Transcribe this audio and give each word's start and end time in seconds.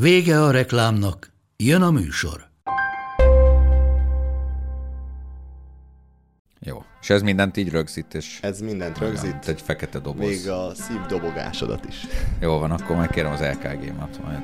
Vége 0.00 0.42
a 0.42 0.50
reklámnak, 0.50 1.32
jön 1.56 1.82
a 1.82 1.90
műsor. 1.90 2.48
Jó. 6.60 6.82
És 7.00 7.10
ez 7.10 7.22
mindent 7.22 7.56
így 7.56 7.68
rögzít, 7.70 8.14
és 8.14 8.38
Ez 8.42 8.60
mindent 8.60 9.00
Olyan, 9.00 9.10
rögzít, 9.12 9.30
mint 9.32 9.46
egy 9.48 9.60
fekete 9.60 9.98
doboz. 9.98 10.26
még 10.28 10.48
a 10.48 10.74
szívdobogásodat 10.74 11.84
is. 11.88 12.06
Jó 12.40 12.58
van, 12.58 12.70
akkor 12.70 12.96
megkérem 12.96 13.32
az 13.32 13.40
LKG-mat 13.40 14.20
majd. 14.24 14.42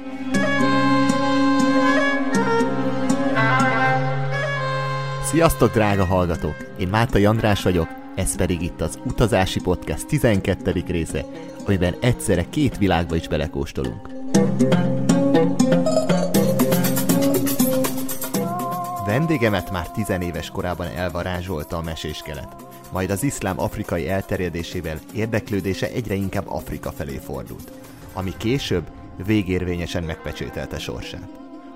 Sziasztok, 5.25 5.73
drága 5.73 6.05
hallgatók! 6.05 6.57
Én 6.79 6.89
Mátai 6.89 7.25
András 7.25 7.63
vagyok, 7.63 7.89
ez 8.15 8.37
pedig 8.37 8.63
itt 8.63 8.81
az 8.81 8.99
Utazási 9.05 9.61
Podcast 9.61 10.07
12. 10.07 10.85
része, 10.87 11.25
amiben 11.67 11.95
egyszerre 12.01 12.45
két 12.51 12.79
világba 12.79 13.17
is 13.17 13.29
belekóstolunk. 13.29 14.09
Vendégemet 19.07 19.71
már 19.71 19.91
tizenéves 19.91 20.51
korában 20.51 20.87
elvarázsolta 20.87 21.77
a 21.77 21.83
meséskelet. 21.83 22.57
Majd 22.93 23.11
az 23.11 23.23
iszlám 23.23 23.61
afrikai 23.61 24.09
elterjedésével 24.09 24.99
érdeklődése 25.15 25.89
egyre 25.89 26.15
inkább 26.15 26.49
Afrika 26.49 26.93
felé 26.93 27.17
fordult, 27.25 27.73
ami 28.13 28.33
később 28.37 28.85
végérvényesen 29.27 30.03
megpecsételte 30.03 30.79
sorsát. 30.79 31.29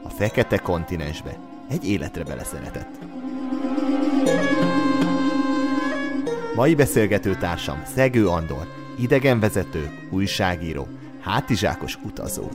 A 0.02 0.08
fekete 0.08 0.58
kontinensbe 0.58 1.38
egy 1.68 1.88
életre 1.88 2.24
beleszeretett. 2.24 2.98
Mai 6.54 6.74
beszélgető 6.74 7.34
társam 7.34 7.82
Szegő 7.94 8.28
Andor, 8.28 8.66
idegenvezető, 8.98 9.90
újságíró, 10.10 10.86
hátizsákos 11.20 11.98
utazó. 12.04 12.48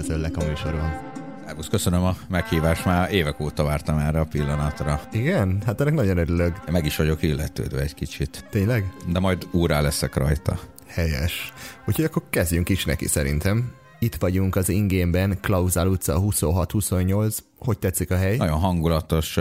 Üdvözöllek 0.00 0.36
a 0.36 0.44
műsorban. 0.44 1.00
Szervusz, 1.46 1.68
köszönöm 1.68 2.02
a 2.02 2.16
meghívást, 2.28 2.84
már 2.84 3.12
évek 3.12 3.40
óta 3.40 3.64
vártam 3.64 3.98
erre 3.98 4.20
a 4.20 4.24
pillanatra. 4.24 5.00
Igen? 5.12 5.62
Hát 5.66 5.80
ennek 5.80 5.94
nagyon 5.94 6.16
örülök. 6.16 6.70
Meg 6.70 6.84
is 6.84 6.96
vagyok 6.96 7.22
illetődve 7.22 7.80
egy 7.80 7.94
kicsit, 7.94 8.44
Tényleg? 8.50 8.92
de 9.12 9.18
majd 9.18 9.46
úrá 9.50 9.80
leszek 9.80 10.16
rajta. 10.16 10.58
Helyes. 10.86 11.52
Úgyhogy 11.86 12.04
akkor 12.04 12.22
kezdjünk 12.30 12.68
is 12.68 12.84
neki 12.84 13.06
szerintem. 13.06 13.72
Itt 13.98 14.14
vagyunk 14.14 14.56
az 14.56 14.68
ingénben, 14.68 15.38
Klauzál 15.40 15.86
utca 15.86 16.20
26-28. 16.20 17.38
Hogy 17.58 17.78
tetszik 17.78 18.10
a 18.10 18.16
hely? 18.16 18.36
Nagyon 18.36 18.58
hangulatos, 18.58 19.34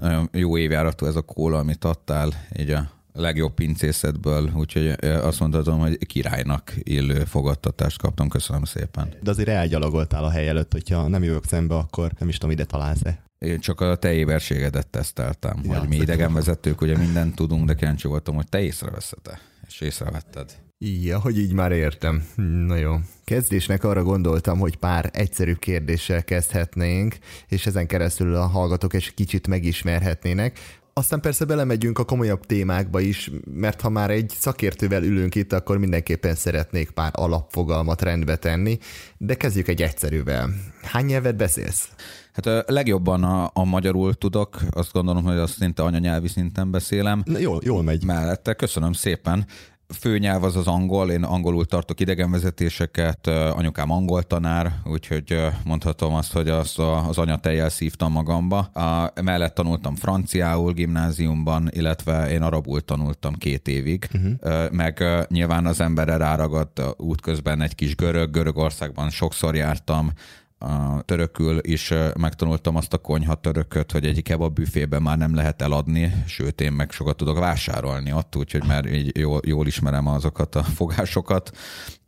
nagyon 0.00 0.28
jó 0.32 0.58
évjáratú 0.58 1.06
ez 1.06 1.16
a 1.16 1.20
kóla, 1.20 1.58
amit 1.58 1.84
adtál, 1.84 2.28
így 2.58 2.70
a 2.70 2.90
legjobb 3.12 3.54
pincészetből, 3.54 4.50
úgyhogy 4.54 4.88
azt 5.00 5.40
mondhatom, 5.40 5.78
hogy 5.78 6.06
királynak 6.06 6.74
illő 6.76 7.24
fogadtatást 7.24 8.00
kaptam. 8.00 8.28
Köszönöm 8.28 8.64
szépen. 8.64 9.14
De 9.22 9.30
azért 9.30 9.48
elgyalogoltál 9.48 10.24
a 10.24 10.30
hely 10.30 10.48
előtt, 10.48 10.72
hogyha 10.72 11.08
nem 11.08 11.22
jövök 11.22 11.44
szembe, 11.44 11.74
akkor 11.74 12.12
nem 12.18 12.28
is 12.28 12.34
tudom, 12.34 12.50
ide 12.50 12.64
találsz-e. 12.64 13.22
Én 13.38 13.60
csak 13.60 13.80
a 13.80 13.96
te 13.96 14.12
éberségedet 14.12 14.86
teszteltem, 14.86 15.60
Ja, 15.64 15.78
hogy 15.78 15.88
mi 15.88 15.96
idegenvezetők 15.96 16.80
ugye 16.80 16.96
mindent 16.96 17.34
tudunk, 17.34 17.66
de 17.66 17.74
kíváncsi 17.74 18.08
voltam, 18.08 18.34
hogy 18.34 18.48
te 18.48 18.60
észreveszed-e, 18.60 19.40
és 19.68 19.80
észrevetted. 19.80 20.58
Ja, 20.78 21.18
hogy 21.18 21.38
így 21.38 21.52
már 21.52 21.72
értem. 21.72 22.26
Na 22.66 22.76
jó. 22.76 22.96
Kezdésnek 23.24 23.84
arra 23.84 24.02
gondoltam, 24.02 24.58
hogy 24.58 24.76
pár 24.76 25.10
egyszerűbb 25.12 25.58
kérdéssel 25.58 26.24
kezdhetnénk, 26.24 27.16
és 27.48 27.66
ezen 27.66 27.86
keresztül 27.86 28.34
a 28.34 28.46
hallgatók 28.46 28.94
egy 28.94 29.14
kicsit 29.14 29.46
megismerhetnének. 29.46 30.58
Aztán 30.92 31.20
persze 31.20 31.44
belemegyünk 31.44 31.98
a 31.98 32.04
komolyabb 32.04 32.46
témákba 32.46 33.00
is, 33.00 33.30
mert 33.54 33.80
ha 33.80 33.88
már 33.88 34.10
egy 34.10 34.34
szakértővel 34.38 35.02
ülünk 35.02 35.34
itt, 35.34 35.52
akkor 35.52 35.78
mindenképpen 35.78 36.34
szeretnék 36.34 36.90
pár 36.90 37.10
alapfogalmat 37.14 38.02
rendbe 38.02 38.36
tenni, 38.36 38.78
de 39.18 39.34
kezdjük 39.34 39.68
egy 39.68 39.82
egyszerűvel. 39.82 40.50
Hány 40.82 41.04
nyelvet 41.04 41.36
beszélsz? 41.36 41.88
Hát 42.32 42.46
ö, 42.46 42.72
legjobban 42.72 43.24
a, 43.24 43.50
a 43.54 43.64
magyarul 43.64 44.14
tudok, 44.14 44.58
azt 44.70 44.92
gondolom, 44.92 45.24
hogy 45.24 45.36
azt 45.36 45.56
szinte 45.56 45.82
anyanyelvi 45.82 46.28
szinten 46.28 46.70
beszélem. 46.70 47.22
Na, 47.24 47.38
jól, 47.38 47.60
jól 47.64 47.82
megy. 47.82 48.04
Mellette 48.04 48.54
köszönöm 48.54 48.92
szépen. 48.92 49.46
Főnyelv 49.98 50.44
az 50.44 50.56
az 50.56 50.66
angol, 50.66 51.10
én 51.10 51.22
angolul 51.22 51.66
tartok 51.66 52.00
idegenvezetéseket, 52.00 53.26
anyukám 53.26 53.90
angol 53.90 54.22
tanár, 54.22 54.72
úgyhogy 54.84 55.46
mondhatom 55.64 56.14
azt, 56.14 56.32
hogy 56.32 56.48
azt 56.48 56.78
az 56.78 57.18
anyatejjel 57.18 57.68
szívtam 57.68 58.12
magamba. 58.12 58.58
A, 58.58 59.12
mellett 59.22 59.54
tanultam 59.54 59.94
franciául 59.94 60.72
gimnáziumban, 60.72 61.68
illetve 61.72 62.30
én 62.30 62.42
arabul 62.42 62.80
tanultam 62.80 63.34
két 63.34 63.68
évig, 63.68 64.08
uh-huh. 64.14 64.70
meg 64.70 65.04
nyilván 65.28 65.66
az 65.66 65.80
emberre 65.80 66.16
ráragadt 66.16 66.82
útközben 66.96 67.60
egy 67.60 67.74
kis 67.74 67.96
görög, 67.96 68.30
Görögországban 68.30 69.10
sokszor 69.10 69.54
jártam, 69.54 70.12
a 70.62 71.02
törökül 71.02 71.58
is 71.62 71.92
megtanultam 72.18 72.76
azt 72.76 72.92
a 72.92 72.98
konyha 72.98 73.34
törököt, 73.34 73.92
hogy 73.92 74.06
egy 74.06 74.22
kebab 74.22 74.54
büfében 74.54 75.02
már 75.02 75.18
nem 75.18 75.34
lehet 75.34 75.62
eladni, 75.62 76.22
sőt 76.26 76.60
én 76.60 76.72
meg 76.72 76.90
sokat 76.90 77.16
tudok 77.16 77.38
vásárolni 77.38 78.12
ott, 78.12 78.36
úgyhogy 78.36 78.66
már 78.66 78.86
így 78.86 79.18
jól, 79.18 79.40
jól 79.44 79.66
ismerem 79.66 80.06
azokat 80.06 80.54
a 80.54 80.62
fogásokat. 80.62 81.50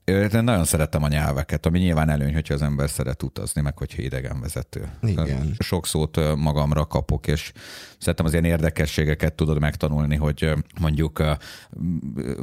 Ö, 0.04 0.26
De 0.26 0.40
nagyon 0.40 0.64
szeretem 0.64 1.02
a 1.02 1.08
nyelveket, 1.08 1.66
ami 1.66 1.78
nyilván 1.78 2.08
előny, 2.08 2.32
hogyha 2.32 2.54
az 2.54 2.62
ember 2.62 2.90
szeret 2.90 3.22
utazni, 3.22 3.60
meg 3.60 3.78
hogyha 3.78 4.02
idegenvezető. 4.02 4.88
Igen. 5.02 5.54
Sok 5.58 5.86
szót 5.86 6.36
magamra 6.36 6.86
kapok, 6.86 7.26
és 7.26 7.52
szeretem 7.98 8.26
az 8.26 8.32
ilyen 8.32 8.44
érdekességeket 8.44 9.34
tudod 9.34 9.60
megtanulni, 9.60 10.16
hogy 10.16 10.52
mondjuk 10.80 11.22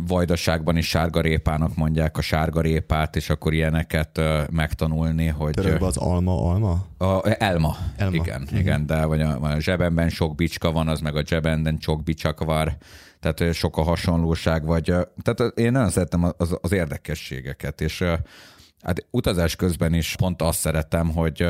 vajdaságban 0.08 0.78
is 0.78 0.88
sárgarépának 0.88 1.76
mondják 1.76 2.18
a 2.18 2.22
sárgarépát, 2.22 3.16
és 3.16 3.30
akkor 3.30 3.54
ilyeneket 3.54 4.22
megtanulni, 4.52 5.28
hogy... 5.28 5.54
Törökbe 5.54 5.86
az 5.86 5.98
alma, 5.98 6.52
alma? 6.52 6.86
a, 6.98 7.06
elma. 7.06 7.38
Elma. 7.40 7.78
elma. 7.98 8.16
Igen, 8.16 8.48
mm. 8.54 8.58
igen, 8.58 8.86
de 8.86 9.06
vagy 9.06 9.22
a, 9.22 9.42
a 9.42 9.60
zsebemben 9.60 10.10
sok 10.10 10.36
bicska 10.36 10.72
van, 10.72 10.88
az 10.88 11.00
meg 11.00 11.16
a 11.16 11.26
zsebenden 11.26 11.78
sok 11.80 12.04
bicsak 12.04 12.44
var, 12.44 12.78
tehát 13.20 13.54
sok 13.54 13.78
a 13.78 13.84
hasonlóság, 13.84 14.66
vagy 14.66 14.94
tehát 15.24 15.58
én 15.58 15.72
nagyon 15.72 15.90
szeretem 15.90 16.34
az, 16.38 16.58
az 16.62 16.72
érdekességeket, 16.72 17.82
és 17.82 18.04
hát 18.82 19.06
utazás 19.12 19.56
közben 19.56 19.94
is 19.94 20.16
pont 20.16 20.42
azt 20.42 20.60
szeretem, 20.60 21.10
hogy 21.10 21.48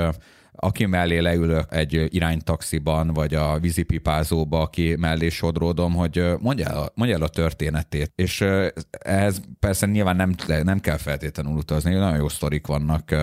aki 0.62 0.86
mellé 0.86 1.18
leülök 1.18 1.66
egy 1.70 2.08
iránytaxiban, 2.10 3.14
vagy 3.14 3.34
a 3.34 3.60
vízipipázóba, 3.60 4.62
aki 4.62 4.96
mellé 4.96 5.30
sodródom, 5.30 5.94
hogy 5.94 6.24
mondja 6.40 6.68
el, 6.68 6.92
mondja 6.94 7.16
el 7.16 7.22
a 7.22 7.28
történetét. 7.28 8.12
És 8.16 8.46
ehhez 8.90 9.42
persze 9.60 9.86
nyilván 9.86 10.16
nem, 10.16 10.36
nem 10.64 10.80
kell 10.80 10.98
feltétlenül 10.98 11.58
utazni, 11.58 11.94
nagyon 11.94 12.18
jó 12.18 12.28
sztorik 12.30 12.68
vannak, 12.68 13.16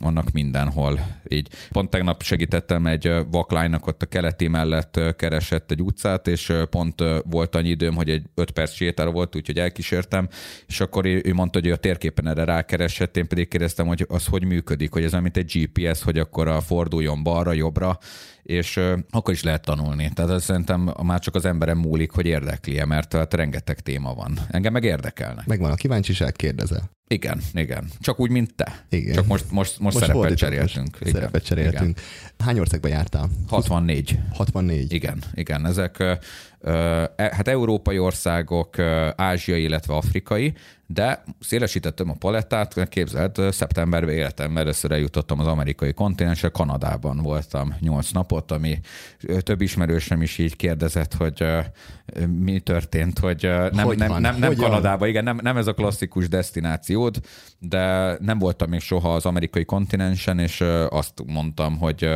vannak 0.00 0.30
mindenhol. 0.30 1.00
Így 1.28 1.48
pont 1.70 1.90
tegnap 1.90 2.22
segítettem 2.22 2.86
egy 2.86 3.12
vaklánynak 3.30 3.86
ott 3.86 4.02
a 4.02 4.06
keleti 4.06 4.48
mellett 4.48 5.00
keresett 5.16 5.70
egy 5.70 5.82
utcát, 5.82 6.28
és 6.28 6.52
pont 6.70 7.02
volt 7.24 7.54
annyi 7.54 7.68
időm, 7.68 7.94
hogy 7.94 8.10
egy 8.10 8.22
öt 8.34 8.50
perc 8.50 8.72
sétára 8.72 9.10
volt, 9.10 9.36
úgyhogy 9.36 9.58
elkísértem, 9.58 10.28
és 10.66 10.80
akkor 10.80 11.06
ő 11.06 11.32
mondta, 11.34 11.58
hogy 11.60 11.70
a 11.70 11.76
térképen 11.76 12.28
erre 12.28 12.44
rákeresett, 12.44 13.16
én 13.16 13.28
pedig 13.28 13.48
kérdeztem, 13.48 13.86
hogy 13.86 14.06
az 14.08 14.26
hogy 14.26 14.44
működik, 14.44 14.92
hogy 14.92 15.04
ez 15.04 15.10
olyan, 15.10 15.22
mint 15.22 15.36
egy 15.36 15.52
GPS, 15.52 16.02
hogy 16.02 16.18
akkor 16.18 16.48
a 16.48 16.60
forduljon 16.60 17.22
balra, 17.22 17.52
jobbra, 17.52 17.98
és 18.42 18.80
akkor 19.10 19.34
is 19.34 19.42
lehet 19.42 19.64
tanulni. 19.64 20.10
Tehát 20.14 20.30
ez 20.30 20.44
szerintem 20.44 20.94
már 21.02 21.20
csak 21.20 21.34
az 21.34 21.44
emberem 21.44 21.78
múlik, 21.78 22.10
hogy 22.10 22.26
érdekli 22.26 22.82
mert 22.84 23.08
tehát 23.08 23.34
rengeteg 23.34 23.80
téma 23.80 24.14
van. 24.14 24.38
Engem 24.50 24.72
meg 24.72 24.84
érdekelnek. 24.84 25.46
Megvan 25.46 25.70
a 25.70 25.74
kíváncsiság, 25.74 26.32
kérdezel. 26.32 26.90
Igen, 27.14 27.40
igen. 27.52 27.90
Csak 28.00 28.20
úgy, 28.20 28.30
mint 28.30 28.54
te. 28.54 28.84
Igen. 28.88 29.14
Csak 29.14 29.26
most, 29.26 29.50
most, 29.50 29.78
most, 29.78 29.96
szerepet 29.96 30.16
fordított, 30.16 30.38
cseréltünk. 30.38 30.98
most 31.00 31.12
Szerepet 31.12 31.44
cseréltünk. 31.44 32.00
Hány 32.38 32.58
országba 32.58 32.88
jártál? 32.88 33.24
Igen. 33.24 33.44
64. 33.48 34.18
64. 34.32 34.92
Igen, 34.92 35.22
igen. 35.34 35.66
Ezek 35.66 35.98
e, 36.60 37.10
hát 37.16 37.48
európai 37.48 37.98
országok, 37.98 38.78
ázsiai, 39.16 39.62
illetve 39.62 39.94
afrikai, 39.94 40.54
de 40.92 41.24
szélesítettem 41.40 42.10
a 42.10 42.14
palettát, 42.18 42.88
képzelt, 42.88 43.40
szeptemberben 43.52 44.14
életemben 44.14 44.62
először 44.62 44.90
eljutottam 44.90 45.40
az 45.40 45.46
amerikai 45.46 45.92
kontinensre, 45.92 46.48
Kanadában 46.48 47.22
voltam 47.22 47.74
nyolc 47.80 48.10
napot, 48.10 48.50
ami 48.50 48.80
több 49.38 49.60
ismerősöm 49.60 50.22
is 50.22 50.38
így 50.38 50.56
kérdezett, 50.56 51.14
hogy 51.14 51.44
mi 52.38 52.60
történt, 52.60 53.18
hogy 53.18 53.50
nem, 53.72 53.84
hogy 53.86 53.98
nem, 53.98 54.20
nem, 54.20 54.38
nem 54.38 54.54
Kanadában, 54.54 55.08
igen, 55.08 55.24
nem, 55.24 55.38
nem 55.42 55.56
ez 55.56 55.66
a 55.66 55.74
klasszikus 55.74 56.28
destinációd, 56.28 57.20
de 57.58 58.16
nem 58.20 58.38
voltam 58.38 58.70
még 58.70 58.80
soha 58.80 59.14
az 59.14 59.26
amerikai 59.26 59.64
kontinensen, 59.64 60.38
és 60.38 60.64
azt 60.88 61.22
mondtam, 61.26 61.78
hogy 61.78 62.08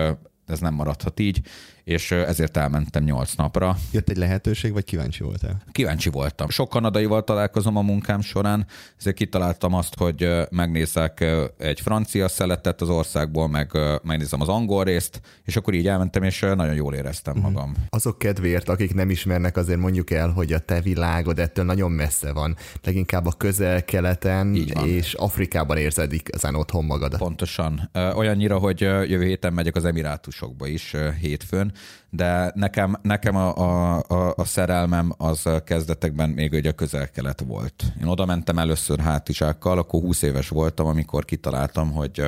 ez 0.46 0.60
nem 0.60 0.74
maradhat 0.74 1.20
így, 1.20 1.40
és 1.84 2.10
ezért 2.10 2.56
elmentem 2.56 3.02
nyolc 3.02 3.34
napra. 3.34 3.76
Jött 3.92 4.08
egy 4.08 4.16
lehetőség, 4.16 4.72
vagy 4.72 4.84
kíváncsi 4.84 5.22
voltál? 5.22 5.62
Kíváncsi 5.72 6.10
voltam. 6.10 6.48
Sok 6.48 6.68
kanadaival 6.68 7.24
találkozom 7.24 7.76
a 7.76 7.82
munkám 7.82 8.20
során, 8.20 8.66
ezért 8.98 9.16
kitaláltam 9.16 9.74
azt, 9.74 9.94
hogy 9.98 10.28
megnézek 10.50 11.24
egy 11.58 11.80
francia 11.80 12.28
szeletet 12.28 12.80
az 12.80 12.88
országból, 12.88 13.48
meg 13.48 13.70
megnézem 14.02 14.40
az 14.40 14.48
angol 14.48 14.84
részt, 14.84 15.20
és 15.44 15.56
akkor 15.56 15.74
így 15.74 15.88
elmentem, 15.88 16.22
és 16.22 16.40
nagyon 16.40 16.74
jól 16.74 16.94
éreztem 16.94 17.34
mhm. 17.36 17.44
magam. 17.44 17.74
Azok 17.88 18.18
kedvéért, 18.18 18.68
akik 18.68 18.94
nem 18.94 19.10
ismernek, 19.10 19.56
azért 19.56 19.78
mondjuk 19.78 20.10
el, 20.10 20.28
hogy 20.28 20.52
a 20.52 20.58
te 20.58 20.80
világod 20.80 21.38
ettől 21.38 21.64
nagyon 21.64 21.90
messze 21.90 22.32
van. 22.32 22.56
Leginkább 22.82 23.26
a 23.26 23.32
közel-keleten 23.32 24.54
és 24.84 25.14
Afrikában 25.14 25.76
érzed 25.76 26.12
igazán 26.12 26.54
otthon 26.54 26.84
magadat. 26.84 27.18
Pontosan. 27.18 27.90
Olyannyira, 28.14 28.58
hogy 28.58 28.80
jövő 28.80 29.24
héten 29.24 29.52
megyek 29.52 29.76
az 29.76 29.84
Emirátusokba 29.84 30.66
is 30.66 30.94
hétfőn, 31.20 31.72
de 32.10 32.52
nekem, 32.54 32.96
nekem 33.02 33.36
a, 33.36 33.56
a, 33.56 34.02
a, 34.08 34.34
a 34.36 34.44
szerelmem 34.44 35.12
az 35.16 35.48
kezdetekben 35.64 36.30
még 36.30 36.52
ugye 36.52 36.70
a 36.70 36.72
közel-kelet 36.72 37.40
volt. 37.46 37.84
Én 38.00 38.06
oda 38.06 38.24
mentem 38.24 38.58
először 38.58 39.00
hátizsákkal, 39.00 39.78
akkor 39.78 40.00
20 40.00 40.22
éves 40.22 40.48
voltam, 40.48 40.86
amikor 40.86 41.24
kitaláltam, 41.24 41.92
hogy 41.92 42.22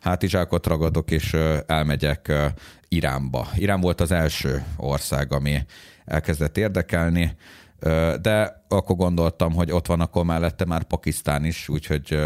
hátizsákot 0.00 0.66
ragadok, 0.66 1.10
és 1.10 1.36
elmegyek 1.66 2.32
Iránba. 2.88 3.48
Irán 3.54 3.80
volt 3.80 4.00
az 4.00 4.12
első 4.12 4.64
ország, 4.76 5.32
ami 5.32 5.64
elkezdett 6.04 6.58
érdekelni, 6.58 7.36
de 8.20 8.57
akkor 8.68 8.96
gondoltam, 8.96 9.52
hogy 9.52 9.70
ott 9.70 9.86
van 9.86 10.00
akkor 10.00 10.24
mellette 10.24 10.64
már 10.64 10.82
Pakisztán 10.82 11.44
is, 11.44 11.68
úgyhogy 11.68 12.18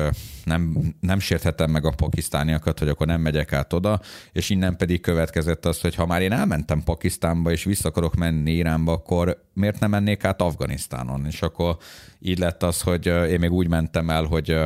nem, 0.45 0.95
nem 1.01 1.19
sérthetem 1.19 1.71
meg 1.71 1.85
a 1.85 1.91
pakisztániakat, 1.91 2.79
hogy 2.79 2.89
akkor 2.89 3.07
nem 3.07 3.21
megyek 3.21 3.53
át 3.53 3.73
oda, 3.73 4.01
és 4.33 4.51
innen 4.51 4.77
pedig 4.77 5.01
következett 5.01 5.67
az, 5.67 5.81
hogy 5.81 5.95
ha 5.95 6.07
már 6.07 6.23
én 6.23 6.33
elmentem 6.33 6.83
Pakisztánba, 6.83 7.51
és 7.51 7.65
vissza 7.65 7.89
akarok 7.89 8.15
menni 8.15 8.53
Iránba, 8.53 8.93
akkor 8.93 9.43
miért 9.55 9.81
nem 9.81 9.91
mennék 9.91 10.25
át 10.25 10.43
Afganisztánon? 10.43 11.27
És 11.27 11.43
akkor 11.43 11.77
így 12.21 12.39
lett 12.39 12.63
az, 12.63 12.81
hogy 12.81 13.07
én 13.07 13.39
még 13.39 13.53
úgy 13.53 13.69
mentem 13.69 14.11
el, 14.11 14.25
hogy 14.25 14.57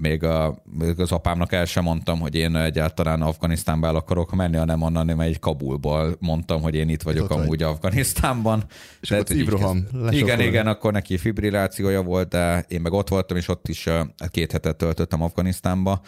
még, 0.00 0.24
a, 0.24 0.62
még 0.78 1.00
az 1.00 1.12
apámnak 1.12 1.52
el 1.52 1.64
sem 1.64 1.84
mondtam, 1.84 2.20
hogy 2.20 2.34
én 2.34 2.56
egyáltalán 2.56 3.22
Afganisztánba 3.22 3.86
el 3.86 3.96
akarok 3.96 4.34
menni, 4.34 4.56
hanem 4.56 4.82
onnan 4.82 5.06
nem 5.06 5.20
egy 5.20 5.38
Kabulból 5.38 6.16
mondtam, 6.18 6.62
hogy 6.62 6.74
én 6.74 6.88
itt 6.88 7.02
vagyok 7.02 7.30
amúgy 7.30 7.46
vagy. 7.46 7.62
Afganisztánban. 7.62 8.64
És 9.00 9.08
De, 9.08 9.18
akkor 9.18 9.36
Ibroham 9.36 9.86
Igen, 10.10 10.40
igen, 10.40 10.66
akkor 10.66 10.92
neki 10.92 11.16
fibrillációja 11.20 12.02
volt, 12.02 12.28
de 12.28 12.64
én 12.68 12.80
meg 12.80 12.92
ott 12.92 13.08
voltam, 13.08 13.36
és 13.36 13.48
ott 13.48 13.68
is 13.68 13.88
két 14.28 14.52
hetet 14.52 14.76
töltöttem 14.76 15.22
Afganisztánba. 15.22 16.00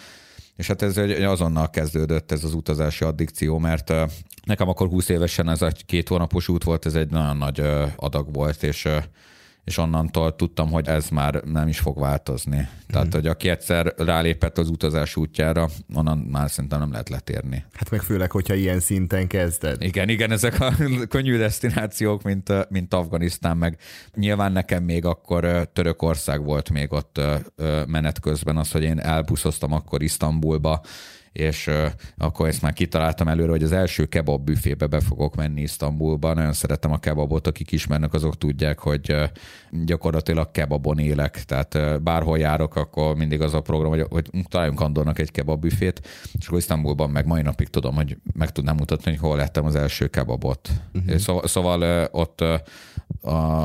És 0.57 0.67
hát 0.67 0.83
ez 0.83 0.97
azonnal 1.23 1.71
kezdődött 1.71 2.33
ez 2.33 2.45
az 2.45 2.55
utazási 2.55 3.05
addikció, 3.05 3.59
mert 3.59 3.93
nekem 4.45 4.69
akkor 4.69 4.89
20 4.89 5.09
évesen 5.09 5.49
ez 5.49 5.63
egy 5.63 5.85
két 5.85 6.09
hónapos 6.09 6.49
út 6.49 6.65
volt, 6.65 6.87
ez 6.87 6.95
egy 6.95 7.11
nagyon 7.11 7.37
nagy 7.37 7.63
adag 7.97 8.35
volt, 8.35 8.63
és 8.63 8.89
és 9.65 9.79
onnantól 9.79 10.37
tudtam, 10.37 10.71
hogy 10.71 10.87
ez 10.87 11.09
már 11.09 11.35
nem 11.45 11.69
is 11.69 11.79
fog 11.79 11.99
változni. 11.99 12.69
Tehát, 12.87 13.07
mm. 13.07 13.11
hogy 13.11 13.27
aki 13.27 13.49
egyszer 13.49 13.95
rálépett 13.97 14.59
az 14.59 14.69
utazás 14.69 15.17
útjára, 15.17 15.69
onnan 15.95 16.19
már 16.19 16.51
szerintem 16.51 16.79
nem 16.79 16.91
lehet 16.91 17.09
letérni. 17.09 17.65
Hát 17.73 17.91
meg 17.91 18.03
főleg, 18.03 18.31
hogyha 18.31 18.55
ilyen 18.55 18.81
szinten 18.81 19.27
kezded. 19.27 19.83
Igen, 19.83 20.09
igen, 20.09 20.31
ezek 20.31 20.61
a 20.61 20.73
könnyű 21.09 21.37
destinációk, 21.37 22.23
mint, 22.23 22.71
mint 22.71 22.95
Afganisztán, 22.95 23.57
meg 23.57 23.79
nyilván 24.15 24.53
nekem 24.53 24.83
még 24.85 25.05
akkor 25.05 25.69
Törökország 25.73 26.45
volt 26.45 26.71
még 26.71 26.93
ott 26.93 27.21
menet 27.87 28.21
közben 28.21 28.57
az, 28.57 28.71
hogy 28.71 28.83
én 28.83 28.99
elbuszoztam 28.99 29.73
akkor 29.73 30.03
Isztambulba, 30.03 30.81
és 31.33 31.71
akkor 32.17 32.49
ezt 32.49 32.63
már 32.63 32.73
kitaláltam 32.73 33.29
előre, 33.29 33.51
hogy 33.51 33.63
az 33.63 33.73
első 33.73 34.07
kebab 34.07 34.45
büfébe 34.45 34.87
be 34.87 35.01
fogok 35.01 35.35
menni 35.35 35.61
Isztambulba. 35.61 36.35
Nagyon 36.35 36.53
szeretem 36.53 36.93
a 36.93 36.99
kebabot, 36.99 37.47
akik 37.47 37.73
ismernek, 37.73 38.13
azok 38.13 38.39
tudják, 38.39 38.79
hogy 38.79 39.17
gyakorlatilag 39.71 40.51
kebabon 40.51 40.99
élek, 40.99 41.45
tehát 41.45 42.03
bárhol 42.03 42.39
járok, 42.39 42.77
akkor 42.77 43.17
mindig 43.17 43.41
az 43.41 43.55
a 43.55 43.61
program, 43.61 43.91
hogy, 43.91 44.07
hogy 44.11 44.31
találjunk 44.49 44.81
Andornak 44.81 45.19
egy 45.19 45.31
kebab 45.31 45.61
büfét, 45.61 46.01
és 46.39 46.47
akkor 46.47 46.59
Isztambulban 46.59 47.11
meg 47.11 47.27
mai 47.27 47.43
napig 47.43 47.69
tudom, 47.69 47.95
hogy 47.95 48.17
meg 48.33 48.51
tudnám 48.51 48.77
mutatni, 48.77 49.11
hogy 49.11 49.21
hol 49.21 49.37
lettem 49.37 49.65
az 49.65 49.75
első 49.75 50.07
kebabot. 50.07 50.71
Uh-huh. 50.95 51.17
Szóval, 51.17 51.47
szóval 51.47 52.09
ott 52.11 52.45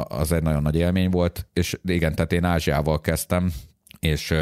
az 0.08 0.32
egy 0.32 0.44
nagyon 0.44 0.62
nagy 0.62 0.76
élmény 0.76 1.10
volt, 1.10 1.48
és 1.54 1.80
igen, 1.84 2.16
tehát 2.16 2.34
én 2.34 2.44
Ázsiával 2.44 3.02
kezdtem, 3.02 3.52
és 4.00 4.34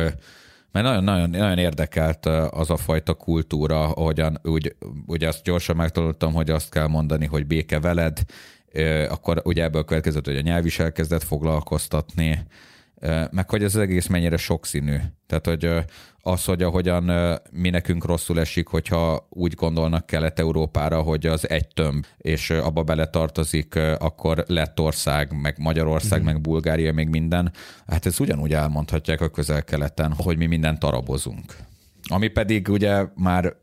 mert 0.75 0.87
nagyon-nagyon 0.87 1.29
nagyon 1.29 1.57
érdekelt 1.57 2.25
az 2.49 2.69
a 2.69 2.77
fajta 2.77 3.13
kultúra, 3.13 3.83
ahogyan 3.91 4.39
úgy, 4.43 4.75
ugye 5.05 5.27
azt 5.27 5.43
gyorsan 5.43 5.75
megtanultam, 5.75 6.33
hogy 6.33 6.49
azt 6.49 6.69
kell 6.69 6.87
mondani, 6.87 7.25
hogy 7.25 7.47
béke 7.47 7.79
veled, 7.79 8.19
akkor 9.09 9.41
ugye 9.43 9.63
ebből 9.63 9.83
következett, 9.83 10.25
hogy 10.25 10.37
a 10.37 10.41
nyelv 10.41 10.65
is 10.65 10.79
elkezdett 10.79 11.23
foglalkoztatni, 11.23 12.45
meg 13.31 13.49
hogy 13.49 13.63
ez 13.63 13.75
az 13.75 13.81
egész 13.81 14.07
mennyire 14.07 14.37
sokszínű. 14.37 14.95
Tehát, 15.27 15.45
hogy 15.45 15.69
az, 16.21 16.45
hogy 16.45 16.63
ahogyan 16.63 17.37
mi 17.51 17.69
nekünk 17.69 18.05
rosszul 18.05 18.39
esik, 18.39 18.67
hogyha 18.67 19.27
úgy 19.29 19.53
gondolnak 19.53 20.05
Kelet-Európára, 20.05 21.01
hogy 21.01 21.25
az 21.25 21.49
egy 21.49 21.67
tömb, 21.67 22.05
és 22.17 22.49
abba 22.49 22.83
beletartozik 22.83 23.75
akkor 23.75 24.43
Lettország, 24.47 25.41
meg 25.41 25.55
Magyarország, 25.57 26.21
mm. 26.21 26.25
meg 26.25 26.41
Bulgária, 26.41 26.93
még 26.93 27.07
minden. 27.07 27.51
Hát 27.87 28.05
ez 28.05 28.19
ugyanúgy 28.19 28.53
elmondhatják 28.53 29.21
a 29.21 29.29
közel-keleten, 29.29 30.13
hogy 30.13 30.37
mi 30.37 30.45
mindent 30.45 30.83
arabozunk. 30.83 31.55
Ami 32.07 32.27
pedig 32.27 32.67
ugye 32.69 33.05
már 33.15 33.55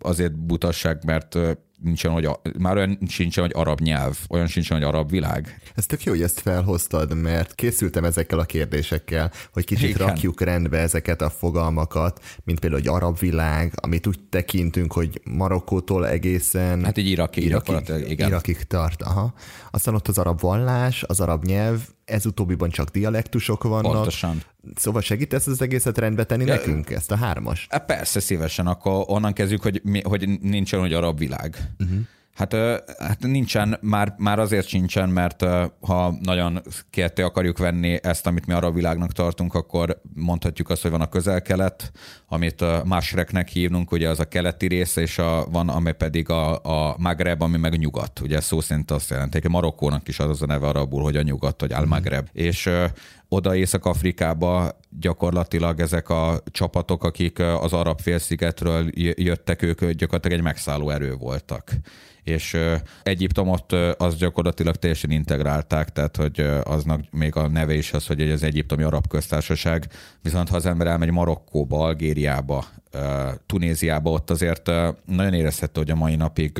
azért 0.00 0.38
butasság, 0.38 1.04
mert 1.04 1.38
nincsen, 1.82 2.12
hogy 2.12 2.24
a, 2.24 2.40
már 2.58 2.76
olyan 2.76 2.98
sincsen, 3.08 3.44
hogy 3.44 3.52
arab 3.54 3.80
nyelv, 3.80 4.18
olyan 4.28 4.46
sincsen, 4.46 4.76
hogy 4.76 4.86
arab 4.86 5.10
világ. 5.10 5.60
Ez 5.74 5.86
tök 5.86 6.04
jó, 6.04 6.12
hogy 6.12 6.22
ezt 6.22 6.40
felhoztad, 6.40 7.14
mert 7.14 7.54
készültem 7.54 8.04
ezekkel 8.04 8.38
a 8.38 8.44
kérdésekkel, 8.44 9.32
hogy 9.52 9.64
kicsit 9.64 9.88
Igen. 9.88 10.06
rakjuk 10.06 10.40
rendbe 10.40 10.78
ezeket 10.78 11.22
a 11.22 11.30
fogalmakat, 11.30 12.20
mint 12.44 12.60
például, 12.60 12.82
hogy 12.82 12.94
arab 12.94 13.18
világ, 13.18 13.72
amit 13.82 14.06
úgy 14.06 14.20
tekintünk, 14.30 14.92
hogy 14.92 15.20
Marokkótól 15.24 16.08
egészen... 16.08 16.84
Hát 16.84 16.96
így 16.96 17.08
Irakig, 17.08 17.44
Irakig, 17.44 18.10
igen. 18.10 18.28
Irakig 18.28 18.62
tart, 18.62 19.02
aha. 19.02 19.34
Aztán 19.70 19.94
ott 19.94 20.08
az 20.08 20.18
arab 20.18 20.40
vallás, 20.40 21.02
az 21.02 21.20
arab 21.20 21.44
nyelv, 21.44 21.80
ez 22.04 22.26
utóbbiban 22.26 22.70
csak 22.70 22.88
dialektusok 22.88 23.62
vannak. 23.62 23.92
Pontosan. 23.92 24.42
Szóval 24.74 25.00
segítesz 25.00 25.46
az 25.46 25.62
egészet 25.62 25.98
rendbe 25.98 26.24
tenni 26.24 26.44
ja, 26.44 26.54
nekünk, 26.54 26.90
ezt 26.90 27.10
a 27.10 27.16
hármas? 27.16 27.66
Hát 27.70 27.84
persze, 27.84 28.20
szívesen. 28.20 28.66
Akkor 28.66 29.04
onnan 29.06 29.32
kezdjük, 29.32 29.62
hogy, 29.62 29.80
mi, 29.84 30.00
hogy 30.02 30.28
nincsen, 30.40 30.80
hogy 30.80 30.92
arab 30.92 31.18
világ. 31.18 31.56
Uh-huh. 31.78 31.98
Hát, 32.34 32.54
hát 32.98 33.18
nincsen, 33.20 33.78
már, 33.80 34.14
már 34.18 34.38
azért 34.38 34.66
sincsen, 34.66 35.08
mert 35.08 35.44
ha 35.80 36.14
nagyon 36.20 36.62
kérté 36.90 37.22
akarjuk 37.22 37.58
venni 37.58 37.98
ezt, 38.02 38.26
amit 38.26 38.46
mi 38.46 38.52
arab 38.52 38.74
világnak 38.74 39.12
tartunk, 39.12 39.54
akkor 39.54 40.00
mondhatjuk 40.14 40.70
azt, 40.70 40.82
hogy 40.82 40.90
van 40.90 41.00
a 41.00 41.08
közel-kelet, 41.08 41.92
amit 42.28 42.84
Másreknek 42.84 43.48
hívnunk, 43.48 43.92
ugye 43.92 44.08
az 44.08 44.20
a 44.20 44.24
keleti 44.24 44.66
része, 44.66 45.00
és 45.00 45.18
a, 45.18 45.46
van, 45.50 45.68
ami 45.68 45.92
pedig 45.92 46.30
a, 46.30 46.64
a 46.64 46.94
Magreb, 46.98 47.42
ami 47.42 47.58
meg 47.58 47.78
nyugat. 47.78 48.20
Ugye 48.20 48.40
szó 48.40 48.60
szerint 48.60 48.90
azt 48.90 49.10
jelenti, 49.10 49.38
hogy 49.40 49.50
Marokkónak 49.50 50.08
is 50.08 50.18
az 50.18 50.28
az 50.28 50.42
a 50.42 50.46
neve 50.46 50.66
arabul, 50.66 51.02
hogy 51.02 51.16
a 51.16 51.22
nyugat, 51.22 51.60
hogy 51.60 51.72
Al-Magreb. 51.72 52.24
Mm. 52.24 52.44
És 52.44 52.70
oda 53.28 53.56
Észak-Afrikába 53.56 54.78
gyakorlatilag 55.00 55.80
ezek 55.80 56.08
a 56.08 56.42
csapatok, 56.50 57.04
akik 57.04 57.38
az 57.38 57.72
arab 57.72 58.00
félszigetről 58.00 58.90
jöttek, 58.94 59.62
ők 59.62 59.90
gyakorlatilag 59.90 60.38
egy 60.38 60.44
megszálló 60.44 60.90
erő 60.90 61.14
voltak 61.14 61.72
és 62.24 62.56
Egyiptomot 63.02 63.72
az 63.96 64.16
gyakorlatilag 64.16 64.76
teljesen 64.76 65.10
integrálták, 65.10 65.88
tehát 65.88 66.16
hogy 66.16 66.40
aznak 66.62 67.00
még 67.10 67.36
a 67.36 67.48
neve 67.48 67.74
is 67.74 67.92
az, 67.92 68.06
hogy 68.06 68.30
az 68.30 68.42
egyiptomi 68.42 68.82
arab 68.82 69.06
köztársaság, 69.06 69.86
viszont 70.22 70.48
ha 70.48 70.56
az 70.56 70.66
ember 70.66 70.86
elmegy 70.86 71.10
Marokkóba, 71.10 71.84
Algériába, 71.84 72.64
Tunéziába, 73.46 74.10
ott 74.10 74.30
azért 74.30 74.70
nagyon 75.04 75.34
érezhető, 75.34 75.80
hogy 75.80 75.90
a 75.90 75.94
mai 75.94 76.16
napig 76.16 76.58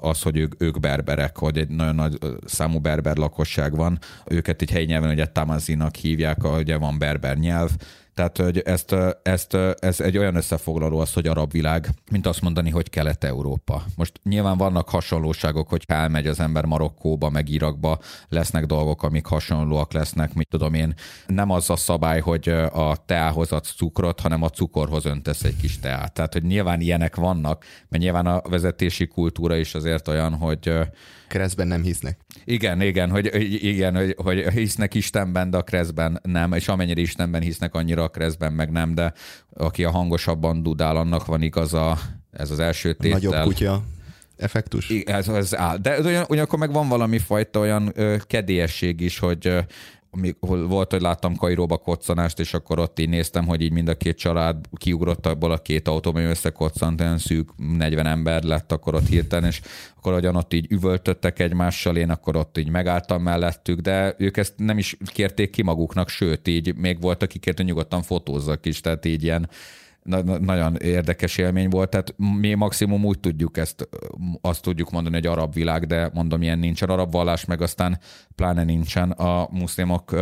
az, 0.00 0.22
hogy 0.22 0.36
ők, 0.36 0.62
ők 0.62 0.80
berberek, 0.80 1.38
hogy 1.38 1.58
egy 1.58 1.68
nagyon 1.68 1.94
nagy 1.94 2.18
számú 2.44 2.78
berber 2.78 3.16
lakosság 3.16 3.76
van, 3.76 3.98
őket 4.26 4.62
egy 4.62 4.70
helyi 4.70 4.84
nyelven 4.84 5.10
ugye 5.10 5.26
tamazinak 5.26 5.94
hívják, 5.94 6.44
ugye 6.58 6.76
van 6.76 6.98
berber 6.98 7.36
nyelv, 7.36 7.70
Tehát, 8.14 8.36
hogy 8.36 8.58
ezt, 8.58 8.94
ezt, 9.22 9.54
ez 9.78 10.00
egy 10.00 10.18
olyan 10.18 10.34
összefoglaló 10.34 10.98
az, 10.98 11.12
hogy 11.12 11.26
arab 11.26 11.52
világ, 11.52 11.88
mint 12.10 12.26
azt 12.26 12.40
mondani, 12.40 12.70
hogy 12.70 12.90
Kelet-Európa. 12.90 13.82
Most 13.96 14.20
nyilván 14.22 14.56
vannak 14.56 14.88
hasonlóságok, 14.88 15.68
hogy 15.68 15.84
elmegy 15.86 16.26
az 16.26 16.40
ember 16.40 16.64
Marokkóba, 16.64 17.30
meg 17.30 17.48
Irakba, 17.48 17.98
lesznek 18.28 18.66
dolgok, 18.66 19.02
amik 19.02 19.26
hasonlóak 19.26 19.92
lesznek, 19.92 20.34
mit 20.34 20.48
tudom 20.48 20.74
én. 20.74 20.94
Nem 21.26 21.50
az 21.50 21.70
a 21.70 21.76
szabály, 21.76 22.20
hogy 22.20 22.48
a 22.72 22.96
teához 23.06 23.52
adsz 23.52 23.74
cukrot, 23.74 24.20
hanem 24.20 24.42
a 24.42 24.48
cukorhoz 24.48 25.04
öntesz 25.04 25.44
egy 25.44 25.56
kis 25.56 25.78
teát. 25.78 26.12
Tehát, 26.12 26.32
hogy 26.32 26.42
nyilván 26.42 26.80
ilyenek 26.80 27.16
vannak, 27.16 27.64
mert 27.88 28.02
nyilván 28.02 28.26
a 28.26 28.40
vezetési 28.48 29.06
kultúra 29.06 29.56
is 29.56 29.74
azért 29.74 30.08
olyan, 30.08 30.34
hogy 30.34 30.72
Keresztben 31.28 31.66
nem 31.66 31.82
hisznek. 31.82 32.18
igen, 32.44 32.80
igen, 32.80 33.10
hogy, 33.10 33.30
igen, 33.64 33.96
hogy, 33.96 34.14
hogy 34.16 34.48
hisznek 34.52 34.94
Istenben, 34.94 35.50
de 35.50 35.56
a 35.56 35.62
kreszben 35.62 36.20
nem, 36.22 36.52
és 36.52 36.68
amennyire 36.68 37.00
Istenben 37.00 37.40
hisznek, 37.42 37.74
annyira 37.74 38.02
a 38.02 38.08
kreszben 38.08 38.52
meg 38.52 38.70
nem, 38.70 38.94
de 38.94 39.12
aki 39.52 39.84
a 39.84 39.90
hangosabban 39.90 40.62
dudál, 40.62 40.96
annak 40.96 41.26
van 41.26 41.42
igaza, 41.42 41.98
ez 42.30 42.50
az 42.50 42.58
első 42.58 42.92
tétel. 42.92 43.18
Nagyobb 43.18 43.42
kutya 43.44 43.82
effektus. 44.36 44.90
I- 44.90 45.04
Ez, 45.06 45.28
ez 45.28 45.56
áll. 45.56 45.76
De 45.76 45.98
ugyan, 46.00 46.24
ugyanakkor 46.28 46.58
meg 46.58 46.72
van 46.72 46.88
valami 46.88 47.18
fajta 47.18 47.60
olyan 47.60 47.90
ö, 47.94 48.16
kedélyesség 48.26 49.00
is, 49.00 49.18
hogy 49.18 49.46
ö, 49.46 49.58
amikor 50.16 50.68
volt, 50.68 50.90
hogy 50.90 51.00
láttam 51.00 51.36
Kairóba 51.36 51.76
koccanást, 51.76 52.40
és 52.40 52.54
akkor 52.54 52.78
ott 52.78 52.98
így 52.98 53.08
néztem, 53.08 53.46
hogy 53.46 53.60
így 53.60 53.72
mind 53.72 53.88
a 53.88 53.94
két 53.94 54.16
család 54.16 54.56
kiugrott 54.76 55.26
abból 55.26 55.52
a 55.52 55.58
két 55.58 55.88
autóban, 55.88 56.20
ami 56.20 56.30
összekoccant, 56.30 57.00
olyan 57.00 57.18
szűk 57.18 57.48
40 57.56 58.06
ember 58.06 58.42
lett 58.42 58.72
akkor 58.72 58.94
ott 58.94 59.08
hirtelen, 59.08 59.48
és 59.48 59.60
akkor 59.96 60.12
hogyan 60.12 60.36
ott 60.36 60.54
így 60.54 60.66
üvöltöttek 60.70 61.38
egymással, 61.38 61.96
én 61.96 62.10
akkor 62.10 62.36
ott 62.36 62.58
így 62.58 62.68
megálltam 62.68 63.22
mellettük, 63.22 63.80
de 63.80 64.14
ők 64.18 64.36
ezt 64.36 64.54
nem 64.56 64.78
is 64.78 64.96
kérték 65.06 65.50
ki 65.50 65.62
maguknak, 65.62 66.08
sőt, 66.08 66.48
így 66.48 66.74
még 66.76 67.00
volt, 67.00 67.22
aki 67.22 67.38
kért, 67.38 67.56
hogy 67.56 67.66
nyugodtan 67.66 68.02
fotózzak 68.02 68.66
is, 68.66 68.80
tehát 68.80 69.04
így 69.04 69.22
ilyen 69.22 69.48
na- 70.04 70.22
na- 70.22 70.38
nagyon 70.38 70.76
érdekes 70.76 71.38
élmény 71.38 71.68
volt, 71.68 71.90
tehát 71.90 72.14
mi 72.40 72.54
maximum 72.54 73.04
úgy 73.04 73.20
tudjuk 73.20 73.56
ezt, 73.56 73.88
azt 74.40 74.62
tudjuk 74.62 74.90
mondani, 74.90 75.14
hogy 75.14 75.26
arab 75.26 75.54
világ, 75.54 75.86
de 75.86 76.10
mondom, 76.14 76.42
ilyen 76.42 76.58
nincsen 76.58 76.88
arab 76.88 77.12
vallás, 77.12 77.44
meg 77.44 77.60
aztán 77.62 77.98
pláne 78.34 78.64
nincsen 78.64 79.10
a 79.10 79.48
muszlimok 79.50 80.14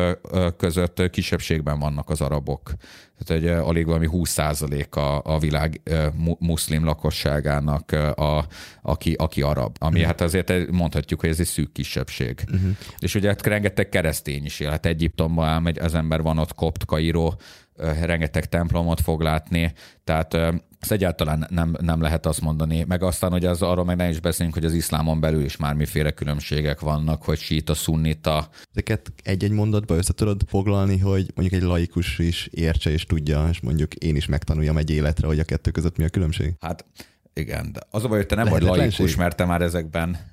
között 0.57 1.11
kisebbségben 1.11 1.79
vannak 1.79 2.11
az 2.11 2.21
arabok. 2.21 2.73
Tehát 3.25 3.43
egy 3.43 3.49
alig 3.51 3.87
valami 3.87 4.07
20 4.07 4.39
a, 4.91 5.21
a 5.25 5.39
világ 5.39 5.81
mu- 6.17 6.41
muszlim 6.41 6.85
lakosságának, 6.85 7.93
a, 8.17 8.45
aki, 8.83 9.13
aki 9.19 9.43
arab. 9.43 9.77
Ami 9.81 9.99
Mhm. 9.99 10.07
hát 10.07 10.21
azért 10.21 10.51
egy- 10.51 10.71
mondhatjuk, 10.71 11.21
hogy 11.21 11.29
ez 11.31 11.41
egy 11.41 11.47
szűk 11.47 11.73
kisebbség. 11.73 12.45
Uh-huh. 12.53 12.71
És 12.99 13.15
ugye 13.15 13.29
hát 13.29 13.47
rengeteg 13.47 13.89
keresztény 13.89 14.45
is 14.45 14.61
él. 14.61 14.71
Hát 14.71 14.87
Egyiptomban 14.87 15.49
elmegy, 15.49 15.79
az 15.79 15.95
ember 15.95 16.23
van 16.23 16.39
ott 16.39 16.55
kopt, 16.55 16.85
Kairó, 16.85 17.35
rengeteg 17.77 18.49
templomot 18.49 19.01
fog 19.01 19.21
látni, 19.21 19.73
tehát 20.05 20.35
ezt 20.81 20.93
egyáltalán 20.93 21.47
nem, 21.51 21.77
nem 21.81 22.01
lehet 22.01 22.27
azt 22.27 22.41
mondani. 22.41 22.85
Meg 22.89 23.03
aztán, 23.03 23.31
hogy 23.31 23.45
az 23.45 23.63
arról 23.63 23.85
meg 23.85 23.97
nem 23.97 24.11
is 24.11 24.21
beszélünk, 24.21 24.55
hogy 24.55 24.65
az 24.65 24.73
iszlámon 24.73 25.21
belül 25.21 25.45
is 25.45 25.57
már 25.57 25.75
miféle 25.75 26.11
különbségek 26.11 26.81
vannak, 26.81 27.23
hogy 27.23 27.39
síta, 27.39 27.75
szunnita. 27.75 28.49
Ezeket 28.71 29.13
egy-egy 29.23 29.51
mondatba 29.51 29.97
össze 29.97 30.13
tudod 30.13 30.41
foglalni, 30.47 30.99
hogy 30.99 31.31
mondjuk 31.35 31.63
egy 31.63 31.69
laikus 31.69 32.19
is 32.19 32.47
értse 32.47 32.91
és 32.91 33.05
tudja, 33.05 33.49
és 33.51 33.61
mondjuk 33.61 33.95
én 33.95 34.17
is 34.17 34.27
megtanuljam 34.27 34.77
egy 34.77 34.91
életre, 34.91 35.27
hogy 35.27 35.39
a 35.39 35.45
kettő 35.45 35.71
között 35.71 35.97
mi 35.97 36.05
a 36.05 36.09
különbség. 36.09 36.55
Hát 36.61 36.85
igen, 37.35 37.73
de 37.73 37.81
az 37.91 38.05
a 38.05 38.09
baj, 38.09 38.19
hogy 38.19 38.27
te 38.27 38.35
nem 38.35 38.49
vagy 38.49 38.63
laikus, 38.63 39.17
mert 39.17 39.37
te 39.37 39.45
már 39.45 39.63
ezekben 39.63 40.32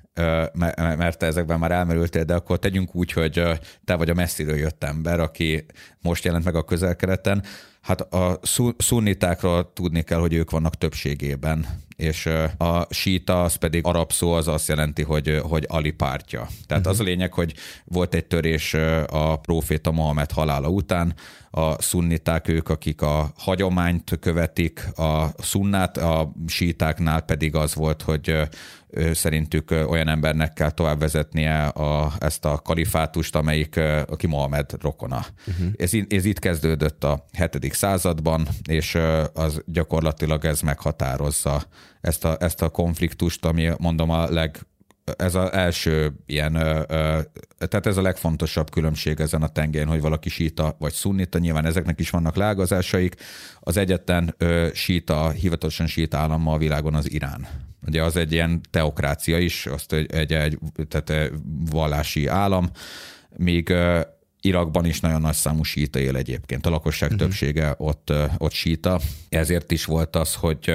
mert 0.74 1.18
te 1.18 1.26
ezekben 1.26 1.58
már 1.58 1.70
elmerültél, 1.70 2.24
de 2.24 2.34
akkor 2.34 2.58
tegyünk 2.58 2.94
úgy, 2.94 3.12
hogy 3.12 3.42
te 3.84 3.94
vagy 3.94 4.10
a 4.10 4.14
messziről 4.14 4.56
jött 4.56 4.84
ember, 4.84 5.20
aki 5.20 5.64
most 6.00 6.24
jelent 6.24 6.44
meg 6.44 6.54
a 6.54 6.64
közelkeleten. 6.64 7.42
Hát 7.80 8.00
a 8.00 8.38
szu- 8.42 8.82
szunnitákról 8.82 9.72
tudni 9.72 10.02
kell, 10.02 10.18
hogy 10.18 10.32
ők 10.32 10.50
vannak 10.50 10.74
többségében, 10.74 11.66
és 11.96 12.26
a 12.56 12.86
síta, 12.90 13.42
az 13.42 13.54
pedig 13.54 13.86
arab 13.86 14.12
szó, 14.12 14.32
az 14.32 14.48
azt 14.48 14.68
jelenti, 14.68 15.02
hogy, 15.02 15.40
hogy 15.42 15.64
Ali 15.68 15.90
pártja. 15.90 16.46
Tehát 16.66 16.86
az 16.86 17.00
a 17.00 17.02
lényeg, 17.02 17.32
hogy 17.32 17.54
volt 17.84 18.14
egy 18.14 18.24
törés 18.24 18.74
a 19.06 19.36
próféta 19.36 19.90
Mohamed 19.90 20.30
halála 20.30 20.68
után, 20.68 21.14
a 21.50 21.82
szunniták 21.82 22.48
ők, 22.48 22.68
akik 22.68 23.02
a 23.02 23.32
hagyományt 23.36 24.18
követik, 24.20 24.98
a 24.98 25.26
szunnát, 25.38 25.96
a 25.96 26.32
sítáknál 26.46 27.20
pedig 27.20 27.54
az 27.54 27.74
volt, 27.74 28.02
hogy 28.02 28.36
szerintük 29.12 29.70
olyan 29.70 30.08
embernek 30.08 30.52
kell 30.52 30.70
tovább 30.70 30.98
vezetnie 30.98 31.66
a, 31.66 32.12
ezt 32.18 32.44
a 32.44 32.58
kalifátust, 32.58 33.36
amelyik, 33.36 33.80
aki 34.06 34.26
Mohamed 34.26 34.72
rokona. 34.80 35.24
Uh-huh. 35.46 35.72
Ez, 35.76 35.92
ez 36.08 36.24
itt 36.24 36.38
kezdődött 36.38 37.04
a 37.04 37.26
7. 37.50 37.72
században, 37.72 38.48
és 38.68 38.98
az 39.34 39.62
gyakorlatilag 39.66 40.44
ez 40.44 40.60
meghatározza 40.60 41.62
ezt 42.00 42.24
a, 42.24 42.36
ezt 42.40 42.62
a 42.62 42.68
konfliktust, 42.68 43.44
ami 43.44 43.70
mondom 43.78 44.10
a 44.10 44.30
leg 44.30 44.58
ez 45.16 45.34
az 45.34 45.52
első 45.52 46.12
ilyen, 46.26 46.52
tehát 47.58 47.86
ez 47.86 47.96
a 47.96 48.02
legfontosabb 48.02 48.70
különbség 48.70 49.20
ezen 49.20 49.42
a 49.42 49.48
tengeren, 49.48 49.88
hogy 49.88 50.00
valaki 50.00 50.28
síta 50.28 50.76
vagy 50.78 50.92
szunnita, 50.92 51.38
nyilván 51.38 51.64
ezeknek 51.64 52.00
is 52.00 52.10
vannak 52.10 52.36
lágazásaik. 52.36 53.14
Az 53.60 53.76
egyetlen 53.76 54.36
síta, 54.72 55.30
hivatalosan 55.30 55.86
síta 55.86 56.18
állam 56.18 56.42
ma 56.42 56.52
a 56.52 56.58
világon 56.58 56.94
az 56.94 57.10
Irán. 57.10 57.69
Ugye 57.86 58.02
az 58.02 58.16
egy 58.16 58.32
ilyen 58.32 58.60
teokrácia 58.70 59.38
is, 59.38 59.66
azt 59.66 59.92
egy, 59.92 60.12
egy, 60.12 60.32
egy 60.32 60.58
tehát 60.88 61.32
vallási 61.70 62.26
állam, 62.26 62.70
míg 63.36 63.68
ö, 63.68 64.00
Irakban 64.40 64.84
is 64.84 65.00
nagyon 65.00 65.20
nagy 65.20 65.34
számú 65.34 65.62
síta 65.62 65.98
él 65.98 66.16
egyébként. 66.16 66.66
A 66.66 66.70
lakosság 66.70 67.10
uh-huh. 67.10 67.26
többsége 67.26 67.74
ott, 67.78 68.12
ott 68.38 68.52
síta. 68.52 69.00
Ezért 69.28 69.72
is 69.72 69.84
volt 69.84 70.16
az, 70.16 70.34
hogy 70.34 70.72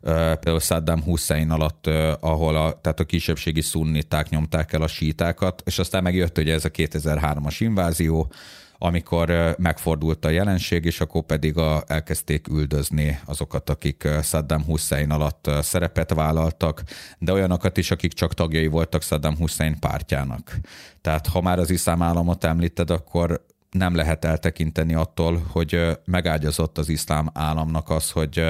például 0.00 0.60
Saddam 0.60 1.02
Hussein 1.02 1.50
alatt, 1.50 1.86
ahol 2.20 2.56
a, 2.56 2.80
tehát 2.80 3.00
a 3.00 3.04
kisebbségi 3.04 3.60
szunniták 3.60 4.28
nyomták 4.28 4.72
el 4.72 4.82
a 4.82 4.86
sítákat, 4.86 5.62
és 5.64 5.78
aztán 5.78 6.02
megjött 6.02 6.38
ugye 6.38 6.52
ez 6.52 6.64
a 6.64 6.70
2003-as 6.70 7.56
invázió, 7.58 8.32
amikor 8.78 9.54
megfordult 9.58 10.24
a 10.24 10.28
jelenség, 10.28 10.84
és 10.84 11.00
akkor 11.00 11.22
pedig 11.22 11.56
a, 11.56 11.84
elkezdték 11.86 12.48
üldözni 12.48 13.18
azokat, 13.24 13.70
akik 13.70 14.08
Saddam 14.22 14.64
Hussein 14.64 15.10
alatt 15.10 15.50
szerepet 15.60 16.14
vállaltak, 16.14 16.82
de 17.18 17.32
olyanokat 17.32 17.76
is, 17.76 17.90
akik 17.90 18.12
csak 18.12 18.34
tagjai 18.34 18.66
voltak 18.66 19.02
Saddam 19.02 19.36
Hussein 19.36 19.78
pártjának. 19.78 20.56
Tehát 21.00 21.26
ha 21.26 21.40
már 21.40 21.58
az 21.58 21.70
iszlám 21.70 22.02
államot 22.02 22.44
említed, 22.44 22.90
akkor 22.90 23.44
nem 23.70 23.94
lehet 23.94 24.24
eltekinteni 24.24 24.94
attól, 24.94 25.42
hogy 25.50 25.98
megágyazott 26.04 26.78
az 26.78 26.88
iszlám 26.88 27.30
államnak 27.34 27.90
az, 27.90 28.10
hogy 28.10 28.44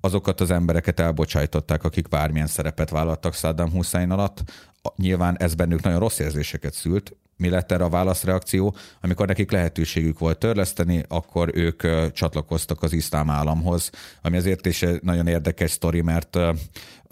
azokat 0.00 0.40
az 0.40 0.50
embereket 0.50 1.00
elbocsájtották, 1.00 1.84
akik 1.84 2.08
bármilyen 2.08 2.46
szerepet 2.46 2.90
vállaltak 2.90 3.34
Saddam 3.34 3.70
Hussein 3.70 4.10
alatt. 4.10 4.42
Nyilván 4.96 5.38
ez 5.38 5.54
bennük 5.54 5.82
nagyon 5.82 5.98
rossz 5.98 6.18
érzéseket 6.18 6.74
szült. 6.74 7.16
Mi 7.40 7.48
lett 7.48 7.72
erre 7.72 7.84
a 7.84 7.88
válaszreakció? 7.88 8.74
Amikor 9.00 9.26
nekik 9.26 9.50
lehetőségük 9.50 10.18
volt 10.18 10.38
törleszteni, 10.38 11.04
akkor 11.08 11.50
ők 11.54 11.82
csatlakoztak 12.12 12.82
az 12.82 12.92
iszlám 12.92 13.30
államhoz, 13.30 13.90
ami 14.22 14.36
azért 14.36 14.66
is 14.66 14.82
egy 14.82 15.02
nagyon 15.02 15.26
érdekes 15.26 15.70
sztori, 15.70 16.00
mert 16.00 16.38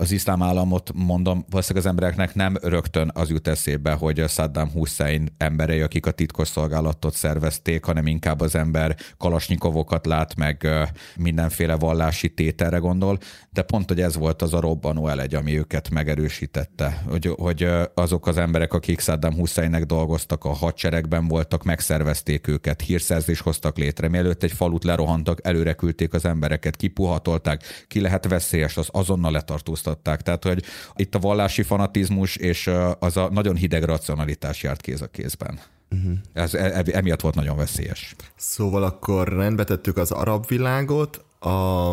az 0.00 0.10
iszlám 0.10 0.42
államot 0.42 0.90
mondom, 0.94 1.44
valószínűleg 1.50 1.84
az 1.84 1.90
embereknek 1.90 2.34
nem 2.34 2.56
rögtön 2.62 3.10
az 3.14 3.30
jut 3.30 3.48
eszébe, 3.48 3.92
hogy 3.92 4.28
Saddam 4.28 4.70
Hussein 4.70 5.34
emberei, 5.38 5.80
akik 5.80 6.06
a 6.06 6.10
titkos 6.10 6.48
szolgálatot 6.48 7.14
szervezték, 7.14 7.84
hanem 7.84 8.06
inkább 8.06 8.40
az 8.40 8.54
ember 8.54 8.96
kalasnyikovokat 9.16 10.06
lát, 10.06 10.36
meg 10.36 10.68
mindenféle 11.16 11.74
vallási 11.74 12.34
tételre 12.34 12.76
gondol, 12.76 13.18
de 13.50 13.62
pont, 13.62 13.88
hogy 13.88 14.00
ez 14.00 14.16
volt 14.16 14.42
az 14.42 14.54
a 14.54 14.60
robbanó 14.60 15.08
elegy, 15.08 15.34
ami 15.34 15.58
őket 15.58 15.90
megerősítette, 15.90 17.02
hogy, 17.06 17.34
hogy 17.36 17.68
azok 17.94 18.26
az 18.26 18.36
emberek, 18.36 18.72
akik 18.72 19.00
Saddam 19.00 19.34
Husseinnek 19.34 19.84
dolgoztak, 19.84 20.17
a 20.26 20.48
hadseregben 20.48 21.28
voltak, 21.28 21.64
megszervezték 21.64 22.46
őket, 22.46 22.80
hírszerzés 22.80 23.40
hoztak 23.40 23.76
létre, 23.76 24.08
mielőtt 24.08 24.42
egy 24.42 24.52
falut 24.52 24.84
lerohantak, 24.84 25.46
előre 25.46 25.72
küldték 25.72 26.12
az 26.12 26.24
embereket, 26.24 26.76
kipuhatolták, 26.76 27.62
ki 27.88 28.00
lehet 28.00 28.28
veszélyes, 28.28 28.76
az 28.76 28.88
azonnal 28.90 29.32
letartóztatták. 29.32 30.22
Tehát, 30.22 30.44
hogy 30.44 30.64
itt 30.96 31.14
a 31.14 31.18
vallási 31.18 31.62
fanatizmus 31.62 32.36
és 32.36 32.70
az 32.98 33.16
a 33.16 33.28
nagyon 33.30 33.56
hideg 33.56 33.82
racionalitás 33.82 34.62
járt 34.62 34.80
kéz 34.80 35.02
a 35.02 35.06
kézben. 35.06 35.58
Uh-huh. 35.90 36.12
Ez 36.32 36.54
e- 36.54 36.84
emiatt 36.92 37.20
volt 37.20 37.34
nagyon 37.34 37.56
veszélyes. 37.56 38.14
Szóval 38.36 38.82
akkor 38.82 39.28
rendbe 39.28 39.64
tettük 39.64 39.96
az 39.96 40.10
arab 40.10 40.46
világot, 40.46 41.24
a, 41.38 41.92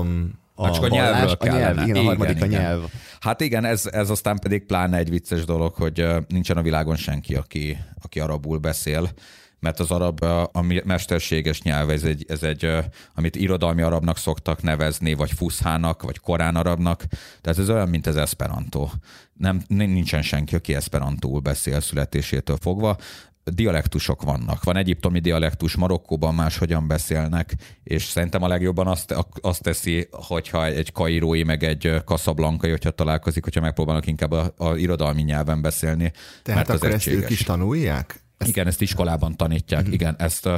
A 0.56 0.72
csak 0.72 0.84
a 0.84 0.88
nyelvről 0.88 1.14
vallás, 1.14 1.32
a 1.32 1.38
kellene. 1.38 1.60
nyelv, 1.60 1.74
igen, 1.74 1.96
a 1.96 2.00
Igen, 2.00 2.06
harmadik 2.06 2.42
a 2.42 2.46
igen. 2.46 2.62
nyelv. 2.62 2.84
Hát 3.20 3.42
igen, 3.42 3.66
ez, 3.66 3.86
ez 3.92 4.10
aztán 4.10 4.40
pedig 4.40 4.66
pláne 4.66 4.98
egy 4.98 5.10
vicces 5.10 5.46
dolog, 5.46 5.74
hogy 5.74 6.06
nincsen 6.28 6.58
a 6.58 6.62
világon 6.62 6.96
senki, 6.96 7.36
aki, 7.36 7.78
aki 8.02 8.20
arabul 8.20 8.58
beszél, 8.58 9.10
mert 9.60 9.80
az 9.80 9.92
arab, 9.92 10.24
a 10.52 10.62
mesterséges 10.84 11.62
nyelv, 11.62 11.90
ez 11.90 12.04
egy, 12.04 12.26
ez 12.28 12.44
egy, 12.44 12.72
amit 13.16 13.36
irodalmi 13.36 13.82
arabnak 13.82 14.18
szoktak 14.18 14.62
nevezni, 14.62 15.14
vagy 15.14 15.32
fuszhának, 15.32 16.04
vagy 16.04 16.20
korán 16.20 16.56
arabnak, 16.56 17.04
tehát 17.42 17.60
ez 17.60 17.70
olyan, 17.70 17.90
mint 17.90 18.08
az 18.08 18.16
esperanto. 18.16 18.90
Nem, 19.34 19.62
nincsen 19.68 20.22
senki, 20.22 20.56
aki 20.56 20.76
esperantóul 20.76 21.40
beszél 21.40 21.80
születésétől 21.80 22.58
fogva. 22.62 22.98
Dialektusok 23.52 24.22
vannak. 24.22 24.64
Van 24.64 24.78
egyiptomi 24.78 25.20
dialektus, 25.20 25.76
Marokkóban 25.76 26.36
máshogyan 26.36 26.88
beszélnek, 26.88 27.56
és 27.84 28.04
szerintem 28.04 28.44
a 28.44 28.48
legjobban 28.48 28.88
azt, 28.88 29.16
azt 29.42 29.62
teszi, 29.62 30.08
hogyha 30.12 30.66
egy 30.66 30.92
kairói, 30.92 31.44
meg 31.44 31.64
egy 31.64 32.02
kaszablankai, 32.06 32.70
hogyha 32.70 32.92
találkozik, 32.92 33.44
hogyha 33.44 33.62
megpróbálnak 33.62 34.08
inkább 34.08 34.32
a, 34.32 34.54
a 34.58 34.76
irodalmi 34.76 35.22
nyelven 35.22 35.62
beszélni. 35.62 36.12
Tehát 36.44 36.68
mert 36.68 36.80
akkor 36.80 36.94
ezt 36.94 37.08
ők 37.08 37.30
is 37.30 37.42
tanulják? 37.42 38.24
Ezt... 38.38 38.50
Igen, 38.50 38.68
ezt 38.68 38.82
iskolában 38.82 39.36
tanítják, 39.36 39.80
uh-huh. 39.80 39.94
igen, 39.94 40.16
ezt, 40.18 40.50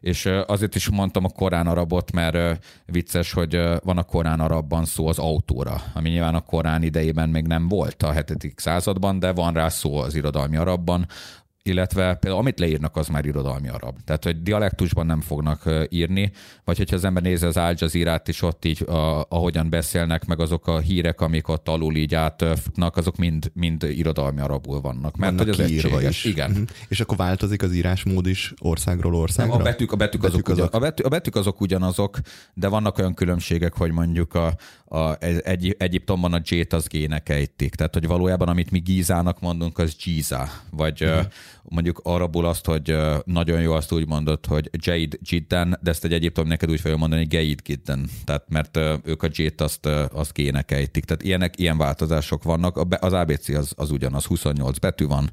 és 0.00 0.28
azért 0.46 0.74
is 0.74 0.88
mondtam 0.90 1.24
a 1.24 1.28
korán 1.28 1.66
arabot, 1.66 2.12
mert 2.12 2.66
vicces, 2.86 3.32
hogy 3.32 3.60
van 3.82 3.98
a 3.98 4.02
korán 4.02 4.40
arabban 4.40 4.84
szó 4.84 5.06
az 5.06 5.18
autóra, 5.18 5.82
ami 5.94 6.08
nyilván 6.08 6.34
a 6.34 6.40
korán 6.40 6.82
idejében 6.82 7.28
még 7.28 7.46
nem 7.46 7.68
volt 7.68 8.02
a 8.02 8.12
7. 8.12 8.52
században, 8.56 9.18
de 9.18 9.32
van 9.32 9.52
rá 9.52 9.68
szó 9.68 9.96
az 9.96 10.14
irodalmi 10.14 10.56
arabban, 10.56 11.06
illetve 11.66 12.14
például 12.14 12.42
amit 12.42 12.58
leírnak, 12.58 12.96
az 12.96 13.08
már 13.08 13.24
irodalmi 13.24 13.68
arab. 13.68 13.96
Tehát, 14.04 14.24
hogy 14.24 14.42
dialektusban 14.42 15.06
nem 15.06 15.20
fognak 15.20 15.86
írni, 15.88 16.32
vagy 16.64 16.76
hogyha 16.76 16.96
az 16.96 17.04
ember 17.04 17.22
nézi 17.22 17.46
az 17.46 17.56
Al 17.56 17.74
Jazeera-t 17.76 18.28
is 18.28 18.42
ott 18.42 18.64
így, 18.64 18.82
a, 18.88 19.26
ahogyan 19.28 19.70
beszélnek, 19.70 20.26
meg 20.26 20.40
azok 20.40 20.66
a 20.66 20.78
hírek, 20.78 21.20
amik 21.20 21.48
ott 21.48 21.68
alul 21.68 21.96
így 21.96 22.14
átfutnak, 22.14 22.96
azok 22.96 23.16
mind, 23.16 23.50
mind 23.54 23.82
irodalmi 23.82 24.40
arabul 24.40 24.80
vannak. 24.80 25.16
Mert 25.16 25.32
vannak 25.32 25.54
hogy 25.54 25.64
az 25.64 25.70
egységes. 25.70 26.24
is. 26.24 26.24
Igen. 26.24 26.50
Uh-huh. 26.50 26.66
És 26.88 27.00
akkor 27.00 27.16
változik 27.16 27.62
az 27.62 27.72
írásmód 27.72 28.26
is 28.26 28.54
országról 28.58 29.14
országra? 29.14 29.52
Nem, 29.52 29.60
a 29.60 29.64
betűk, 29.64 29.92
a 29.92 29.96
betűk, 29.96 30.20
betűk 30.20 30.34
azok, 30.34 30.48
azok. 30.48 30.64
Ugyan, 30.66 30.82
a, 30.82 30.84
betű, 30.84 31.02
a 31.02 31.08
betűk 31.08 31.34
azok 31.36 31.60
ugyanazok, 31.60 32.18
de 32.54 32.68
vannak 32.68 32.98
olyan 32.98 33.14
különbségek, 33.14 33.72
hogy 33.72 33.90
mondjuk 33.90 34.34
a, 34.34 34.56
a, 34.84 35.16
egy, 35.44 35.76
Egyiptomban 35.78 36.32
a 36.32 36.40
J-t 36.44 36.72
az 36.72 36.86
G-nek 36.86 37.28
ejtik. 37.28 37.74
Tehát, 37.74 37.94
hogy 37.94 38.06
valójában 38.06 38.48
amit 38.48 38.70
mi 38.70 38.78
Gizának 38.78 39.40
mondunk, 39.40 39.78
az 39.78 39.96
Giza. 40.04 40.48
Vagy 40.70 41.04
uh-huh 41.04 41.26
mondjuk 41.68 42.00
arabul 42.02 42.46
azt, 42.46 42.66
hogy 42.66 42.96
nagyon 43.24 43.60
jó 43.60 43.72
azt 43.72 43.92
úgy 43.92 44.06
mondod, 44.06 44.46
hogy 44.46 44.70
Jade 44.72 45.16
Jidden, 45.20 45.78
de 45.82 45.90
ezt 45.90 46.04
egy 46.04 46.12
egyébként 46.12 46.46
neked 46.46 46.70
úgy 46.70 46.80
fogja 46.80 46.96
mondani, 46.96 47.20
hogy 47.20 47.30
Geid 47.30 47.60
Gidden, 47.62 48.08
tehát 48.24 48.44
mert 48.48 48.76
ők 49.04 49.22
a 49.22 49.28
Jade 49.30 49.64
azt, 49.64 49.86
azt 50.12 50.32
gének 50.32 50.70
ejtik. 50.70 51.04
Tehát 51.04 51.22
ilyenek, 51.22 51.58
ilyen 51.58 51.76
változások 51.76 52.42
vannak. 52.42 52.76
Az 53.00 53.12
ABC 53.12 53.48
az, 53.48 53.72
az 53.76 53.90
ugyanaz, 53.90 54.24
28 54.24 54.78
betű 54.78 55.06
van, 55.06 55.30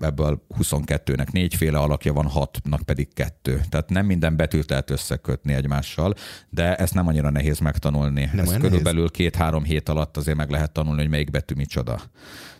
ebből 0.00 0.42
22-nek 0.60 1.32
négyféle 1.32 1.78
alakja 1.78 2.12
van, 2.12 2.26
hatnak 2.26 2.82
pedig 2.82 3.14
kettő. 3.14 3.60
Tehát 3.68 3.88
nem 3.90 4.06
minden 4.06 4.36
betűt 4.36 4.70
lehet 4.70 4.90
összekötni 4.90 5.52
egymással, 5.52 6.14
de 6.50 6.76
ezt 6.76 6.94
nem 6.94 7.06
annyira 7.06 7.30
nehéz 7.30 7.58
megtanulni. 7.58 8.30
Nem 8.32 8.44
ezt 8.44 8.58
körülbelül 8.58 9.10
két-három 9.10 9.64
hét 9.64 9.88
alatt 9.88 10.16
azért 10.16 10.36
meg 10.36 10.50
lehet 10.50 10.72
tanulni, 10.72 11.00
hogy 11.00 11.10
melyik 11.10 11.30
betű 11.30 11.54
micsoda 11.54 12.00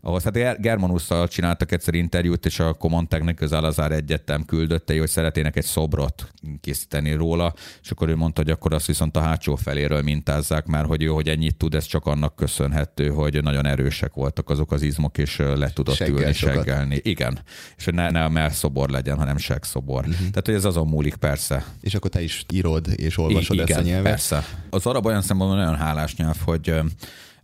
ahhoz 0.00 0.22
hát 0.22 0.60
Germanusszal 0.60 1.28
csináltak 1.28 1.72
egyszer 1.72 1.94
interjút, 1.94 2.46
és 2.46 2.58
a 2.60 2.72
Common 2.72 3.08
Technical 3.08 3.48
Alazár 3.48 3.92
Egyetem 3.92 4.44
küldötte, 4.44 4.98
hogy 4.98 5.08
szeretnének 5.08 5.56
egy 5.56 5.64
szobrot 5.64 6.30
készíteni 6.60 7.12
róla, 7.12 7.54
és 7.82 7.90
akkor 7.90 8.08
ő 8.08 8.16
mondta, 8.16 8.42
hogy 8.42 8.50
akkor 8.50 8.74
azt 8.74 8.86
viszont 8.86 9.16
a 9.16 9.20
hátsó 9.20 9.54
feléről 9.54 10.02
mintázzák, 10.02 10.66
mert 10.66 10.86
hogy 10.86 11.02
ő, 11.02 11.06
hogy 11.06 11.28
ennyit 11.28 11.56
tud, 11.56 11.74
ez 11.74 11.84
csak 11.84 12.06
annak 12.06 12.36
köszönhető, 12.36 13.08
hogy 13.08 13.42
nagyon 13.42 13.66
erősek 13.66 14.14
voltak 14.14 14.50
azok 14.50 14.72
az 14.72 14.82
izmok, 14.82 15.18
és 15.18 15.36
le 15.36 15.70
tudott 15.70 15.94
Seggel 15.94 16.20
ülni, 16.20 16.32
seggelni. 16.32 16.97
Igen. 17.02 17.38
És 17.76 17.84
hogy 17.84 17.94
ne, 17.94 18.10
ne 18.10 18.24
a 18.24 18.28
melszobor 18.28 18.90
legyen, 18.90 19.16
hanem 19.16 19.36
segszobor. 19.36 20.00
Uh-huh. 20.00 20.18
Tehát, 20.18 20.46
hogy 20.46 20.54
ez 20.54 20.64
azon 20.64 20.86
múlik 20.86 21.14
persze. 21.14 21.64
És 21.80 21.94
akkor 21.94 22.10
te 22.10 22.22
is 22.22 22.44
írod 22.52 22.86
és 22.96 23.18
olvasod 23.18 23.56
I- 23.56 23.60
igen, 23.60 23.76
ezt 23.76 23.86
a 23.86 23.88
nyelvet? 23.88 24.10
persze. 24.10 24.44
Az 24.70 24.86
arab 24.86 25.06
olyan 25.06 25.22
szempontból 25.22 25.58
nagyon 25.58 25.76
hálás 25.76 26.16
nyelv, 26.16 26.36
hogy 26.44 26.74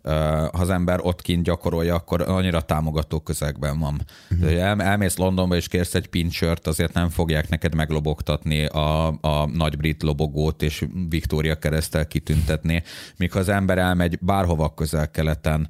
ha 0.05 0.61
az 0.61 0.71
ember 0.71 0.99
ott 1.03 1.23
kint 1.23 1.43
gyakorolja, 1.43 1.95
akkor 1.95 2.21
annyira 2.21 2.61
támogató 2.61 3.21
közegben 3.21 3.79
van. 3.79 4.05
Uh-huh. 4.31 4.53
El, 4.53 4.83
elmész 4.83 5.17
Londonba 5.17 5.57
és 5.57 5.69
kérsz 5.69 5.95
egy 5.95 6.07
pincsört, 6.07 6.67
azért 6.67 6.93
nem 6.93 7.09
fogják 7.09 7.49
neked 7.49 7.75
meglobogtatni 7.75 8.65
a, 8.65 9.07
a 9.07 9.47
nagy 9.53 9.77
brit 9.77 10.03
lobogót 10.03 10.63
és 10.63 10.85
Viktória 11.09 11.59
keresztel 11.59 12.07
kitüntetni. 12.07 12.83
Míg 13.17 13.33
ha 13.33 13.39
az 13.39 13.49
ember 13.49 13.79
elmegy 13.79 14.19
bárhova 14.21 14.75
közel-keleten, 14.75 15.69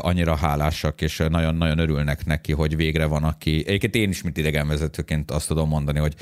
annyira 0.00 0.36
hálásak 0.36 1.00
és 1.00 1.22
nagyon-nagyon 1.28 1.78
örülnek 1.78 2.26
neki, 2.26 2.52
hogy 2.52 2.76
végre 2.76 3.06
van, 3.06 3.24
aki... 3.24 3.64
Egyébként 3.66 3.94
én 3.94 4.08
is, 4.08 4.22
mint 4.22 4.36
idegenvezetőként 4.36 5.30
azt 5.30 5.48
tudom 5.48 5.68
mondani, 5.68 5.98
hogy 5.98 6.14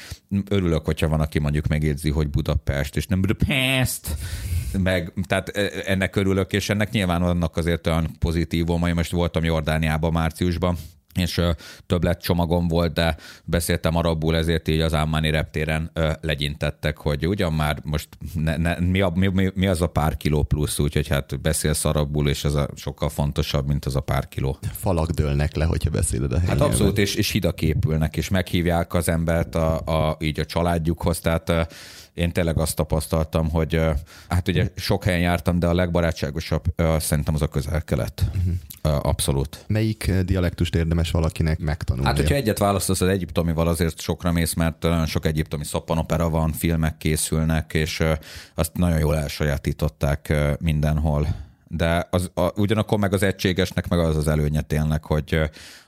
örülök, 0.49 0.85
hogyha 0.85 1.09
van, 1.09 1.21
aki 1.21 1.39
mondjuk 1.39 1.67
megjegyzi, 1.67 2.11
hogy 2.11 2.29
Budapest, 2.29 2.97
és 2.97 3.07
nem 3.07 3.21
Budapest, 3.21 4.17
meg, 4.83 5.13
tehát 5.27 5.49
ennek 5.87 6.17
örülök, 6.17 6.53
és 6.53 6.69
ennek 6.69 6.91
nyilván 6.91 7.23
vannak 7.23 7.57
azért 7.57 7.87
olyan 7.87 8.11
pozitívumai. 8.19 8.93
Most 8.93 9.11
voltam 9.11 9.45
Jordániában 9.45 10.13
márciusban, 10.13 10.77
és 11.17 11.41
többlet 11.87 12.23
csomagom 12.23 12.69
volt, 12.69 12.93
de 12.93 13.17
beszéltem 13.45 13.97
arabul, 13.97 14.37
ezért 14.37 14.69
így 14.69 14.81
az 14.81 14.95
Ámmáni 14.95 15.31
reptéren 15.31 15.91
legyintettek, 16.21 16.99
hogy 16.99 17.27
ugyan 17.27 17.53
már 17.53 17.79
most 17.83 18.09
ne, 18.35 18.57
ne, 18.57 18.79
mi, 18.81 19.01
a, 19.01 19.13
mi, 19.15 19.51
mi, 19.55 19.67
az 19.67 19.83
a 19.83 19.87
pár 19.87 20.17
kiló 20.17 20.43
plusz, 20.43 20.79
úgyhogy 20.79 21.09
hát 21.09 21.41
beszélsz 21.41 21.85
arabul, 21.85 22.29
és 22.29 22.45
ez 22.45 22.55
a 22.55 22.69
sokkal 22.75 23.09
fontosabb, 23.09 23.67
mint 23.67 23.85
az 23.85 23.97
a 23.97 24.01
pár 24.01 24.29
kiló. 24.29 24.59
Falak 24.73 25.11
dőlnek 25.11 25.57
le, 25.57 25.65
hogyha 25.65 25.91
beszéled 25.91 26.33
a 26.33 26.39
helyen. 26.39 26.59
Hát 26.59 26.67
abszolút, 26.67 26.99
és, 26.99 27.15
és 27.15 27.31
hidak 27.31 27.63
épülnek, 27.63 28.17
és 28.17 28.29
meghívják 28.29 28.95
az 28.95 29.09
embert 29.09 29.55
a, 29.55 29.79
a, 29.79 30.17
így 30.21 30.41
a 30.41 30.45
családjukhoz, 30.45 31.19
tehát 31.19 31.75
én 32.17 32.33
tényleg 32.33 32.59
azt 32.59 32.77
tapasztaltam, 32.77 33.51
hogy 33.51 33.81
hát 34.29 34.49
ugye 34.49 34.69
sok 34.77 35.05
helyen 35.05 35.21
jártam, 35.21 35.59
de 35.59 35.67
a 35.67 35.75
legbarátságosabb 35.75 36.65
szerintem 36.99 37.35
az 37.35 37.43
a 37.43 37.47
közel-kelet. 37.47 38.31
Uh-huh. 38.37 39.07
Abszolút. 39.07 39.65
Melyik 39.67 40.13
dialektust 40.25 40.75
érdemes 40.75 41.11
valakinek 41.11 41.59
megtanulni? 41.59 42.09
Hát, 42.09 42.17
hogyha 42.17 42.35
egyet 42.35 42.59
választasz 42.59 43.01
az 43.01 43.09
egyiptomival, 43.09 43.69
azért 43.69 44.01
sokra 44.01 44.33
mész, 44.33 44.55
mert 44.55 44.87
sok 45.07 45.27
egyiptomi 45.27 45.65
szappanopera 45.65 46.29
van, 46.29 46.53
filmek 46.53 46.97
készülnek, 46.97 47.75
és 47.75 48.03
azt 48.55 48.71
nagyon 48.75 48.99
jól 48.99 49.17
elsajátították 49.17 50.35
mindenhol 50.59 51.45
de 51.69 52.07
az, 52.11 52.31
a, 52.35 52.61
ugyanakkor 52.61 52.99
meg 52.99 53.13
az 53.13 53.23
egységesnek 53.23 53.89
meg 53.89 53.99
az 53.99 54.17
az 54.17 54.29
előnye 54.29 54.61
tényleg, 54.61 55.05
hogy 55.05 55.41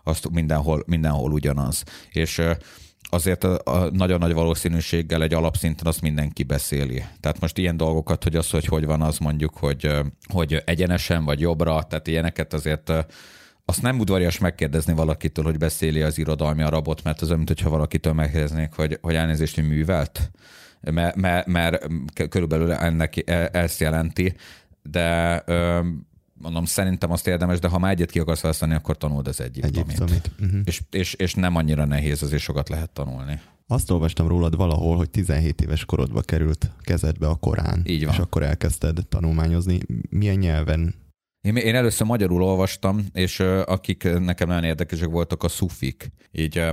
azt 0.02 0.30
mindenhol, 0.30 0.82
mindenhol 0.86 1.32
ugyanaz. 1.32 1.82
És 2.10 2.42
azért 3.10 3.44
a, 3.44 3.60
a 3.64 3.90
nagyon 3.90 4.18
nagy 4.18 4.32
valószínűséggel 4.32 5.22
egy 5.22 5.34
alapszinten 5.34 5.86
azt 5.86 6.00
mindenki 6.00 6.42
beszéli. 6.42 7.04
Tehát 7.20 7.40
most 7.40 7.58
ilyen 7.58 7.76
dolgokat, 7.76 8.22
hogy 8.22 8.36
az, 8.36 8.50
hogy 8.50 8.64
hogy 8.64 8.84
van 8.84 9.02
az 9.02 9.18
mondjuk, 9.18 9.56
hogy, 9.56 9.90
hogy 10.32 10.62
egyenesen 10.64 11.24
vagy 11.24 11.40
jobbra, 11.40 11.82
tehát 11.82 12.06
ilyeneket 12.06 12.52
azért 12.52 12.92
azt 13.64 13.82
nem 13.82 13.98
udvarias 13.98 14.38
megkérdezni 14.38 14.92
valakitől, 14.94 15.44
hogy 15.44 15.58
beszéli 15.58 16.02
az 16.02 16.18
irodalmi 16.18 16.62
arabot, 16.62 17.02
mert 17.02 17.20
az 17.20 17.28
olyan, 17.28 17.42
mintha 17.46 17.70
valakitől 17.70 18.12
megkérdeznék, 18.12 18.72
hogy, 18.72 18.98
hogy 19.00 19.14
elnézést, 19.14 19.54
hogy 19.54 19.68
művelt, 19.68 20.30
mert, 20.80 21.16
mert, 21.16 21.46
mert 21.46 21.86
körülbelül 22.28 22.72
ennek 22.72 23.30
e, 23.30 23.48
ezt 23.52 23.80
jelenti, 23.80 24.34
de 24.82 25.42
mondom, 26.38 26.64
szerintem 26.64 27.10
azt 27.10 27.26
érdemes, 27.26 27.58
de 27.58 27.68
ha 27.68 27.78
már 27.78 27.92
egyet 27.92 28.10
ki 28.10 28.18
akarsz 28.18 28.40
választani, 28.40 28.74
akkor 28.74 28.96
tanuld 28.96 29.28
az 29.28 29.40
egyiptomit. 29.40 29.76
egyiptomit. 29.76 30.30
Uh-huh. 30.40 30.60
És, 30.64 30.82
és, 30.90 31.14
és 31.14 31.34
nem 31.34 31.56
annyira 31.56 31.84
nehéz, 31.84 32.22
azért 32.22 32.42
sokat 32.42 32.68
lehet 32.68 32.90
tanulni. 32.90 33.40
Azt 33.66 33.90
olvastam 33.90 34.28
rólad 34.28 34.56
valahol, 34.56 34.96
hogy 34.96 35.10
17 35.10 35.60
éves 35.60 35.84
korodba 35.84 36.20
került 36.20 36.70
kezedbe 36.80 37.28
a 37.28 37.34
Korán. 37.34 37.82
Így 37.84 38.04
van. 38.04 38.12
És 38.12 38.18
akkor 38.18 38.42
elkezdted 38.42 38.98
tanulmányozni. 39.08 39.78
Milyen 40.10 40.36
nyelven 40.36 40.94
én, 41.40 41.56
én 41.56 41.74
először 41.74 42.06
magyarul 42.06 42.42
olvastam, 42.42 43.06
és 43.12 43.40
akik 43.64 44.18
nekem 44.18 44.48
nagyon 44.48 44.64
érdekesek 44.64 45.08
voltak, 45.08 45.42
a 45.42 45.48
szufik. 45.48 46.12
Így 46.32 46.64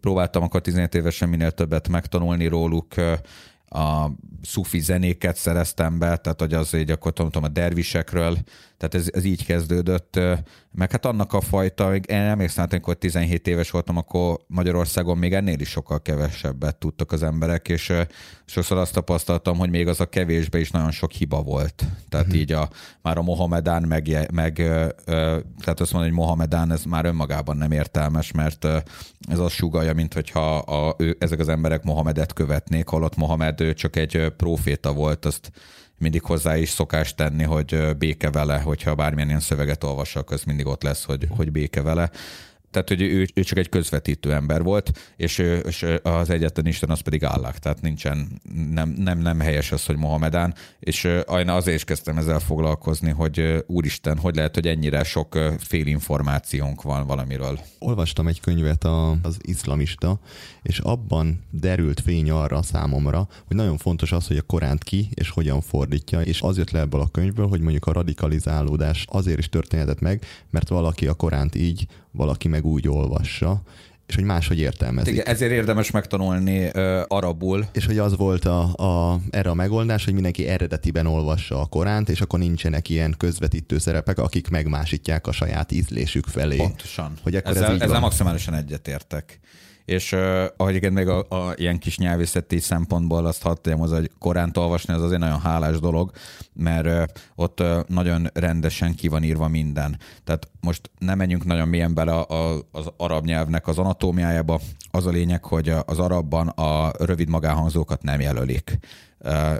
próbáltam 0.00 0.42
akkor 0.42 0.60
17 0.60 0.94
évesen 0.94 1.28
minél 1.28 1.50
többet 1.50 1.88
megtanulni 1.88 2.46
róluk, 2.46 2.94
a 3.74 4.10
szufi 4.42 4.80
zenéket 4.80 5.36
szereztem 5.36 5.98
be, 5.98 6.16
tehát 6.16 6.40
hogy 6.40 6.54
az 6.54 6.74
így 6.74 6.90
akkor 6.90 7.12
tudom 7.12 7.44
a 7.44 7.48
dervisekről, 7.48 8.38
tehát 8.88 9.06
ez, 9.06 9.08
ez 9.12 9.24
így 9.24 9.46
kezdődött, 9.46 10.20
meg 10.72 10.90
hát 10.90 11.06
annak 11.06 11.32
a 11.32 11.40
fajta, 11.40 11.94
én 11.94 12.04
emlékszem, 12.16 12.66
amikor 12.70 12.94
17 12.94 13.46
éves 13.46 13.70
voltam, 13.70 13.96
akkor 13.96 14.38
Magyarországon 14.46 15.18
még 15.18 15.32
ennél 15.32 15.60
is 15.60 15.68
sokkal 15.68 16.02
kevesebbet 16.02 16.76
tudtak 16.76 17.12
az 17.12 17.22
emberek, 17.22 17.68
és 17.68 17.92
sokszor 18.44 18.78
azt 18.78 18.92
tapasztaltam, 18.92 19.58
hogy 19.58 19.70
még 19.70 19.88
az 19.88 20.00
a 20.00 20.06
kevésbe 20.06 20.58
is 20.58 20.70
nagyon 20.70 20.90
sok 20.90 21.12
hiba 21.12 21.42
volt. 21.42 21.84
Tehát 22.08 22.26
uh-huh. 22.26 22.40
így 22.40 22.52
a, 22.52 22.68
már 23.02 23.18
a 23.18 23.22
Mohamedán 23.22 23.82
meg, 23.82 24.28
meg 24.32 24.54
tehát 24.54 25.80
azt 25.80 25.92
mondani, 25.92 26.12
hogy 26.12 26.22
Mohamedán 26.22 26.72
ez 26.72 26.84
már 26.84 27.04
önmagában 27.04 27.56
nem 27.56 27.70
értelmes, 27.70 28.32
mert 28.32 28.64
ez 29.28 29.38
az 29.38 29.52
sugalja, 29.52 29.94
mint 29.94 30.14
hogyha 30.14 30.56
a, 30.56 30.94
ő, 30.98 31.16
ezek 31.18 31.38
az 31.38 31.48
emberek 31.48 31.82
Mohamedet 31.82 32.32
követnék, 32.32 32.88
holott 32.88 33.16
Mohamed 33.16 33.74
csak 33.74 33.96
egy 33.96 34.32
proféta 34.36 34.92
volt, 34.92 35.24
azt 35.24 35.50
mindig 36.04 36.22
hozzá 36.22 36.56
is 36.56 36.68
szokás 36.68 37.14
tenni, 37.14 37.42
hogy 37.42 37.96
béke 37.98 38.30
vele, 38.30 38.60
hogyha 38.60 38.94
bármilyen 38.94 39.28
ilyen 39.28 39.40
szöveget 39.40 39.84
olvasok, 39.84 40.30
az 40.30 40.42
mindig 40.42 40.66
ott 40.66 40.82
lesz, 40.82 41.04
hogy, 41.04 41.26
hogy 41.30 41.52
béke 41.52 41.82
vele. 41.82 42.10
Tehát 42.74 42.88
hogy 42.88 43.02
ő, 43.02 43.26
ő 43.34 43.42
csak 43.42 43.58
egy 43.58 43.68
közvetítő 43.68 44.32
ember 44.32 44.62
volt, 44.62 45.12
és, 45.16 45.38
és 45.38 45.86
az 46.02 46.30
egyetlen 46.30 46.66
Isten 46.66 46.90
az 46.90 47.00
pedig 47.00 47.24
állak, 47.24 47.58
tehát 47.58 47.80
nincsen, 47.80 48.40
nem, 48.70 48.88
nem, 48.88 49.18
nem 49.18 49.40
helyes 49.40 49.72
az, 49.72 49.84
hogy 49.86 49.96
Mohamedán, 49.96 50.54
és 50.80 51.04
én 51.38 51.48
azért 51.48 51.76
is 51.76 51.84
kezdtem 51.84 52.18
ezzel 52.18 52.38
foglalkozni, 52.38 53.10
hogy 53.10 53.64
úristen, 53.66 54.18
hogy 54.18 54.34
lehet, 54.34 54.54
hogy 54.54 54.66
ennyire 54.66 55.04
sok 55.04 55.38
félinformációnk 55.58 56.82
van 56.82 57.06
valamiről. 57.06 57.58
Olvastam 57.78 58.26
egy 58.26 58.40
könyvet 58.40 58.84
az 59.22 59.36
iszlamista, 59.40 60.18
és 60.62 60.78
abban 60.78 61.44
derült 61.50 62.00
fény 62.00 62.30
arra 62.30 62.62
számomra, 62.62 63.28
hogy 63.46 63.56
nagyon 63.56 63.76
fontos 63.76 64.12
az, 64.12 64.26
hogy 64.26 64.36
a 64.36 64.42
Koránt 64.42 64.84
ki 64.84 65.08
és 65.14 65.30
hogyan 65.30 65.60
fordítja, 65.60 66.20
és 66.20 66.40
az 66.40 66.56
jött 66.56 66.70
le 66.70 66.80
ebből 66.80 67.00
a 67.00 67.10
könyvből, 67.12 67.46
hogy 67.46 67.60
mondjuk 67.60 67.86
a 67.86 67.92
radikalizálódás 67.92 69.04
azért 69.08 69.38
is 69.38 69.48
történhetett 69.48 70.00
meg, 70.00 70.24
mert 70.50 70.68
valaki 70.68 71.06
a 71.06 71.14
Koránt 71.14 71.54
így, 71.54 71.86
valaki 72.16 72.48
meg 72.48 72.64
úgy 72.64 72.88
olvassa, 72.88 73.62
és 74.06 74.14
hogy 74.14 74.24
máshogy 74.24 74.58
értelmezik. 74.58 75.12
Igen, 75.12 75.26
ezért 75.26 75.52
érdemes 75.52 75.90
megtanulni 75.90 76.64
uh, 76.64 77.00
arabul. 77.08 77.66
És 77.72 77.86
hogy 77.86 77.98
az 77.98 78.16
volt 78.16 78.44
a, 78.44 78.74
a, 78.74 79.20
erre 79.30 79.50
a 79.50 79.54
megoldás, 79.54 80.04
hogy 80.04 80.12
mindenki 80.12 80.46
eredetiben 80.46 81.06
olvassa 81.06 81.60
a 81.60 81.66
Koránt, 81.66 82.08
és 82.08 82.20
akkor 82.20 82.38
nincsenek 82.38 82.88
ilyen 82.88 83.14
közvetítő 83.18 83.78
szerepek, 83.78 84.18
akik 84.18 84.48
megmásítják 84.48 85.26
a 85.26 85.32
saját 85.32 85.72
ízlésük 85.72 86.26
felé. 86.26 86.56
Pontosan. 86.56 87.12
Hogy 87.22 87.34
ezzel, 87.34 87.74
ez 87.74 87.80
ezzel 87.80 88.00
maximálisan 88.00 88.54
egyetértek 88.54 89.40
és 89.84 90.12
ahogy 90.56 90.74
igen, 90.74 90.92
még 90.92 91.08
a, 91.08 91.18
a, 91.18 91.52
ilyen 91.56 91.78
kis 91.78 91.98
nyelvészeti 91.98 92.58
szempontból 92.58 93.26
azt 93.26 93.48
tegyem, 93.60 93.80
az, 93.80 93.90
hogy 93.90 94.10
Koránt 94.18 94.56
olvasni, 94.56 94.94
az 94.94 95.02
azért 95.02 95.20
nagyon 95.20 95.40
hálás 95.40 95.78
dolog, 95.80 96.10
mert 96.52 96.86
uh, 96.86 97.02
ott 97.34 97.60
uh, 97.60 97.80
nagyon 97.86 98.30
rendesen 98.32 98.94
ki 98.94 99.08
van 99.08 99.22
írva 99.22 99.48
minden. 99.48 99.98
Tehát 100.24 100.48
most 100.60 100.90
nem 100.98 101.18
menjünk 101.18 101.44
nagyon 101.44 101.68
mélyen 101.68 101.94
bele 101.94 102.12
a, 102.12 102.52
a, 102.54 102.60
az 102.72 102.86
arab 102.96 103.24
nyelvnek 103.24 103.66
az 103.66 103.78
anatómiájába. 103.78 104.60
Az 104.90 105.06
a 105.06 105.10
lényeg, 105.10 105.44
hogy 105.44 105.68
az 105.68 105.98
arabban 105.98 106.48
a 106.48 106.90
rövid 106.98 107.28
magánhangzókat 107.28 108.02
nem 108.02 108.20
jelölik 108.20 108.78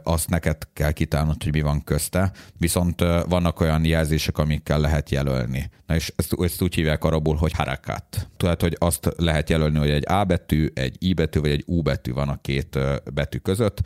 azt 0.02 0.28
neked 0.28 0.56
kell 0.72 0.92
kitálnod, 0.92 1.42
hogy 1.42 1.52
mi 1.52 1.60
van 1.60 1.84
közte, 1.84 2.32
viszont 2.58 3.00
vannak 3.28 3.60
olyan 3.60 3.84
jelzések, 3.84 4.38
amikkel 4.38 4.80
lehet 4.80 5.10
jelölni. 5.10 5.70
Na 5.86 5.94
és 5.94 6.12
ezt, 6.16 6.34
ezt 6.38 6.62
úgy 6.62 6.74
hívják 6.74 7.04
arabul, 7.04 7.36
hogy 7.36 7.52
harakat. 7.52 8.28
Tudod, 8.36 8.60
hogy 8.60 8.76
azt 8.78 9.08
lehet 9.16 9.50
jelölni, 9.50 9.78
hogy 9.78 9.90
egy 9.90 10.08
A 10.08 10.24
betű, 10.24 10.70
egy 10.74 10.96
I 10.98 11.14
betű, 11.14 11.40
vagy 11.40 11.50
egy 11.50 11.64
U 11.66 11.82
betű 11.82 12.12
van 12.12 12.28
a 12.28 12.40
két 12.40 12.78
betű 13.14 13.38
között, 13.38 13.80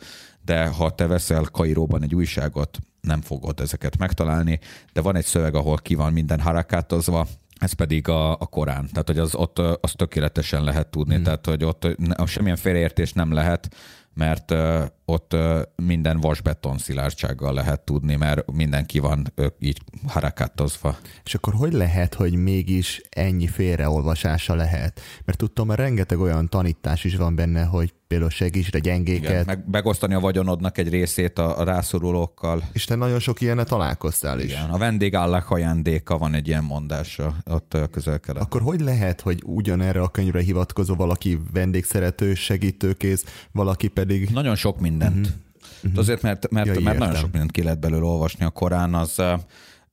de 0.45 0.67
ha 0.67 0.95
te 0.95 1.07
veszel 1.07 1.43
Kairóban 1.51 2.03
egy 2.03 2.15
újságot, 2.15 2.79
nem 3.01 3.21
fogod 3.21 3.59
ezeket 3.59 3.97
megtalálni, 3.97 4.59
de 4.93 5.01
van 5.01 5.15
egy 5.15 5.25
szöveg, 5.25 5.55
ahol 5.55 5.77
ki 5.77 5.95
van 5.95 6.13
minden 6.13 6.39
harakátozva, 6.39 7.27
ez 7.59 7.71
pedig 7.71 8.07
a, 8.07 8.31
a 8.31 8.45
Korán. 8.45 8.87
Tehát, 8.91 9.07
hogy 9.07 9.19
az, 9.19 9.35
ott 9.35 9.59
az 9.59 9.91
tökéletesen 9.95 10.63
lehet 10.63 10.87
tudni. 10.87 11.13
Hmm. 11.13 11.23
Tehát, 11.23 11.45
hogy 11.45 11.63
ott 11.63 11.87
semmilyen 12.25 12.57
félreértés 12.57 13.13
nem 13.13 13.33
lehet, 13.33 13.75
mert 14.13 14.53
ott 15.09 15.35
minden 15.75 16.19
vasbeton 16.19 16.77
szilárdsággal 16.77 17.53
lehet 17.53 17.81
tudni, 17.81 18.15
mert 18.15 18.51
mindenki 18.51 18.99
van 18.99 19.33
így 19.59 19.81
harakátozva. 20.07 20.97
És 21.23 21.35
akkor 21.35 21.53
hogy 21.53 21.73
lehet, 21.73 22.13
hogy 22.13 22.35
mégis 22.35 23.01
ennyi 23.09 23.47
félreolvasása 23.47 24.55
lehet? 24.55 25.01
Mert 25.25 25.37
tudtam, 25.37 25.71
rengeteg 25.71 26.19
olyan 26.19 26.49
tanítás 26.49 27.03
is 27.03 27.15
van 27.15 27.35
benne, 27.35 27.63
hogy 27.63 27.93
például 28.09 28.29
segítsd 28.29 28.77
gyengéket. 28.77 29.29
Igen, 29.29 29.43
meg 29.45 29.63
megosztani 29.71 30.13
a 30.13 30.19
vagyonodnak 30.19 30.77
egy 30.77 30.89
részét 30.89 31.39
a, 31.39 31.59
a 31.59 31.63
rászorulókkal. 31.63 32.63
És 32.71 32.85
te 32.85 32.95
nagyon 32.95 33.19
sok 33.19 33.41
ilyenne 33.41 33.63
találkoztál 33.63 34.39
is. 34.39 34.51
Igen, 34.51 34.69
a 34.69 34.77
vendég 34.77 35.15
állak 35.15 35.49
ajándéka 35.49 36.17
van 36.17 36.33
egy 36.33 36.47
ilyen 36.47 36.63
mondása 36.63 37.35
ott 37.45 37.77
közel 37.91 38.19
-kelet. 38.19 38.41
Akkor 38.41 38.61
hogy 38.61 38.79
lehet, 38.79 39.21
hogy 39.21 39.41
ugyanerre 39.45 40.01
a 40.01 40.07
könyvre 40.07 40.41
hivatkozó 40.41 40.95
valaki 40.95 41.39
vendégszerető, 41.53 42.33
segítőkész, 42.33 43.23
valaki 43.51 43.87
pedig... 43.87 44.29
Nagyon 44.29 44.55
sok 44.55 44.79
mindent. 44.99 45.27
Uh-huh. 45.27 45.41
Uh-huh. 45.83 45.99
Azért, 45.99 46.21
mert, 46.21 46.49
mert, 46.49 46.75
ja, 46.75 46.79
mert 46.79 46.97
nagyon 46.97 47.15
sok 47.15 47.31
mindent 47.31 47.51
ki 47.51 47.63
lehet 47.63 47.79
belőle 47.79 48.05
olvasni. 48.05 48.45
A 48.45 48.49
Korán 48.49 48.93
az 48.93 49.21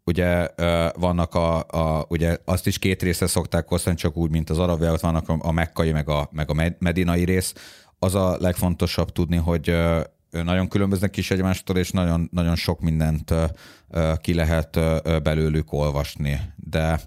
ugye 0.05 0.49
vannak 0.95 1.35
a, 1.35 1.59
a, 1.59 2.07
ugye 2.09 2.37
azt 2.45 2.66
is 2.66 2.79
két 2.79 3.03
részre 3.03 3.27
szokták 3.27 3.71
osztani, 3.71 3.97
csak 3.97 4.16
úgy, 4.16 4.31
mint 4.31 4.51
az 4.51 4.59
arab 4.59 5.01
vannak 5.01 5.29
a, 5.29 5.37
a 5.40 5.53
mekkai, 5.53 5.92
meg 5.92 6.09
a, 6.09 6.29
meg 6.33 6.51
a 6.51 6.73
medinai 6.79 7.25
rész 7.25 7.55
az 7.99 8.14
a 8.14 8.37
legfontosabb 8.40 9.12
tudni, 9.12 9.37
hogy 9.37 9.77
nagyon 10.31 10.69
különböznek 10.69 11.16
is 11.16 11.31
egymástól, 11.31 11.77
és 11.77 11.90
nagyon, 11.90 12.29
nagyon 12.33 12.57
sok 12.57 12.81
mindent 12.81 13.35
ki 14.21 14.35
lehet 14.35 14.81
belőlük 15.23 15.73
olvasni. 15.73 16.40
De 16.57 17.01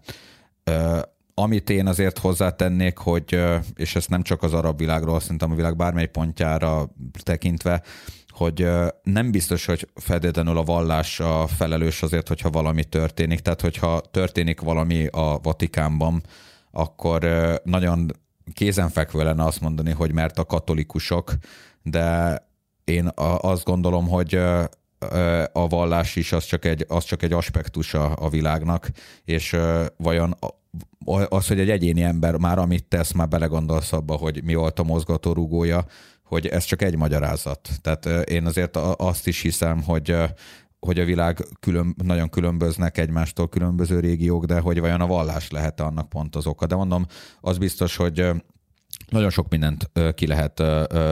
amit 1.41 1.69
én 1.69 1.87
azért 1.87 2.17
hozzátennék, 2.17 2.97
hogy, 2.97 3.39
és 3.75 3.95
ezt 3.95 4.09
nem 4.09 4.21
csak 4.21 4.43
az 4.43 4.53
arab 4.53 4.77
világról, 4.77 5.19
szerintem 5.19 5.51
a 5.51 5.55
világ 5.55 5.75
bármely 5.75 6.07
pontjára 6.07 6.89
tekintve, 7.23 7.81
hogy 8.27 8.67
nem 9.03 9.31
biztos, 9.31 9.65
hogy 9.65 9.89
feltétlenül 9.95 10.57
a 10.57 10.63
vallás 10.63 11.19
a 11.19 11.47
felelős 11.47 12.01
azért, 12.01 12.27
hogyha 12.27 12.49
valami 12.49 12.83
történik. 12.83 13.39
Tehát, 13.39 13.61
hogyha 13.61 14.01
történik 14.11 14.59
valami 14.59 15.07
a 15.07 15.39
Vatikánban, 15.43 16.23
akkor 16.71 17.27
nagyon 17.63 18.11
kézenfekvő 18.53 19.23
lenne 19.23 19.43
azt 19.43 19.61
mondani, 19.61 19.91
hogy 19.91 20.13
mert 20.13 20.39
a 20.39 20.45
katolikusok, 20.45 21.33
de 21.83 22.37
én 22.83 23.09
azt 23.41 23.65
gondolom, 23.65 24.07
hogy 24.07 24.35
a 25.51 25.67
vallás 25.67 26.15
is 26.15 26.31
az 26.31 26.45
csak 26.45 26.65
egy, 26.65 26.85
az 26.87 27.03
csak 27.03 27.23
egy 27.23 27.33
aspektus 27.33 27.93
a, 27.93 28.15
a 28.19 28.29
világnak, 28.29 28.89
és 29.25 29.57
vajon 29.97 30.35
az, 31.29 31.47
hogy 31.47 31.59
egy 31.59 31.69
egyéni 31.69 32.01
ember 32.01 32.37
már 32.37 32.57
amit 32.57 32.85
tesz, 32.85 33.11
már 33.11 33.27
belegondolsz 33.27 33.93
abba, 33.93 34.15
hogy 34.15 34.43
mi 34.43 34.53
volt 34.53 34.79
a 34.79 34.83
mozgatórugója, 34.83 35.85
hogy 36.23 36.47
ez 36.47 36.63
csak 36.63 36.81
egy 36.81 36.97
magyarázat. 36.97 37.69
Tehát 37.81 38.29
én 38.29 38.45
azért 38.45 38.75
azt 38.97 39.27
is 39.27 39.41
hiszem, 39.41 39.83
hogy 39.83 40.15
hogy 40.79 40.99
a 40.99 41.05
világ 41.05 41.45
külön, 41.59 41.95
nagyon 42.03 42.29
különböznek 42.29 42.97
egymástól 42.97 43.49
különböző 43.49 43.99
régiók, 43.99 44.45
de 44.45 44.59
hogy 44.59 44.79
vajon 44.79 45.01
a 45.01 45.07
vallás 45.07 45.49
lehet 45.49 45.79
annak 45.79 46.09
pont 46.09 46.35
az 46.35 46.47
oka. 46.47 46.65
De 46.65 46.75
mondom, 46.75 47.05
az 47.41 47.57
biztos, 47.57 47.95
hogy 47.95 48.29
nagyon 49.09 49.29
sok 49.29 49.49
mindent 49.49 49.91
ki 50.15 50.27
lehet 50.27 50.63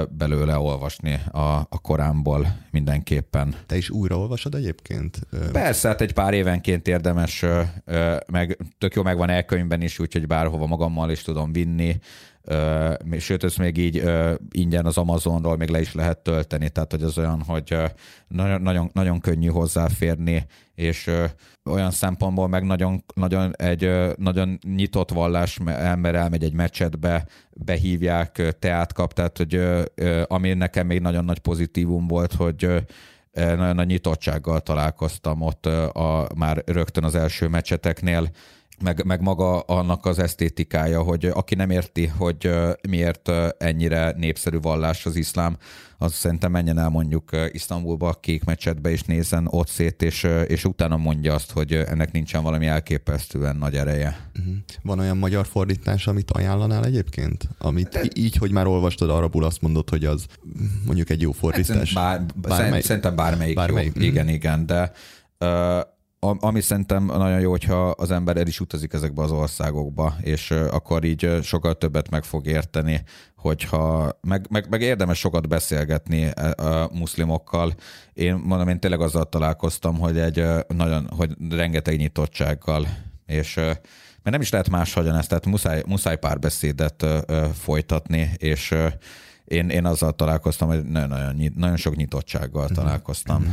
belőle 0.10 0.58
olvasni 0.58 1.20
a, 1.32 1.40
a 1.70 1.80
korámból 1.82 2.58
mindenképpen. 2.72 3.56
Te 3.66 3.78
is 3.78 3.90
újra 3.90 4.18
olvasod 4.18 4.56
egyébként? 4.56 5.20
Persze, 5.52 5.88
hát 5.88 6.02
egy 6.02 6.14
pár 6.14 6.34
évenként 6.34 6.88
érdemes, 6.88 7.46
meg 8.32 8.58
tök 8.78 8.94
jó 8.94 9.04
megvan 9.04 9.30
elkönyvben 9.30 9.82
is, 9.82 10.00
úgyhogy 10.00 10.28
bárhova 10.28 10.66
magammal 10.66 11.12
is 11.12 11.22
tudom 11.22 11.52
vinni 11.52 12.00
sőt, 13.18 13.44
ezt 13.44 13.58
még 13.58 13.78
így 13.78 14.04
ingyen 14.52 14.86
az 14.86 14.98
Amazonról 14.98 15.58
még 15.58 15.70
le 15.70 15.80
is 15.80 15.94
lehet 15.94 16.18
tölteni, 16.18 16.70
tehát 16.70 16.92
hogy 16.92 17.04
az 17.04 17.18
olyan, 17.18 17.44
hogy 17.48 17.76
nagyon, 18.28 18.62
nagyon, 18.62 18.90
nagyon 18.94 19.20
könnyű 19.20 19.48
hozzáférni, 19.48 20.46
és 20.76 21.12
olyan 21.68 21.92
szempontból 21.92 22.48
meg 22.48 22.64
nagyon, 22.64 23.04
nagyon 23.16 23.56
egy 23.56 23.92
nagyon 24.18 24.60
nyitott 24.76 25.12
vallás, 25.12 25.60
ember 25.66 26.16
elmegy 26.16 26.44
egy 26.44 26.54
meccsetbe, 26.54 27.26
behívják, 27.52 28.56
teát 28.60 28.94
kap, 28.94 29.14
tehát 29.14 29.38
hogy 29.38 29.62
ami 30.28 30.54
nekem 30.54 30.88
még 30.88 31.00
nagyon 31.00 31.26
nagy 31.26 31.40
pozitívum 31.40 32.08
volt, 32.08 32.34
hogy 32.34 32.86
nagyon 33.34 33.76
nagy 33.76 33.88
nyitottsággal 33.88 34.60
találkoztam 34.60 35.42
ott 35.42 35.66
a, 35.66 36.28
már 36.36 36.64
rögtön 36.66 37.04
az 37.04 37.16
első 37.16 37.48
meccseteknél, 37.48 38.30
meg, 38.84 39.06
meg 39.06 39.22
maga 39.22 39.60
annak 39.60 40.06
az 40.06 40.20
esztétikája, 40.20 41.02
hogy 41.02 41.26
aki 41.26 41.56
nem 41.56 41.70
érti, 41.70 42.06
hogy 42.06 42.52
miért 42.90 43.32
ennyire 43.58 44.14
népszerű 44.18 44.60
vallás 44.60 45.06
az 45.06 45.16
iszlám, 45.16 45.58
az 45.98 46.14
szerintem 46.14 46.52
menjen 46.52 46.80
el 46.80 46.90
mondjuk 46.90 47.30
Isztambulba, 47.52 48.14
kék 48.14 48.44
mecsetbe, 48.44 48.90
és 48.90 49.02
nézzen 49.02 49.48
ott 49.50 49.68
szét, 49.68 50.02
és, 50.02 50.28
és 50.48 50.66
utána 50.66 50.98
mondja 50.98 51.34
azt, 51.34 51.52
hogy 51.52 51.74
ennek 51.74 52.12
nincsen 52.12 52.44
valami 52.44 52.66
elképesztően 52.66 53.56
nagy 53.56 53.76
ereje. 53.76 54.30
Uh-huh. 54.40 54.56
Van 54.82 55.00
olyan 55.00 55.18
magyar 55.18 55.46
fordítás, 55.46 56.08
amit 56.08 56.32
ajánlanál 56.32 56.86
egyébként? 56.86 57.50
Amit 57.58 57.90
De... 57.90 58.04
így, 58.14 58.36
hogy 58.36 58.52
már 58.52 58.68
olvastad 58.68 59.10
arabul, 59.10 59.44
azt 59.44 59.62
mondod, 59.62 59.90
hogy 59.90 60.06
az 60.06 60.26
mondjuk 60.86 61.10
egy 61.10 61.22
jó 61.22 61.32
fordítás? 61.32 61.94
Bár, 61.94 62.26
bármely... 62.36 62.82
Szerintem 62.82 63.16
bármelyik, 63.16 63.56
bármelyik 63.56 63.96
jó. 63.96 64.02
Uh-huh. 64.02 64.14
Igen, 64.14 64.30
igen, 64.30 64.66
de 64.66 64.92
uh, 65.40 65.82
ami 66.20 66.62
szerintem 66.62 67.06
nagyon 67.06 67.40
jó, 67.40 67.50
hogyha 67.50 67.90
az 67.90 68.12
ember 68.12 68.38
el 68.38 68.48
is 68.48 68.60
utazik 68.60 68.94
ezekbe 68.94 69.22
az 69.22 69.32
országokba, 69.32 70.16
és 70.22 70.52
akkor 70.52 71.04
így 71.04 71.40
sokkal 71.44 71.74
többet 71.74 72.10
meg 72.10 72.24
fog 72.24 72.48
érteni, 72.48 73.04
hogyha 73.36 74.12
meg, 74.22 74.48
meg, 74.50 74.68
meg 74.70 74.82
érdemes 74.82 75.20
sokat 75.20 75.48
beszélgetni 75.48 76.26
a 76.30 76.90
muszlimokkal. 76.94 77.74
Én 78.14 78.36
mondom, 78.36 78.68
én 78.68 78.80
tényleg 78.80 79.02
azzal 79.02 79.30
találkoztam, 79.30 80.00
hogy 80.00 80.18
egy 80.18 80.44
nagyon, 80.68 81.10
hogy 81.18 81.32
rengeteg 81.50 81.98
nyitottsággal, 81.98 82.88
és 83.26 83.56
mert 83.56 84.40
nem 84.40 84.42
is 84.42 84.52
lehet 84.52 84.70
más 84.70 84.96
ezt, 84.98 85.28
tehát 85.28 85.46
muszáj, 85.46 85.84
muszáj 85.88 86.18
párbeszédet 86.18 87.06
folytatni, 87.54 88.32
és 88.38 88.76
én, 89.48 89.70
én 89.70 89.86
azzal 89.86 90.12
találkoztam, 90.12 90.68
hogy 90.68 90.84
nagyon, 90.84 91.52
nagyon, 91.56 91.78
sok 91.78 91.96
nyitottsággal 91.96 92.64
mhm. 92.64 92.74
találkoztam. 92.74 93.42
Mm-hmm. 93.42 93.52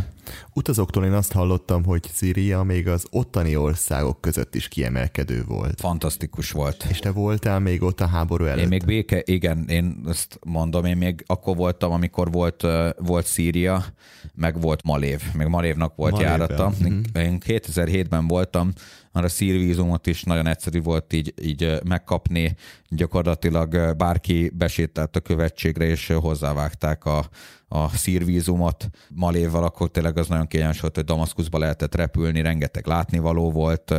Utazóktól 0.53 1.05
én 1.05 1.13
azt 1.13 1.33
hallottam, 1.33 1.85
hogy 1.85 2.11
Szíria 2.13 2.63
még 2.63 2.89
az 2.89 3.07
ottani 3.11 3.57
országok 3.57 4.21
között 4.21 4.55
is 4.55 4.69
kiemelkedő 4.69 5.45
volt. 5.45 5.81
Fantasztikus 5.81 6.51
volt. 6.51 6.87
És 6.91 6.99
te 6.99 7.11
voltál 7.11 7.59
még 7.59 7.83
ott 7.83 8.01
a 8.01 8.07
háború 8.07 8.45
előtt? 8.45 8.63
Én 8.63 8.69
még 8.69 8.85
béke, 8.85 9.23
igen, 9.25 9.65
én 9.69 10.01
ezt 10.09 10.39
mondom, 10.43 10.85
én 10.85 10.97
még 10.97 11.25
akkor 11.27 11.57
voltam, 11.57 11.93
amikor 11.93 12.33
volt, 12.33 12.67
volt 12.99 13.27
Szíria, 13.27 13.85
meg 14.35 14.61
volt 14.61 14.83
Malév. 14.83 15.23
Még 15.35 15.47
Malévnak 15.47 15.95
volt 15.97 16.13
Malév, 16.13 16.27
járata. 16.27 16.73
Mm-hmm. 16.83 17.01
Én 17.15 17.39
2007-ben 17.47 18.27
voltam, 18.27 18.73
arra 19.17 19.29
szírvízumot 19.29 20.07
is 20.07 20.23
nagyon 20.23 20.47
egyszerű 20.47 20.83
volt 20.83 21.13
így, 21.13 21.35
így 21.43 21.79
megkapni. 21.85 22.57
Gyakorlatilag 22.89 23.97
bárki 23.97 24.51
besétált 24.55 25.17
a 25.17 25.21
követségre, 25.21 25.85
és 25.85 26.07
hozzávágták 26.07 27.05
a, 27.05 27.29
a 27.69 27.89
szírvízumot. 27.89 28.89
Maléval 29.09 29.65
akkor 29.65 29.91
tényleg 29.91 30.19
az 30.19 30.29
nagyon 30.29 30.47
kényelmes 30.47 30.81
volt, 30.81 30.95
hogy 30.95 31.05
Damaszkuszba 31.05 31.59
lehetett 31.59 31.95
repülni, 31.95 32.41
rengeteg 32.41 32.87
látnivaló 32.87 33.51
volt. 33.51 33.91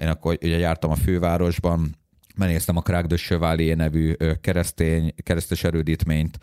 Én 0.00 0.08
akkor 0.08 0.38
ugye 0.42 0.58
jártam 0.58 0.90
a 0.90 0.94
fővárosban, 0.96 1.96
megnéztem 2.36 2.76
a 2.76 3.02
Chevalier 3.16 3.76
nevű 3.76 4.12
keresztény, 4.40 5.14
keresztes 5.22 5.64
erődítményt, 5.64 6.38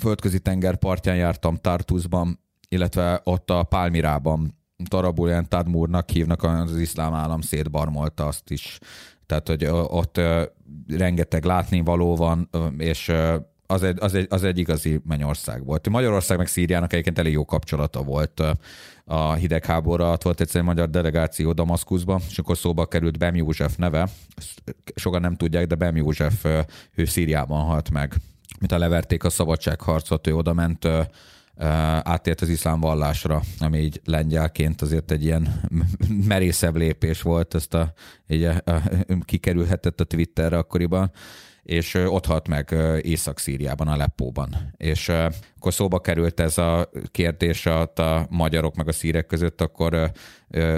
földközi 0.00 0.38
tenger 0.38 0.76
partján 0.76 1.16
jártam 1.16 1.56
Tartusban, 1.56 2.40
illetve 2.68 3.20
ott 3.24 3.50
a 3.50 3.62
Pálmirában 3.62 4.60
Tarabulian 4.88 5.48
Tadmurnak 5.48 6.10
hívnak, 6.10 6.42
az 6.42 6.78
iszlám 6.78 7.14
állam 7.14 7.40
szétbarmolta 7.40 8.26
azt 8.26 8.50
is. 8.50 8.78
Tehát, 9.26 9.48
hogy 9.48 9.64
ott 9.70 10.20
rengeteg 10.88 11.44
látnivaló 11.44 12.16
van, 12.16 12.48
és 12.78 13.12
az 13.66 13.82
egy, 13.82 13.96
az, 14.00 14.14
egy, 14.14 14.26
az 14.30 14.44
egy 14.44 14.58
igazi 14.58 15.00
mennyország 15.04 15.64
volt. 15.64 15.88
Magyarország 15.88 16.38
meg 16.38 16.46
Szíriának 16.46 16.92
egyébként 16.92 17.18
elég 17.18 17.32
jó 17.32 17.44
kapcsolata 17.44 18.02
volt 18.02 18.42
a 19.04 19.32
hidegháború 19.32 20.02
alatt. 20.02 20.22
Volt 20.22 20.40
egyszer 20.40 20.60
egy 20.60 20.66
magyar 20.66 20.90
delegáció 20.90 21.52
Damaszkuszban, 21.52 22.20
és 22.28 22.38
akkor 22.38 22.56
szóba 22.56 22.86
került 22.86 23.18
Bem 23.18 23.34
József 23.34 23.76
neve. 23.76 24.08
Sokan 24.94 25.20
nem 25.20 25.36
tudják, 25.36 25.66
de 25.66 25.74
Bem 25.74 25.96
József 25.96 26.44
ő 26.94 27.04
Szíriában 27.04 27.64
halt 27.64 27.90
meg. 27.90 28.14
Mint 28.58 28.72
a 28.72 28.78
leverték 28.78 29.24
a 29.24 29.30
szabadságharcot, 29.30 30.26
ő 30.26 30.36
oda 30.36 30.52
ment 30.52 30.88
átért 32.02 32.40
az 32.40 32.48
iszlám 32.48 32.80
vallásra, 32.80 33.42
ami 33.58 33.78
így 33.78 34.00
lengyelként 34.04 34.82
azért 34.82 35.10
egy 35.10 35.24
ilyen 35.24 35.60
merészebb 36.28 36.76
lépés 36.76 37.22
volt, 37.22 37.54
ezt 37.54 37.74
a, 37.74 37.92
így 38.28 38.44
a, 38.44 38.62
a, 38.64 38.82
kikerülhetett 39.24 40.00
a 40.00 40.04
Twitterre 40.04 40.58
akkoriban, 40.58 41.12
és 41.62 41.94
ott 41.94 42.26
halt 42.26 42.48
meg 42.48 42.74
Észak-Szíriában, 43.02 43.88
a 43.88 43.96
Leppóban. 43.96 44.74
És 44.76 45.08
akkor 45.56 45.72
szóba 45.72 46.00
került 46.00 46.40
ez 46.40 46.58
a 46.58 46.90
kérdés 47.10 47.66
a 47.66 48.26
magyarok 48.30 48.74
meg 48.74 48.88
a 48.88 48.92
szírek 48.92 49.26
között, 49.26 49.60
akkor 49.60 50.10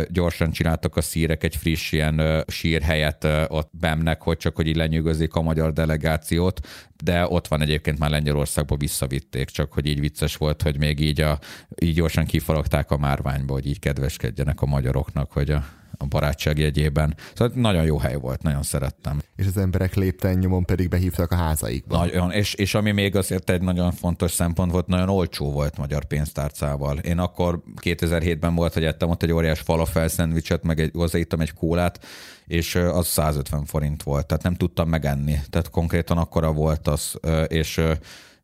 gyorsan 0.08 0.50
csináltak 0.50 0.96
a 0.96 1.00
szírek 1.00 1.44
egy 1.44 1.56
friss 1.56 1.92
ilyen 1.92 2.44
sírhelyet 2.46 3.24
ott 3.48 3.70
Bemnek, 3.72 4.22
hogy 4.22 4.36
csak 4.36 4.56
hogy 4.56 4.66
így 4.66 4.76
lenyűgözik 4.76 5.34
a 5.34 5.42
magyar 5.42 5.72
delegációt, 5.72 6.60
de 7.04 7.26
ott 7.28 7.48
van 7.48 7.60
egyébként 7.60 7.98
már 7.98 8.10
Lengyelországba 8.10 8.76
visszavitték, 8.76 9.48
csak 9.48 9.72
hogy 9.72 9.86
így 9.86 10.00
vicces 10.00 10.36
volt, 10.36 10.62
hogy 10.62 10.78
még 10.78 11.00
így, 11.00 11.20
a, 11.20 11.38
így 11.80 11.94
gyorsan 11.94 12.24
kifaragták 12.24 12.90
a 12.90 12.96
márványba, 12.96 13.52
hogy 13.52 13.66
így 13.66 13.78
kedveskedjenek 13.78 14.62
a 14.62 14.66
magyaroknak, 14.66 15.32
hogy 15.32 15.50
a 15.50 15.64
a 15.98 16.07
barátság 16.07 16.59
jegyében. 16.59 17.16
Szóval 17.35 17.52
nagyon 17.61 17.85
jó 17.85 17.98
hely 17.98 18.16
volt, 18.16 18.42
nagyon 18.42 18.62
szerettem. 18.62 19.22
És 19.37 19.46
az 19.46 19.57
emberek 19.57 19.94
lépten 19.94 20.38
nyomon 20.38 20.64
pedig 20.64 20.88
behívtak 20.88 21.30
a 21.30 21.37
házaikba. 21.37 21.96
Nagyon, 21.96 22.30
és, 22.30 22.54
és 22.54 22.74
ami 22.74 22.90
még 22.90 23.16
azért 23.16 23.50
egy 23.50 23.62
nagyon 23.62 23.92
fontos 23.92 24.30
szempont 24.30 24.72
volt, 24.72 24.87
nagyon 24.87 25.09
olcsó 25.09 25.52
volt 25.52 25.78
magyar 25.78 26.04
pénztárcával. 26.04 26.98
Én 26.98 27.18
akkor 27.18 27.62
2007-ben 27.80 28.54
volt, 28.54 28.72
hogy 28.72 28.85
ettem 28.85 29.11
ott 29.11 29.22
egy 29.22 29.33
óriás 29.33 29.61
falafel 29.61 30.09
szendvicset, 30.09 30.62
meg 30.62 30.80
egy, 30.80 30.90
hozzáittam 30.94 31.40
egy 31.40 31.52
kólát, 31.52 32.04
és 32.46 32.74
az 32.74 33.07
150 33.07 33.64
forint 33.64 34.02
volt, 34.02 34.26
tehát 34.26 34.42
nem 34.42 34.54
tudtam 34.54 34.88
megenni. 34.88 35.38
Tehát 35.50 35.70
konkrétan 35.70 36.18
akkora 36.18 36.52
volt 36.52 36.88
az, 36.88 37.18
és 37.46 37.80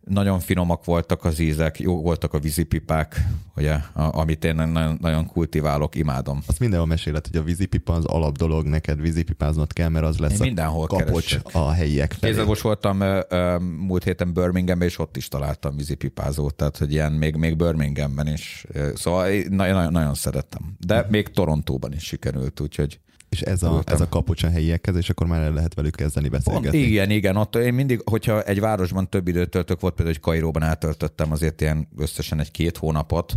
nagyon 0.05 0.41
finomak 0.41 0.85
voltak 0.85 1.25
az 1.25 1.39
ízek, 1.39 1.81
jó 1.81 2.03
voltak 2.03 2.35
a 2.35 2.39
vízipipák, 2.39 3.27
ugye, 3.57 3.73
a, 3.73 4.19
amit 4.19 4.45
én 4.45 4.55
nagyon, 4.55 4.99
nagyon 5.01 5.27
kultiválok, 5.27 5.95
imádom. 5.95 6.43
Azt 6.47 6.59
mindenhol 6.59 6.89
mesélet, 6.89 7.27
hogy 7.27 7.37
a 7.37 7.43
vízipipa 7.43 7.93
az 7.93 8.05
alap 8.05 8.37
dolog, 8.37 8.67
neked 8.67 9.01
vízipipáznod 9.01 9.73
kell, 9.73 9.89
mert 9.89 10.05
az 10.05 10.19
lesz 10.19 10.33
én 10.33 10.39
mindenhol 10.41 10.85
a 10.85 10.87
kapocs 10.87 11.29
keresek. 11.29 11.55
a 11.55 11.71
helyiek 11.71 12.13
felé. 12.13 12.33
Kézzel 12.33 12.47
most 12.47 12.61
voltam 12.61 13.01
ö, 13.01 13.21
ö, 13.29 13.59
múlt 13.59 14.05
héten 14.05 14.33
Birminghamben, 14.33 14.89
és 14.89 14.99
ott 14.99 15.17
is 15.17 15.29
találtam 15.29 15.77
vízipipázót, 15.77 16.55
tehát 16.55 16.77
hogy 16.77 16.93
ilyen 16.93 17.13
még, 17.13 17.35
még 17.35 17.57
Birminghamben 17.57 18.27
is. 18.27 18.67
Szóval 18.95 19.31
nagyon, 19.49 19.93
nagyon 19.93 20.15
szerettem. 20.15 20.77
De 20.87 21.07
még 21.11 21.29
Torontóban 21.29 21.93
is 21.93 22.05
sikerült, 22.05 22.61
úgyhogy 22.61 23.01
és 23.31 23.41
ez 23.41 23.63
a, 23.63 23.83
ez 23.87 24.01
a 24.01 24.09
kapocs 24.09 24.43
a 24.43 24.51
helyiekhez, 24.51 24.97
és 24.97 25.11
akkor 25.11 25.27
már 25.27 25.43
el 25.43 25.53
lehet 25.53 25.75
velük 25.75 25.97
kezdeni 25.97 26.29
beszélgetni. 26.29 26.79
Pont, 26.79 26.91
igen, 26.91 27.11
igen. 27.11 27.37
Ott 27.37 27.57
én 27.57 27.75
mindig, 27.75 28.03
hogyha 28.05 28.43
egy 28.43 28.61
városban 28.61 29.09
több 29.09 29.29
időt 29.29 29.51
töltök, 29.51 29.81
volt 29.81 29.95
például, 29.95 30.17
hogy 30.17 30.33
Kairóban 30.33 30.63
eltöltöttem 30.63 31.33
azért 31.33 31.61
ilyen 31.61 31.89
összesen 31.97 32.41
egy-két 32.41 32.77
hónapot, 32.77 33.37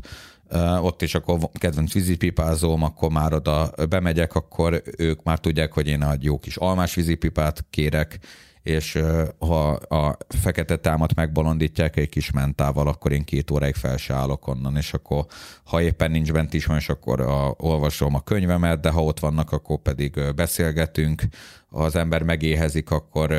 ott 0.82 1.02
is 1.02 1.16
akkor 1.16 1.50
kedvenc 1.54 1.94
vízipipázóm, 1.94 2.84
akkor 2.84 3.12
már 3.12 3.34
oda 3.34 3.72
bemegyek, 3.90 4.36
akkor 4.36 4.82
ők 4.98 5.24
már 5.24 5.40
tudják, 5.40 5.74
hogy 5.74 5.88
én 5.88 6.04
egy 6.04 6.24
jó 6.24 6.40
kis 6.40 6.56
almás 6.56 6.96
vízipipát 6.96 7.66
kérek, 7.70 8.20
és 8.64 9.00
ha 9.40 9.70
a 9.72 10.18
fekete 10.28 10.78
támat 10.78 11.16
megbolondítják 11.16 11.98
egy 11.98 12.10
kis 12.10 12.32
mentával, 12.32 12.88
akkor 12.88 13.12
én 13.12 13.24
két 13.24 13.52
óráig 13.52 13.76
fel 13.76 13.98
se 13.98 14.14
állok 14.14 14.48
onnan, 14.48 14.78
és 14.78 14.94
akkor 14.94 15.26
ha 15.64 15.82
éppen 15.82 16.12
nincs 16.12 16.32
bent 16.32 16.54
is 16.54 16.66
van, 16.66 16.78
és 16.78 16.90
akkor 16.90 17.22
a, 17.22 17.56
olvasom 17.58 18.16
a 18.16 18.22
könyvemet, 18.22 18.80
de 18.80 18.90
ha 18.90 19.04
ott 19.04 19.20
vannak, 19.20 19.52
akkor 19.52 19.78
pedig 19.78 20.34
beszélgetünk, 20.36 21.22
ha 21.70 21.84
az 21.84 21.96
ember 21.96 22.24
megéhezik, 22.24 22.92
akkor 22.92 23.34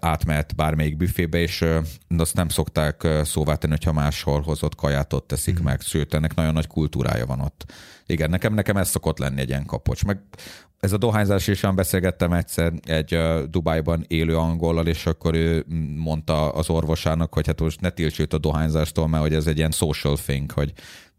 átmehet 0.00 0.56
bármelyik 0.56 0.96
büfébe, 0.96 1.38
és 1.38 1.64
azt 2.18 2.34
nem 2.34 2.48
szokták 2.48 3.08
szóvá 3.22 3.54
tenni, 3.54 3.72
hogyha 3.72 3.92
máshol 3.92 4.40
hozott 4.40 4.74
kaját 4.74 5.12
ott 5.12 5.26
teszik 5.26 5.60
mm. 5.60 5.64
meg, 5.64 5.80
sőt, 5.80 6.14
ennek 6.14 6.34
nagyon 6.34 6.52
nagy 6.52 6.66
kultúrája 6.66 7.26
van 7.26 7.40
ott. 7.40 7.72
Igen, 8.06 8.30
nekem, 8.30 8.54
nekem 8.54 8.76
ez 8.76 8.88
szokott 8.88 9.18
lenni 9.18 9.40
egy 9.40 9.48
ilyen 9.48 9.66
kapocs. 9.66 10.04
Meg 10.04 10.20
ez 10.82 10.92
a 10.92 10.96
dohányzás 10.96 11.46
is 11.46 11.62
olyan 11.62 11.76
beszélgettem 11.76 12.32
egyszer 12.32 12.72
egy 12.84 13.14
uh, 13.14 13.42
Dubájban 13.42 14.04
élő 14.08 14.36
angollal, 14.36 14.86
és 14.86 15.06
akkor 15.06 15.34
ő 15.34 15.64
mondta 15.96 16.52
az 16.52 16.70
orvosának, 16.70 17.34
hogy 17.34 17.46
hát 17.46 17.60
most 17.60 17.80
ne 17.80 17.90
tilts 17.90 18.18
őt 18.18 18.32
a 18.32 18.38
dohányzástól, 18.38 19.08
mert 19.08 19.22
hogy 19.22 19.34
ez 19.34 19.46
egy 19.46 19.56
ilyen 19.56 19.70
social 19.70 20.16
thing, 20.16 20.50
hogy 20.50 20.72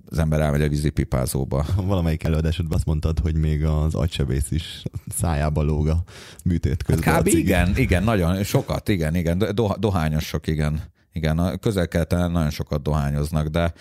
az 0.10 0.19
ember 0.19 0.39
elmegy 0.39 0.62
a 0.62 0.67
vízipipázóba. 0.67 1.65
Valamelyik 1.86 2.23
előadásodban 2.23 2.78
azt 2.78 2.86
mondtad, 2.86 3.19
hogy 3.19 3.36
még 3.36 3.65
az 3.65 3.95
agysebész 3.95 4.52
is 4.52 4.84
szájába 5.15 5.62
lóg 5.62 5.88
a 5.88 6.04
műtét 6.43 6.84
közben. 6.84 7.13
Hát 7.13 7.21
kb. 7.21 7.28
igen, 7.28 7.73
igen, 7.76 8.04
nagyon 8.04 8.43
sokat, 8.43 8.89
igen, 8.89 9.15
igen, 9.15 9.38
Do- 9.38 9.80
dohányosok, 9.80 10.47
igen. 10.47 10.82
Igen, 11.13 11.39
a 11.39 11.58
közel 11.58 11.88
nagyon 12.10 12.49
sokat 12.49 12.82
dohányoznak, 12.82 13.47
de 13.47 13.73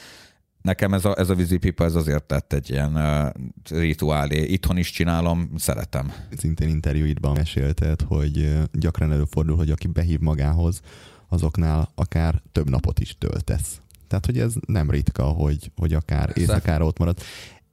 nekem 0.62 0.94
ez 0.94 1.04
a, 1.04 1.18
ez 1.18 1.30
a 1.30 1.34
vízipipa 1.34 1.84
ez 1.84 1.94
azért 1.94 2.24
tett 2.24 2.52
egy 2.52 2.70
ilyen 2.70 2.94
uh, 2.96 3.80
rituálé. 3.80 4.42
Itthon 4.42 4.76
is 4.76 4.90
csinálom, 4.90 5.50
szeretem. 5.56 6.12
Szintén 6.36 6.68
interjúidban 6.68 7.32
mesélted, 7.32 8.00
hogy 8.00 8.58
gyakran 8.72 9.12
előfordul, 9.12 9.56
hogy 9.56 9.70
aki 9.70 9.86
behív 9.86 10.18
magához, 10.18 10.80
azoknál 11.28 11.90
akár 11.94 12.42
több 12.52 12.70
napot 12.70 13.00
is 13.00 13.18
töltesz. 13.18 13.80
Tehát, 14.08 14.26
hogy 14.26 14.38
ez 14.38 14.54
nem 14.66 14.90
ritka, 14.90 15.24
hogy, 15.24 15.70
hogy 15.76 15.94
akár 15.94 16.32
éjszakára 16.34 16.84
ott 16.84 16.98
marad. 16.98 17.18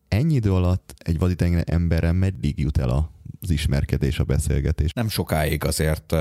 Ennyi 0.08 0.34
idő 0.34 0.54
alatt 0.54 0.94
egy 0.98 1.20
vaditengre 1.20 1.64
emberre 1.64 2.12
meddig 2.12 2.60
jut 2.60 2.78
el 2.78 3.12
az 3.42 3.50
ismerkedés, 3.50 4.20
a 4.20 4.24
beszélgetés? 4.24 4.94
Nem 4.94 5.10
sokáig 5.10 5.64
azért, 5.66 6.16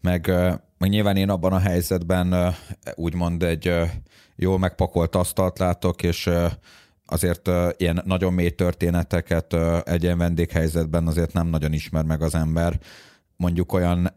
meg, 0.00 0.32
meg 0.78 0.90
nyilván 0.90 1.16
én 1.16 1.30
abban 1.30 1.52
a 1.52 1.58
helyzetben 1.58 2.54
úgymond 2.94 3.42
egy 3.42 3.72
jól 4.36 4.58
megpakolt 4.58 5.14
asztalt 5.14 5.58
látok, 5.58 6.02
és 6.02 6.30
azért 7.06 7.50
ilyen 7.76 8.02
nagyon 8.04 8.32
mély 8.32 8.50
történeteket 8.50 9.56
egy 9.84 10.02
ilyen 10.02 10.18
vendéghelyzetben 10.18 11.06
azért 11.06 11.32
nem 11.32 11.46
nagyon 11.46 11.72
ismer 11.72 12.04
meg 12.04 12.22
az 12.22 12.34
ember. 12.34 12.78
Mondjuk 13.36 13.72
olyan 13.72 14.10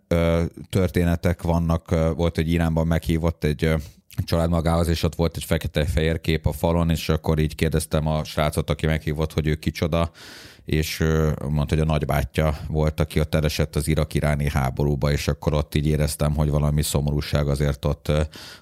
történetek 0.70 1.42
vannak, 1.42 1.90
volt, 2.16 2.36
hogy 2.36 2.52
Iránban 2.52 2.88
meghívott 2.88 3.44
egy 3.44 3.74
család 4.24 4.50
magához, 4.50 4.88
és 4.88 5.04
ott 5.04 5.16
volt 5.16 5.36
egy 5.36 5.44
fekete-fehér 5.44 6.22
kép 6.22 6.46
a 6.46 6.52
falon, 6.52 6.90
és 6.90 7.10
akkor 7.10 7.40
így 7.40 7.56
kérdeztem 7.56 8.08
a 8.08 8.24
srácot, 8.24 8.70
aki 8.70 8.86
meghívott, 8.86 9.34
hogy 9.34 9.48
ő 9.48 9.56
kicsoda, 9.56 10.12
és 10.66 11.04
mondta, 11.50 11.76
hogy 11.76 11.80
a 11.80 11.86
nagybátyja 11.86 12.58
volt, 12.68 13.00
aki 13.00 13.20
ott 13.20 13.36
elesett 13.36 13.76
az 13.76 13.88
irak-iráni 13.88 14.50
háborúba, 14.50 15.12
és 15.12 15.28
akkor 15.28 15.54
ott 15.54 15.76
így 15.76 15.88
éreztem, 15.88 16.36
hogy 16.36 16.50
valami 16.50 16.82
szomorúság 16.82 17.48
azért 17.48 17.86
ott, 17.86 18.12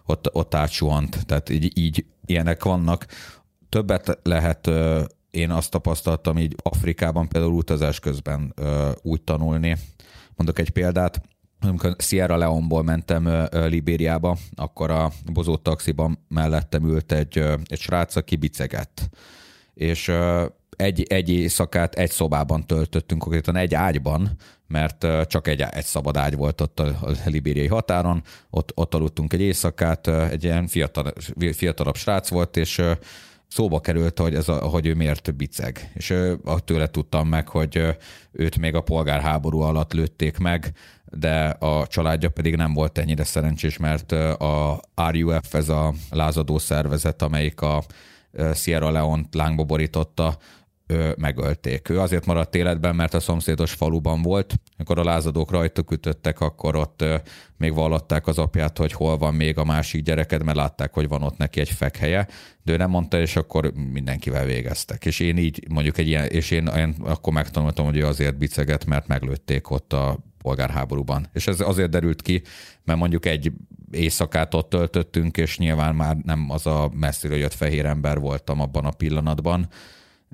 ott, 0.05 0.35
ott 0.35 0.53
átsuhant. 0.53 1.25
Tehát 1.25 1.49
így, 1.49 1.77
így 1.77 2.05
ilyenek 2.25 2.63
vannak. 2.63 3.05
Többet 3.69 4.19
lehet 4.23 4.69
én 5.31 5.51
azt 5.51 5.71
tapasztaltam 5.71 6.37
így 6.37 6.55
Afrikában 6.63 7.27
például 7.27 7.53
utazás 7.53 7.99
közben 7.99 8.53
úgy 9.01 9.21
tanulni. 9.21 9.77
Mondok 10.35 10.59
egy 10.59 10.69
példát, 10.69 11.21
amikor 11.61 11.95
Sierra 11.97 12.37
Leone-ból 12.37 12.83
mentem 12.83 13.47
Libériába, 13.51 14.37
akkor 14.55 14.91
a 14.91 15.11
bozó 15.33 15.55
taxiban 15.55 16.25
mellettem 16.27 16.87
ült 16.87 17.11
egy, 17.11 17.37
egy 17.65 17.79
srác, 17.79 18.15
aki 18.15 18.35
bicegett. 18.35 19.09
És 19.73 20.11
egy, 20.81 21.03
egy 21.03 21.29
éjszakát 21.29 21.95
egy 21.95 22.11
szobában 22.11 22.65
töltöttünk, 22.65 23.21
konkrétan 23.21 23.55
egy 23.55 23.73
ágyban, 23.73 24.29
mert 24.67 25.07
csak 25.27 25.47
egy, 25.47 25.61
egy 25.61 25.85
szabad 25.85 26.17
ágy 26.17 26.35
volt 26.35 26.61
ott 26.61 26.79
a, 26.79 26.99
libériai 27.25 27.67
határon, 27.67 28.23
ott, 28.49 28.71
ott 28.75 28.93
aludtunk 28.93 29.33
egy 29.33 29.41
éjszakát, 29.41 30.07
egy 30.07 30.43
ilyen 30.43 30.67
fiatal, 30.67 31.13
fiatalabb 31.51 31.95
srác 31.95 32.29
volt, 32.29 32.57
és 32.57 32.81
szóba 33.47 33.79
került, 33.79 34.19
hogy, 34.19 34.35
ez 34.35 34.49
a, 34.49 34.57
hogy 34.57 34.85
ő 34.85 34.93
miért 34.93 35.35
biceg. 35.35 35.91
És 35.93 36.13
tőle 36.65 36.87
tudtam 36.87 37.27
meg, 37.27 37.47
hogy 37.47 37.97
őt 38.31 38.57
még 38.57 38.75
a 38.75 38.81
polgárháború 38.81 39.59
alatt 39.59 39.93
lőtték 39.93 40.37
meg, 40.37 40.71
de 41.05 41.45
a 41.45 41.87
családja 41.87 42.29
pedig 42.29 42.55
nem 42.55 42.73
volt 42.73 42.97
ennyire 42.97 43.23
szerencsés, 43.23 43.77
mert 43.77 44.11
a 44.11 44.81
RUF, 45.11 45.53
ez 45.53 45.69
a 45.69 45.93
lázadó 46.09 46.57
szervezet, 46.57 47.21
amelyik 47.21 47.61
a 47.61 47.83
Sierra 48.53 48.91
Leone-t 48.91 49.35
lángba 49.35 49.63
borította, 49.63 50.37
megölték. 51.17 51.89
Ő 51.89 51.99
azért 51.99 52.25
maradt 52.25 52.55
életben, 52.55 52.95
mert 52.95 53.13
a 53.13 53.19
szomszédos 53.19 53.71
faluban 53.71 54.21
volt. 54.21 54.53
Amikor 54.75 54.99
a 54.99 55.03
lázadók 55.03 55.51
rajta 55.51 55.83
ütöttek, 55.91 56.39
akkor 56.39 56.75
ott 56.75 57.03
még 57.57 57.73
vallották 57.73 58.27
az 58.27 58.37
apját, 58.37 58.77
hogy 58.77 58.91
hol 58.91 59.17
van 59.17 59.33
még 59.33 59.57
a 59.57 59.63
másik 59.63 60.03
gyereked, 60.03 60.43
mert 60.43 60.57
látták, 60.57 60.93
hogy 60.93 61.07
van 61.07 61.23
ott 61.23 61.37
neki 61.37 61.59
egy 61.59 61.69
fekhelye, 61.69 62.27
de 62.63 62.71
ő 62.71 62.77
nem 62.77 62.89
mondta, 62.89 63.19
és 63.19 63.35
akkor 63.35 63.71
mindenkivel 63.91 64.45
végeztek. 64.45 65.05
És 65.05 65.19
én 65.19 65.37
így 65.37 65.65
mondjuk 65.69 65.97
egy 65.97 66.07
ilyen, 66.07 66.25
és 66.25 66.51
én, 66.51 66.67
én 66.67 66.95
akkor 67.03 67.33
megtanultam, 67.33 67.85
hogy 67.85 67.97
ő 67.97 68.05
azért 68.05 68.37
biceget, 68.37 68.85
mert 68.85 69.07
meglőtték 69.07 69.69
ott 69.69 69.93
a 69.93 70.17
polgárháborúban. 70.41 71.27
És 71.33 71.47
ez 71.47 71.59
azért 71.59 71.89
derült 71.89 72.21
ki, 72.21 72.41
mert 72.83 72.99
mondjuk 72.99 73.25
egy 73.25 73.51
éjszakát 73.91 74.53
ott 74.53 74.69
töltöttünk, 74.69 75.37
és 75.37 75.57
nyilván 75.57 75.95
már 75.95 76.15
nem 76.15 76.45
az 76.49 76.67
a 76.67 76.91
messziről 76.93 77.37
jött 77.37 77.53
fehér 77.53 77.85
ember 77.85 78.19
voltam 78.19 78.61
abban 78.61 78.85
a 78.85 78.91
pillanatban, 78.91 79.67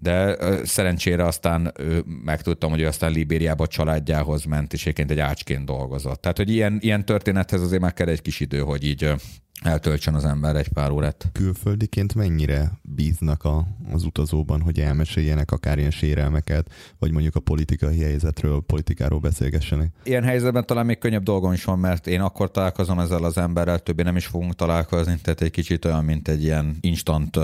de 0.05 0.37
szerencsére 0.65 1.25
aztán 1.25 1.73
megtudtam, 2.05 2.69
hogy 2.69 2.81
ő 2.81 2.87
aztán 2.87 3.11
Libériába 3.11 3.67
családjához 3.67 4.43
ment, 4.43 4.73
és 4.73 4.81
egyébként 4.81 5.11
egy 5.11 5.19
ácsként 5.19 5.65
dolgozott. 5.65 6.21
Tehát, 6.21 6.37
hogy 6.37 6.49
ilyen, 6.49 6.77
ilyen 6.81 7.05
történethez 7.05 7.61
azért 7.61 7.81
meg 7.81 7.93
kell 7.93 8.07
egy 8.07 8.21
kis 8.21 8.39
idő, 8.39 8.59
hogy 8.59 8.83
így 8.83 9.13
eltöltsön 9.61 10.13
az 10.13 10.25
ember 10.25 10.55
egy 10.55 10.67
pár 10.67 10.91
órát. 10.91 11.29
Külföldiként 11.31 12.15
mennyire 12.15 12.71
bíznak 12.81 13.43
a, 13.43 13.67
az 13.93 14.03
utazóban, 14.03 14.61
hogy 14.61 14.79
elmeséljenek 14.79 15.51
akár 15.51 15.77
ilyen 15.77 15.91
sérelmeket, 15.91 16.71
vagy 16.99 17.11
mondjuk 17.11 17.35
a 17.35 17.39
politikai 17.39 17.99
helyzetről, 17.99 18.61
politikáról 18.61 19.19
beszélgessenek? 19.19 19.91
Ilyen 20.03 20.23
helyzetben 20.23 20.65
talán 20.65 20.85
még 20.85 20.97
könnyebb 20.97 21.23
dolgom 21.23 21.53
is 21.53 21.63
van, 21.63 21.79
mert 21.79 22.07
én 22.07 22.21
akkor 22.21 22.51
találkozom 22.51 22.99
ezzel 22.99 23.23
az 23.23 23.37
emberrel, 23.37 23.79
többé 23.79 24.03
nem 24.03 24.15
is 24.15 24.25
fogunk 24.25 24.55
találkozni, 24.55 25.17
tehát 25.21 25.41
egy 25.41 25.51
kicsit 25.51 25.85
olyan, 25.85 26.03
mint 26.03 26.27
egy 26.27 26.43
ilyen 26.43 26.77
instant 26.81 27.39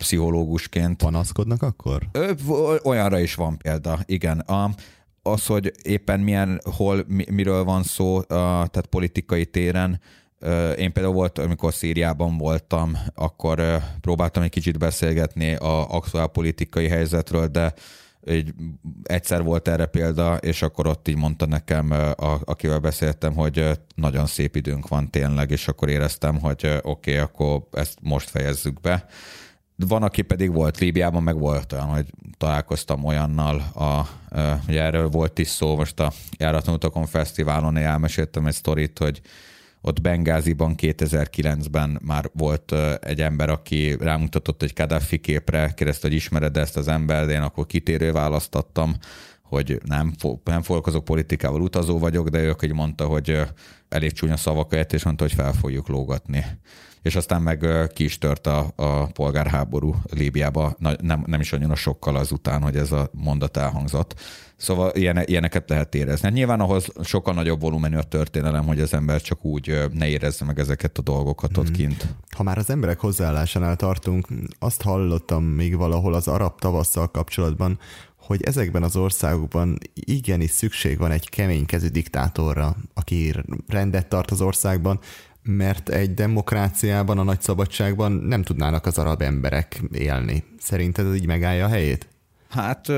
pszichológusként. 0.00 0.96
Panaszkodnak 0.96 1.62
akkor? 1.62 2.08
Ö, 2.12 2.32
olyanra 2.82 3.18
is 3.18 3.34
van 3.34 3.56
példa, 3.56 3.98
igen. 4.04 4.38
A, 4.38 4.70
az, 5.22 5.46
hogy 5.46 5.72
éppen 5.82 6.20
milyen, 6.20 6.60
hol, 6.76 7.04
mi, 7.06 7.24
miről 7.30 7.64
van 7.64 7.82
szó, 7.82 8.16
a, 8.16 8.22
tehát 8.28 8.86
politikai 8.90 9.46
téren, 9.46 10.00
én 10.76 10.92
például 10.92 11.14
volt, 11.14 11.38
amikor 11.38 11.74
Szíriában 11.74 12.38
voltam, 12.38 12.96
akkor 13.14 13.82
próbáltam 14.00 14.42
egy 14.42 14.50
kicsit 14.50 14.78
beszélgetni 14.78 15.54
a 15.54 15.90
aktuál 15.90 16.26
politikai 16.26 16.88
helyzetről, 16.88 17.46
de 17.46 17.72
egy, 18.24 18.54
egyszer 19.02 19.42
volt 19.42 19.68
erre 19.68 19.86
példa, 19.86 20.36
és 20.36 20.62
akkor 20.62 20.86
ott 20.86 21.08
így 21.08 21.16
mondta 21.16 21.46
nekem, 21.46 21.90
a, 21.90 22.38
akivel 22.44 22.78
beszéltem, 22.78 23.34
hogy 23.34 23.70
nagyon 23.94 24.26
szép 24.26 24.56
időnk 24.56 24.88
van 24.88 25.10
tényleg, 25.10 25.50
és 25.50 25.68
akkor 25.68 25.88
éreztem, 25.88 26.38
hogy 26.40 26.66
oké, 26.82 27.10
okay, 27.10 27.16
akkor 27.16 27.62
ezt 27.72 27.98
most 28.02 28.30
fejezzük 28.30 28.80
be. 28.80 29.06
Van, 29.88 30.02
aki 30.02 30.22
pedig 30.22 30.52
volt 30.52 30.78
Líbiában, 30.78 31.22
meg 31.22 31.38
volt 31.38 31.72
olyan, 31.72 31.86
hogy 31.86 32.06
találkoztam 32.38 33.04
olyannal, 33.04 33.56
a, 33.74 34.08
hogy 34.66 34.76
erről 34.76 35.08
volt 35.08 35.38
is 35.38 35.48
szó, 35.48 35.76
most 35.76 36.00
a 36.00 36.12
Járatlan 36.38 37.06
Fesztiválon 37.06 37.76
elmeséltem 37.76 38.46
egy 38.46 38.54
sztorit, 38.54 38.98
hogy 38.98 39.20
ott 39.80 40.00
Bengáziban 40.00 40.74
2009-ben 40.76 41.98
már 42.02 42.30
volt 42.32 42.74
egy 43.00 43.20
ember, 43.20 43.48
aki 43.48 43.96
rámutatott 44.00 44.62
egy 44.62 44.72
Kadhafi 44.72 45.18
képre, 45.18 45.72
kérdezte, 45.74 46.08
hogy 46.08 46.16
ismered 46.16 46.56
ezt 46.56 46.76
az 46.76 46.88
embert, 46.88 47.30
én 47.30 47.40
akkor 47.40 47.66
kitérő 47.66 48.12
választottam, 48.12 48.94
hogy 49.42 49.80
nem, 49.84 50.14
nem 50.44 50.62
foglalkozok 50.62 51.04
politikával, 51.04 51.60
utazó 51.60 51.98
vagyok, 51.98 52.28
de 52.28 52.38
ők 52.38 52.60
hogy 52.60 52.72
mondta, 52.72 53.06
hogy 53.06 53.38
elég 53.88 54.12
csúnya 54.12 54.36
szavakat, 54.36 54.92
és 54.92 55.04
mondta, 55.04 55.24
hogy 55.24 55.32
fel 55.32 55.52
fogjuk 55.52 55.88
lógatni 55.88 56.44
és 57.02 57.16
aztán 57.16 57.42
meg 57.42 57.66
ki 57.94 58.04
is 58.04 58.18
tört 58.18 58.46
a, 58.46 58.72
a 58.76 59.06
polgárháború 59.06 59.94
Líbiába, 60.10 60.76
nem, 61.00 61.24
nem 61.26 61.40
is 61.40 61.52
annyira 61.52 61.74
sokkal 61.74 62.16
azután, 62.16 62.62
hogy 62.62 62.76
ez 62.76 62.92
a 62.92 63.10
mondat 63.12 63.56
elhangzott. 63.56 64.14
Szóval 64.56 64.90
ilyen, 64.94 65.22
ilyeneket 65.24 65.68
lehet 65.68 65.94
érezni. 65.94 66.26
Hát 66.26 66.36
nyilván 66.36 66.60
ahhoz 66.60 66.86
sokkal 67.02 67.34
nagyobb 67.34 67.60
volumenű 67.60 67.96
a 67.96 68.02
történelem, 68.02 68.66
hogy 68.66 68.80
az 68.80 68.94
ember 68.94 69.20
csak 69.20 69.44
úgy 69.44 69.88
ne 69.92 70.08
érezze 70.08 70.44
meg 70.44 70.58
ezeket 70.58 70.98
a 70.98 71.02
dolgokat 71.02 71.56
ott 71.56 71.64
mhm. 71.64 71.74
kint. 71.74 72.06
Ha 72.36 72.42
már 72.42 72.58
az 72.58 72.70
emberek 72.70 73.00
hozzáállásánál 73.00 73.76
tartunk, 73.76 74.28
azt 74.58 74.82
hallottam 74.82 75.44
még 75.44 75.76
valahol 75.76 76.14
az 76.14 76.28
arab 76.28 76.58
tavasszal 76.58 77.10
kapcsolatban, 77.10 77.78
hogy 78.16 78.42
ezekben 78.42 78.82
az 78.82 78.96
országokban 78.96 79.78
igenis 79.94 80.50
szükség 80.50 80.98
van 80.98 81.10
egy 81.10 81.28
keménykezű 81.28 81.88
diktátorra, 81.88 82.76
aki 82.94 83.34
rendet 83.66 84.08
tart 84.08 84.30
az 84.30 84.40
országban, 84.40 85.00
mert 85.42 85.88
egy 85.88 86.14
demokráciában, 86.14 87.18
a 87.18 87.22
nagy 87.22 87.40
szabadságban 87.40 88.12
nem 88.12 88.42
tudnának 88.42 88.86
az 88.86 88.98
arab 88.98 89.22
emberek 89.22 89.82
élni. 89.92 90.44
Szerinted 90.58 91.06
ez 91.06 91.14
így 91.14 91.26
megállja 91.26 91.64
a 91.64 91.68
helyét? 91.68 92.08
Hát 92.48 92.88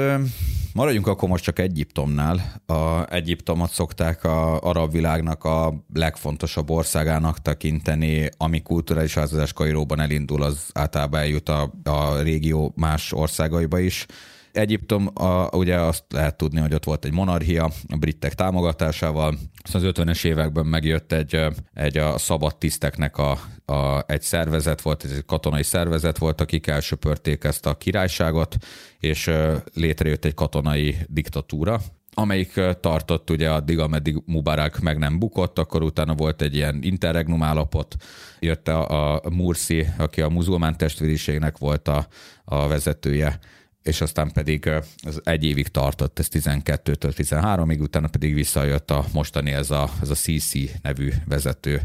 maradjunk 0.72 1.06
akkor 1.06 1.28
most 1.28 1.44
csak 1.44 1.58
Egyiptomnál. 1.58 2.62
A 2.66 3.12
Egyiptomot 3.12 3.70
szokták 3.70 4.24
a 4.24 4.60
arab 4.60 4.92
világnak 4.92 5.44
a 5.44 5.84
legfontosabb 5.94 6.70
országának 6.70 7.42
tekinteni, 7.42 8.28
ami 8.36 8.62
kulturális 8.62 9.14
változás 9.14 9.52
Kairóban 9.52 10.00
elindul, 10.00 10.42
az 10.42 10.70
általában 10.72 11.20
eljut 11.20 11.48
a, 11.48 11.72
a 11.84 12.20
régió 12.20 12.72
más 12.76 13.12
országaiba 13.12 13.78
is. 13.78 14.06
Egyiptom, 14.52 15.10
a, 15.14 15.56
ugye 15.56 15.76
azt 15.76 16.04
lehet 16.08 16.36
tudni, 16.36 16.60
hogy 16.60 16.74
ott 16.74 16.84
volt 16.84 17.04
egy 17.04 17.12
monarchia 17.12 17.70
a 17.88 17.96
britek 17.96 18.34
támogatásával, 18.34 19.38
az 19.72 19.82
50-es 19.84 20.24
években 20.24 20.66
megjött 20.66 21.12
egy, 21.12 21.46
egy 21.74 21.96
a 21.96 22.18
szabad 22.18 22.56
tiszteknek 22.56 23.18
a, 23.18 23.38
a, 23.64 24.04
egy 24.06 24.22
szervezet 24.22 24.82
volt, 24.82 25.04
egy 25.04 25.24
katonai 25.24 25.62
szervezet 25.62 26.18
volt, 26.18 26.40
akik 26.40 26.66
elsöpörték 26.66 27.44
ezt 27.44 27.66
a 27.66 27.76
királyságot, 27.76 28.56
és 28.98 29.30
létrejött 29.74 30.24
egy 30.24 30.34
katonai 30.34 30.96
diktatúra, 31.06 31.80
amelyik 32.14 32.60
tartott 32.80 33.30
ugye 33.30 33.50
addig, 33.50 33.78
ameddig 33.78 34.22
Mubarak 34.26 34.78
meg 34.78 34.98
nem 34.98 35.18
bukott, 35.18 35.58
akkor 35.58 35.82
utána 35.82 36.14
volt 36.14 36.42
egy 36.42 36.54
ilyen 36.54 36.78
interregnum 36.82 37.42
állapot, 37.42 37.96
jött 38.40 38.68
a, 38.68 39.14
a 39.14 39.30
Mursi, 39.30 39.86
aki 39.98 40.20
a 40.20 40.28
muzulmán 40.28 40.76
testvériségnek 40.76 41.58
volt 41.58 41.88
a, 41.88 42.06
a 42.44 42.68
vezetője, 42.68 43.38
és 43.82 44.00
aztán 44.00 44.32
pedig 44.32 44.66
ez 45.02 45.20
egy 45.22 45.44
évig 45.44 45.68
tartott, 45.68 46.18
ez 46.18 46.28
12-től 46.30 47.12
13-ig, 47.16 47.80
utána 47.80 48.08
pedig 48.08 48.34
visszajött 48.34 48.90
a 48.90 49.04
mostani 49.12 49.50
ez 49.50 49.70
a, 49.70 49.90
ez 50.02 50.10
a 50.10 50.14
CC 50.14 50.52
nevű 50.82 51.10
vezető. 51.26 51.82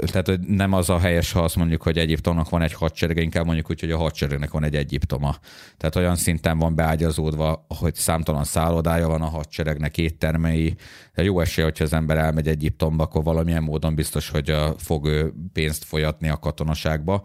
Tehát 0.00 0.26
hogy 0.26 0.40
nem 0.40 0.72
az 0.72 0.90
a 0.90 0.98
helyes, 0.98 1.32
ha 1.32 1.42
azt 1.42 1.56
mondjuk, 1.56 1.82
hogy 1.82 1.98
Egyiptomnak 1.98 2.48
van 2.48 2.62
egy 2.62 2.72
hadserege, 2.72 3.20
inkább 3.20 3.44
mondjuk 3.44 3.70
úgy, 3.70 3.80
hogy 3.80 3.90
a 3.90 3.96
hadseregnek 3.96 4.50
van 4.50 4.64
egy 4.64 4.76
Egyiptoma. 4.76 5.36
Tehát 5.76 5.96
olyan 5.96 6.16
szinten 6.16 6.58
van 6.58 6.74
beágyazódva, 6.74 7.66
hogy 7.78 7.94
számtalan 7.94 8.44
szállodája 8.44 9.08
van 9.08 9.22
a 9.22 9.28
hadseregnek, 9.28 9.98
éttermei. 9.98 10.74
De 11.14 11.22
jó 11.22 11.40
esély, 11.40 11.64
hogyha 11.64 11.84
az 11.84 11.92
ember 11.92 12.16
elmegy 12.16 12.48
Egyiptomba, 12.48 13.02
akkor 13.02 13.22
valamilyen 13.22 13.62
módon 13.62 13.94
biztos, 13.94 14.28
hogy 14.28 14.54
fog 14.76 15.32
pénzt 15.52 15.84
folyatni 15.84 16.28
a 16.28 16.36
katonaságba 16.36 17.22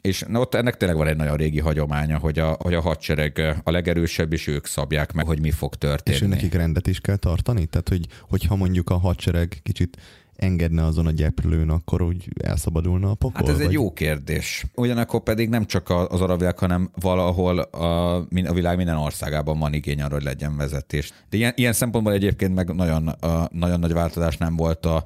és 0.00 0.24
ott 0.32 0.54
ennek 0.54 0.76
tényleg 0.76 0.96
van 0.96 1.06
egy 1.06 1.16
nagyon 1.16 1.36
régi 1.36 1.60
hagyománya, 1.60 2.18
hogy 2.18 2.38
a, 2.38 2.56
hogy 2.62 2.74
a 2.74 2.80
hadsereg 2.80 3.60
a 3.64 3.70
legerősebb, 3.70 4.32
és 4.32 4.46
ők 4.46 4.66
szabják 4.66 5.12
meg, 5.12 5.26
hogy 5.26 5.40
mi 5.40 5.50
fog 5.50 5.74
történni. 5.74 6.16
És 6.16 6.22
nekik 6.22 6.54
rendet 6.54 6.86
is 6.86 7.00
kell 7.00 7.16
tartani? 7.16 7.66
Tehát, 7.66 7.88
hogy, 7.88 8.06
hogyha 8.28 8.56
mondjuk 8.56 8.90
a 8.90 8.98
hadsereg 8.98 9.58
kicsit 9.62 9.96
engedne 10.40 10.84
azon 10.84 11.06
a 11.06 11.10
gyeplőn, 11.10 11.70
akkor 11.70 12.02
úgy 12.02 12.28
elszabadulna 12.42 13.10
a 13.10 13.14
pokol? 13.14 13.40
Hát 13.40 13.48
ez 13.48 13.56
vagy? 13.56 13.66
egy 13.66 13.72
jó 13.72 13.92
kérdés. 13.92 14.64
Ugyanakkor 14.74 15.22
pedig 15.22 15.48
nem 15.48 15.66
csak 15.66 15.90
az 15.90 16.20
arab 16.20 16.38
világ, 16.38 16.58
hanem 16.58 16.90
valahol 17.00 17.58
a, 17.58 18.14
a 18.16 18.26
világ 18.52 18.76
minden 18.76 18.96
országában 18.96 19.58
van 19.58 19.74
igény 19.74 20.02
arra, 20.02 20.14
hogy 20.14 20.22
legyen 20.22 20.56
vezetés. 20.56 21.12
De 21.30 21.36
ilyen, 21.36 21.52
ilyen 21.56 21.72
szempontból 21.72 22.12
egyébként 22.12 22.54
meg 22.54 22.74
nagyon, 22.74 23.08
a, 23.08 23.48
nagyon 23.52 23.80
nagy 23.80 23.92
változás 23.92 24.36
nem 24.36 24.56
volt 24.56 24.86
a, 24.86 25.04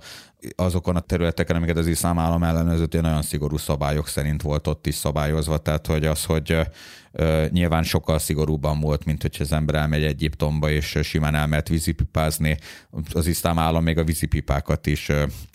azokon 0.57 0.97
a 0.97 1.01
területeken, 1.01 1.57
amiket 1.57 1.77
az 1.77 1.87
iszlám 1.87 2.19
állam 2.19 2.43
ellenőrzött, 2.43 3.01
nagyon 3.01 3.23
szigorú 3.23 3.57
szabályok 3.57 4.09
szerint 4.09 4.43
volt 4.43 4.67
ott 4.67 4.87
is 4.87 4.95
szabályozva, 4.95 5.59
tehát 5.59 5.87
hogy 5.87 6.07
az, 6.07 6.25
hogy 6.25 6.61
nyilván 7.49 7.83
sokkal 7.83 8.19
szigorúban 8.19 8.81
volt, 8.81 9.05
mint 9.05 9.23
hogyha 9.23 9.45
az 9.45 9.53
ember 9.53 9.75
elmegy 9.75 10.05
Egyiptomba, 10.05 10.71
és 10.71 10.99
simán 11.03 11.35
elmehet 11.35 11.69
vízipipázni. 11.69 12.57
Az 13.13 13.27
iszlám 13.27 13.59
állam 13.59 13.83
még 13.83 13.99
a 13.99 14.05
vízipipákat 14.05 14.87
is 14.87 15.11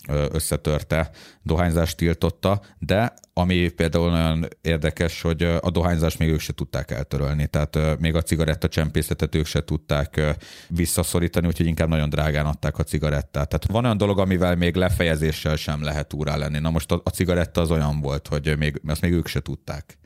összetörte, 0.08 1.10
dohányzást 1.42 1.96
tiltotta, 1.96 2.60
de 2.78 3.12
ami 3.32 3.68
például 3.68 4.10
nagyon 4.10 4.48
érdekes, 4.60 5.22
hogy 5.22 5.42
a 5.42 5.70
dohányzást 5.70 6.18
még 6.18 6.28
ők 6.28 6.40
se 6.40 6.52
tudták 6.52 6.90
eltörölni, 6.90 7.46
tehát 7.46 7.98
még 7.98 8.14
a 8.14 8.22
cigaretta 8.22 8.68
csempészetet 8.68 9.34
ők 9.34 9.46
se 9.46 9.64
tudták 9.64 10.20
visszaszorítani, 10.68 11.46
úgyhogy 11.46 11.66
inkább 11.66 11.88
nagyon 11.88 12.08
drágán 12.08 12.46
adták 12.46 12.78
a 12.78 12.84
cigarettát. 12.84 13.48
Tehát 13.48 13.66
van 13.66 13.84
olyan 13.84 13.96
dolog, 13.96 14.18
amivel 14.18 14.56
még 14.56 14.74
lefejezéssel 14.74 15.56
sem 15.56 15.82
lehet 15.82 16.12
úrá 16.12 16.36
lenni. 16.36 16.58
Na 16.58 16.70
most 16.70 16.92
a, 16.92 17.00
a 17.04 17.10
cigaretta 17.10 17.60
az 17.60 17.70
olyan 17.70 18.00
volt, 18.00 18.28
hogy 18.28 18.58
még, 18.58 18.80
azt 18.86 19.00
még 19.00 19.12
ők 19.12 19.26
se 19.26 19.40
tudták. 19.40 19.98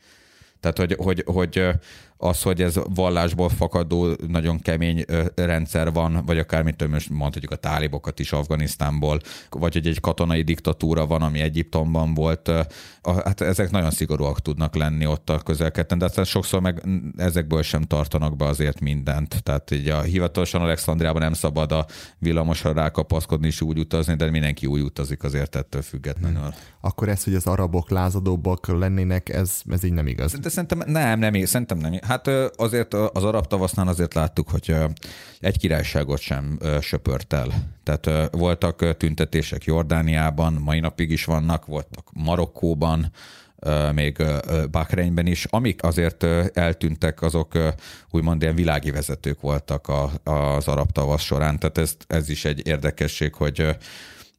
Tehát, 0.72 0.78
hogy, 0.78 0.96
hogy, 0.98 1.24
hogy 1.26 1.68
az, 2.24 2.42
hogy 2.42 2.62
ez 2.62 2.74
vallásból 2.94 3.48
fakadó 3.48 4.08
nagyon 4.28 4.60
kemény 4.60 5.04
rendszer 5.34 5.92
van, 5.92 6.22
vagy 6.26 6.38
akár, 6.38 6.62
mint 6.62 6.88
most 6.88 7.10
mondhatjuk 7.10 7.52
a 7.52 7.56
tálibokat 7.56 8.18
is 8.18 8.32
Afganisztánból, 8.32 9.20
vagy 9.50 9.72
hogy 9.72 9.86
egy 9.86 10.00
katonai 10.00 10.42
diktatúra 10.42 11.06
van, 11.06 11.22
ami 11.22 11.40
Egyiptomban 11.40 12.14
volt, 12.14 12.50
hát 13.02 13.40
ezek 13.40 13.70
nagyon 13.70 13.90
szigorúak 13.90 14.40
tudnak 14.40 14.74
lenni 14.74 15.06
ott 15.06 15.30
a 15.30 15.38
közelketen, 15.38 15.98
de 15.98 16.04
aztán 16.04 16.24
sokszor 16.24 16.60
meg 16.60 16.82
ezekből 17.16 17.62
sem 17.62 17.82
tartanak 17.82 18.36
be 18.36 18.44
azért 18.44 18.80
mindent. 18.80 19.42
Tehát 19.42 19.70
így 19.70 19.88
a 19.88 20.00
hivatalosan 20.00 20.60
Alexandriában 20.60 21.22
nem 21.22 21.32
szabad 21.32 21.72
a 21.72 21.86
villamosra 22.18 22.72
rákapaszkodni 22.72 23.46
és 23.46 23.60
úgy 23.60 23.78
utazni, 23.78 24.14
de 24.14 24.30
mindenki 24.30 24.66
úgy 24.66 24.80
utazik 24.80 25.22
azért 25.22 25.56
ettől 25.56 25.82
függetlenül. 25.82 26.40
Hmm. 26.40 26.54
Akkor 26.80 27.08
ez, 27.08 27.24
hogy 27.24 27.34
az 27.34 27.46
arabok 27.46 27.90
lázadóbbak 27.90 28.66
lennének, 28.66 29.28
ez, 29.28 29.60
ez 29.70 29.84
így 29.84 29.92
nem 29.92 30.06
igaz. 30.06 30.32
De 30.32 30.48
szerintem 30.48 30.82
nem, 30.86 31.18
nem, 31.18 31.44
szerintem 31.44 31.78
nem. 31.78 31.92
Hát 32.02 32.13
azért 32.56 32.94
az 32.94 33.24
arab 33.24 33.46
tavasznál 33.46 33.88
azért 33.88 34.14
láttuk, 34.14 34.50
hogy 34.50 34.74
egy 35.40 35.58
királyságot 35.58 36.20
sem 36.20 36.58
söpört 36.80 37.32
el. 37.32 37.48
Tehát 37.82 38.30
voltak 38.30 38.96
tüntetések 38.96 39.64
Jordániában, 39.64 40.52
mai 40.52 40.80
napig 40.80 41.10
is 41.10 41.24
vannak, 41.24 41.66
voltak 41.66 42.08
Marokkóban, 42.12 43.10
még 43.92 44.22
Bahreinben 44.70 45.26
is. 45.26 45.44
Amik 45.44 45.82
azért 45.82 46.22
eltűntek, 46.52 47.22
azok 47.22 47.58
úgymond 48.10 48.42
ilyen 48.42 48.54
világi 48.54 48.90
vezetők 48.90 49.40
voltak 49.40 49.88
az 50.24 50.68
arab 50.68 50.92
tavasz 50.92 51.22
során. 51.22 51.58
Tehát 51.58 51.78
ez, 51.78 51.96
ez 52.06 52.28
is 52.28 52.44
egy 52.44 52.66
érdekesség, 52.66 53.34
hogy 53.34 53.76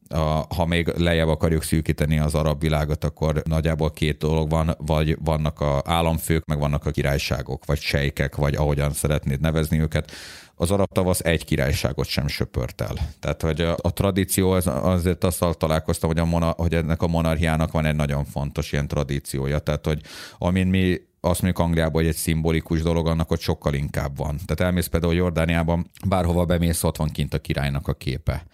a, 0.08 0.46
ha 0.54 0.66
még 0.66 0.92
lejjebb 0.96 1.28
akarjuk 1.28 1.62
szűkíteni 1.62 2.18
az 2.18 2.34
arab 2.34 2.60
világot, 2.60 3.04
akkor 3.04 3.42
nagyjából 3.44 3.90
két 3.90 4.18
dolog 4.18 4.50
van, 4.50 4.74
vagy 4.78 5.18
vannak 5.24 5.60
a 5.60 5.82
államfők, 5.84 6.44
meg 6.44 6.58
vannak 6.58 6.86
a 6.86 6.90
királyságok, 6.90 7.64
vagy 7.64 7.80
sejkek, 7.80 8.36
vagy 8.36 8.54
ahogyan 8.54 8.92
szeretnéd 8.92 9.40
nevezni 9.40 9.80
őket. 9.80 10.12
Az 10.54 10.70
arab 10.70 10.92
tavasz 10.92 11.20
egy 11.20 11.44
királyságot 11.44 12.06
sem 12.06 12.28
söpört 12.28 12.80
el. 12.80 12.94
Tehát, 13.20 13.42
hogy 13.42 13.60
a, 13.60 13.76
a 13.82 13.92
tradíció, 13.92 14.50
az, 14.50 14.66
azért 14.66 15.24
azzal 15.24 15.54
találkoztam, 15.54 16.08
hogy, 16.08 16.18
a 16.18 16.24
mona, 16.24 16.54
hogy 16.56 16.74
ennek 16.74 17.02
a 17.02 17.06
monarchiának 17.06 17.72
van 17.72 17.84
egy 17.84 17.96
nagyon 17.96 18.24
fontos 18.24 18.72
ilyen 18.72 18.88
tradíciója. 18.88 19.58
Tehát, 19.58 19.86
hogy 19.86 20.00
amin 20.38 20.66
mi 20.66 21.00
azt 21.20 21.42
mondjuk 21.42 21.66
Angliában, 21.66 21.92
hogy 21.92 22.06
egy 22.06 22.16
szimbolikus 22.16 22.82
dolog, 22.82 23.06
annak 23.06 23.30
ott 23.30 23.40
sokkal 23.40 23.74
inkább 23.74 24.16
van. 24.16 24.36
Tehát 24.44 24.60
elmész 24.60 24.86
például 24.86 25.14
Jordániában, 25.14 25.90
bárhova 26.06 26.44
bemész, 26.44 26.82
ott 26.82 26.96
van 26.96 27.08
kint 27.08 27.34
a 27.34 27.38
királynak 27.38 27.88
a 27.88 27.92
képe 27.92 28.46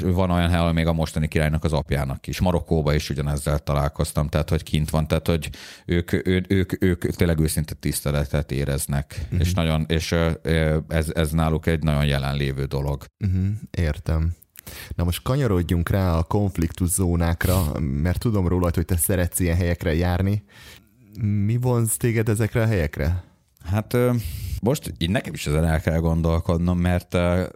van 0.00 0.30
olyan 0.30 0.50
hely, 0.50 0.72
még 0.72 0.86
a 0.86 0.92
mostani 0.92 1.28
királynak 1.28 1.64
az 1.64 1.72
apjának 1.72 2.26
is. 2.26 2.40
Marokkóba 2.40 2.94
is 2.94 3.10
ugyanezzel 3.10 3.58
találkoztam, 3.58 4.28
tehát 4.28 4.48
hogy 4.48 4.62
kint 4.62 4.90
van, 4.90 5.06
tehát 5.06 5.26
hogy 5.26 5.50
ők, 5.86 6.12
ő, 6.12 6.44
ők, 6.48 6.82
ők 6.82 7.04
tényleg 7.04 7.38
őszinte 7.38 7.74
tiszteletet 7.74 8.52
éreznek, 8.52 9.20
uh-huh. 9.22 9.40
és, 9.40 9.54
nagyon, 9.54 9.84
és 9.88 10.12
ez, 10.88 11.10
ez 11.14 11.30
náluk 11.30 11.66
egy 11.66 11.82
nagyon 11.82 12.06
jelenlévő 12.06 12.64
dolog. 12.64 13.04
Uh-huh. 13.18 13.46
Értem. 13.70 14.34
Na 14.94 15.04
most 15.04 15.22
kanyarodjunk 15.22 15.88
rá 15.88 16.16
a 16.16 16.22
konfliktus 16.22 16.88
zónákra, 16.88 17.78
mert 17.80 18.18
tudom 18.18 18.48
róla, 18.48 18.70
hogy 18.74 18.84
te 18.84 18.96
szeretsz 18.96 19.40
ilyen 19.40 19.56
helyekre 19.56 19.94
járni. 19.94 20.44
Mi 21.20 21.56
vonz 21.56 21.96
téged 21.96 22.28
ezekre 22.28 22.62
a 22.62 22.66
helyekre? 22.66 23.24
Hát 23.64 23.96
most 24.64 24.92
így 24.98 25.10
nekem 25.10 25.34
is 25.34 25.46
ezen 25.46 25.64
el 25.64 25.80
kell 25.80 25.98
gondolkodnom, 25.98 26.78
mert 26.78 27.12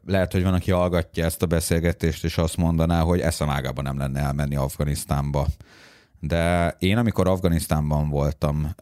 lehet, 0.07 0.33
hogy 0.33 0.43
van, 0.43 0.55
aki 0.55 0.71
hallgatja 0.71 1.25
ezt 1.25 1.43
a 1.43 1.47
beszélgetést, 1.47 2.25
és 2.25 2.39
azt 2.39 2.57
mondaná, 2.57 3.01
hogy 3.01 3.21
eszemágában 3.21 3.85
nem 3.85 3.99
lenne 3.99 4.21
elmenni 4.21 4.57
Afganisztánba. 4.57 5.47
De 6.21 6.75
én, 6.79 6.97
amikor 6.97 7.29
Afganisztánban 7.29 8.09
voltam, 8.09 8.75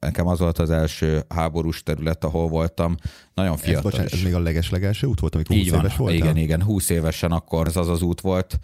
nekem 0.00 0.26
az 0.26 0.38
volt 0.38 0.58
az 0.58 0.70
első 0.70 1.24
háborús 1.28 1.82
terület, 1.82 2.24
ahol 2.24 2.48
voltam, 2.48 2.96
nagyon 3.34 3.56
fiatal. 3.56 3.76
Ez, 3.76 3.82
bocsánat, 3.82 4.12
ez 4.12 4.22
még 4.22 4.34
a 4.34 4.40
leges-legelső 4.40 5.06
út 5.06 5.20
volt, 5.20 5.34
amikor 5.34 5.56
20 5.56 5.68
van, 5.70 5.78
éves 5.78 5.96
voltam? 5.96 6.16
Igen, 6.16 6.36
igen, 6.36 6.62
20 6.62 6.88
évesen 6.88 7.32
akkor 7.32 7.66
ez 7.66 7.76
az 7.76 7.88
az 7.88 8.02
út 8.02 8.20
volt. 8.20 8.58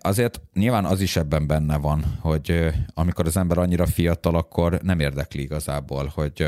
Azért 0.00 0.40
nyilván 0.54 0.84
az 0.84 1.00
is 1.00 1.16
ebben 1.16 1.46
benne 1.46 1.76
van, 1.76 2.18
hogy 2.20 2.74
amikor 2.94 3.26
az 3.26 3.36
ember 3.36 3.58
annyira 3.58 3.86
fiatal, 3.86 4.34
akkor 4.34 4.80
nem 4.82 5.00
érdekli 5.00 5.42
igazából, 5.42 6.12
hogy 6.14 6.46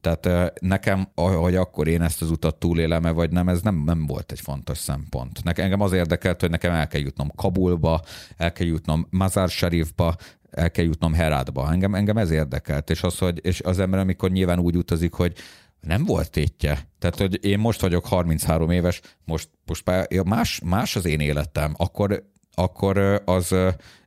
tehát 0.00 0.52
nekem, 0.60 1.08
hogy 1.14 1.56
akkor 1.56 1.88
én 1.88 2.02
ezt 2.02 2.22
az 2.22 2.30
utat 2.30 2.58
túlélem-e, 2.58 3.10
vagy 3.10 3.30
nem, 3.30 3.48
ez 3.48 3.62
nem, 3.62 3.82
nem 3.84 4.06
volt 4.06 4.32
egy 4.32 4.40
fontos 4.40 4.78
szempont. 4.78 5.44
Nekem, 5.44 5.64
engem 5.64 5.80
az 5.80 5.92
érdekelt, 5.92 6.40
hogy 6.40 6.50
nekem 6.50 6.72
el 6.72 6.88
kell 6.88 7.00
jutnom 7.00 7.32
Kabulba, 7.36 8.02
el 8.36 8.52
kell 8.52 8.66
jutnom 8.66 9.06
Mazar 9.10 9.48
Sharifba, 9.48 10.16
el 10.50 10.70
kell 10.70 10.84
jutnom 10.84 11.14
Herátba. 11.14 11.72
Engem, 11.72 11.94
engem 11.94 12.16
ez 12.16 12.30
érdekelt, 12.30 12.90
és 12.90 13.02
az, 13.02 13.18
hogy 13.18 13.40
és 13.42 13.60
az 13.60 13.78
ember, 13.78 14.00
amikor 14.00 14.30
nyilván 14.30 14.58
úgy 14.58 14.76
utazik, 14.76 15.12
hogy 15.12 15.36
nem 15.80 16.04
volt 16.04 16.30
tétje. 16.30 16.88
Tehát, 16.98 17.16
hogy 17.16 17.44
én 17.44 17.58
most 17.58 17.80
vagyok 17.80 18.06
33 18.06 18.70
éves, 18.70 19.00
most, 19.24 19.48
most 19.66 19.90
más, 20.24 20.60
más 20.64 20.96
az 20.96 21.04
én 21.04 21.20
életem, 21.20 21.74
akkor, 21.76 22.30
akkor 22.54 23.22
az 23.24 23.54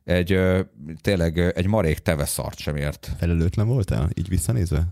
egy 0.04 0.38
tényleg 1.00 1.38
egy 1.38 1.66
marék 1.66 1.98
teveszart 1.98 2.58
sem 2.58 2.76
ért. 2.76 3.10
Felelőtlen 3.18 3.66
voltál, 3.66 4.10
így 4.14 4.28
visszanézve? 4.28 4.86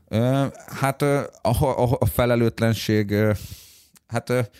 Hát 0.67 1.03
a, 1.03 1.29
a, 1.43 1.97
a 1.99 2.07
felelőtlenség, 2.07 3.15
hát 4.07 4.51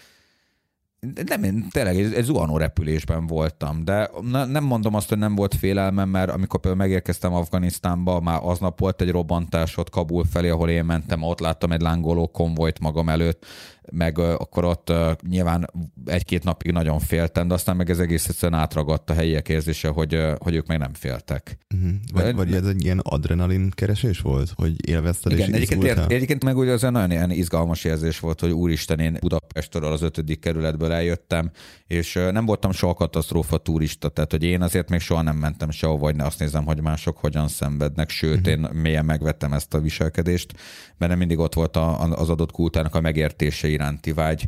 nem, 1.27 1.43
én 1.43 1.69
tényleg 1.71 1.97
egy, 1.97 2.15
egy 2.15 2.25
zuhanó 2.25 2.57
repülésben 2.57 3.27
voltam, 3.27 3.85
de 3.85 4.11
nem 4.31 4.65
mondom 4.65 4.95
azt, 4.95 5.09
hogy 5.09 5.19
nem 5.19 5.35
volt 5.35 5.55
félelmem, 5.55 6.09
mert 6.09 6.31
amikor 6.31 6.61
például 6.61 6.83
megérkeztem 6.83 7.35
Afganisztánba, 7.35 8.21
már 8.21 8.41
aznap 8.43 8.79
volt 8.79 9.01
egy 9.01 9.11
robbantás 9.11 9.77
ott 9.77 9.91
Kabul 9.91 10.25
felé, 10.25 10.49
ahol 10.49 10.71
én 10.71 10.85
mentem, 10.85 11.23
ott 11.23 11.41
láttam 11.41 11.73
egy 11.73 11.81
lángoló 11.81 12.27
konvojt 12.27 12.79
magam 12.79 13.09
előtt, 13.09 13.47
meg 13.93 14.19
akkor 14.19 14.65
ott 14.65 14.93
nyilván 15.29 15.71
egy-két 16.05 16.45
napig 16.45 16.73
nagyon 16.73 16.99
féltem, 16.99 17.49
de 17.49 17.55
aztán 17.55 17.77
meg 17.77 17.91
ez 17.91 17.99
egész 17.99 18.29
egyszerűen 18.29 18.61
átragadt 18.61 19.11
a 19.11 19.15
helyiek 19.15 19.49
érzése, 19.49 19.89
hogy, 19.89 20.19
hogy 20.39 20.55
ők 20.55 20.67
meg 20.67 20.79
nem 20.79 20.95
féltek. 20.95 21.59
Uh-huh. 21.75 21.91
Vagy, 22.13 22.35
vagy 22.35 22.55
ez 22.55 22.67
egy 22.67 22.85
ilyen 22.85 22.99
adrenalin 22.99 23.71
keresés 23.71 24.21
volt, 24.21 24.53
hogy 24.55 24.89
élvezted 24.89 25.33
Igen, 25.33 25.49
és 25.49 25.55
egyébként, 25.55 25.83
ér, 25.85 25.99
egyébként 26.09 26.45
meg 26.45 26.57
ugye 26.57 26.73
az 26.73 26.81
nagyon 26.81 27.11
ilyen 27.11 27.31
izgalmas 27.31 27.85
érzés 27.85 28.21
volt, 28.21 28.41
hogy 28.41 28.51
úristen, 28.51 28.99
én 28.99 29.17
Budapestről 29.21 29.93
az 29.93 30.03
ötödik 30.03 30.41
kerületből 30.41 30.93
eljöttem, 30.93 31.51
és 31.87 32.13
nem 32.33 32.47
voltam 32.47 32.73
soha 32.73 32.95
katasztrófa 32.95 33.57
turista, 33.57 34.09
tehát 34.09 34.31
hogy 34.31 34.43
én 34.43 34.63
azért 34.63 34.89
még 34.89 35.01
soha 35.01 35.23
nem 35.23 35.37
mentem 35.37 35.71
sehova, 35.71 35.99
vagy 35.99 36.17
ne 36.17 36.25
azt 36.25 36.39
nézem, 36.39 36.65
hogy 36.65 36.81
mások 36.81 37.17
hogyan 37.17 37.49
szenvednek, 37.49 38.11
sőt, 38.11 38.47
uh-huh. 38.47 38.53
én 38.53 38.69
mélyen 38.73 39.05
megvettem 39.05 39.53
ezt 39.53 39.75
a 39.75 39.81
viselkedést, 39.81 40.53
mert 40.97 41.11
nem 41.11 41.19
mindig 41.19 41.39
ott 41.39 41.55
volt 41.55 41.77
a, 41.77 42.01
az 42.01 42.31
adott 42.31 42.53
kultúrának 42.53 42.95
a 42.95 43.01
megértése 43.01 43.69
iránti 43.75 44.13
vágy. 44.13 44.47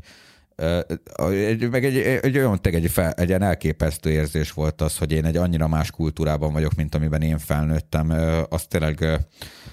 Meg 1.71 1.85
egy, 1.85 1.97
egy 1.97 2.39
olyan 2.39 2.59
egy, 2.63 2.91
fel, 2.91 3.13
egy 3.13 3.29
ilyen 3.29 3.43
elképesztő 3.43 4.11
érzés 4.11 4.53
volt 4.53 4.81
az, 4.81 4.99
hogy 4.99 5.13
én 5.13 5.25
egy 5.25 5.37
annyira 5.37 5.69
más 5.69 5.91
kultúrában 5.91 6.53
vagyok, 6.53 6.75
mint 6.75 6.95
amiben 6.95 7.23
én 7.23 7.39
felnőttem. 7.39 8.11
Az 8.49 8.67
tényleg, 8.67 9.03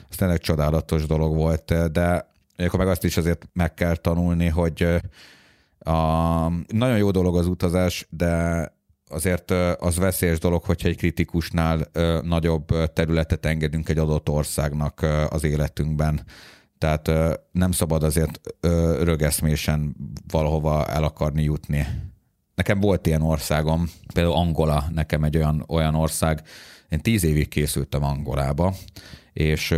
az 0.09 0.15
tényleg 0.15 0.39
csodálatos 0.39 1.05
dolog 1.05 1.35
volt, 1.35 1.91
de 1.91 2.31
akkor 2.57 2.79
meg 2.79 2.87
azt 2.87 3.03
is 3.03 3.17
azért 3.17 3.47
meg 3.53 3.73
kell 3.73 3.95
tanulni, 3.95 4.47
hogy 4.47 4.87
a, 5.79 6.47
nagyon 6.67 6.97
jó 6.97 7.11
dolog 7.11 7.37
az 7.37 7.47
utazás, 7.47 8.07
de 8.09 8.67
azért 9.09 9.51
az 9.79 9.97
veszélyes 9.97 10.39
dolog, 10.39 10.63
hogyha 10.63 10.87
egy 10.87 10.97
kritikusnál 10.97 11.87
nagyobb 12.21 12.93
területet 12.93 13.45
engedünk 13.45 13.89
egy 13.89 13.97
adott 13.97 14.29
országnak 14.29 15.05
az 15.29 15.43
életünkben. 15.43 16.21
Tehát 16.83 17.39
nem 17.51 17.71
szabad 17.71 18.03
azért 18.03 18.39
rögeszmésen 19.03 19.95
valahova 20.31 20.85
el 20.85 21.03
akarni 21.03 21.43
jutni. 21.43 21.87
Nekem 22.55 22.79
volt 22.79 23.07
ilyen 23.07 23.21
országom, 23.21 23.89
például 24.13 24.35
Angola, 24.35 24.85
nekem 24.93 25.23
egy 25.23 25.37
olyan, 25.37 25.65
olyan 25.67 25.95
ország, 25.95 26.41
én 26.89 26.99
tíz 26.99 27.23
évig 27.23 27.47
készültem 27.47 28.03
Angolába, 28.03 28.73
és 29.33 29.75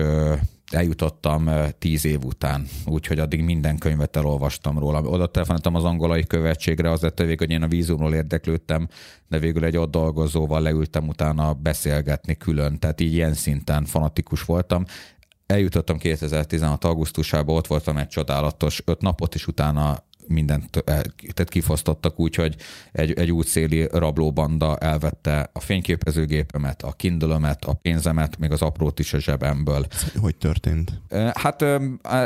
eljutottam 0.71 1.49
tíz 1.79 2.05
év 2.05 2.23
után, 2.23 2.67
úgyhogy 2.85 3.19
addig 3.19 3.41
minden 3.41 3.77
könyvet 3.77 4.15
elolvastam 4.15 4.79
róla. 4.79 5.01
Oda 5.01 5.25
telefonáltam 5.25 5.75
az 5.75 5.83
angolai 5.83 6.23
követségre, 6.23 6.91
az 6.91 7.01
lett 7.01 7.19
a 7.19 7.25
vég, 7.25 7.37
hogy 7.37 7.51
én 7.51 7.63
a 7.63 7.67
vízumról 7.67 8.13
érdeklődtem, 8.13 8.87
de 9.27 9.39
végül 9.39 9.65
egy 9.65 9.77
ott 9.77 9.91
dolgozóval 9.91 10.61
leültem 10.61 11.07
utána 11.07 11.53
beszélgetni 11.53 12.35
külön, 12.35 12.79
tehát 12.79 13.01
így 13.01 13.13
ilyen 13.13 13.33
szinten 13.33 13.85
fanatikus 13.85 14.43
voltam 14.43 14.85
eljutottam 15.45 15.97
2016. 15.97 16.83
augusztusában, 16.83 17.55
ott 17.55 17.67
voltam 17.67 17.97
egy 17.97 18.07
csodálatos 18.07 18.81
öt 18.85 19.01
napot, 19.01 19.35
és 19.35 19.47
utána 19.47 20.03
mindent 20.27 20.83
tehát 21.33 21.49
kifosztottak 21.49 22.19
úgy, 22.19 22.35
hogy 22.35 22.55
egy, 22.91 23.13
egy 23.13 23.31
útszéli 23.31 23.87
rablóbanda 23.91 24.77
elvette 24.77 25.49
a 25.53 25.59
fényképezőgépemet, 25.59 26.81
a 26.81 26.91
kindle 26.91 27.57
a 27.65 27.73
pénzemet, 27.73 28.37
még 28.37 28.51
az 28.51 28.61
aprót 28.61 28.99
is 28.99 29.13
a 29.13 29.19
zsebemből. 29.19 29.85
Hogy 30.19 30.35
történt? 30.35 31.01
Hát 31.33 31.61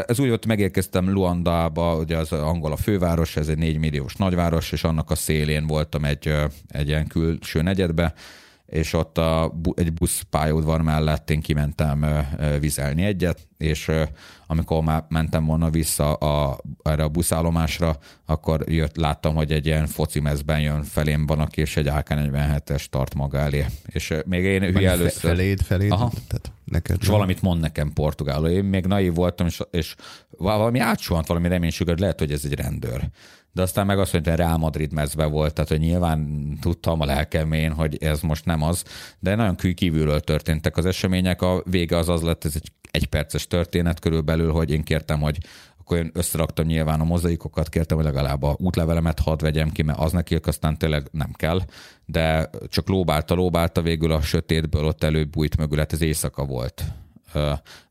ez 0.05 0.19
úgy 0.19 0.27
volt, 0.27 0.45
megérkeztem 0.45 1.09
Luandába, 1.09 1.95
ugye 1.95 2.17
az 2.17 2.31
Angola 2.31 2.75
főváros, 2.75 3.35
ez 3.35 3.47
egy 3.47 3.57
négy 3.57 3.77
milliós 3.77 4.15
nagyváros, 4.15 4.71
és 4.71 4.83
annak 4.83 5.11
a 5.11 5.15
szélén 5.15 5.67
voltam 5.67 6.05
egy, 6.05 6.33
egy 6.67 6.87
ilyen 6.87 7.07
külső 7.07 7.61
negyedbe, 7.61 8.13
és 8.69 8.93
ott 8.93 9.17
a, 9.17 9.53
egy 9.73 9.93
busz 9.93 10.21
pályaudvar 10.29 10.81
mellett 10.81 11.29
én 11.29 11.41
kimentem 11.41 12.05
vizelni 12.59 13.03
egyet, 13.03 13.47
és 13.57 13.91
amikor 14.47 14.83
már 14.83 15.05
mentem 15.09 15.45
volna 15.45 15.69
vissza 15.69 16.13
a, 16.13 16.57
erre 16.83 17.03
a 17.03 17.07
buszállomásra, 17.07 17.97
akkor 18.25 18.63
jött, 18.67 18.95
láttam, 18.95 19.35
hogy 19.35 19.51
egy 19.51 19.65
ilyen 19.65 19.87
foci 19.87 20.19
mezben 20.19 20.59
jön 20.59 20.83
felém 20.83 21.25
van, 21.25 21.39
aki 21.39 21.61
és 21.61 21.77
egy 21.77 21.87
AK-47-es 21.87 22.85
tart 22.85 23.15
maga 23.15 23.37
elé. 23.37 23.65
És 23.85 24.13
még 24.25 24.43
én 24.43 24.61
hülye 24.61 24.89
először... 24.89 25.29
Feléd, 25.29 25.61
feléd? 25.61 25.91
Aha. 25.91 26.11
Tehát 26.27 26.51
neked 26.63 26.97
és 27.01 27.07
valamit 27.07 27.41
mond 27.41 27.61
nekem 27.61 27.93
portugálul. 27.93 28.49
Én 28.49 28.63
még 28.63 28.85
naív 28.85 29.13
voltam, 29.13 29.47
és, 29.47 29.61
és 29.71 29.95
valami 30.29 30.79
átsuhant, 30.79 31.27
valami 31.27 31.47
reménység, 31.47 31.87
hogy 31.87 31.99
lehet, 31.99 32.19
hogy 32.19 32.31
ez 32.31 32.41
egy 32.45 32.53
rendőr 32.53 33.09
de 33.59 33.65
aztán 33.65 33.85
meg 33.85 33.99
azt 33.99 34.11
hogy 34.11 34.25
Real 34.25 34.57
Madrid 34.57 34.93
mezbe 34.93 35.25
volt, 35.25 35.53
tehát 35.53 35.69
hogy 35.69 35.79
nyilván 35.79 36.49
tudtam 36.61 37.01
a 37.01 37.05
lelkemén, 37.05 37.71
hogy 37.71 37.97
ez 38.03 38.21
most 38.21 38.45
nem 38.45 38.61
az, 38.61 38.83
de 39.19 39.35
nagyon 39.35 39.55
kívülről 39.55 40.19
történtek 40.19 40.77
az 40.77 40.85
események, 40.85 41.41
a 41.41 41.63
vége 41.65 41.97
az 41.97 42.09
az 42.09 42.21
lett, 42.21 42.45
ez 42.45 42.55
egy 42.55 42.71
egy 42.91 43.05
perces 43.05 43.47
történet 43.47 43.99
körülbelül, 43.99 44.51
hogy 44.51 44.71
én 44.71 44.83
kértem, 44.83 45.21
hogy 45.21 45.37
akkor 45.79 45.97
én 45.97 46.11
összeraktam 46.13 46.65
nyilván 46.65 46.99
a 46.99 47.03
mozaikokat, 47.03 47.69
kértem, 47.69 47.97
hogy 47.97 48.05
legalább 48.05 48.43
a 48.43 48.55
útlevelemet 48.59 49.19
hadd 49.19 49.41
vegyem 49.41 49.71
ki, 49.71 49.81
mert 49.81 49.99
az 49.99 50.11
neki 50.11 50.35
aztán 50.43 50.77
tényleg 50.77 51.07
nem 51.11 51.31
kell, 51.33 51.61
de 52.05 52.49
csak 52.67 52.89
lóbálta, 52.89 53.35
lóbálta 53.35 53.81
végül 53.81 54.11
a 54.11 54.21
sötétből, 54.21 54.85
ott 54.85 55.03
előbb 55.03 55.29
bújt 55.29 55.57
mögül, 55.57 55.77
hát 55.77 55.93
ez 55.93 56.01
éjszaka 56.01 56.45
volt 56.45 56.83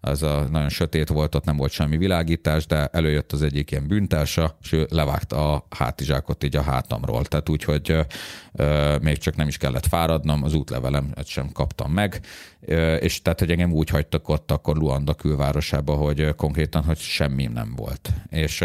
az 0.01 0.22
a 0.22 0.47
nagyon 0.51 0.68
sötét 0.68 1.09
volt, 1.09 1.34
ott 1.34 1.45
nem 1.45 1.57
volt 1.57 1.72
semmi 1.72 1.97
világítás, 1.97 2.66
de 2.66 2.86
előjött 2.86 3.32
az 3.32 3.43
egyik 3.43 3.70
ilyen 3.70 3.86
bűntársa, 3.86 4.57
és 4.62 4.72
ő 4.72 4.86
levágta 4.91 5.53
a 5.55 5.66
hátizsákot 5.70 6.45
így 6.45 6.57
a 6.57 6.62
hátamról. 6.62 7.24
Tehát 7.24 7.49
úgy, 7.49 7.64
hogy 7.64 7.97
még 9.01 9.18
csak 9.18 9.36
nem 9.36 9.49
is 9.49 9.57
kellett 9.57 9.86
fáradnom, 9.86 10.45
az 10.45 10.55
útlevelem 10.55 11.12
sem 11.24 11.53
kaptam 11.53 11.93
meg, 11.93 12.20
és 13.01 13.22
tehát, 13.22 13.39
hogy 13.39 13.51
engem 13.51 13.72
úgy 13.72 13.89
hagytak 13.89 14.28
ott 14.28 14.51
akkor 14.51 14.76
Luanda 14.76 15.14
külvárosába, 15.14 15.95
hogy 15.95 16.34
konkrétan, 16.34 16.84
hogy 16.84 16.99
semmi 16.99 17.47
nem 17.47 17.74
volt. 17.76 18.11
És 18.30 18.64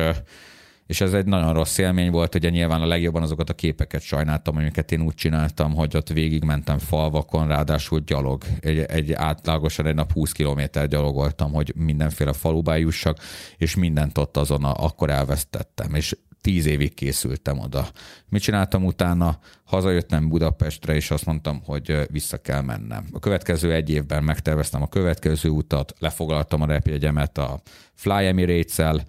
és 0.94 1.02
ez 1.02 1.14
egy 1.14 1.26
nagyon 1.26 1.54
rossz 1.54 1.78
élmény 1.78 2.12
volt, 2.12 2.36
ugye 2.36 2.50
nyilván 2.50 2.82
a 2.82 2.86
legjobban 2.86 3.22
azokat 3.22 3.50
a 3.50 3.54
képeket 3.54 4.02
sajnáltam, 4.02 4.58
amiket 4.58 4.91
én 4.91 5.02
úgy 5.02 5.14
csináltam, 5.14 5.74
hogy 5.74 5.96
ott 5.96 6.10
végigmentem 6.10 6.78
falvakon, 6.78 7.48
ráadásul 7.48 8.00
gyalog. 8.00 8.44
Egy, 8.60 8.80
egy 8.80 9.14
átlagosan 9.14 9.86
egy 9.86 9.96
nap 9.96 10.12
20 10.12 10.32
kilométer 10.32 10.88
gyalogoltam, 10.88 11.52
hogy 11.52 11.74
mindenféle 11.76 12.34
falubá 12.34 12.76
jussak, 12.76 13.18
és 13.58 13.76
mindent 13.76 14.18
ott 14.18 14.38
azon 14.38 14.64
a, 14.64 14.74
akkor 14.86 15.10
elvesztettem. 15.10 15.96
És 15.96 16.18
tíz 16.41 16.66
évig 16.66 16.94
készültem 16.94 17.60
oda. 17.60 17.88
Mit 18.30 18.41
csináltam 18.41 18.86
utána? 18.86 19.39
Hazajöttem 19.64 20.30
Budapestre, 20.30 20.96
és 20.96 21.12
azt 21.12 21.26
mondtam, 21.26 21.62
hogy 21.66 22.08
vissza 22.12 22.38
kell 22.38 22.62
mennem. 22.62 23.06
A 23.12 23.20
következő 23.20 23.74
egy 23.74 23.89
évben 23.89 24.24
megterveztem 24.24 24.82
a 24.82 24.88
következő 24.88 25.50
utat, 25.50 25.94
lefoglaltam 26.00 26.62
a 26.62 26.66
repjegyemet 26.66 27.38
a 27.38 27.62
Fly 27.94 28.28
Emirates-el, 28.28 29.04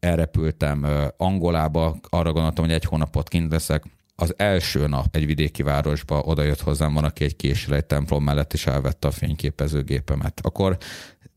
elrepültem 0.00 0.86
Angolába, 1.16 1.96
arra 2.08 2.32
gondoltam, 2.32 2.64
hogy 2.64 2.74
egy 2.74 2.84
hónapot 2.84 3.28
kint 3.28 3.52
leszek, 3.52 3.84
az 4.20 4.34
első 4.36 4.86
nap 4.86 5.16
egy 5.16 5.26
vidéki 5.26 5.62
városba 5.62 6.20
oda 6.20 6.42
jött 6.42 6.60
hozzám 6.60 6.94
van, 6.94 7.04
aki 7.04 7.24
egy 7.24 7.36
késre 7.36 7.76
egy 7.76 7.84
templom 7.84 8.24
mellett 8.24 8.52
is 8.52 8.66
elvette 8.66 9.08
a 9.08 9.10
fényképezőgépemet. 9.10 10.40
Akkor, 10.42 10.76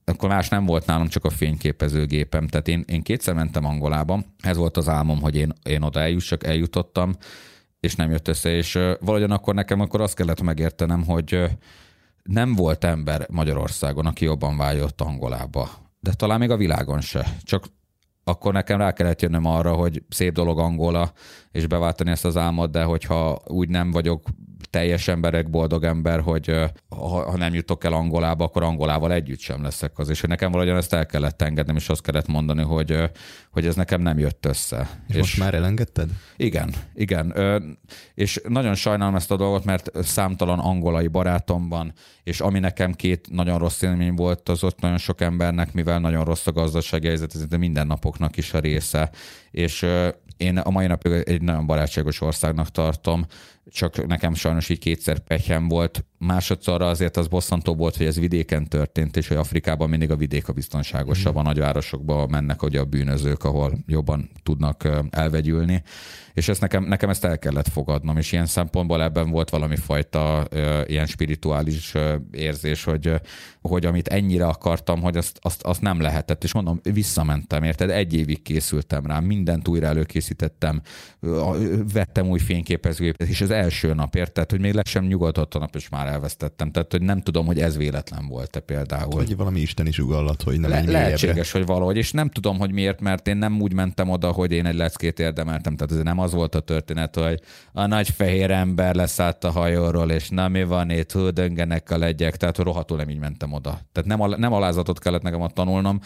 akkor 0.06 0.30
más 0.30 0.50
nem 0.50 0.66
volt 0.66 0.86
nálam, 0.86 1.08
csak 1.08 1.26
a 1.26 1.30
fényképezőgépem. 1.30 2.48
Tehát 2.48 2.68
én, 2.68 2.84
én 2.88 3.02
kétszer 3.02 3.34
mentem 3.34 3.66
Angolába, 3.66 4.24
ez 4.40 4.58
volt 4.58 4.78
az 4.78 4.90
álmom, 4.90 5.22
hogy 5.22 5.36
én, 5.36 5.54
én 5.64 5.82
oda 5.82 6.00
eljussak, 6.00 6.44
eljutottam, 6.44 7.14
és 7.80 7.96
nem 7.96 8.12
jött 8.12 8.28
össze, 8.28 8.50
és 8.50 8.74
valahogyan 8.74 9.32
akkor 9.32 9.54
nekem 9.54 9.80
akkor 9.80 10.02
azt 10.02 10.16
kellett 10.16 10.42
megértenem, 10.42 11.06
hogy 11.06 11.40
nem 12.24 12.54
volt 12.54 12.84
ember 12.84 13.26
Magyarországon, 13.30 14.06
aki 14.06 14.26
jobban 14.26 14.58
vágyott 14.58 15.02
Angolába. 15.02 15.70
De 16.00 16.14
talán 16.14 16.40
még 16.40 16.50
a 16.50 16.58
világon 16.58 17.02
se. 17.02 17.38
Csak 17.44 17.66
akkor 18.24 18.54
nekem 18.54 18.78
rá 18.78 18.94
kellett 18.94 19.22
jönnöm 19.22 19.46
arra, 19.46 19.74
hogy 19.74 20.04
szép 20.10 20.34
dolog 20.34 20.60
Angola, 20.60 21.12
és 21.52 21.68
beváltani 21.68 22.12
ezt 22.12 22.26
az 22.26 22.38
álmot, 22.38 22.72
de 22.72 22.84
hogyha 22.84 23.42
úgy 23.48 23.70
nem 23.70 23.92
vagyok 23.92 24.22
teljes 24.72 25.08
emberek, 25.08 25.50
boldog 25.50 25.84
ember, 25.84 26.20
hogy 26.20 26.56
ha, 26.90 27.30
ha 27.30 27.38
nem 27.38 27.54
jutok 27.54 27.84
el 27.84 27.94
Angolába, 27.94 28.44
akkor 28.44 28.64
Angolával 28.64 29.14
együtt 29.14 29.40
sem 29.40 29.64
leszek 29.64 30.00
az. 30.00 30.10
És 30.10 30.20
hogy 30.20 30.30
nekem 30.30 30.52
valahogyan 30.52 30.78
ezt 30.78 30.94
el 30.94 31.06
kellett 31.06 31.42
engednem, 31.42 31.76
és 31.76 31.90
azt 31.90 32.02
kellett 32.02 32.28
mondani, 32.28 32.62
hogy, 32.62 33.10
hogy 33.52 33.66
ez 33.66 33.76
nekem 33.76 34.02
nem 34.02 34.20
jött 34.20 34.46
össze. 34.46 34.90
És, 35.08 35.16
és 35.16 35.22
most 35.22 35.38
már 35.38 35.54
elengedted? 35.54 36.10
Igen, 36.38 36.74
igen. 36.94 37.34
És 38.14 38.42
nagyon 38.48 38.76
sajnálom 38.76 39.16
ezt 39.16 39.32
a 39.32 39.38
dolgot, 39.38 39.66
mert 39.66 39.92
számtalan 40.04 40.60
angolai 40.60 41.08
barátomban, 41.08 41.94
és 42.24 42.40
ami 42.40 42.60
nekem 42.60 42.94
két 42.94 43.28
nagyon 43.32 43.58
rossz 43.58 43.82
élmény 43.82 44.14
volt, 44.16 44.50
az 44.50 44.64
ott 44.64 44.80
nagyon 44.80 44.98
sok 44.98 45.22
embernek, 45.22 45.74
mivel 45.74 46.00
nagyon 46.00 46.26
rossz 46.26 46.48
a 46.48 46.52
gazdasági 46.52 47.08
helyzet, 47.08 47.36
ez 47.36 47.58
minden 47.58 47.88
napoknak 47.88 48.38
is 48.38 48.54
a 48.54 48.60
része. 48.60 49.10
És 49.52 49.86
én 50.38 50.58
a 50.58 50.70
mai 50.70 50.88
napig 50.88 51.12
egy 51.12 51.42
nagyon 51.42 51.66
barátságos 51.66 52.22
országnak 52.22 52.70
tartom, 52.70 53.26
csak 53.72 54.08
nekem 54.08 54.34
sajnos 54.34 54.70
így 54.70 54.80
kétszer 54.80 55.20
pechem 55.20 55.68
volt. 55.68 56.06
Másodszorra 56.18 56.88
azért 56.88 57.18
az 57.18 57.28
bosszantó 57.28 57.76
volt, 57.76 57.98
hogy 57.98 58.06
ez 58.06 58.20
vidéken 58.20 58.68
történt, 58.68 59.18
és 59.18 59.28
hogy 59.28 59.38
Afrikában 59.38 59.90
mindig 59.90 60.12
a 60.12 60.16
vidék 60.16 60.48
a 60.48 60.54
biztonságosabb, 60.54 61.36
a 61.36 61.42
nagyvárosokba 61.42 62.28
mennek 62.28 62.64
ugye 62.64 62.80
a 62.80 62.86
bűnözők, 62.86 63.44
ahol 63.44 63.78
jobban 63.88 64.30
tudnak 64.44 64.88
elvegyülni 65.10 65.84
és 66.34 66.48
ezt 66.48 66.62
nekem, 66.62 66.84
nekem 66.84 67.10
ezt 67.10 67.26
el 67.26 67.40
kellett 67.40 67.68
fogadnom, 67.68 68.18
és 68.18 68.32
ilyen 68.32 68.46
szempontból 68.46 69.04
ebben 69.04 69.30
volt 69.30 69.50
valami 69.50 69.76
fajta 69.76 70.48
ilyen 70.86 71.06
spirituális 71.06 71.94
érzés, 72.32 72.84
hogy, 72.84 73.14
hogy 73.62 73.86
amit 73.86 74.08
ennyire 74.08 74.46
akartam, 74.46 75.02
hogy 75.02 75.18
azt, 75.18 75.40
azt, 75.42 75.64
azt 75.64 75.82
nem 75.82 76.02
lehetett, 76.02 76.44
és 76.44 76.54
mondom, 76.54 76.80
visszamentem, 76.84 77.64
érted? 77.64 77.90
Egy 77.90 78.14
évig 78.14 78.42
készültem 78.42 79.06
rá, 79.06 79.20
mindent 79.20 79.68
újra 79.68 79.88
előkészítettem, 79.88 80.82
vettem 81.94 82.28
új 82.28 82.40
fényképezőgépet, 82.40 83.28
és 83.28 83.42
az 83.42 83.52
első 83.62 83.94
nap, 83.94 84.16
érted, 84.16 84.50
hogy 84.50 84.60
még 84.60 84.74
le 84.74 84.82
sem 84.86 85.06
nyugodott 85.06 85.56
a 85.56 85.60
nap, 85.60 85.76
és 85.76 85.90
már 85.90 86.08
elvesztettem. 86.08 86.72
Tehát, 86.72 86.92
hogy 86.92 87.02
nem 87.02 87.22
tudom, 87.22 87.46
hogy 87.46 87.60
ez 87.60 87.78
véletlen 87.78 88.28
volt-e 88.28 88.60
például. 88.60 89.10
Vagy 89.10 89.36
valami 89.36 89.60
isteni 89.60 89.92
sugallat, 89.92 90.42
hogy 90.42 90.60
nem 90.60 90.70
Le- 90.70 90.92
Lehetséges, 90.92 91.52
hogy 91.52 91.66
valahogy, 91.66 91.98
és 91.98 92.12
nem 92.12 92.30
tudom, 92.30 92.60
hogy 92.60 92.72
miért, 92.72 93.02
mert 93.02 93.28
én 93.28 93.38
nem 93.38 93.62
úgy 93.62 93.74
mentem 93.74 94.10
oda, 94.10 94.32
hogy 94.32 94.52
én 94.52 94.66
egy 94.66 94.76
leckét 94.76 95.20
érdemeltem, 95.20 95.76
tehát 95.76 95.92
ez 95.92 96.04
nem 96.04 96.20
az 96.20 96.34
volt 96.34 96.56
a 96.56 96.60
történet, 96.60 97.16
hogy 97.16 97.40
a 97.74 97.86
nagy 97.86 98.10
fehér 98.10 98.52
ember 98.52 98.96
leszállt 98.96 99.44
a 99.44 99.52
hajóról, 99.52 100.12
és 100.12 100.30
na 100.30 100.48
mi 100.48 100.64
van 100.64 100.90
itt, 100.90 101.12
hú, 101.12 101.30
döngenek 101.30 101.92
a 101.92 101.98
legyek, 101.98 102.38
tehát 102.38 102.58
rohadtul 102.58 102.98
nem 102.98 103.10
így 103.10 103.20
mentem 103.20 103.54
oda. 103.54 103.80
Tehát 103.92 104.10
nem, 104.10 104.22
al- 104.22 104.38
nem 104.38 104.54
alázatot 104.54 105.00
kellett 105.00 105.22
nekem 105.22 105.42
ott 105.42 105.54
tanulnom, 105.54 106.00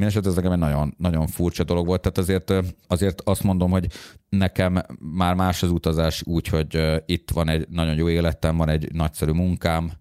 Mindenesetre 0.00 0.30
ez 0.30 0.36
nekem 0.36 0.52
egy 0.52 0.70
nagyon, 0.70 0.94
nagyon 0.98 1.26
furcsa 1.26 1.64
dolog 1.64 1.86
volt, 1.86 2.00
tehát 2.00 2.18
azért, 2.18 2.52
azért 2.86 3.20
azt 3.24 3.42
mondom, 3.42 3.70
hogy 3.70 3.86
nekem 4.28 4.82
már 4.98 5.34
más 5.34 5.62
az 5.62 5.70
utazás 5.70 6.22
úgy, 6.26 6.46
hogy 6.48 7.02
itt 7.06 7.30
van 7.30 7.48
egy 7.48 7.66
nagyon 7.68 7.94
jó 7.94 8.08
életem, 8.08 8.56
van 8.56 8.68
egy 8.68 8.92
nagyszerű 8.92 9.30
munkám, 9.30 9.92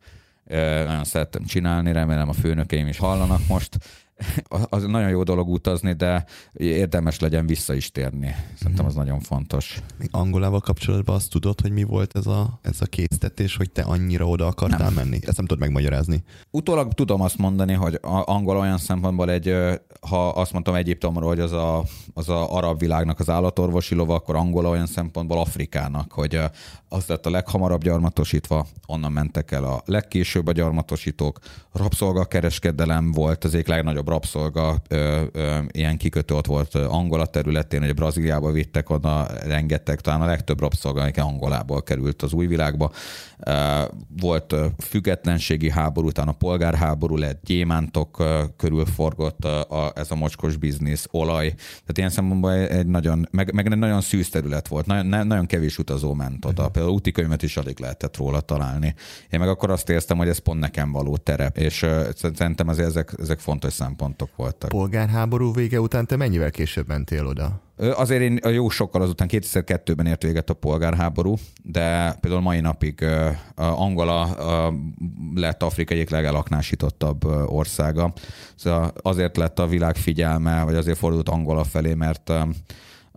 nagyon 0.86 1.04
szerettem 1.04 1.46
csinálni, 1.46 1.92
remélem 1.92 2.30
a 2.30 2.34
főnökeim 2.34 2.88
is 2.88 2.98
hallanak 2.98 3.48
most, 3.48 3.78
az 4.70 4.84
nagyon 4.84 5.10
jó 5.10 5.24
dolog 5.24 5.50
utazni, 5.50 5.94
de 5.94 6.26
érdemes 6.54 7.20
legyen 7.20 7.46
vissza 7.46 7.74
is 7.74 7.92
térni. 7.92 8.36
Szerintem 8.58 8.86
az 8.86 8.96
nagyon 8.96 9.20
fontos. 9.20 9.82
Még 9.98 10.10
Angolával 10.12 10.60
kapcsolatban 10.60 11.16
azt 11.16 11.30
tudod, 11.30 11.62
hogy 11.62 11.72
mi 11.72 11.84
volt 11.84 12.16
ez 12.16 12.28
a, 12.28 12.60
ez 12.62 12.78
a 12.80 12.86
késztetés, 12.86 13.56
hogy 13.56 13.72
te 13.72 13.82
annyira 13.82 14.28
oda 14.28 14.48
akartál 14.48 14.80
nem. 14.80 14.94
menni? 14.94 15.20
Ezt 15.22 15.38
nem 15.38 15.46
tudod 15.46 15.60
megmagyarázni. 15.60 16.24
Utólag 16.52 16.94
tudom 16.94 17.22
azt 17.22 17.38
mondani, 17.38 17.74
hogy 17.74 18.00
angol 18.02 18.58
olyan 18.58 18.78
szempontból 18.78 19.32
egy, 19.32 19.56
ha 20.02 20.30
azt 20.30 20.52
mondtam 20.54 20.76
Egyiptomról, 20.76 21.30
hogy 21.30 21.40
az 21.40 21.52
a, 21.52 21.84
az 22.14 22.30
a 22.30 22.56
arab 22.56 22.80
világnak 22.80 23.20
az 23.20 23.30
állatorvosi 23.30 23.96
lova, 23.96 24.14
akkor 24.14 24.36
Angola 24.36 24.70
olyan 24.70 24.86
szempontból 24.86 25.40
Afrikának, 25.40 26.12
hogy 26.12 26.40
az 26.90 27.06
lett 27.08 27.26
a 27.26 27.30
leghamarabb 27.30 27.84
gyarmatosítva, 27.84 28.68
onnan 28.88 29.12
mentek 29.12 29.52
el 29.52 29.64
a 29.64 29.82
legkésőbb 29.86 30.48
a 30.48 30.52
gyarmatosítók, 30.52 31.40
rabszolgakereskedelem 31.72 33.12
volt 33.12 33.44
az 33.44 33.54
egyik 33.54 33.68
legnagyobb 33.68 34.08
rabszolga 34.10 34.82
ö, 34.88 35.22
ö, 35.32 35.58
ilyen 35.72 35.98
kikötő 35.98 36.36
ott 36.36 36.46
volt 36.46 36.76
Angola 36.76 37.26
területén, 37.26 37.82
hogy 37.82 37.94
Brazíliába 37.94 38.52
vittek 38.52 38.90
oda 38.90 39.28
rengeteg, 39.46 40.02
talán 40.02 40.22
a 40.22 40.26
legtöbb 40.26 40.60
rabszolga, 40.60 41.02
aki 41.02 41.20
Angolából 41.20 41.84
került 41.84 42.22
az 42.22 42.34
új 42.34 42.48
világba. 42.48 42.92
Volt 44.22 44.56
függetlenségi 44.78 45.70
háború, 45.70 46.08
utána 46.08 46.32
polgárháború 46.32 47.18
lett, 47.18 47.44
gyémántok 47.44 48.24
körül 48.58 48.86
forgott 48.86 49.46
a, 49.46 49.92
ez 49.96 50.12
a 50.12 50.16
mocskos 50.16 50.58
biznisz, 50.58 51.08
olaj. 51.12 51.48
Tehát 51.56 51.98
ilyen 51.98 52.10
szempontból 52.10 52.52
egy 52.54 52.88
nagyon, 52.88 53.28
meg, 53.32 53.54
meg 53.54 53.72
egy 53.72 53.78
nagyon 53.78 54.02
szűz 54.02 54.30
terület 54.30 54.68
volt, 54.68 54.86
nagyon, 54.86 55.28
nagyon 55.28 55.46
kevés 55.46 55.78
utazó 55.78 56.14
ment 56.14 56.46
oda. 56.46 56.52
Uh-huh. 56.52 56.72
Például 56.72 56.94
útikönyvet 56.94 57.44
is 57.44 57.58
alig 57.58 57.80
lehetett 57.80 58.18
róla 58.18 58.40
találni. 58.40 58.96
Én 59.30 59.40
meg 59.40 59.50
akkor 59.50 59.70
azt 59.72 59.90
éreztem, 59.90 60.18
hogy 60.18 60.28
ez 60.28 60.38
pont 60.38 60.60
nekem 60.60 60.92
való 60.92 61.18
terep, 61.18 61.58
és 61.58 61.86
szerintem 62.24 62.68
azért 62.68 62.88
ezek, 62.88 63.14
ezek 63.20 63.40
fontos 63.40 63.74
szempontok 63.74 63.98
voltak. 64.36 64.70
Polgárháború 64.70 65.54
vége 65.54 65.80
után 65.80 66.06
te 66.06 66.16
mennyivel 66.16 66.52
később 66.52 66.88
mentél 66.88 67.26
oda? 67.26 67.62
Azért 67.78 68.22
én 68.22 68.40
jó 68.44 68.70
sokkal 68.70 69.02
azután 69.02 69.28
2002-ben 69.32 70.06
ért 70.06 70.24
véget 70.24 70.50
a 70.50 70.54
polgárháború, 70.54 71.36
de 71.64 72.18
például 72.22 72.42
mai 72.42 72.60
napig 72.60 73.06
Angola 73.56 74.38
lett 75.36 75.64
Afrika 75.64 75.94
egyik 75.94 76.10
legelaknásítottabb 76.10 77.26
országa. 77.46 78.14
Szóval 78.56 78.94
azért 79.02 79.38
lett 79.38 79.60
a 79.60 79.68
világ 79.68 79.96
figyelme, 79.96 80.64
vagy 80.64 80.76
azért 80.76 80.98
fordult 80.98 81.30
Angola 81.30 81.64
felé, 81.64 81.94
mert 81.94 82.32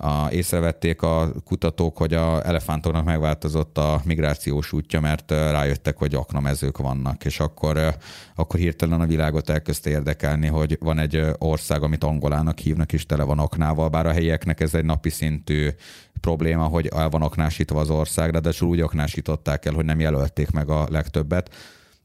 a, 0.03 0.31
észrevették 0.31 1.03
a 1.03 1.33
kutatók, 1.45 1.97
hogy 1.97 2.15
a 2.15 2.47
elefántoknak 2.47 3.05
megváltozott 3.05 3.79
a 3.79 4.01
migrációs 4.05 4.73
útja, 4.73 5.01
mert 5.01 5.31
rájöttek, 5.31 5.97
hogy 5.97 6.15
aknamezők 6.15 6.79
vannak, 6.79 7.25
és 7.25 7.41
akkor, 7.41 7.97
akkor 8.35 8.61
hirtelen 8.61 9.01
a 9.01 9.07
világot 9.07 9.51
elkezdte 9.51 9.91
érdekelni, 9.91 10.47
hogy 10.47 10.77
van 10.81 10.99
egy 10.99 11.23
ország, 11.39 11.83
amit 11.83 12.05
Angolának 12.05 12.59
hívnak, 12.59 12.93
és 12.93 13.07
tele 13.07 13.23
van 13.23 13.39
aknával, 13.39 13.89
bár 13.89 14.07
a 14.07 14.13
helyieknek 14.13 14.61
ez 14.61 14.75
egy 14.75 14.85
napi 14.85 15.11
szintű 15.11 15.69
probléma, 16.21 16.65
hogy 16.65 16.87
el 16.87 17.09
van 17.09 17.23
aknásítva 17.23 17.81
az 17.81 17.91
ország, 17.91 18.31
de 18.31 18.51
úgy 18.61 18.81
aknásították 18.81 19.65
el, 19.65 19.75
hogy 19.75 19.85
nem 19.85 20.01
jelölték 20.01 20.51
meg 20.51 20.69
a 20.69 20.87
legtöbbet. 20.91 21.55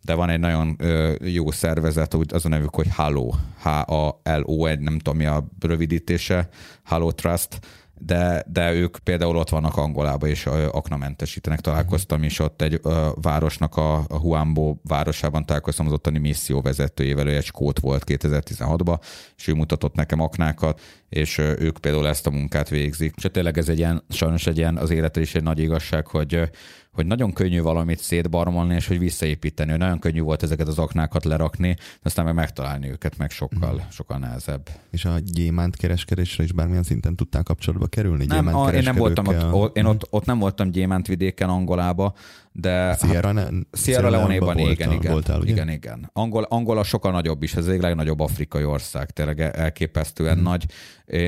De 0.03 0.13
van 0.13 0.29
egy 0.29 0.39
nagyon 0.39 0.75
ö, 0.77 1.13
jó 1.23 1.51
szervezet, 1.51 2.13
az 2.13 2.45
a 2.45 2.49
nevük, 2.49 2.75
hogy 2.75 2.87
Halo, 2.95 3.31
H-A-L-O, 3.61 4.67
nem 4.67 4.97
tudom 4.97 5.17
mi 5.17 5.25
a 5.25 5.47
rövidítése, 5.59 6.49
Halo 6.83 7.11
Trust, 7.11 7.59
de, 7.99 8.43
de 8.47 8.73
ők 8.73 8.97
például 8.97 9.37
ott 9.37 9.49
vannak 9.49 9.77
Angolába, 9.77 10.27
és 10.27 10.45
aknamentesítenek. 10.71 11.59
Találkoztam 11.59 12.23
is 12.23 12.39
ott 12.39 12.61
egy 12.61 12.79
ö, 12.83 13.09
városnak, 13.21 13.77
a, 13.77 13.95
a 13.95 14.17
Huambo 14.17 14.75
városában 14.83 15.45
találkoztam 15.45 15.85
az 15.85 15.91
ottani 15.91 16.17
misszió 16.17 16.61
vezetőjével, 16.61 17.27
ő 17.27 17.35
egy 17.35 17.43
skót 17.43 17.79
volt 17.79 18.03
2016-ban, 18.07 18.99
és 19.37 19.47
ő 19.47 19.53
mutatott 19.53 19.95
nekem 19.95 20.19
aknákat, 20.19 20.81
és 21.09 21.37
ők 21.37 21.77
például 21.77 22.07
ezt 22.07 22.27
a 22.27 22.31
munkát 22.31 22.69
végzik. 22.69 23.13
És 23.15 23.27
tényleg 23.31 23.57
ez 23.57 23.69
egy 23.69 23.77
ilyen, 23.77 24.03
sajnos 24.09 24.47
egy 24.47 24.57
ilyen 24.57 24.77
az 24.77 24.89
életre 24.89 25.21
is 25.21 25.35
egy 25.35 25.43
nagy 25.43 25.59
igazság, 25.59 26.07
hogy 26.07 26.49
hogy 26.97 27.05
nagyon 27.05 27.33
könnyű 27.33 27.61
valamit 27.61 27.99
szétbarmolni, 27.99 28.75
és 28.75 28.87
hogy 28.87 28.99
visszaépíteni. 28.99 29.69
Hogy 29.69 29.79
nagyon 29.79 29.99
könnyű 29.99 30.21
volt 30.21 30.43
ezeket 30.43 30.67
az 30.67 30.77
aknákat 30.77 31.25
lerakni, 31.25 31.75
aztán 32.03 32.25
meg 32.25 32.33
megtalálni 32.33 32.89
őket, 32.89 33.17
meg 33.17 33.29
sokkal, 33.29 33.73
mm. 33.73 33.89
sokkal 33.89 34.17
nehezebb. 34.17 34.69
És 34.91 35.05
a 35.05 35.19
gyémánt 35.19 35.75
kereskedésre 35.75 36.43
is 36.43 36.51
bármilyen 36.51 36.83
szinten 36.83 37.15
tudtál 37.15 37.43
kapcsolatba 37.43 37.87
kerülni? 37.87 38.25
Nem, 38.25 38.55
a, 38.55 38.69
én 38.69 38.83
nem 38.83 38.95
voltam 38.95 39.27
ott, 39.27 39.77
én 39.77 39.85
ott, 39.85 40.07
ott 40.09 40.25
nem 40.25 40.39
voltam 40.39 40.71
gyémánt 40.71 41.07
vidéken 41.07 41.49
Angolába, 41.49 42.13
de 42.59 42.97
Sierra, 43.01 43.31
ne, 43.31 43.47
Sierra 43.71 44.09
Leone-ban 44.09 44.57
igen, 44.57 44.91
igen, 44.91 45.11
voltál, 45.11 45.39
ugye? 45.39 45.51
igen, 45.51 45.69
igen. 45.69 46.09
Angol, 46.13 46.43
Angola 46.43 46.83
sokkal 46.83 47.11
nagyobb 47.11 47.43
is, 47.43 47.55
ez 47.55 47.67
egy 47.67 47.81
legnagyobb 47.81 48.19
afrikai 48.19 48.63
ország, 48.63 49.11
tényleg 49.11 49.39
elképesztően 49.39 50.37
mm. 50.37 50.41
nagy. 50.41 50.65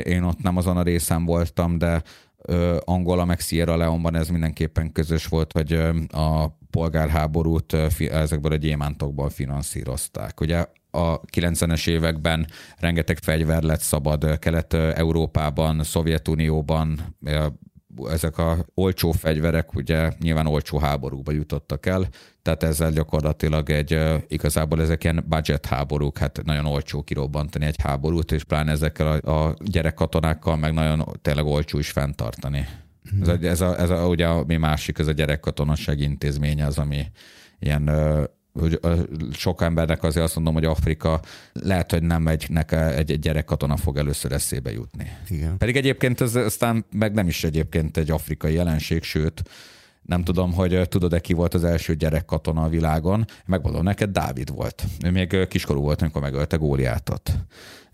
Én 0.04 0.24
ott 0.24 0.42
nem 0.42 0.58
azon 0.58 0.78
a 0.78 0.84
részen 0.84 1.26
voltam, 1.26 1.78
de 1.78 2.02
Angola 2.80 3.26
meg 3.26 3.40
Sierra 3.40 3.78
Leone-ban 3.78 4.16
ez 4.16 4.28
mindenképpen 4.28 4.92
közös 4.92 5.26
volt, 5.26 5.52
hogy 5.52 5.74
a 6.08 6.58
polgárháborút 6.70 7.74
ezekből 8.00 8.52
a 8.52 8.56
gyémántokból 8.56 9.30
finanszírozták. 9.30 10.42
Ugye 10.42 10.66
a 10.92 11.22
90-es 11.22 11.88
években 11.88 12.48
rengeteg 12.78 13.18
fegyver 13.18 13.64
lett 13.64 13.80
szabad 13.82 14.40
Kelet-Európában, 14.40 15.84
Szovjetunióban, 15.84 17.16
ezek 18.08 18.38
a 18.38 18.66
olcsó 18.74 19.12
fegyverek 19.12 19.76
ugye 19.76 20.12
nyilván 20.20 20.48
olcsó 20.48 20.80
háborúba 20.80 21.32
jutottak 21.32 21.86
el, 21.86 22.08
tehát 22.42 22.64
ezzel 22.64 22.92
gyakorlatilag 22.92 23.70
egy, 23.70 24.00
igazából 24.28 24.82
ezek 24.82 25.04
ilyen 25.04 25.26
budget 25.28 25.66
háborúk, 25.66 26.18
hát 26.18 26.42
nagyon 26.44 26.66
olcsó 26.66 27.04
kirobbantani 27.04 27.66
egy 27.66 27.82
háborút, 27.82 28.32
és 28.32 28.44
pláne 28.44 28.72
ezekkel 28.72 29.08
a, 29.08 29.46
a 29.46 29.56
gyerekkatonákkal 29.64 30.56
meg 30.56 30.74
nagyon 30.74 31.06
tényleg 31.22 31.46
olcsó 31.46 31.80
is 31.80 31.90
fenntartani. 31.90 32.68
Hmm. 33.10 33.22
Ez, 33.22 33.28
a, 33.28 33.38
ez, 33.42 33.62
a, 33.62 33.80
ez 33.80 33.90
a, 33.90 34.08
ugye 34.08 34.28
a 34.28 34.44
mi 34.46 34.58
másik, 34.58 35.00
ez 35.00 35.08
a 35.08 35.12
gyerekkatonaság 35.12 36.00
intézménye 36.00 36.66
az, 36.66 36.78
ami 36.78 37.06
ilyen 37.60 37.90
hogy 38.54 38.80
sok 39.32 39.62
embernek 39.62 40.04
azért 40.04 40.26
azt 40.26 40.36
mondom, 40.36 40.54
hogy 40.54 40.66
Afrika 40.66 41.22
lehet, 41.54 41.92
hogy 41.92 42.04
nem 42.04 42.28
egy, 42.28 42.46
neke 42.50 42.96
egy 42.96 43.20
gyerekkatona 43.20 43.78
fog 43.78 43.98
először 43.98 44.32
eszébe 44.32 44.72
jutni. 44.72 45.12
Igen. 45.28 45.58
Pedig 45.58 45.76
egyébként 45.76 46.22
ez 46.22 46.36
aztán 46.36 46.86
meg 46.92 47.14
nem 47.14 47.28
is 47.28 47.44
egyébként 47.44 47.98
egy 47.98 48.12
afrikai 48.12 48.54
jelenség, 48.54 49.04
sőt, 49.04 49.44
nem 50.02 50.24
tudom, 50.24 50.54
hogy 50.54 50.88
tudod-e 50.88 51.20
ki 51.20 51.34
volt 51.34 51.54
az 51.54 51.64
első 51.64 51.96
gyerekkatona 51.96 52.64
a 52.64 52.70
világon. 52.70 53.26
Megmondom 53.46 53.84
neked, 53.84 54.10
Dávid 54.10 54.54
volt. 54.54 54.84
Ő 55.06 55.12
még 55.12 55.48
kiskorú 55.48 55.82
volt, 55.82 56.02
amikor 56.02 56.22
megölte 56.22 56.58
Góliátot. 56.58 57.32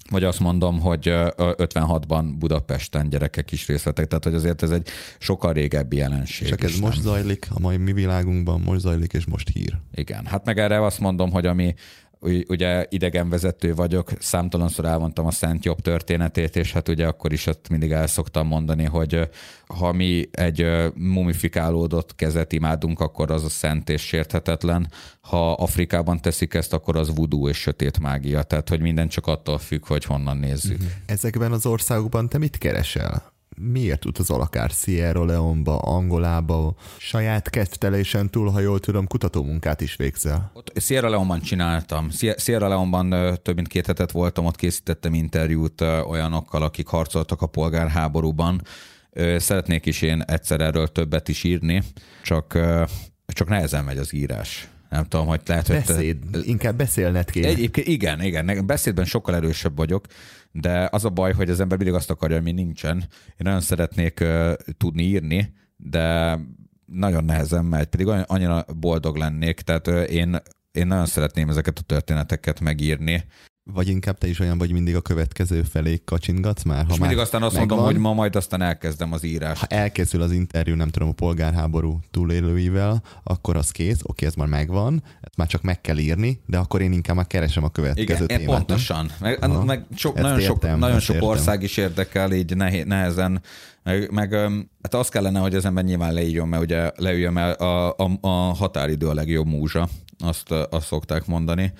Vagy 0.09 0.23
azt 0.23 0.39
mondom, 0.39 0.79
hogy 0.79 1.01
56-ban 1.07 2.33
Budapesten 2.39 3.09
gyerekek 3.09 3.51
is 3.51 3.67
részt 3.67 3.83
vettek, 3.83 4.07
tehát 4.07 4.23
hogy 4.23 4.33
azért 4.33 4.63
ez 4.63 4.71
egy 4.71 4.87
sokkal 5.19 5.53
régebbi 5.53 5.95
jelenség. 5.95 6.47
Csak 6.47 6.63
ez 6.63 6.69
is, 6.69 6.79
most 6.79 7.03
nem? 7.03 7.03
zajlik, 7.03 7.47
a 7.49 7.59
mai 7.59 7.77
mi 7.77 7.93
világunkban 7.93 8.61
most 8.61 8.79
zajlik, 8.79 9.13
és 9.13 9.25
most 9.25 9.49
hír. 9.53 9.77
Igen, 9.93 10.25
hát 10.25 10.45
meg 10.45 10.59
erre 10.59 10.83
azt 10.83 10.99
mondom, 10.99 11.31
hogy 11.31 11.45
ami 11.45 11.73
ugye 12.47 12.85
idegenvezető 12.89 13.73
vagyok, 13.73 14.11
számtalanszor 14.19 14.85
elmondtam 14.85 15.25
a 15.25 15.31
Szent 15.31 15.65
Jobb 15.65 15.79
történetét, 15.79 16.55
és 16.55 16.73
hát 16.73 16.89
ugye 16.89 17.07
akkor 17.07 17.33
is 17.33 17.47
ott 17.47 17.69
mindig 17.69 17.91
el 17.91 18.07
szoktam 18.07 18.47
mondani, 18.47 18.83
hogy 18.83 19.29
ha 19.67 19.91
mi 19.91 20.29
egy 20.31 20.65
mumifikálódott 20.95 22.15
kezet 22.15 22.53
imádunk, 22.53 22.99
akkor 22.99 23.31
az 23.31 23.43
a 23.43 23.49
szent 23.49 23.89
és 23.89 24.01
sérthetetlen. 24.01 24.91
Ha 25.21 25.51
Afrikában 25.51 26.21
teszik 26.21 26.53
ezt, 26.53 26.73
akkor 26.73 26.97
az 26.97 27.15
vudú 27.15 27.49
és 27.49 27.57
sötét 27.57 27.99
mágia. 27.99 28.43
Tehát, 28.43 28.69
hogy 28.69 28.81
minden 28.81 29.07
csak 29.07 29.27
attól 29.27 29.57
függ, 29.57 29.87
hogy 29.87 30.03
honnan 30.03 30.37
nézzük. 30.37 30.77
Mhm. 30.77 30.87
Ezekben 31.05 31.51
az 31.51 31.65
országokban 31.65 32.29
te 32.29 32.37
mit 32.37 32.57
keresel? 32.57 33.33
Miért 33.61 34.05
utazol 34.05 34.41
akár 34.41 34.69
Sierra 34.69 35.25
Leone-ba, 35.25 35.77
Angolába, 35.77 36.75
saját 36.97 37.49
kedvtelésen 37.49 38.29
túl, 38.29 38.49
ha 38.49 38.59
jól 38.59 38.79
tudom, 38.79 39.07
kutatómunkát 39.07 39.81
is 39.81 39.95
végzel? 39.95 40.51
Ott 40.53 40.71
Sierra 40.79 41.09
Leone-ban 41.09 41.41
csináltam. 41.41 42.09
Sierra 42.37 42.67
Leone-ban 42.67 43.39
több 43.43 43.55
mint 43.55 43.67
két 43.67 43.85
hetet 43.85 44.11
voltam, 44.11 44.45
ott 44.45 44.55
készítettem 44.55 45.13
interjút 45.13 45.81
olyanokkal, 45.81 46.63
akik 46.63 46.87
harcoltak 46.87 47.41
a 47.41 47.47
polgárháborúban. 47.47 48.61
Szeretnék 49.37 49.85
is 49.85 50.01
én 50.01 50.21
egyszer 50.21 50.61
erről 50.61 50.87
többet 50.87 51.27
is 51.27 51.43
írni, 51.43 51.83
csak, 52.23 52.59
csak 53.27 53.49
nehezen 53.49 53.83
megy 53.83 53.97
az 53.97 54.13
írás. 54.13 54.67
Nem 54.89 55.03
tudom, 55.03 55.27
hogy 55.27 55.41
lehet, 55.45 55.67
hogy... 55.67 55.75
Beszéd, 55.75 56.17
te... 56.31 56.39
inkább 56.43 56.75
beszélned 56.75 57.31
kéne. 57.31 57.47
Egyébként 57.47 57.87
igen, 57.87 58.21
igen, 58.21 58.65
beszédben 58.65 59.05
sokkal 59.05 59.35
erősebb 59.35 59.77
vagyok, 59.77 60.05
de 60.57 60.87
az 60.91 61.05
a 61.05 61.09
baj, 61.09 61.33
hogy 61.33 61.49
az 61.49 61.59
ember 61.59 61.77
mindig 61.77 61.95
azt 61.95 62.09
akarja, 62.09 62.37
ami 62.37 62.51
nincsen. 62.51 62.97
Én 63.27 63.35
nagyon 63.37 63.61
szeretnék 63.61 64.19
uh, 64.21 64.53
tudni 64.77 65.03
írni, 65.03 65.53
de 65.77 66.37
nagyon 66.85 67.23
nehezen 67.23 67.65
megy, 67.65 67.85
pedig 67.85 68.07
annyira 68.07 68.65
boldog 68.79 69.15
lennék, 69.15 69.61
tehát 69.61 69.87
uh, 69.87 70.11
én, 70.11 70.37
én 70.71 70.87
nagyon 70.87 71.05
szeretném 71.05 71.49
ezeket 71.49 71.79
a 71.79 71.81
történeteket 71.81 72.59
megírni, 72.59 73.25
vagy 73.73 73.87
inkább 73.87 74.17
te 74.17 74.27
is 74.27 74.39
olyan 74.39 74.57
vagy 74.57 74.71
mindig 74.71 74.95
a 74.95 75.01
következő 75.01 75.61
felé 75.61 76.01
kacsingatsz 76.05 76.63
már? 76.63 76.77
Ha 76.77 76.83
és 76.83 76.89
már 76.89 76.99
mindig 76.99 77.17
aztán 77.17 77.43
azt 77.43 77.55
megvan, 77.55 77.77
mondom, 77.77 77.93
hogy 77.93 78.03
ma 78.03 78.13
majd 78.13 78.35
aztán 78.35 78.61
elkezdem 78.61 79.13
az 79.13 79.23
írást. 79.23 79.59
Ha 79.59 79.65
elkészül 79.67 80.21
az 80.21 80.31
interjú, 80.31 80.75
nem 80.75 80.89
tudom, 80.89 81.07
a 81.07 81.11
polgárháború 81.11 81.99
túlélőivel, 82.11 83.01
akkor 83.23 83.55
az 83.55 83.71
kész, 83.71 83.99
oké, 84.03 84.25
ez 84.25 84.33
már 84.33 84.47
megvan, 84.47 85.03
ezt 85.21 85.37
már 85.37 85.47
csak 85.47 85.61
meg 85.61 85.81
kell 85.81 85.97
írni, 85.97 86.41
de 86.45 86.57
akkor 86.57 86.81
én 86.81 86.91
inkább 86.91 87.15
már 87.15 87.27
keresem 87.27 87.63
a 87.63 87.69
következő 87.69 88.23
Igen, 88.23 88.39
témát. 88.39 88.55
pontosan. 88.55 89.11
Meg, 89.19 89.43
Aha. 89.43 89.63
meg 89.63 89.85
sok, 89.95 90.15
nagyon, 90.15 90.39
értem, 90.39 90.71
sok, 90.71 90.79
nagyon 90.79 90.99
sok 90.99 91.15
értem. 91.15 91.29
ország 91.29 91.63
is 91.63 91.77
érdekel, 91.77 92.31
így 92.31 92.55
nehezen 92.85 93.41
meg, 93.83 94.11
meg 94.11 94.33
hát 94.81 94.93
az 94.93 95.09
kellene, 95.09 95.39
hogy 95.39 95.55
az 95.55 95.65
ember 95.65 95.83
nyilván 95.83 96.13
leírjon, 96.13 96.47
mert 96.47 96.63
ugye 96.63 96.91
leüljön, 96.95 97.33
mert 97.33 97.59
a, 97.59 97.95
a, 97.97 98.17
a 98.21 98.29
határidő 98.29 99.07
a 99.07 99.13
legjobb 99.13 99.47
múzsa, 99.47 99.87
azt, 100.19 100.51
azt 100.51 100.85
szokták 100.85 101.25
mondani 101.25 101.73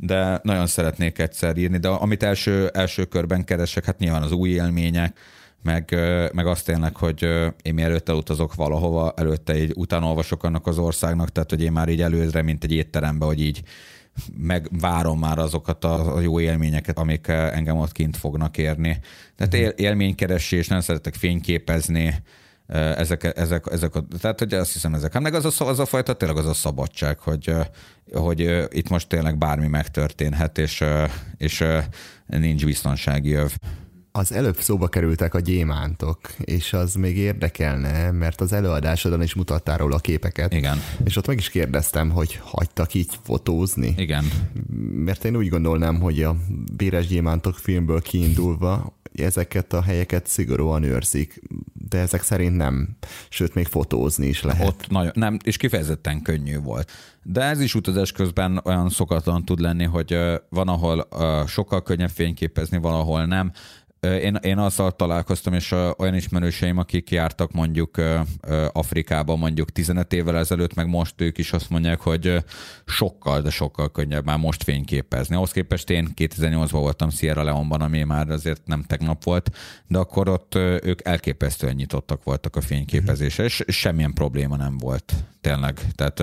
de 0.00 0.40
nagyon 0.42 0.66
szeretnék 0.66 1.18
egyszer 1.18 1.56
írni, 1.56 1.78
de 1.78 1.88
amit 1.88 2.22
első, 2.22 2.68
első 2.68 3.04
körben 3.04 3.44
keresek, 3.44 3.84
hát 3.84 3.98
nyilván 3.98 4.22
az 4.22 4.32
új 4.32 4.50
élmények, 4.50 5.18
meg, 5.62 5.96
meg 6.32 6.46
azt 6.46 6.64
tényleg, 6.64 6.96
hogy 6.96 7.22
én 7.62 7.74
mielőtt 7.74 8.08
elutazok 8.08 8.54
valahova, 8.54 9.12
előtte 9.16 9.58
így 9.58 9.72
utánolvasok 9.74 10.44
annak 10.44 10.66
az 10.66 10.78
országnak, 10.78 11.28
tehát 11.32 11.50
hogy 11.50 11.62
én 11.62 11.72
már 11.72 11.88
így 11.88 12.02
előre, 12.02 12.42
mint 12.42 12.64
egy 12.64 12.72
étterembe, 12.72 13.24
hogy 13.24 13.40
így 13.40 13.62
meg 14.36 14.68
várom 14.80 15.18
már 15.18 15.38
azokat 15.38 15.84
a 15.84 16.20
jó 16.20 16.40
élményeket, 16.40 16.98
amik 16.98 17.28
engem 17.28 17.76
ott 17.76 17.92
kint 17.92 18.16
fognak 18.16 18.58
érni. 18.58 19.00
Tehát 19.36 19.54
él, 19.54 19.68
élménykeresés, 19.68 20.68
nem 20.68 20.80
szeretek 20.80 21.14
fényképezni, 21.14 22.14
ezek, 22.76 23.32
ezek, 23.36 23.66
ezek 23.70 23.94
a, 23.94 24.06
tehát 24.20 24.38
hogy 24.38 24.54
azt 24.54 24.72
hiszem 24.72 24.94
ezek. 24.94 25.12
Hát 25.12 25.22
meg 25.22 25.34
az 25.34 25.60
a, 25.60 25.68
az 25.68 25.78
a 25.78 25.86
fajta 25.86 26.12
tényleg 26.12 26.36
az 26.36 26.46
a 26.46 26.54
szabadság, 26.54 27.18
hogy, 27.18 27.54
hogy 28.12 28.66
itt 28.70 28.88
most 28.88 29.08
tényleg 29.08 29.38
bármi 29.38 29.66
megtörténhet, 29.66 30.58
és, 30.58 30.84
és 31.36 31.64
nincs 32.26 32.64
biztonsági 32.64 33.32
öv. 33.32 33.52
Az 34.12 34.32
előbb 34.32 34.60
szóba 34.60 34.88
kerültek 34.88 35.34
a 35.34 35.40
gyémántok, 35.40 36.20
és 36.38 36.72
az 36.72 36.94
még 36.94 37.16
érdekelne, 37.16 38.10
mert 38.10 38.40
az 38.40 38.52
előadásodon 38.52 39.22
is 39.22 39.34
mutattál 39.34 39.76
róla 39.76 39.96
a 39.96 39.98
képeket. 39.98 40.52
Igen. 40.52 40.78
És 41.04 41.16
ott 41.16 41.26
meg 41.26 41.38
is 41.38 41.50
kérdeztem, 41.50 42.10
hogy 42.10 42.40
hagytak 42.42 42.94
így 42.94 43.10
fotózni. 43.22 43.94
Igen. 43.96 44.24
Mert 44.92 45.24
én 45.24 45.36
úgy 45.36 45.48
gondolnám, 45.48 46.00
hogy 46.00 46.22
a 46.22 46.36
Béres 46.76 47.06
Gyémántok 47.06 47.54
filmből 47.54 48.00
kiindulva 48.00 48.96
ezeket 49.14 49.72
a 49.72 49.82
helyeket 49.82 50.26
szigorúan 50.26 50.82
őrzik, 50.82 51.42
de 51.72 51.98
ezek 51.98 52.22
szerint 52.22 52.56
nem, 52.56 52.96
sőt, 53.28 53.54
még 53.54 53.66
fotózni 53.66 54.26
is 54.26 54.42
lehet. 54.42 54.66
Ott 54.66 54.88
nagyon, 54.88 55.12
nem, 55.14 55.36
és 55.44 55.56
kifejezetten 55.56 56.22
könnyű 56.22 56.58
volt. 56.58 56.90
De 57.22 57.42
ez 57.42 57.60
is 57.60 57.74
utazás 57.74 58.12
közben 58.12 58.60
olyan 58.64 58.88
szokatlan 58.88 59.44
tud 59.44 59.60
lenni, 59.60 59.84
hogy 59.84 60.16
van, 60.48 60.68
ahol 60.68 61.08
sokkal 61.46 61.82
könnyebb 61.82 62.10
fényképezni, 62.10 62.78
valahol 62.78 63.24
nem. 63.24 63.52
Én, 64.00 64.34
én 64.34 64.58
azzal 64.58 64.96
találkoztam, 64.96 65.52
és 65.52 65.74
olyan 65.96 66.14
ismerőseim, 66.14 66.78
akik 66.78 67.10
jártak 67.10 67.52
mondjuk 67.52 67.96
Afrikába 68.72 69.36
mondjuk 69.36 69.70
15 69.70 70.12
évvel 70.12 70.36
ezelőtt, 70.36 70.74
meg 70.74 70.88
most 70.88 71.20
ők 71.20 71.38
is 71.38 71.52
azt 71.52 71.70
mondják, 71.70 72.00
hogy 72.00 72.44
sokkal, 72.84 73.40
de 73.40 73.50
sokkal 73.50 73.90
könnyebb 73.90 74.24
már 74.24 74.38
most 74.38 74.62
fényképezni. 74.62 75.34
Ahhoz 75.34 75.50
képest 75.50 75.90
én 75.90 76.08
2008-ban 76.16 76.68
voltam 76.70 77.10
Sierra 77.10 77.42
Leone-ban, 77.42 77.80
ami 77.80 78.02
már 78.02 78.30
azért 78.30 78.66
nem 78.66 78.82
tegnap 78.82 79.24
volt, 79.24 79.50
de 79.86 79.98
akkor 79.98 80.28
ott 80.28 80.54
ők 80.54 81.00
elképesztően 81.04 81.74
nyitottak 81.74 82.24
voltak 82.24 82.56
a 82.56 82.60
fényképezésre, 82.60 83.44
és 83.44 83.64
semmilyen 83.66 84.12
probléma 84.12 84.56
nem 84.56 84.78
volt, 84.78 85.14
tényleg. 85.40 85.80
Tehát 85.94 86.16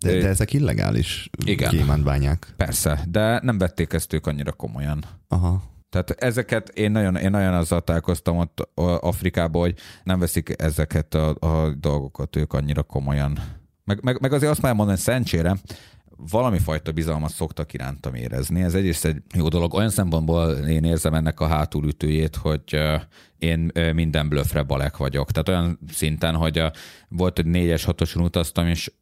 de, 0.00 0.18
de 0.18 0.28
ezek 0.28 0.52
illegális 0.52 1.30
gyémántbányák. 1.70 2.54
Persze, 2.56 3.04
de 3.08 3.40
nem 3.42 3.58
vették 3.58 3.92
ezt 3.92 4.12
ők 4.12 4.26
annyira 4.26 4.52
komolyan. 4.52 5.04
Aha. 5.28 5.62
Tehát 5.90 6.10
ezeket 6.10 6.68
én 6.68 6.90
nagyon, 6.90 7.16
én 7.16 7.30
nagyon 7.30 7.54
azzal 7.54 7.80
találkoztam 7.80 8.36
ott 8.38 8.68
Afrikában, 9.00 9.62
hogy 9.62 9.74
nem 10.04 10.18
veszik 10.18 10.54
ezeket 10.56 11.14
a, 11.14 11.36
a 11.40 11.74
dolgokat 11.80 12.36
ők 12.36 12.52
annyira 12.52 12.82
komolyan. 12.82 13.38
Meg, 13.84 14.02
meg, 14.02 14.20
meg 14.20 14.32
azért 14.32 14.50
azt 14.50 14.62
már 14.62 14.74
mondani, 14.74 14.98
szerencsére 14.98 15.56
valami 16.30 16.58
fajta 16.58 16.92
bizalmat 16.92 17.30
szoktak 17.30 17.72
irántam 17.72 18.14
érezni. 18.14 18.62
Ez 18.62 18.74
egyrészt 18.74 19.04
egy 19.04 19.22
jó 19.34 19.48
dolog. 19.48 19.74
Olyan 19.74 19.90
szempontból 19.90 20.50
én 20.50 20.84
érzem 20.84 21.14
ennek 21.14 21.40
a 21.40 21.46
hátulütőjét, 21.46 22.36
hogy 22.36 22.80
én 23.38 23.72
minden 23.94 24.28
blöfre 24.28 24.62
balek 24.62 24.96
vagyok. 24.96 25.30
Tehát 25.30 25.48
olyan 25.48 25.78
szinten, 25.92 26.34
hogy 26.34 26.62
volt, 27.08 27.38
egy 27.38 27.46
négyes, 27.46 27.84
hatoson 27.84 28.22
utaztam, 28.22 28.66
és 28.66 28.92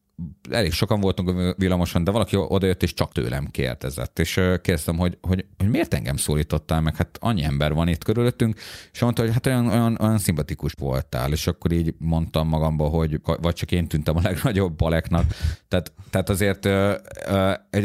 elég 0.51 0.73
sokan 0.73 1.01
voltunk 1.01 1.55
villamoson, 1.57 2.05
de 2.05 2.11
valaki 2.11 2.37
odajött 2.37 2.83
és 2.83 2.95
csak 2.95 3.13
tőlem 3.13 3.47
kérdezett. 3.47 4.19
És 4.19 4.33
kérdeztem, 4.35 4.99
hogy, 4.99 5.19
hogy, 5.21 5.45
hogy 5.59 5.69
miért 5.69 5.95
engem 5.95 6.17
szólítottál 6.17 6.81
meg, 6.81 6.97
hát 6.97 7.19
annyi 7.21 7.43
ember 7.43 7.73
van 7.73 7.89
itt 7.89 8.05
körülöttünk, 8.05 8.61
és 8.93 9.01
mondta, 9.01 9.23
hogy 9.23 9.33
hát 9.33 9.47
olyan, 9.47 9.67
olyan, 9.67 9.99
olyan 10.01 10.19
szimpatikus 10.19 10.73
voltál, 10.79 11.33
és 11.33 11.47
akkor 11.47 11.73
így 11.73 11.95
mondtam 11.99 12.49
magamba, 12.49 12.89
hogy 12.89 13.21
vagy 13.23 13.55
csak 13.55 13.73
én 13.73 13.89
tűntem 13.89 14.17
a 14.17 14.21
legnagyobb 14.23 14.77
baleknak. 14.77 15.25
Tehát, 15.69 15.93
tehát 16.11 16.29
azért 16.29 16.67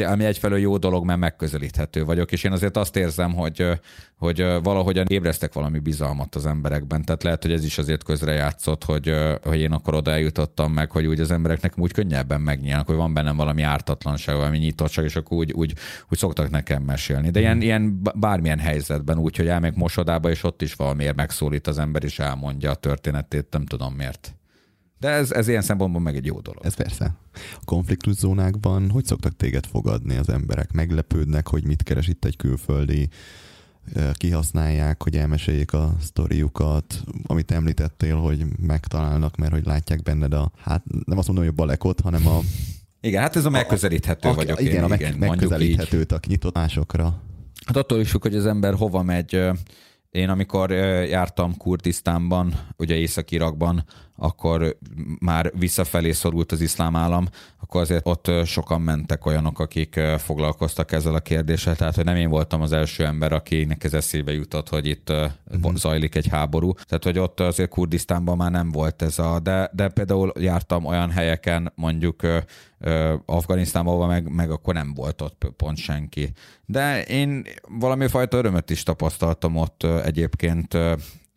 ami 0.06 0.26
egyfelől 0.26 0.60
jó 0.60 0.78
dolog, 0.78 1.06
mert 1.06 1.20
megközelíthető 1.20 2.06
vagyok, 2.06 2.32
és 2.32 2.44
én 2.44 2.52
azért 2.52 2.78
azt 2.78 2.96
érzem, 2.96 3.34
hogy, 3.34 3.66
hogy 4.22 4.46
valahogyan 4.64 5.06
ébreztek 5.08 5.54
valami 5.54 5.80
bizalmat 5.80 6.36
az 6.36 6.46
emberekben. 6.46 7.04
Tehát 7.04 7.24
lehet, 7.24 7.42
hogy 7.42 7.52
ez 7.52 7.64
is 7.64 7.78
azért 7.78 8.04
közrejátszott, 8.04 8.84
hogy, 8.84 9.14
hogy 9.44 9.60
én 9.60 9.72
akkor 9.72 9.94
oda 9.94 10.68
meg, 10.68 10.92
hogy 10.92 11.06
úgy 11.06 11.20
az 11.20 11.32
embereknek 11.32 11.78
úgy 11.78 11.92
könnyebben 11.92 12.42
megnyílnak, 12.42 12.88
hogy 12.88 12.96
van 12.96 13.14
bennem 13.14 13.36
valami 13.36 13.62
ártatlanság, 13.62 14.36
valami 14.36 14.58
nyitottság, 14.58 15.06
és 15.06 15.16
akkor 15.16 15.38
úgy, 15.38 15.52
úgy, 15.52 15.74
úgy 16.10 16.18
szoktak 16.18 16.50
nekem 16.50 16.84
mesélni. 16.84 17.30
De 17.30 17.40
ilyen, 17.40 17.62
ilyen 17.62 18.02
bármilyen 18.16 18.60
helyzetben, 18.60 19.18
úgy, 19.18 19.36
hogy 19.36 19.48
elmegyek 19.48 19.78
mosodába, 19.78 20.30
és 20.30 20.44
ott 20.44 20.62
is 20.62 20.74
valamiért 20.74 21.16
megszólít 21.16 21.68
az 21.68 21.80
ember, 21.80 22.04
és 22.04 22.20
elmondja 22.20 22.72
a 22.72 22.76
történetét, 22.76 23.48
nem 23.52 23.66
tudom 23.66 23.94
miért. 23.94 24.36
De 25.00 25.10
ez, 25.10 25.32
ez 25.32 25.48
ilyen 25.48 25.62
szempontból 25.62 26.02
meg 26.02 26.16
egy 26.16 26.26
jó 26.26 26.40
dolog. 26.40 26.66
Ez 26.66 26.74
persze. 26.74 27.16
A 27.34 27.66
konfliktus 27.66 28.14
zónákban 28.14 28.90
hogy 28.90 29.06
szoktak 29.06 29.36
téged 29.36 29.66
fogadni 29.66 30.16
az 30.16 30.30
emberek? 30.30 30.72
Meglepődnek, 30.72 31.48
hogy 31.48 31.66
mit 31.66 31.84
keres 31.84 32.08
itt 32.08 32.26
egy 32.26 32.36
külföldi 32.36 33.10
kihasználják, 34.14 35.04
hogy 35.04 35.16
elmeséljék 35.16 35.74
a 35.74 35.96
sztoriukat, 36.02 37.04
amit 37.24 37.52
említettél, 37.52 38.16
hogy 38.16 38.46
megtalálnak, 38.60 39.36
mert 39.36 39.52
hogy 39.52 39.66
látják 39.66 40.02
benned 40.02 40.34
a, 40.34 40.52
hát 40.58 40.84
nem 41.06 41.18
azt 41.18 41.28
mondom, 41.28 41.46
hogy 41.46 41.54
a 41.54 41.62
balekot, 41.62 42.00
hanem 42.00 42.28
a... 42.28 42.40
Igen, 43.04 43.22
hát 43.22 43.36
ez 43.36 43.46
a 43.46 43.50
megközelíthető 43.50 44.30
a, 44.30 44.34
vagyok 44.34 44.62
igen, 44.62 44.76
én, 44.76 44.84
a 44.84 44.88
meg, 44.88 45.00
igen, 45.00 45.18
megközelíthetőt, 45.18 46.12
a 46.12 46.20
nyitott 46.28 46.56
másokra. 46.56 47.22
Hát 47.66 47.78
attól 47.78 48.00
is 48.00 48.10
függ, 48.10 48.22
hogy 48.22 48.36
az 48.36 48.46
ember 48.46 48.74
hova 48.74 49.04
megy. 49.04 49.40
Én 50.12 50.30
amikor 50.30 50.72
jártam 50.72 51.58
Kurdisztánban, 51.58 52.54
ugye 52.78 52.96
Észak-Irakban, 52.96 53.84
akkor 54.16 54.78
már 55.20 55.52
visszafelé 55.56 56.12
szorult 56.12 56.52
az 56.52 56.62
iszlám 56.62 56.96
állam, 56.96 57.28
akkor 57.62 57.82
azért 57.82 58.08
ott 58.08 58.32
sokan 58.46 58.82
mentek 58.82 59.26
olyanok, 59.26 59.60
akik 59.60 60.00
foglalkoztak 60.18 60.92
ezzel 60.92 61.14
a 61.14 61.20
kérdéssel, 61.20 61.76
tehát 61.76 61.96
hogy 61.96 62.06
nem 62.06 62.16
én 62.16 62.30
voltam 62.30 62.62
az 62.62 62.72
első 62.72 63.06
ember, 63.06 63.34
akinek 63.34 63.84
ez 63.84 63.94
eszébe 63.94 64.32
jutott, 64.32 64.70
hogy 64.70 64.86
itt 64.86 65.10
uh-huh. 65.10 65.76
zajlik 65.76 66.16
egy 66.16 66.28
háború. 66.28 66.74
Tehát, 66.74 67.04
hogy 67.04 67.20
ott 67.20 67.40
azért 67.40 67.70
Kurdisztánban 67.70 68.38
már 68.38 68.52
nem 68.52 68.72
volt 68.72 69.02
ez 69.02 69.20
a, 69.20 69.40
de, 69.40 69.70
de 69.74 69.90
például 69.90 70.32
jártam 70.40 70.86
olyan 70.86 71.10
helyeken, 71.10 71.72
mondjuk 71.76 72.22
Afganisztánban, 73.26 74.08
meg, 74.08 74.32
meg 74.32 74.52
akkor 74.52 74.74
nem 74.74 74.94
volt 74.94 75.22
ott 75.22 75.52
pont 75.58 75.78
senki. 75.78 76.32
De 76.66 77.04
én 77.04 77.44
valami 77.80 78.08
fajta 78.08 78.38
örömet 78.38 78.70
is 78.70 78.84
tapasztaltam 78.84 79.56
ott 79.56 79.84
egyébként 79.84 80.74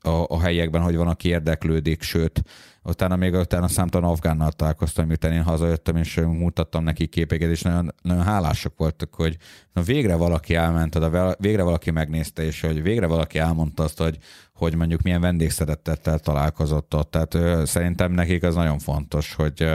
a, 0.07 0.27
a 0.29 0.41
helyekben, 0.41 0.83
hogy 0.83 0.97
van, 0.97 1.09
aki 1.09 1.29
érdeklődik, 1.29 2.03
sőt, 2.03 2.43
utána 2.83 3.17
még 3.17 3.35
utána 3.35 3.69
számtalan 3.69 4.11
afgánnal 4.11 4.53
találkoztam, 4.53 5.07
miután 5.07 5.33
én 5.33 5.43
hazajöttem, 5.43 5.97
és 5.97 6.15
mutattam 6.15 6.85
neki 6.85 7.07
képeket, 7.07 7.51
és 7.51 7.63
nagyon, 7.63 7.95
nagyon 8.03 8.23
hálásak 8.23 8.73
voltak, 8.77 9.15
hogy 9.15 9.37
na 9.73 9.83
végre 9.83 10.15
valaki 10.15 10.55
elment 10.55 10.95
oda, 10.95 11.37
végre 11.39 11.63
valaki 11.63 11.91
megnézte, 11.91 12.43
és 12.43 12.61
hogy 12.61 12.83
végre 12.83 13.07
valaki 13.07 13.39
elmondta 13.39 13.83
azt, 13.83 13.99
hogy, 13.99 14.19
hogy 14.55 14.75
mondjuk 14.75 15.03
milyen 15.03 15.21
vendégszeretettel 15.21 16.19
találkozott 16.19 16.95
ott. 16.95 17.11
Tehát 17.11 17.35
ö, 17.35 17.63
szerintem 17.67 18.13
nekik 18.13 18.43
az 18.43 18.55
nagyon 18.55 18.79
fontos, 18.79 19.35
hogy 19.35 19.71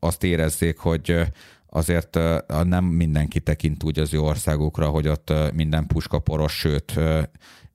azt 0.00 0.24
érezzék, 0.24 0.78
hogy 0.78 1.20
azért 1.66 2.18
nem 2.62 2.84
mindenki 2.84 3.40
tekint 3.40 3.84
úgy 3.84 3.98
az 3.98 4.14
ő 4.14 4.20
országukra, 4.20 4.88
hogy 4.88 5.08
ott 5.08 5.32
minden 5.54 5.86
puskaporos, 5.86 6.52
sőt, 6.52 6.98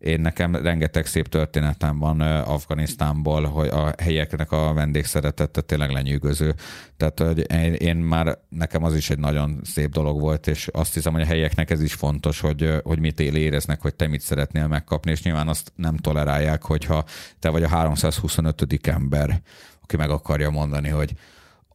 én 0.06 0.22
nekem 0.22 0.56
rengeteg 0.56 1.06
szép 1.06 1.28
történetem 1.28 2.00
van 2.00 2.22
Afganisztánból, 2.22 3.44
hogy 3.44 3.68
a 3.68 3.94
helyeknek 4.02 4.52
a 4.52 4.74
vendégszeretete 4.74 5.62
tényleg 5.62 5.92
lenyűgöző. 5.92 6.56
Tehát 6.98 7.20
hogy 7.20 7.52
én 7.82 7.96
már, 7.96 8.38
nekem 8.50 8.84
az 8.84 8.96
is 8.96 9.10
egy 9.10 9.20
nagyon 9.20 9.60
szép 9.64 9.90
dolog 9.90 10.20
volt, 10.20 10.48
és 10.48 10.68
azt 10.72 10.94
hiszem, 10.94 11.14
hogy 11.14 11.22
a 11.22 11.26
helyeknek 11.26 11.70
ez 11.70 11.82
is 11.82 11.94
fontos, 11.94 12.40
hogy, 12.40 12.74
hogy 12.84 13.00
mit 13.00 13.20
él 13.20 13.36
éreznek, 13.36 13.82
hogy 13.82 13.96
te 13.96 14.08
mit 14.08 14.22
szeretnél 14.22 14.68
megkapni, 14.68 15.12
és 15.12 15.24
nyilván 15.24 15.48
azt 15.48 15.72
nem 15.76 15.98
tolerálják, 15.98 16.64
hogyha 16.64 17.06
te 17.40 17.50
vagy 17.50 17.64
a 17.64 17.68
325. 17.68 18.88
ember, 18.88 19.42
aki 19.82 19.98
meg 19.98 20.10
akarja 20.10 20.50
mondani, 20.50 20.90
hogy 20.90 21.14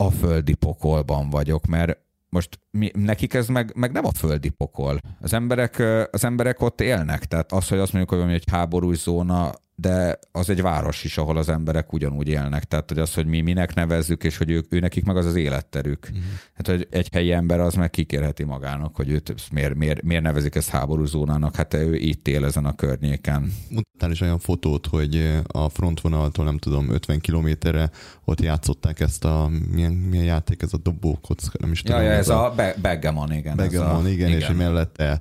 a 0.00 0.10
földi 0.10 0.54
pokolban 0.54 1.30
vagyok, 1.30 1.66
mert 1.66 1.98
most 2.28 2.60
mi, 2.70 2.90
nekik 2.94 3.34
ez 3.34 3.46
meg, 3.46 3.72
meg 3.74 3.92
nem 3.92 4.04
a 4.04 4.12
földi 4.12 4.48
pokol. 4.48 4.98
Az 5.20 5.32
emberek, 5.32 5.82
az 6.10 6.24
emberek 6.24 6.60
ott 6.60 6.80
élnek, 6.80 7.24
tehát 7.24 7.52
az, 7.52 7.68
hogy 7.68 7.78
azt 7.78 7.92
mondjuk, 7.92 8.08
hogy 8.08 8.18
valami 8.18 8.34
egy 8.34 8.50
háborús 8.50 8.98
zóna, 8.98 9.52
de 9.80 10.18
az 10.32 10.50
egy 10.50 10.62
város 10.62 11.04
is, 11.04 11.18
ahol 11.18 11.36
az 11.36 11.48
emberek 11.48 11.92
ugyanúgy 11.92 12.28
élnek. 12.28 12.64
Tehát, 12.64 12.88
hogy 12.88 12.98
az, 12.98 13.14
hogy 13.14 13.26
mi 13.26 13.40
minek 13.40 13.74
nevezzük, 13.74 14.24
és 14.24 14.36
hogy 14.36 14.50
ők, 14.50 14.74
ő 14.74 14.78
nekik 14.78 15.04
meg 15.04 15.16
az 15.16 15.26
az 15.26 15.34
életterük. 15.34 16.08
Uh-huh. 16.10 16.24
Hát, 16.54 16.66
hogy 16.66 16.86
egy 16.90 17.08
helyi 17.12 17.32
ember 17.32 17.60
az 17.60 17.74
meg 17.74 17.90
kikérheti 17.90 18.44
magának, 18.44 18.96
hogy 18.96 19.10
őt 19.10 19.34
miért, 19.52 19.74
miért, 19.74 20.02
miért 20.02 20.22
nevezik 20.22 20.54
ezt 20.54 20.68
háborús 20.68 21.08
zónának, 21.08 21.56
hát 21.56 21.74
ő 21.74 21.96
itt 21.96 22.28
él 22.28 22.44
ezen 22.44 22.64
a 22.64 22.74
környéken. 22.74 23.52
Mutattál 23.68 24.10
is 24.10 24.20
olyan 24.20 24.38
fotót, 24.38 24.86
hogy 24.86 25.40
a 25.46 25.68
frontvonaltól 25.68 26.44
nem 26.44 26.58
tudom, 26.58 26.90
50 26.90 27.20
kilométerre 27.20 27.90
ott 28.24 28.40
játszották 28.40 29.00
ezt 29.00 29.24
a, 29.24 29.50
milyen, 29.72 29.92
milyen 29.92 30.24
játék 30.24 30.62
ez 30.62 30.72
a 30.72 30.78
dobókocka, 30.78 31.58
nem 31.60 31.72
is 31.72 31.82
tudom. 31.82 32.00
Ja, 32.00 32.06
ja 32.06 32.12
ez 32.12 32.28
a, 32.28 32.44
a 32.44 32.54
Begemon, 32.82 33.32
igen. 33.32 33.56
Begemon, 33.56 34.08
igen, 34.08 34.28
igen, 34.28 34.40
és 34.40 34.56
mellette 34.56 35.20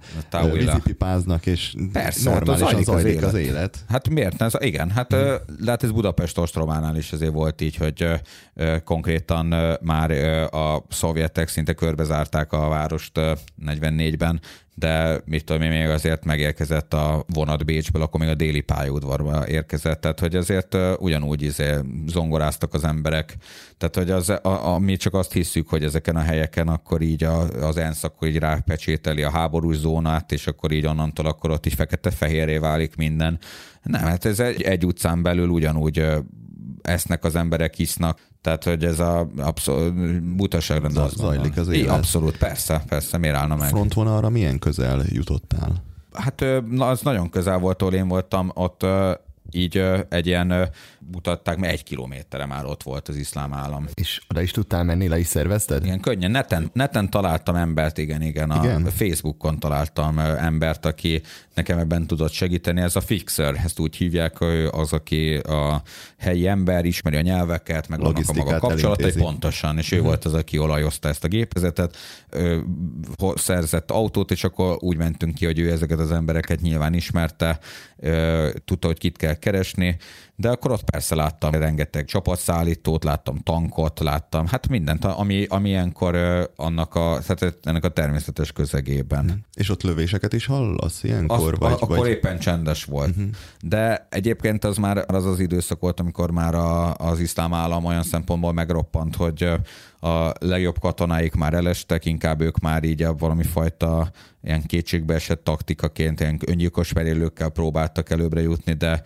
vízipipáznak, 0.53 1.45
és 1.45 1.73
Persze, 1.91 2.29
normálisan 2.29 2.75
hát 2.75 2.83
zajlik 2.83 3.17
az, 3.17 3.23
az 3.23 3.39
élet. 3.39 3.77
Hát 3.87 4.09
miért? 4.09 4.37
Ez, 4.53 4.65
igen, 4.65 4.89
hát 4.89 5.13
hmm. 5.13 5.35
lehet 5.59 5.83
ez 5.83 5.91
Budapest 5.91 6.37
ostrománál 6.37 6.95
is 6.95 7.11
azért 7.11 7.31
volt 7.33 7.61
így, 7.61 7.75
hogy 7.75 8.07
konkrétan 8.83 9.77
már 9.81 10.11
a 10.53 10.85
szovjetek 10.89 11.47
szinte 11.47 11.73
körbezárták 11.73 12.51
a 12.53 12.67
várost 12.67 13.19
44-ben, 13.65 14.41
de 14.79 15.21
mit 15.25 15.45
tudom 15.45 15.61
én, 15.61 15.69
még 15.69 15.87
azért 15.87 16.25
megérkezett 16.25 16.93
a 16.93 17.25
vonat 17.33 17.65
Bécsből, 17.65 18.01
akkor 18.01 18.19
még 18.19 18.29
a 18.29 18.35
déli 18.35 18.61
pályaudvarba 18.61 19.47
érkezett, 19.47 20.01
tehát 20.01 20.19
hogy 20.19 20.35
azért 20.35 20.77
ugyanúgy 20.97 21.41
izé 21.41 21.73
zongoráztak 22.07 22.73
az 22.73 22.83
emberek, 22.83 23.35
tehát 23.77 23.95
hogy 23.95 24.11
az, 24.11 24.29
a, 24.29 24.73
a, 24.73 24.79
mi 24.79 24.95
csak 24.95 25.13
azt 25.13 25.33
hiszük, 25.33 25.69
hogy 25.69 25.83
ezeken 25.83 26.15
a 26.15 26.21
helyeken 26.21 26.67
akkor 26.67 27.01
így 27.01 27.23
a, 27.23 27.39
az 27.41 27.77
ENSZ 27.77 28.03
akkor 28.03 28.27
így 28.27 28.37
rápecsételi 28.37 29.23
a 29.23 29.31
háborús 29.31 29.75
zónát, 29.75 30.31
és 30.31 30.47
akkor 30.47 30.71
így 30.71 30.85
onnantól 30.85 31.25
akkor 31.25 31.51
ott 31.51 31.65
így 31.65 31.73
fekete-fehéré 31.73 32.57
válik 32.57 32.95
minden. 32.95 33.39
Nem, 33.83 34.01
hát 34.01 34.25
ez 34.25 34.39
egy, 34.39 34.61
egy 34.61 34.85
utcán 34.85 35.21
belül 35.21 35.49
ugyanúgy 35.49 36.05
esznek 36.81 37.23
az 37.23 37.35
emberek, 37.35 37.79
isznak, 37.79 38.19
tehát, 38.41 38.63
hogy 38.63 38.83
ez 38.83 38.99
a 38.99 39.27
abszolút 39.37 40.23
butaság 40.35 40.81
lenne. 40.81 41.07
Zajlik 41.07 41.57
az 41.57 41.67
élet. 41.67 41.95
Abszolút, 41.95 42.37
persze, 42.37 42.83
persze, 42.87 43.17
miért 43.17 43.35
állna 43.35 43.55
meg? 43.55 43.69
Frontvonalra 43.69 44.29
milyen 44.29 44.59
közel 44.59 45.01
jutottál? 45.07 45.83
Hát 46.13 46.45
az 46.77 47.01
nagyon 47.01 47.29
közel 47.29 47.59
volt, 47.59 47.81
ahol 47.81 47.93
én 47.93 48.07
voltam, 48.07 48.51
ott 48.53 48.85
így 49.51 49.83
egy 50.09 50.27
ilyen 50.27 50.69
mutatták, 51.11 51.57
mert 51.57 51.73
egy 51.73 51.83
kilométerre 51.83 52.45
már 52.45 52.65
ott 52.65 52.83
volt 52.83 53.07
az 53.07 53.15
iszlám 53.15 53.53
állam. 53.53 53.87
És 53.93 54.21
oda 54.29 54.41
is 54.41 54.51
tudtál 54.51 54.83
menni, 54.83 55.07
le 55.07 55.19
is 55.19 55.27
szervezted? 55.27 55.85
Igen, 55.85 55.99
könnyen. 55.99 56.31
Neten, 56.31 56.69
neten 56.73 57.09
találtam 57.09 57.55
embert, 57.55 57.97
igen, 57.97 58.21
igen. 58.21 58.51
A 58.51 58.63
igen? 58.63 58.85
Facebookon 58.85 59.59
találtam 59.59 60.19
embert, 60.19 60.85
aki 60.85 61.21
nekem 61.53 61.77
ebben 61.77 62.07
tudott 62.07 62.31
segíteni. 62.31 62.81
Ez 62.81 62.95
a 62.95 63.01
fixer, 63.01 63.55
ezt 63.63 63.79
úgy 63.79 63.95
hívják, 63.95 64.41
az, 64.71 64.93
aki 64.93 65.35
a 65.35 65.81
helyi 66.17 66.47
ember, 66.47 66.85
ismeri 66.85 67.15
a 67.15 67.21
nyelveket, 67.21 67.87
meg 67.87 67.99
vannak 67.99 68.23
a 68.27 68.33
maga 68.33 68.57
kapcsolatai, 68.57 69.11
pontosan, 69.11 69.77
és 69.77 69.91
ő 69.91 69.95
uh-huh. 69.95 70.09
volt 70.09 70.25
az, 70.25 70.33
aki 70.33 70.57
olajozta 70.57 71.07
ezt 71.07 71.23
a 71.23 71.27
gépezetet, 71.27 71.97
ő 72.31 72.63
szerzett 73.35 73.91
autót, 73.91 74.31
és 74.31 74.43
akkor 74.43 74.77
úgy 74.79 74.97
mentünk 74.97 75.35
ki, 75.35 75.45
hogy 75.45 75.59
ő 75.59 75.71
ezeket 75.71 75.99
az 75.99 76.11
embereket 76.11 76.61
nyilván 76.61 76.93
ismerte, 76.93 77.59
tudta, 78.65 78.87
hogy 78.87 78.97
kit 78.97 79.17
kell 79.17 79.33
keresni, 79.33 79.97
de 80.39 80.49
akkor 80.49 80.71
ott 80.71 80.83
persze 80.83 81.15
láttam 81.15 81.51
rengeteg 81.51 82.05
csapatszállítót, 82.05 83.03
láttam 83.03 83.37
tankot, 83.37 83.99
láttam, 83.99 84.47
hát 84.47 84.67
mindent, 84.67 85.05
ami, 85.05 85.45
ami 85.49 85.69
ilyenkor 85.69 86.15
annak 86.55 86.95
a, 86.95 87.19
tehát 87.25 87.57
ennek 87.63 87.83
a 87.83 87.89
természetes 87.89 88.51
közegében. 88.51 89.45
És 89.53 89.69
ott 89.69 89.83
lövéseket 89.83 90.33
is 90.33 90.45
hallasz 90.45 91.03
ilyenkor? 91.03 91.37
Azt, 91.37 91.57
vagy, 91.57 91.71
akkor 91.71 91.97
vagy... 91.97 92.09
éppen 92.09 92.39
csendes 92.39 92.83
volt. 92.83 93.09
Uh-huh. 93.09 93.25
De 93.61 94.07
egyébként 94.09 94.63
az 94.63 94.77
már 94.77 95.03
az 95.07 95.25
az 95.25 95.39
időszak 95.39 95.79
volt, 95.79 95.99
amikor 95.99 96.31
már 96.31 96.55
a, 96.55 96.95
az 96.95 97.19
iszlám 97.19 97.53
állam 97.53 97.85
olyan 97.85 98.03
szempontból 98.03 98.53
megroppant, 98.53 99.15
hogy 99.15 99.49
a 99.99 100.31
legjobb 100.39 100.79
katonáik 100.79 101.33
már 101.33 101.53
elestek, 101.53 102.05
inkább 102.05 102.41
ők 102.41 102.59
már 102.59 102.83
így 102.83 103.07
valami 103.17 103.43
fajta 103.43 104.11
ilyen 104.43 104.61
kétségbe 104.61 105.13
esett 105.13 105.43
taktikaként, 105.43 106.19
ilyen 106.19 106.39
öngyilkos 106.45 106.93
merélőkkel 106.93 107.49
próbáltak 107.49 108.09
előbbre 108.09 108.41
jutni, 108.41 108.73
de 108.73 109.01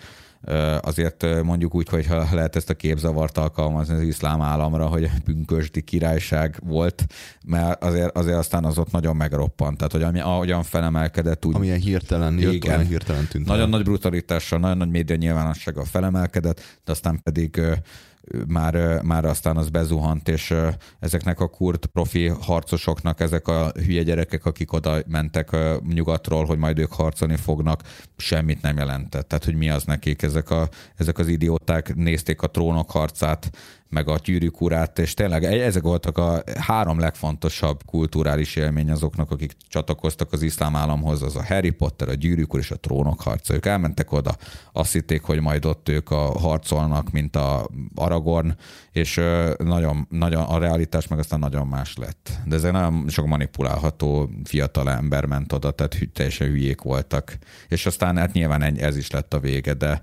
azért 0.82 1.44
mondjuk 1.44 1.76
úgy, 1.76 1.88
hogy 1.88 2.06
ha 2.06 2.28
lehet 2.32 2.56
ezt 2.56 2.70
a 2.70 2.74
képzavart 2.74 3.38
alkalmazni 3.38 3.94
az 3.96 4.02
iszlám 4.02 4.42
államra, 4.42 4.88
hogy 4.88 5.10
pünkösdi 5.24 5.82
királyság 5.82 6.60
volt, 6.64 7.06
mert 7.46 7.84
azért, 7.84 8.18
azért 8.18 8.38
aztán 8.38 8.66
az 8.66 8.78
ott 8.78 8.92
nagyon 8.92 9.16
megroppant. 9.16 9.78
Tehát, 9.78 9.92
hogy 9.92 10.04
ami, 10.04 10.20
ahogyan 10.20 10.64
felemelkedett, 10.64 11.46
úgy... 11.46 11.56
Amilyen 11.56 11.80
hirtelen 11.80 12.40
jött, 12.40 12.54
igen, 12.54 12.76
olyan 12.76 12.88
hirtelen 12.88 13.28
tűnt. 13.28 13.46
Nagyon 13.46 13.64
el. 13.64 13.70
nagy 13.70 13.84
brutalitással, 13.84 14.60
nagyon 14.60 14.78
nagy 14.78 14.90
média 14.90 15.16
nyilvánossággal 15.16 15.86
felemelkedett, 15.86 16.62
de 16.84 16.92
aztán 16.92 17.20
pedig 17.24 17.62
már, 18.48 19.02
már 19.02 19.26
aztán 19.26 19.58
az 19.58 19.70
bezuhant, 19.70 20.28
és 20.28 20.54
ezeknek 21.00 21.40
a 21.40 21.48
kurt 21.48 21.86
profi 21.86 22.28
harcosoknak 22.28 23.20
ezek 23.20 23.48
a 23.48 23.72
hülye 23.86 24.04
gyerekek, 24.04 24.46
akik 24.46 24.74
oda 24.74 24.98
mentek 25.08 25.56
nyugatról, 25.94 26.46
hogy 26.46 26.58
majd 26.58 26.80
ők 26.80 26.94
harcolni 26.94 27.36
fognak, 27.36 27.82
semmit 28.18 28.62
nem 28.62 28.78
jelentett. 28.78 29.28
Tehát, 29.28 29.46
hogy 29.46 29.56
mi 29.56 29.70
az 29.70 29.84
nekik, 29.84 30.22
ezek, 30.22 30.50
a, 30.50 30.70
ezek 30.96 31.18
az 31.18 31.28
idióták 31.28 31.96
nézték 31.96 32.42
a 32.42 32.48
trónok 32.48 32.92
harcát, 32.92 33.52
meg 33.94 34.08
a 34.08 34.20
gyűrűk 34.24 34.62
urát, 34.62 35.00
és 35.00 35.14
tényleg 35.14 35.44
e- 35.44 35.66
ezek 35.66 35.82
voltak 35.82 36.18
a 36.18 36.44
három 36.60 37.00
legfontosabb 37.00 37.84
kulturális 37.86 38.56
élmény 38.56 38.92
azoknak, 38.92 39.32
akik 39.32 39.56
csatlakoztak 39.68 40.32
az 40.32 40.42
iszlám 40.42 40.76
államhoz, 40.76 41.22
az 41.22 41.36
a 41.36 41.46
Harry 41.46 41.70
Potter, 41.70 42.10
a 42.10 42.14
gyűrűk 42.14 42.54
és 42.58 42.72
a 42.72 42.76
trónok 42.76 43.22
harca. 43.22 43.54
Ők 43.54 43.66
elmentek 43.66 44.12
oda, 44.12 44.36
azt 44.72 44.94
hitték, 44.94 45.22
hogy 45.22 45.40
majd 45.40 45.66
ott 45.66 45.90
ők 45.90 46.12
a 46.12 46.40
harcolnak, 46.40 47.12
mint 47.12 47.36
a 47.36 47.70
Aragorn, 47.96 48.56
és 48.92 49.22
nagyon, 49.58 50.08
nagyon, 50.10 50.44
a 50.44 50.58
realitás 50.58 51.08
meg 51.08 51.20
aztán 51.20 51.40
nagyon 51.40 51.68
más 51.68 51.98
lett. 51.98 52.32
De 52.46 52.56
ez 52.56 52.64
egy 52.64 52.72
nagyon 52.72 53.10
sok 53.10 53.26
manipulálható 53.26 54.30
fiatal 54.44 54.90
ember 54.92 55.26
ment 55.26 55.54
oda, 55.54 55.72
tehát 55.72 55.98
teljesen 56.14 56.48
hülyék 56.48 56.82
voltak. 56.82 57.38
És 57.68 57.86
aztán 57.86 58.18
hát 58.18 58.34
nyilván 58.34 58.62
ez 58.62 58.98
is 58.98 59.12
lett 59.12 59.34
a 59.34 59.40
vége, 59.40 59.74
de 59.74 60.02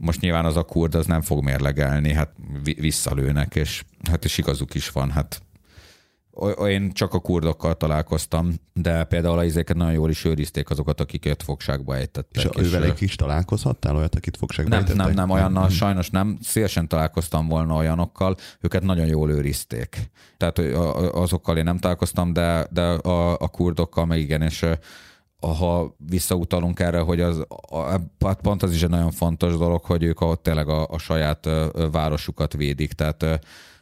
most 0.00 0.20
nyilván 0.20 0.44
az 0.44 0.56
a 0.56 0.62
kurd 0.62 0.94
az 0.94 1.06
nem 1.06 1.20
fog 1.20 1.44
mérlegelni, 1.44 2.12
hát 2.12 2.32
visszalőnek, 2.62 3.54
és 3.54 3.84
hát 4.08 4.24
is 4.24 4.38
igazuk 4.38 4.74
is 4.74 4.90
van, 4.90 5.10
hát 5.10 5.42
én 6.66 6.92
csak 6.92 7.14
a 7.14 7.18
kurdokkal 7.18 7.76
találkoztam, 7.76 8.54
de 8.72 9.04
például 9.04 9.38
a 9.38 9.44
izéket 9.44 9.76
nagyon 9.76 9.92
jól 9.92 10.10
is 10.10 10.24
őrizték 10.24 10.70
azokat, 10.70 11.00
akiket 11.00 11.42
fogságba 11.42 11.96
ejtettek. 11.96 12.44
És, 12.44 12.50
és 12.60 12.66
ővelek 12.66 13.00
is 13.00 13.14
találkozhattál 13.14 13.96
olyat, 13.96 14.14
akit 14.14 14.36
fogságba 14.36 14.70
nem, 14.70 14.78
ejtettek? 14.78 15.04
Nem, 15.04 15.14
nem, 15.14 15.30
olyannal 15.30 15.62
nem. 15.62 15.70
sajnos 15.70 16.10
nem. 16.10 16.38
Szélesen 16.42 16.88
találkoztam 16.88 17.48
volna 17.48 17.74
olyanokkal, 17.74 18.36
őket 18.60 18.82
nagyon 18.82 19.06
jól 19.06 19.30
őrizték. 19.30 20.10
Tehát 20.36 20.58
azokkal 21.12 21.56
én 21.56 21.64
nem 21.64 21.78
találkoztam, 21.78 22.32
de, 22.32 22.66
de 22.70 22.82
a, 22.82 23.32
a 23.38 23.48
kurdokkal 23.48 24.06
meg 24.06 24.18
igen, 24.18 24.42
és 24.42 24.66
ha 25.40 25.94
visszautalunk 26.08 26.80
erre, 26.80 26.98
hogy 26.98 27.20
az, 27.20 27.46
hát 28.18 28.40
pont 28.40 28.62
az 28.62 28.72
is 28.72 28.82
egy 28.82 28.90
nagyon 28.90 29.10
fontos 29.10 29.56
dolog, 29.56 29.84
hogy 29.84 30.02
ők 30.02 30.20
ott 30.20 30.42
tényleg 30.42 30.68
a, 30.68 30.86
a 30.88 30.98
saját 30.98 31.48
városukat 31.90 32.52
védik, 32.52 32.92
tehát 32.92 33.40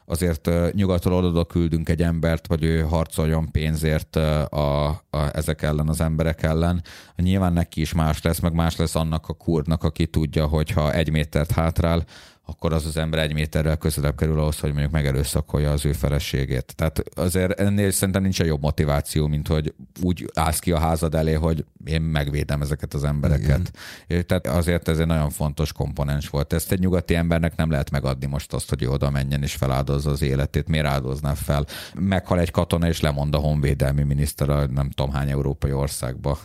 azért 0.09 0.51
nyugatról 0.73 1.25
oda 1.25 1.45
küldünk 1.45 1.89
egy 1.89 2.03
embert, 2.03 2.47
hogy 2.47 2.65
ő 2.65 2.81
harcoljon 2.81 3.51
pénzért 3.51 4.17
a, 4.17 4.89
a, 4.89 5.01
ezek 5.33 5.63
ellen, 5.63 5.89
az 5.89 6.01
emberek 6.01 6.43
ellen. 6.43 6.83
Nyilván 7.17 7.53
neki 7.53 7.81
is 7.81 7.93
más 7.93 8.23
lesz, 8.23 8.39
meg 8.39 8.53
más 8.53 8.77
lesz 8.77 8.95
annak 8.95 9.29
a 9.29 9.33
kurdnak, 9.33 9.85
aki 9.85 10.07
tudja, 10.07 10.47
hogy 10.47 10.71
ha 10.71 10.93
egy 10.93 11.11
métert 11.11 11.51
hátrál, 11.51 12.05
akkor 12.51 12.73
az 12.73 12.87
az 12.87 12.97
ember 12.97 13.21
egy 13.21 13.33
méterrel 13.33 13.77
közelebb 13.77 14.17
kerül 14.17 14.41
ahhoz, 14.41 14.59
hogy 14.59 14.71
mondjuk 14.71 14.93
megerőszakolja 14.93 15.71
az 15.71 15.87
ő 15.87 15.93
feleségét. 15.93 16.73
Tehát 16.77 17.03
azért 17.15 17.61
ennél 17.61 17.91
szerintem 17.91 18.23
nincs 18.23 18.41
jobb 18.41 18.61
motiváció, 18.61 19.27
mint 19.27 19.49
hogy 19.49 19.75
úgy 20.03 20.31
állsz 20.35 20.59
ki 20.59 20.73
a 20.73 20.79
házad 20.79 21.15
elé, 21.15 21.33
hogy 21.33 21.65
én 21.85 22.01
megvédem 22.01 22.63
ezeket 22.63 22.95
az 22.95 23.05
embereket. 23.05 23.71
Igen. 24.07 24.27
Tehát 24.27 24.47
azért 24.47 24.89
ez 24.89 24.99
egy 24.99 25.07
nagyon 25.07 25.31
fontos 25.31 25.73
komponens 25.73 26.29
volt. 26.29 26.53
Ezt 26.53 26.73
egy 26.73 26.81
nyugati 26.81 27.15
embernek 27.15 27.57
nem 27.57 27.71
lehet 27.71 27.91
megadni 27.91 28.27
most 28.27 28.53
azt, 28.53 28.69
hogy 28.69 28.87
oda 28.87 29.11
menjen 29.11 29.43
és 29.43 29.55
feláldozza 29.55 30.11
az 30.11 30.23
életét. 30.23 30.69
Miért 30.69 30.87
áldozná 30.87 31.35
fel? 31.35 31.67
Meghal 31.95 32.41
egy 32.41 32.51
katona 32.51 32.89
és 32.89 33.01
lemond 33.01 33.35
a 33.35 33.39
honvédelmi 33.39 34.03
miniszter 34.03 34.49
a 34.49 34.67
nem 34.67 34.91
tudom 34.91 35.13
hány 35.13 35.31
európai 35.31 35.73
országba 35.73 36.39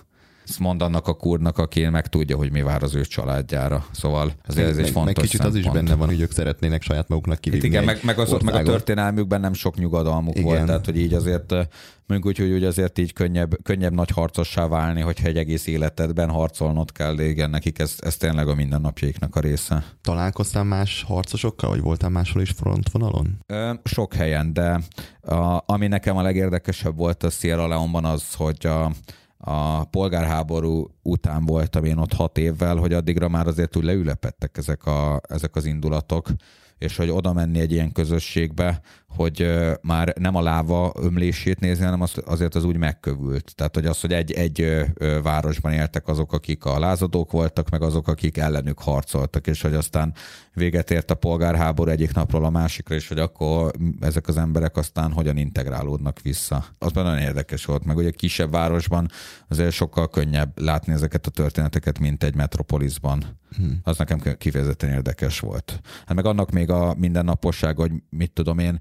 ezt 0.47 0.59
mond 0.59 0.81
annak 0.81 1.07
a 1.07 1.13
kurnak, 1.13 1.57
aki 1.57 1.87
meg 1.87 2.07
tudja, 2.07 2.37
hogy 2.37 2.51
mi 2.51 2.61
vár 2.61 2.83
az 2.83 2.95
ő 2.95 3.05
családjára. 3.05 3.85
Szóval 3.91 4.31
ez, 4.43 4.57
ez 4.57 4.77
egy 4.77 4.89
fontos 4.89 5.03
meg 5.03 5.13
kicsit 5.13 5.41
szempont. 5.41 5.53
az 5.53 5.59
is 5.59 5.71
benne 5.71 5.95
van, 5.95 6.07
hogy 6.07 6.21
ők 6.21 6.31
szeretnének 6.31 6.81
saját 6.81 7.07
maguknak 7.07 7.39
kivívni. 7.39 7.67
igen, 7.67 7.83
meg, 7.83 7.99
meg, 8.03 8.19
az, 8.19 8.31
meg 8.43 8.55
a 8.55 8.61
történelmükben 8.61 9.39
nem 9.39 9.53
sok 9.53 9.75
nyugodalmuk 9.75 10.35
igen. 10.35 10.47
volt, 10.47 10.65
tehát 10.65 10.85
hogy 10.85 10.97
így 10.97 11.13
azért 11.13 11.53
mondjuk 12.07 12.25
úgy, 12.25 12.51
hogy, 12.51 12.63
azért 12.63 12.97
így 12.97 13.13
könnyebb, 13.13 13.63
könnyebb 13.63 13.93
nagy 13.93 14.09
harcossá 14.09 14.67
válni, 14.67 15.01
hogyha 15.01 15.27
egy 15.27 15.37
egész 15.37 15.67
életedben 15.67 16.29
harcolnod 16.29 16.91
kell, 16.91 17.19
igen, 17.19 17.49
nekik 17.49 17.79
ez, 17.79 17.95
ez 17.99 18.17
tényleg 18.17 18.47
a 18.47 18.55
mindennapjaiknak 18.55 19.35
a 19.35 19.39
része. 19.39 19.85
Találkoztál 20.01 20.63
más 20.63 21.03
harcosokkal, 21.07 21.69
vagy 21.69 21.81
voltál 21.81 22.09
máshol 22.09 22.41
is 22.41 22.49
frontvonalon? 22.49 23.37
Ö, 23.45 23.73
sok 23.83 24.13
helyen, 24.13 24.53
de 24.53 24.81
a, 25.21 25.63
ami 25.65 25.87
nekem 25.87 26.17
a 26.17 26.21
legérdekesebb 26.21 26.97
volt 26.97 27.23
a 27.23 27.29
Sierra 27.29 27.67
Leone-ban 27.67 28.05
az, 28.05 28.33
hogy 28.33 28.65
a, 28.65 28.91
a 29.45 29.83
polgárháború 29.83 30.87
után 31.01 31.45
voltam 31.45 31.83
én 31.83 31.97
ott 31.97 32.13
hat 32.13 32.37
évvel, 32.37 32.75
hogy 32.75 32.93
addigra 32.93 33.27
már 33.29 33.47
azért 33.47 33.75
úgy 33.75 33.83
leülepettek 33.83 34.57
ezek, 34.57 34.85
a, 34.85 35.21
ezek 35.27 35.55
az 35.55 35.65
indulatok, 35.65 36.29
és 36.77 36.97
hogy 36.97 37.09
oda 37.09 37.33
menni 37.33 37.59
egy 37.59 37.71
ilyen 37.71 37.91
közösségbe, 37.91 38.81
hogy 39.15 39.53
már 39.81 40.13
nem 40.19 40.35
a 40.35 40.41
láva 40.41 40.93
ömlését 40.95 41.59
nézni, 41.59 41.83
hanem 41.83 42.01
az, 42.01 42.13
azért 42.25 42.55
az 42.55 42.63
úgy 42.63 42.77
megkövült. 42.77 43.55
Tehát, 43.55 43.75
hogy 43.75 43.85
az, 43.85 44.01
hogy 44.01 44.13
egy, 44.13 44.31
egy 44.31 44.85
városban 45.23 45.71
éltek 45.71 46.07
azok, 46.07 46.33
akik 46.33 46.65
a 46.65 46.79
lázadók 46.79 47.31
voltak, 47.31 47.69
meg 47.69 47.81
azok, 47.81 48.07
akik 48.07 48.37
ellenük 48.37 48.79
harcoltak, 48.79 49.47
és 49.47 49.61
hogy 49.61 49.73
aztán 49.73 50.13
véget 50.53 50.91
ért 50.91 51.11
a 51.11 51.15
polgárháború 51.15 51.89
egyik 51.89 52.13
napról 52.13 52.45
a 52.45 52.49
másikra, 52.49 52.95
és 52.95 53.07
hogy 53.07 53.19
akkor 53.19 53.71
ezek 53.99 54.27
az 54.27 54.37
emberek 54.37 54.77
aztán 54.77 55.11
hogyan 55.11 55.37
integrálódnak 55.37 56.21
vissza. 56.21 56.65
Az 56.77 56.91
nagyon 56.91 57.17
érdekes 57.17 57.65
volt, 57.65 57.85
meg 57.85 57.99
egy 57.99 58.15
kisebb 58.15 58.51
városban 58.51 59.09
azért 59.47 59.71
sokkal 59.71 60.09
könnyebb 60.09 60.59
látni 60.59 60.93
ezeket 60.93 61.27
a 61.27 61.31
történeteket, 61.31 61.99
mint 61.99 62.23
egy 62.23 62.35
metropolisban. 62.35 63.41
Hmm. 63.57 63.79
Az 63.83 63.97
nekem 63.97 64.19
kifejezetten 64.37 64.89
érdekes 64.89 65.39
volt. 65.39 65.79
Hát 66.05 66.15
meg 66.15 66.25
annak 66.25 66.51
még 66.51 66.69
a 66.69 66.95
mindennaposság, 66.97 67.75
hogy 67.75 67.91
mit 68.09 68.31
tudom 68.31 68.59
én, 68.59 68.79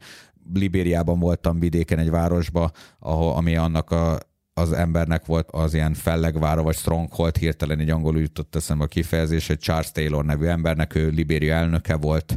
Libériában 0.54 1.18
voltam 1.18 1.58
vidéken 1.58 1.98
egy 1.98 2.10
városba, 2.10 2.70
ahol, 2.98 3.34
ami 3.34 3.56
annak 3.56 3.90
a, 3.90 4.18
az 4.54 4.72
embernek 4.72 5.26
volt 5.26 5.48
az 5.50 5.74
ilyen 5.74 5.94
fellegvára, 5.94 6.62
vagy 6.62 6.76
stronghold, 6.76 7.36
hirtelen 7.36 7.78
egy 7.78 7.90
angolul 7.90 8.20
jutott 8.20 8.56
eszembe 8.56 8.84
a 8.84 8.86
kifejezés, 8.86 9.50
egy 9.50 9.58
Charles 9.58 9.92
Taylor 9.92 10.24
nevű 10.24 10.46
embernek, 10.46 10.94
ő 10.94 11.08
Libéria 11.08 11.54
elnöke 11.54 11.96
volt, 11.96 12.36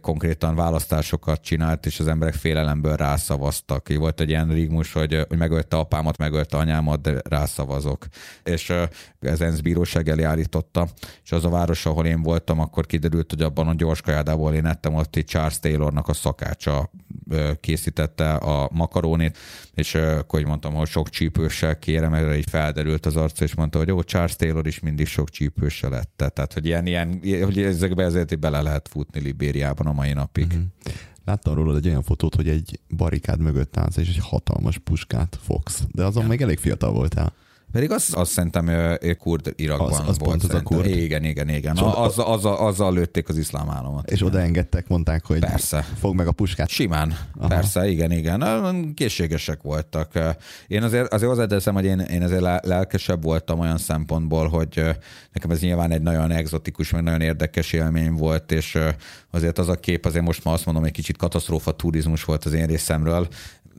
konkrétan 0.00 0.54
választásokat 0.54 1.40
csinált, 1.40 1.86
és 1.86 2.00
az 2.00 2.08
emberek 2.08 2.34
félelemből 2.34 2.96
rászavaztak. 2.96 3.88
Így 3.88 3.98
volt 3.98 4.20
egy 4.20 4.28
ilyen 4.28 4.48
rigmus, 4.48 4.92
hogy, 4.92 5.24
hogy 5.28 5.38
megölte 5.38 5.76
apámat, 5.76 6.16
megölte 6.16 6.56
anyámat, 6.56 7.00
de 7.00 7.20
rászavazok. 7.24 8.06
És 8.44 8.72
ez 9.20 9.40
ENSZ 9.40 9.60
bíróság 9.60 10.08
elé 10.08 10.22
állította, 10.22 10.88
és 11.24 11.32
az 11.32 11.44
a 11.44 11.48
város, 11.48 11.86
ahol 11.86 12.06
én 12.06 12.22
voltam, 12.22 12.60
akkor 12.60 12.86
kiderült, 12.86 13.30
hogy 13.30 13.42
abban 13.42 13.68
a 13.68 13.74
gyors 13.74 14.00
én 14.52 14.66
ettem, 14.66 14.94
ott 14.94 15.16
egy 15.16 15.24
Charles 15.24 15.60
Taylornak 15.60 16.08
a 16.08 16.12
szakácsa 16.12 16.90
készítette 17.60 18.34
a 18.34 18.68
makarónit, 18.72 19.38
és 19.74 19.94
akkor 19.94 20.42
mondtam, 20.42 20.74
hogy 20.74 20.88
sok 20.88 21.10
csípőssel 21.10 21.78
kérem, 21.78 22.14
erre 22.14 22.36
így 22.36 22.50
felderült 22.50 23.06
az 23.06 23.16
arca, 23.16 23.44
és 23.44 23.54
mondta, 23.54 23.78
hogy 23.78 23.88
jó, 23.88 24.02
Charles 24.02 24.36
Taylor 24.36 24.66
is 24.66 24.80
mindig 24.80 25.06
sok 25.06 25.28
csípőssel 25.28 25.90
lette. 25.90 26.28
Tehát, 26.28 26.52
hogy 26.52 26.66
ilyen, 26.66 26.86
ilyen 26.86 27.20
hogy 27.42 27.58
ezekbe 27.58 28.04
ezért 28.04 28.38
bele 28.38 28.60
lehet 28.60 28.88
futni 28.88 29.20
Libériában 29.20 29.86
a 29.86 29.92
mai 29.92 30.12
napig. 30.12 30.46
Mm-hmm. 30.46 30.64
Láttam 31.24 31.54
róla 31.54 31.76
egy 31.76 31.88
olyan 31.88 32.02
fotót, 32.02 32.34
hogy 32.34 32.48
egy 32.48 32.80
barikád 32.96 33.40
mögött 33.40 33.76
állsz, 33.76 33.96
és 33.96 34.08
egy 34.08 34.18
hatalmas 34.20 34.78
puskát 34.78 35.38
fogsz. 35.42 35.82
De 35.92 36.04
azon 36.04 36.22
ja. 36.22 36.28
még 36.28 36.40
elég 36.40 36.58
fiatal 36.58 36.92
voltál. 36.92 37.32
Pedig 37.72 37.90
azt, 37.90 38.14
azt 38.14 38.30
szerintem 38.30 38.96
kurd 39.18 39.52
Irakban 39.56 39.92
az, 39.92 39.98
az 39.98 40.18
volt. 40.18 40.30
Pont 40.30 40.42
az 40.42 40.54
a 40.54 40.62
kurd. 40.62 40.86
Igen, 40.86 41.24
igen, 41.24 41.48
igen. 41.48 41.74
És 41.74 41.80
a, 41.80 42.02
az, 42.02 42.18
az, 42.18 42.44
azzal 42.44 42.92
lőtték 42.92 43.28
az 43.28 43.38
iszlám 43.38 43.70
államot. 43.70 44.10
És 44.10 44.22
oda 44.22 44.40
engedtek, 44.40 44.88
mondták, 44.88 45.26
hogy 45.26 45.38
persze. 45.38 45.86
fog 45.98 46.14
meg 46.14 46.26
a 46.26 46.32
puskát. 46.32 46.68
Simán, 46.68 47.18
Aha. 47.38 47.48
persze, 47.48 47.88
igen, 47.88 48.12
igen. 48.12 48.92
Készségesek 48.94 49.62
voltak. 49.62 50.12
Én 50.66 50.82
azért, 50.82 51.12
azért 51.12 51.30
hozzáteszem, 51.30 51.74
hogy 51.74 51.84
én, 51.84 51.98
én 51.98 52.22
azért 52.22 52.64
lelkesebb 52.66 53.22
voltam 53.22 53.58
olyan 53.58 53.78
szempontból, 53.78 54.48
hogy 54.48 54.82
nekem 55.32 55.50
ez 55.50 55.60
nyilván 55.60 55.90
egy 55.90 56.02
nagyon 56.02 56.30
egzotikus, 56.30 56.90
meg 56.90 57.02
nagyon 57.02 57.20
érdekes 57.20 57.72
élmény 57.72 58.12
volt, 58.12 58.52
és 58.52 58.78
azért 59.30 59.58
az 59.58 59.68
a 59.68 59.74
kép, 59.74 60.04
azért 60.04 60.24
most 60.24 60.44
ma 60.44 60.52
azt 60.52 60.64
mondom, 60.64 60.84
egy 60.84 60.92
kicsit 60.92 61.16
katasztrófa 61.16 61.72
turizmus 61.72 62.24
volt 62.24 62.44
az 62.44 62.52
én 62.52 62.66
részemről, 62.66 63.28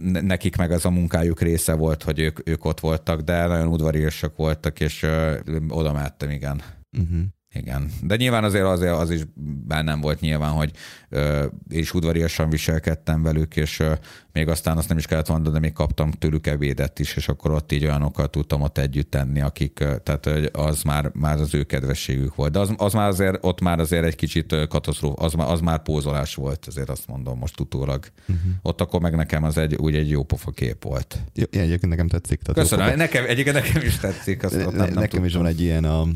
nekik 0.02 0.56
meg 0.56 0.72
ez 0.72 0.86
a 0.86 0.90
munkájuk 0.90 1.42
része 1.42 1.74
volt, 1.74 2.04
hogy 2.04 2.20
ők, 2.20 2.50
ők 2.50 2.66
ott 2.66 2.80
voltak, 2.80 3.22
de 3.22 3.48
nagyon 3.48 3.68
udvariasak 3.68 4.36
voltak, 4.36 4.80
és 4.80 5.04
ö, 5.04 5.40
oda 5.70 5.94
mehettem, 5.94 6.30
igen. 6.30 6.62
Uh-huh. 6.98 7.20
Igen, 7.54 7.92
de 8.02 8.16
nyilván 8.16 8.44
azért, 8.44 8.64
azért 8.64 8.94
az 8.94 9.10
is 9.10 9.22
bennem 9.68 10.02
volt 10.02 10.20
nyilván, 10.20 10.52
hogy 10.52 10.72
ö, 11.10 11.46
és 11.70 11.94
udvariasan 11.94 12.50
viselkedtem 12.50 13.24
velük, 13.24 13.56
és 13.56 13.80
ö, 13.80 13.94
még 14.34 14.48
aztán 14.48 14.78
azt 14.78 14.88
nem 14.88 14.98
is 14.98 15.06
kellett 15.06 15.30
mondani, 15.30 15.54
de 15.54 15.60
még 15.60 15.74
kaptam 15.74 16.12
tőlük 16.12 16.48
ebédet 16.48 17.00
is, 17.00 17.16
és 17.16 17.28
akkor 17.28 17.52
ott 17.52 17.72
így 17.72 17.84
olyanokkal 17.86 18.30
tudtam 18.30 18.62
ott 18.62 18.78
együtt 18.78 19.12
tenni, 19.12 19.42
akik, 19.42 19.80
ö, 19.80 19.98
tehát 19.98 20.56
az 20.56 20.82
már, 20.82 21.12
már 21.14 21.40
az 21.40 21.54
ő 21.54 21.64
kedvességük 21.64 22.36
volt. 22.36 22.52
De 22.52 22.60
az, 22.60 22.74
az 22.78 22.94
már 22.94 23.08
azért, 23.08 23.38
ott 23.42 23.62
már 23.62 23.80
azért 23.80 24.06
egy 24.06 24.16
kicsit 24.16 24.56
katasztróf, 24.68 25.14
az, 25.18 25.34
az 25.38 25.60
már 25.60 25.82
pózolás 25.82 26.36
volt, 26.36 26.66
azért 26.66 26.90
azt 26.90 27.08
mondom 27.08 27.38
most 27.38 27.60
utólag. 27.60 28.06
Uh-huh. 28.22 28.52
Ott 28.62 28.82
akkor 28.82 29.02
meg 29.02 29.16
nekem 29.16 29.44
az 29.44 29.58
egy, 29.58 29.76
úgy 29.76 29.96
egy 29.96 30.10
jó 30.10 30.24
pofa 30.24 30.52
kép 30.52 30.84
volt. 30.84 31.18
Ja, 31.34 31.46
egyébként 31.50 31.88
nekem 31.88 32.08
tetszik. 32.08 32.42
Tehát 32.42 32.70
Köszönöm, 32.70 32.98
nekem, 32.98 33.26
egyébként 33.28 33.56
nekem 33.56 33.82
is 33.82 33.98
tetszik. 33.98 34.44
Azt 34.44 34.56
ne, 34.56 34.64
nem, 34.64 34.76
nem 34.76 34.94
nekem 34.94 35.26
is 35.26 35.34
van 35.34 35.46
egy 35.46 35.62
ilyen 35.62 35.84
a 35.84 36.08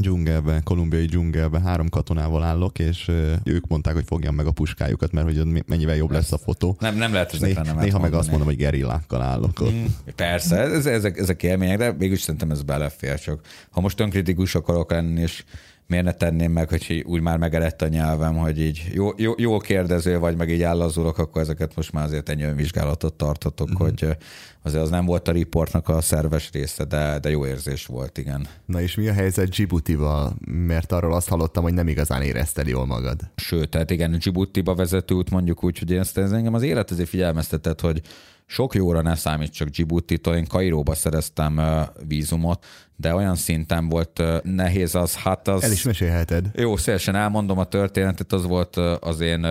dzsungelbe, 0.00 0.60
kolumbiai 0.64 1.06
dzsungelbe 1.06 1.60
három 1.60 1.88
katonával 1.88 2.42
állok, 2.42 2.78
és 2.78 3.10
ők 3.44 3.66
mondták, 3.66 3.94
hogy 3.94 4.04
fogjam 4.06 4.34
meg 4.34 4.46
a 4.46 4.50
puskájukat, 4.50 5.12
mert 5.12 5.26
hogy 5.26 5.64
mennyivel 5.66 5.96
jobb 5.96 6.10
lesz 6.10 6.32
a 6.32 6.38
fotó. 6.38 6.76
Nem, 6.80 6.96
nem 6.96 7.12
lehet 7.12 7.40
nem 7.40 7.50
Néha 7.50 7.64
mondani. 7.74 8.00
meg 8.00 8.12
azt 8.12 8.28
mondom, 8.28 8.46
hogy 8.46 8.56
gerillákkal 8.56 9.22
állok 9.22 9.60
ott. 9.60 9.72
Mm, 9.72 9.84
persze, 10.16 10.56
ez, 10.56 10.86
ezek, 10.86 11.18
ezek 11.18 11.42
élmények, 11.42 11.78
de 11.78 11.92
mégis 11.98 12.20
szerintem 12.20 12.50
ez 12.50 12.62
belefér, 12.62 13.20
csak 13.20 13.40
ha 13.70 13.80
most 13.80 14.00
önkritikus 14.00 14.54
akarok 14.54 14.90
lenni, 14.90 15.20
és 15.20 15.44
miért 15.88 16.04
ne 16.04 16.12
tenném 16.12 16.52
meg, 16.52 16.68
hogy 16.68 17.04
úgy 17.06 17.20
már 17.20 17.38
megerett 17.38 17.82
a 17.82 17.88
nyelvem, 17.88 18.36
hogy 18.36 18.60
így 18.60 18.90
jó, 18.92 19.10
jó, 19.16 19.32
jó 19.36 19.58
kérdező 19.58 20.18
vagy, 20.18 20.36
meg 20.36 20.50
így 20.50 20.62
állazulok, 20.62 21.18
akkor 21.18 21.42
ezeket 21.42 21.76
most 21.76 21.92
már 21.92 22.04
azért 22.04 22.28
egy 22.28 22.42
önvizsgálatot 22.42 23.14
tarthatok, 23.14 23.68
uh-huh. 23.68 23.88
hogy 23.88 24.16
azért 24.62 24.82
az 24.82 24.90
nem 24.90 25.04
volt 25.04 25.28
a 25.28 25.32
riportnak 25.32 25.88
a 25.88 26.00
szerves 26.00 26.50
része, 26.52 26.84
de, 26.84 27.18
de 27.18 27.30
jó 27.30 27.46
érzés 27.46 27.86
volt, 27.86 28.18
igen. 28.18 28.46
Na 28.64 28.80
és 28.80 28.94
mi 28.94 29.08
a 29.08 29.12
helyzet 29.12 29.48
Djibouti-val? 29.48 30.36
Mert 30.46 30.92
arról 30.92 31.14
azt 31.14 31.28
hallottam, 31.28 31.62
hogy 31.62 31.74
nem 31.74 31.88
igazán 31.88 32.22
érezted 32.22 32.66
jól 32.66 32.86
magad. 32.86 33.20
Sőt, 33.36 33.68
tehát 33.68 33.90
igen, 33.90 34.18
Djibouti-ba 34.18 34.74
vezető 34.74 35.14
út 35.14 35.30
mondjuk 35.30 35.64
úgy, 35.64 35.78
hogy 35.78 35.92
ezt, 35.92 36.18
ez 36.18 36.32
engem 36.32 36.54
az 36.54 36.62
élet 36.62 36.90
azért 36.90 37.08
figyelmeztetett, 37.08 37.80
hogy 37.80 38.00
sok 38.46 38.74
jóra 38.74 39.02
ne 39.02 39.14
számít 39.14 39.52
csak 39.52 39.68
Djibouti-tól, 39.68 40.36
én 40.36 40.46
Kairóba 40.46 40.94
szereztem 40.94 41.60
vízumot, 42.06 42.64
de 43.00 43.14
olyan 43.14 43.34
szinten 43.34 43.88
volt 43.88 44.22
nehéz 44.42 44.94
az, 44.94 45.16
hát 45.16 45.48
az... 45.48 45.62
El 45.62 45.72
is 45.72 45.82
mesélheted. 45.82 46.50
Jó, 46.54 46.76
szélesen 46.76 47.14
elmondom 47.14 47.58
a 47.58 47.64
történetet, 47.64 48.32
az 48.32 48.46
volt 48.46 48.76
az 49.00 49.20
én 49.20 49.46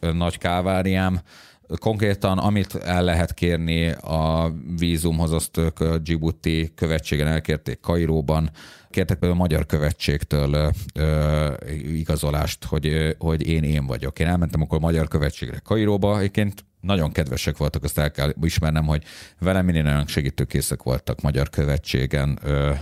nagy 0.00 0.38
káváriám, 0.38 1.20
Konkrétan, 1.76 2.38
amit 2.38 2.74
el 2.74 3.04
lehet 3.04 3.34
kérni 3.34 3.90
a 3.90 4.52
vízumhoz, 4.78 5.32
azt 5.32 5.56
ők 5.56 5.84
Djibouti 5.84 6.72
követségen 6.74 7.26
elkérték 7.26 7.80
Kairóban. 7.80 8.50
Kértek 8.90 9.18
például 9.18 9.40
a 9.40 9.42
magyar 9.42 9.66
követségtől 9.66 10.72
ö, 10.94 11.52
igazolást, 11.94 12.64
hogy, 12.64 13.16
hogy 13.18 13.46
én 13.48 13.62
én 13.62 13.86
vagyok. 13.86 14.18
Én 14.18 14.26
elmentem 14.26 14.62
akkor 14.62 14.78
a 14.78 14.80
magyar 14.80 15.08
követségre 15.08 15.58
Kairóba, 15.64 16.18
egyébként 16.18 16.64
nagyon 16.80 17.12
kedvesek 17.12 17.56
voltak, 17.56 17.84
azt 17.84 17.98
el 17.98 18.10
kell 18.10 18.32
ismernem, 18.42 18.86
hogy 18.86 19.02
velem 19.38 19.64
minél 19.64 19.82
nagyon 19.82 20.06
segítőkészek 20.06 20.82
voltak 20.82 21.20
magyar 21.20 21.50
követségen 21.50 22.32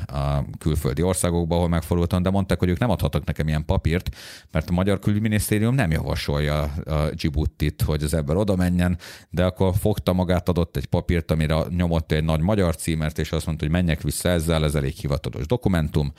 a 0.07 0.45
külföldi 0.59 1.03
országokban, 1.03 1.57
ahol 1.57 1.69
megfordultam, 1.69 2.23
de 2.23 2.31
mondták, 2.31 2.59
hogy 2.59 2.69
ők 2.69 2.79
nem 2.79 2.91
adhatnak 2.91 3.25
nekem 3.25 3.49
ilyen 3.49 3.65
papírt, 3.65 4.17
mert 4.51 4.69
a 4.69 4.73
magyar 4.73 4.99
külügyminisztérium 4.99 5.75
nem 5.75 5.91
javasolja 5.91 6.63
a 6.63 7.11
Djiboutit, 7.15 7.83
hogy 7.83 8.03
az 8.03 8.15
ember 8.15 8.37
oda 8.37 8.57
menjen, 8.57 8.99
de 9.31 9.45
akkor 9.45 9.75
fogta 9.81 10.13
magát, 10.13 10.49
adott 10.49 10.77
egy 10.77 10.87
papírt, 10.87 11.31
amire 11.31 11.57
nyomott 11.69 12.13
egy 12.13 12.25
nagy 12.25 12.41
magyar 12.41 12.77
címert, 12.77 13.19
és 13.19 13.33
azt 13.33 13.47
mondta, 13.47 13.65
hogy 13.65 13.73
menjek 13.73 14.03
vissza 14.03 14.29
ezzel, 14.29 14.65
ez 14.65 14.75
elég 14.75 14.95
hivatalos 14.95 15.47
dokumentum. 15.47 16.13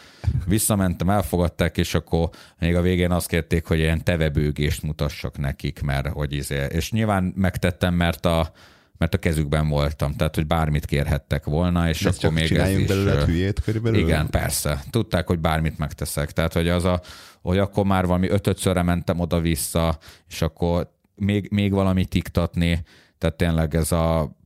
Visszamentem, 0.46 1.10
elfogadták, 1.10 1.78
és 1.78 1.94
akkor 1.94 2.30
még 2.60 2.76
a 2.76 2.82
végén 2.82 3.12
azt 3.12 3.28
kérték, 3.28 3.66
hogy 3.66 3.78
ilyen 3.80 4.04
tevebőgést 4.04 4.82
mutassak 4.82 5.38
nekik, 5.38 5.82
mert 5.82 6.08
hogy 6.08 6.34
izé, 6.34 6.66
és 6.70 6.92
nyilván 6.92 7.34
megtettem 7.36 7.67
tettem, 7.70 7.94
mert 7.94 8.26
a, 8.26 8.52
mert 8.98 9.14
a 9.14 9.18
kezükben 9.18 9.68
voltam, 9.70 10.16
tehát 10.16 10.36
hogy 10.36 10.48
bármit 10.48 10.86
kérhettek 10.86 11.46
volna, 11.46 11.90
és 11.90 12.06
Ezt 12.06 12.24
akkor 12.24 12.36
még 12.36 12.52
ez 12.52 12.78
is... 12.78 12.88
belőle 12.88 13.26
hülyét 13.26 13.62
körülbelül? 13.62 14.00
Igen, 14.00 14.30
persze. 14.30 14.84
Tudták, 14.90 15.28
hogy 15.28 15.40
bármit 15.40 15.78
megteszek. 15.78 16.32
Tehát, 16.32 16.54
hogy 16.54 16.70
az 16.70 16.86
a, 16.86 17.02
hogy 17.42 17.58
akkor 17.58 17.86
már 17.86 18.06
valami 18.06 18.30
ötötszörre 18.30 18.82
mentem 18.82 19.20
oda-vissza, 19.20 19.98
és 20.30 20.42
akkor 20.42 20.92
még, 21.16 21.48
még 21.52 21.72
valamit 21.72 22.16
iktatni, 22.16 22.84
tehát 23.18 23.36
tényleg 23.36 23.76
ez 23.76 23.92
a 23.92 24.37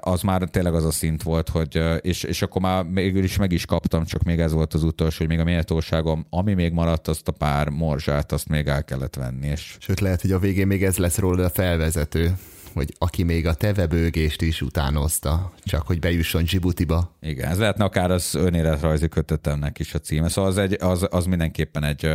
az 0.00 0.22
már 0.22 0.42
tényleg 0.42 0.74
az 0.74 0.84
a 0.84 0.90
szint 0.90 1.22
volt, 1.22 1.48
hogy, 1.48 1.82
és, 2.00 2.22
és 2.22 2.42
akkor 2.42 2.62
már 2.62 2.86
végül 2.90 3.24
is 3.24 3.36
meg 3.36 3.52
is 3.52 3.64
kaptam, 3.64 4.04
csak 4.04 4.22
még 4.22 4.40
ez 4.40 4.52
volt 4.52 4.74
az 4.74 4.82
utolsó, 4.82 5.16
hogy 5.18 5.28
még 5.28 5.38
a 5.38 5.44
méltóságom, 5.44 6.26
ami 6.30 6.54
még 6.54 6.72
maradt, 6.72 7.08
azt 7.08 7.28
a 7.28 7.32
pár 7.32 7.68
morzsát, 7.68 8.32
azt 8.32 8.48
még 8.48 8.66
el 8.66 8.84
kellett 8.84 9.14
venni. 9.14 9.46
És... 9.46 9.76
Sőt, 9.78 10.00
lehet, 10.00 10.20
hogy 10.20 10.32
a 10.32 10.38
végén 10.38 10.66
még 10.66 10.84
ez 10.84 10.96
lesz 10.96 11.18
róla 11.18 11.44
a 11.44 11.50
felvezető 11.50 12.34
hogy 12.74 12.94
aki 12.98 13.22
még 13.22 13.46
a 13.46 13.54
tevebőgést 13.54 14.42
is 14.42 14.62
utánozta, 14.62 15.52
csak 15.64 15.86
hogy 15.86 15.98
bejusson 15.98 16.44
Djibouti-ba. 16.44 17.16
Igen, 17.20 17.50
ez 17.50 17.58
lehetne 17.58 17.84
akár 17.84 18.10
az 18.10 18.34
önéletrajzi 18.34 19.08
kötetemnek 19.08 19.78
is 19.78 19.94
a 19.94 19.98
címe, 19.98 20.28
szóval 20.28 20.50
az, 20.50 20.58
egy, 20.58 20.76
az, 20.80 21.06
az 21.10 21.24
mindenképpen 21.24 21.84
egy 21.84 22.08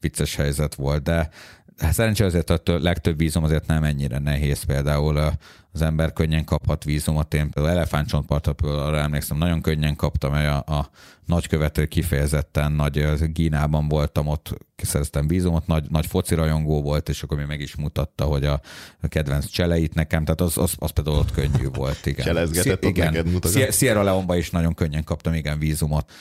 vicces 0.00 0.34
helyzet 0.36 0.74
volt, 0.74 1.02
de 1.02 1.28
szerencsére 1.76 2.28
azért 2.28 2.50
a 2.50 2.60
legtöbb 2.64 3.18
vízum 3.18 3.44
azért 3.44 3.66
nem 3.66 3.84
ennyire 3.84 4.18
nehéz, 4.18 4.62
például 4.62 5.32
az 5.74 5.82
ember 5.82 6.12
könnyen 6.12 6.44
kaphat 6.44 6.84
vízumot. 6.84 7.34
Én 7.34 7.50
például 7.50 7.74
elefántcsontpartra 7.76 8.54
arra 8.62 8.98
emlékszem, 8.98 9.38
nagyon 9.38 9.60
könnyen 9.60 9.96
kaptam, 9.96 10.32
mert 10.32 10.68
a, 10.68 10.78
a 10.78 10.90
nagykövető 11.26 11.86
kifejezetten 11.86 12.72
nagy 12.72 13.32
Gínában 13.32 13.88
voltam, 13.88 14.26
ott 14.26 14.56
szereztem 14.76 15.26
vízumot, 15.26 15.66
nagy, 15.66 15.90
nagy 15.90 16.06
foci 16.06 16.34
rajongó 16.34 16.82
volt, 16.82 17.08
és 17.08 17.22
akkor 17.22 17.36
még 17.36 17.46
meg 17.46 17.60
is 17.60 17.76
mutatta, 17.76 18.24
hogy 18.24 18.44
a, 18.44 18.60
a 19.00 19.08
kedvenc 19.08 19.46
cseleit 19.46 19.94
nekem, 19.94 20.24
tehát 20.24 20.40
az, 20.40 20.58
az, 20.58 20.74
az 20.78 20.90
például 20.90 21.16
ott 21.16 21.32
könnyű 21.32 21.68
volt. 21.72 22.06
Igen. 22.06 22.24
Cselezgetett 22.26 22.84
igen. 22.84 23.12
neked. 23.12 23.72
Sierra 23.72 24.02
Leone-ba 24.02 24.36
is 24.36 24.50
nagyon 24.50 24.74
könnyen 24.74 25.04
kaptam, 25.04 25.34
igen, 25.34 25.58
vízumot, 25.58 26.12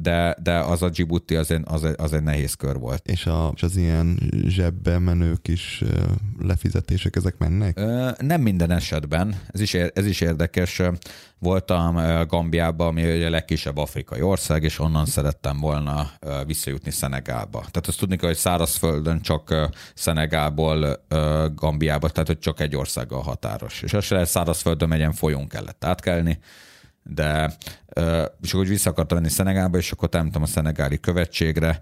de, 0.00 0.36
de 0.42 0.58
az 0.58 0.82
a 0.82 0.88
Djibouti 0.88 1.36
az 1.36 1.50
egy, 1.50 1.62
az, 1.64 1.84
egy, 1.84 1.94
az 1.96 2.12
egy 2.12 2.22
nehéz 2.22 2.54
kör 2.54 2.78
volt. 2.78 3.08
És, 3.08 3.26
a, 3.26 3.52
és 3.54 3.62
az 3.62 3.76
ilyen 3.76 4.18
zsebbe 4.46 4.98
menők 4.98 5.48
is 5.48 5.82
lefizetések, 6.38 7.16
ezek 7.16 7.38
mennek? 7.38 7.80
Nem 8.20 8.40
minden 8.40 8.70
esetben, 8.70 9.40
ez 9.48 9.60
is, 9.60 9.74
ez 9.74 10.06
is 10.06 10.20
érdekes, 10.20 10.80
voltam 11.42 12.26
Gambiában, 12.26 12.86
ami 12.86 13.22
a 13.22 13.30
legkisebb 13.30 13.76
afrikai 13.76 14.22
ország, 14.22 14.62
és 14.62 14.78
onnan 14.78 15.06
szerettem 15.06 15.60
volna 15.60 16.10
visszajutni 16.46 16.90
Szenegálba. 16.90 17.58
Tehát 17.58 17.86
azt 17.86 17.98
tudni 17.98 18.16
kell, 18.16 18.28
hogy 18.28 18.38
szárazföldön 18.38 19.20
csak 19.20 19.70
Szenegából 19.94 21.04
Gambiába, 21.54 22.08
tehát 22.08 22.28
hogy 22.28 22.38
csak 22.38 22.60
egy 22.60 22.76
országgal 22.76 23.22
határos. 23.22 23.82
És 23.82 23.92
azt 23.92 24.06
se 24.06 24.14
lehet 24.14 24.28
szárazföldön 24.28 24.88
megyen 24.88 25.12
folyón 25.12 25.48
kellett 25.48 25.84
átkelni, 25.84 26.38
de 27.02 27.56
és 28.42 28.52
akkor 28.54 28.66
vissza 28.66 28.90
akartam 28.90 29.18
venni 29.18 29.30
Szenegálba, 29.30 29.78
és 29.78 29.92
akkor 29.92 30.08
tudom, 30.08 30.42
a 30.42 30.46
szenegáli 30.46 31.00
követségre 31.00 31.80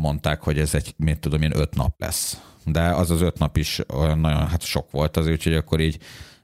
mondták, 0.00 0.42
hogy 0.42 0.58
ez 0.58 0.74
egy, 0.74 0.94
mit 0.96 1.18
tudom 1.18 1.42
én, 1.42 1.56
öt 1.56 1.74
nap 1.74 2.00
lesz. 2.00 2.40
De 2.64 2.80
az 2.80 3.10
az 3.10 3.20
öt 3.20 3.38
nap 3.38 3.56
is 3.56 3.80
nagyon 4.14 4.48
hát 4.48 4.62
sok 4.62 4.90
volt 4.90 5.16
azért, 5.16 5.36
úgyhogy 5.36 5.54
akkor 5.54 5.80
így 5.80 5.98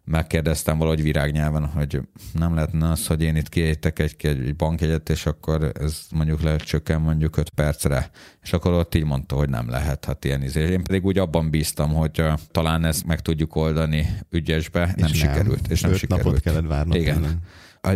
megkérdeztem 0.05 0.79
valahogy 0.79 1.03
virágnyelven, 1.03 1.67
hogy 1.67 2.01
nem 2.33 2.55
lehetne 2.55 2.91
az, 2.91 3.07
hogy 3.07 3.23
én 3.23 3.37
itt 3.37 3.49
kiejtek 3.49 3.99
egy, 3.99 4.17
egy 4.19 4.57
bankjegyet, 4.57 5.09
és 5.09 5.27
akkor 5.27 5.73
ez 5.81 6.07
mondjuk 6.11 6.43
lehet 6.43 6.63
csökken 6.63 7.01
mondjuk 7.01 7.37
5 7.37 7.51
percre. 7.51 8.11
És 8.43 8.53
akkor 8.53 8.73
ott 8.73 8.95
így 8.95 9.05
mondta, 9.05 9.37
hogy 9.37 9.49
nem 9.49 9.71
lehet, 9.71 10.05
hát 10.05 10.25
ilyen 10.25 10.43
izé. 10.43 10.71
Én 10.71 10.83
pedig 10.83 11.05
úgy 11.05 11.19
abban 11.19 11.51
bíztam, 11.51 11.95
hogy 11.95 12.23
talán 12.51 12.85
ezt 12.85 13.07
meg 13.07 13.21
tudjuk 13.21 13.57
oldani 13.57 14.07
ügyesbe, 14.31 14.95
nem 14.97 15.11
és 15.11 15.19
sikerült. 15.19 15.63
Nem. 15.63 15.71
És 15.71 15.81
nem 15.81 15.91
Öt 15.91 15.99
sikerült. 15.99 16.25
napot 16.25 16.43
kellett 16.43 16.67
várnod. 16.67 16.97
Igen. 16.97 17.21
Nem 17.21 17.41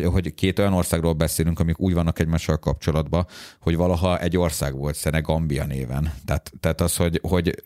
hogy 0.05 0.35
két 0.35 0.59
olyan 0.59 0.73
országról 0.73 1.13
beszélünk, 1.13 1.61
amik 1.61 1.81
úgy 1.81 1.95
vannak 1.95 2.19
egymással 2.19 2.59
kapcsolatban, 2.59 3.27
hogy 3.61 3.77
valaha 3.77 4.19
egy 4.19 4.37
ország 4.37 4.75
volt, 4.75 4.95
Szenegambia 4.95 5.65
néven. 5.65 6.13
Tehát, 6.25 6.53
tehát 6.61 6.81
az, 6.81 6.97
hogy, 6.97 7.21
hogy 7.23 7.63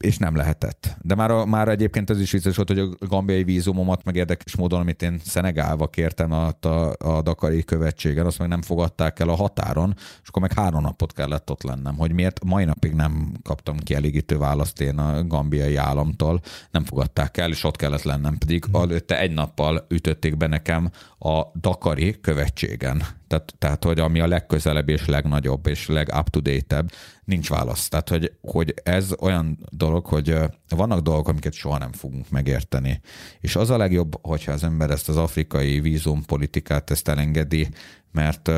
és 0.00 0.18
nem 0.18 0.36
lehetett. 0.36 0.96
De 1.02 1.14
már, 1.14 1.30
a, 1.30 1.44
már 1.46 1.68
egyébként 1.68 2.10
az 2.10 2.20
is 2.20 2.30
vicces 2.30 2.56
volt, 2.56 2.68
hogy 2.68 2.78
a 2.78 3.06
gambiai 3.06 3.44
vízumomat 3.44 4.04
meg 4.04 4.16
érdekes 4.16 4.56
módon, 4.56 4.80
amit 4.80 5.02
én 5.02 5.20
Szenegálva 5.24 5.88
kértem 5.88 6.32
a, 6.32 6.52
a, 6.60 6.92
a 6.98 7.22
Dakari 7.22 7.64
követségen, 7.64 8.26
azt 8.26 8.38
meg 8.38 8.48
nem 8.48 8.62
fogadták 8.62 9.18
el 9.18 9.28
a 9.28 9.34
határon, 9.34 9.94
és 9.96 10.28
akkor 10.28 10.42
meg 10.42 10.52
három 10.52 10.82
napot 10.82 11.12
kellett 11.12 11.50
ott 11.50 11.62
lennem, 11.62 11.96
hogy 11.96 12.12
miért 12.12 12.44
mai 12.44 12.64
napig 12.64 12.92
nem 12.92 13.32
kaptam 13.42 13.78
kielégítő 13.78 14.38
választ 14.38 14.80
én 14.80 14.98
a 14.98 15.26
gambiai 15.26 15.76
államtól, 15.76 16.40
nem 16.70 16.84
fogadták 16.84 17.36
el, 17.36 17.50
és 17.50 17.64
ott 17.64 17.76
kellett 17.76 18.02
lennem, 18.02 18.38
pedig 18.38 18.64
hmm. 18.64 18.82
előtte 18.82 19.18
egy 19.18 19.32
nappal 19.32 19.86
ütötték 19.88 20.36
be 20.36 20.46
nekem 20.46 20.90
a 21.18 21.42
Dakari 21.60 22.20
követségen. 22.20 23.02
Tehát, 23.30 23.54
tehát, 23.58 23.84
hogy 23.84 24.00
ami 24.00 24.20
a 24.20 24.26
legközelebb 24.26 24.88
és 24.88 25.06
legnagyobb 25.06 25.66
és 25.66 25.88
leg-up-to-date-ebb, 25.88 26.90
nincs 27.24 27.48
válasz. 27.48 27.88
Tehát, 27.88 28.08
hogy, 28.08 28.32
hogy 28.40 28.74
ez 28.82 29.12
olyan 29.20 29.58
dolog, 29.70 30.06
hogy 30.06 30.36
vannak 30.68 31.00
dolgok, 31.00 31.28
amiket 31.28 31.52
soha 31.52 31.78
nem 31.78 31.92
fogunk 31.92 32.30
megérteni. 32.30 33.00
És 33.40 33.56
az 33.56 33.70
a 33.70 33.76
legjobb, 33.76 34.26
hogyha 34.26 34.52
az 34.52 34.64
ember 34.64 34.90
ezt 34.90 35.08
az 35.08 35.16
afrikai 35.16 35.80
vízumpolitikát 35.80 36.90
ezt 36.90 37.08
elengedi, 37.08 37.68
mert 38.12 38.50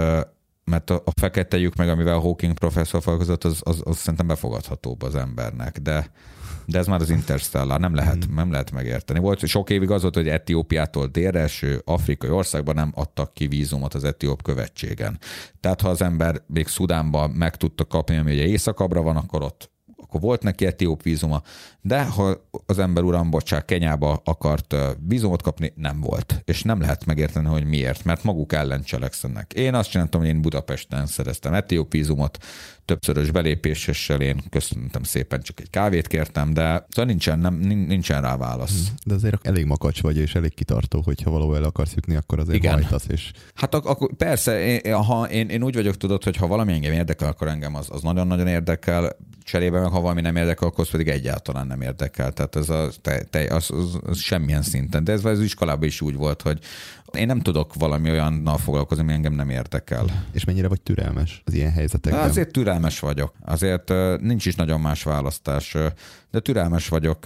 mert 0.64 0.90
a, 0.90 1.02
a 1.04 1.10
fekete 1.20 1.70
meg, 1.76 1.88
amivel 1.88 2.18
Hawking 2.18 2.54
professzor 2.54 3.02
foglalkozott, 3.02 3.44
az, 3.44 3.60
az, 3.62 3.80
az 3.84 3.96
szerintem 3.96 4.26
befogadhatóbb 4.26 5.02
az 5.02 5.14
embernek, 5.14 5.78
de 5.78 6.10
de 6.72 6.78
ez 6.78 6.86
már 6.86 7.00
az 7.00 7.10
Interstellar, 7.10 7.80
nem 7.80 7.94
lehet, 7.94 8.24
hmm. 8.24 8.34
nem 8.34 8.50
lehet 8.50 8.70
megérteni. 8.70 9.18
Volt 9.18 9.46
sok 9.46 9.70
évig 9.70 9.90
az 9.90 10.02
volt, 10.02 10.14
hogy 10.14 10.28
Etiópiától 10.28 11.06
délre 11.06 11.40
eső 11.40 11.82
afrikai 11.84 12.30
országban 12.30 12.74
nem 12.74 12.92
adtak 12.94 13.34
ki 13.34 13.46
vízumot 13.46 13.94
az 13.94 14.04
etióp 14.04 14.42
követségen. 14.42 15.18
Tehát 15.60 15.80
ha 15.80 15.88
az 15.88 16.02
ember 16.02 16.42
még 16.46 16.66
Szudánban 16.66 17.30
meg 17.30 17.56
tudta 17.56 17.84
kapni, 17.84 18.16
ami 18.16 18.32
ugye 18.32 18.46
északabbra 18.46 19.02
van, 19.02 19.16
akkor 19.16 19.42
ott 19.42 19.71
akkor 20.12 20.24
volt 20.24 20.42
neki 20.42 20.66
etióp 20.66 21.02
vízuma, 21.02 21.42
de 21.80 22.04
ha 22.04 22.36
az 22.66 22.78
ember 22.78 23.02
uram, 23.02 23.30
bocsák, 23.30 23.64
Kenyába 23.64 24.20
akart 24.24 24.76
vízumot 25.08 25.42
kapni, 25.42 25.72
nem 25.76 26.00
volt. 26.00 26.42
És 26.44 26.62
nem 26.62 26.80
lehet 26.80 27.04
megérteni, 27.04 27.46
hogy 27.46 27.64
miért, 27.64 28.04
mert 28.04 28.24
maguk 28.24 28.52
ellen 28.52 28.82
cselekszenek. 28.82 29.52
Én 29.52 29.74
azt 29.74 29.90
csináltam, 29.90 30.20
hogy 30.20 30.28
én 30.28 30.40
Budapesten 30.40 31.06
szereztem 31.06 31.54
etióp 31.54 31.92
vízumot, 31.92 32.38
többszörös 32.84 33.30
belépéssel 33.30 34.20
én 34.20 34.42
köszöntem 34.50 35.02
szépen, 35.02 35.42
csak 35.42 35.60
egy 35.60 35.70
kávét 35.70 36.06
kértem, 36.06 36.52
de 36.54 36.86
szóval 36.88 37.04
nincsen, 37.04 37.38
nem, 37.38 37.54
nincsen 37.86 38.22
rá 38.22 38.36
válasz. 38.36 38.88
Hm, 38.88 38.94
de 39.06 39.14
azért 39.14 39.46
elég 39.46 39.64
makacs 39.64 40.02
vagy, 40.02 40.16
és 40.16 40.34
elég 40.34 40.54
kitartó, 40.54 41.00
hogyha 41.04 41.30
valahol 41.30 41.56
el 41.56 41.64
akarsz 41.64 41.94
jutni, 41.94 42.14
akkor 42.14 42.38
azért 42.38 42.56
Igen. 42.56 42.72
hajtasz. 42.72 43.06
És... 43.08 43.30
Hát 43.54 43.74
ak- 43.74 43.86
akkor 43.86 44.14
persze, 44.16 44.80
én, 44.80 44.94
ha 44.94 45.30
én, 45.30 45.48
én, 45.48 45.62
úgy 45.62 45.74
vagyok, 45.74 45.96
tudod, 45.96 46.24
hogy 46.24 46.36
ha 46.36 46.46
valami 46.46 46.72
engem 46.72 46.92
érdekel, 46.92 47.28
akkor 47.28 47.48
engem 47.48 47.74
az, 47.74 47.86
az 47.90 48.02
nagyon-nagyon 48.02 48.46
érdekel, 48.46 49.16
cserébe 49.44 49.80
meg 49.80 49.90
ha 49.90 50.00
valami 50.03 50.20
nem 50.20 50.36
érdekel, 50.36 50.68
akkor 50.68 50.88
pedig 50.88 51.09
egyáltalán 51.09 51.66
nem 51.66 51.80
érdekel. 51.80 52.32
Tehát 52.32 52.57
ez 52.57 52.68
a, 52.68 52.88
te, 53.03 53.22
te, 53.22 53.55
az, 53.55 53.70
az, 53.70 53.98
az 54.07 54.18
semmilyen 54.18 54.62
szinten. 54.62 55.05
De 55.05 55.12
ez 55.12 55.24
az 55.24 55.40
iskolában 55.40 55.84
is 55.84 56.00
úgy 56.00 56.14
volt, 56.14 56.42
hogy 56.42 56.59
én 57.12 57.26
nem 57.26 57.40
tudok 57.40 57.74
valami 57.74 58.11
olyannal 58.11 58.59
foglalkozni, 58.59 59.03
ami 59.03 59.12
engem 59.12 59.32
nem 59.32 59.50
érdekel. 59.50 60.05
És 60.32 60.44
mennyire 60.44 60.68
vagy 60.68 60.80
türelmes 60.80 61.42
az 61.44 61.55
ilyen 61.55 61.72
helyzetekben? 61.72 62.22
Azért 62.22 62.53
türelmes 62.53 63.00
vagyok. 63.00 63.32
Azért 63.44 63.92
nincs 64.20 64.46
is 64.46 64.55
nagyon 64.55 64.80
más 64.80 65.03
választás. 65.03 65.76
De 66.33 66.41
türelmes 66.41 66.89
vagyok. 66.89 67.24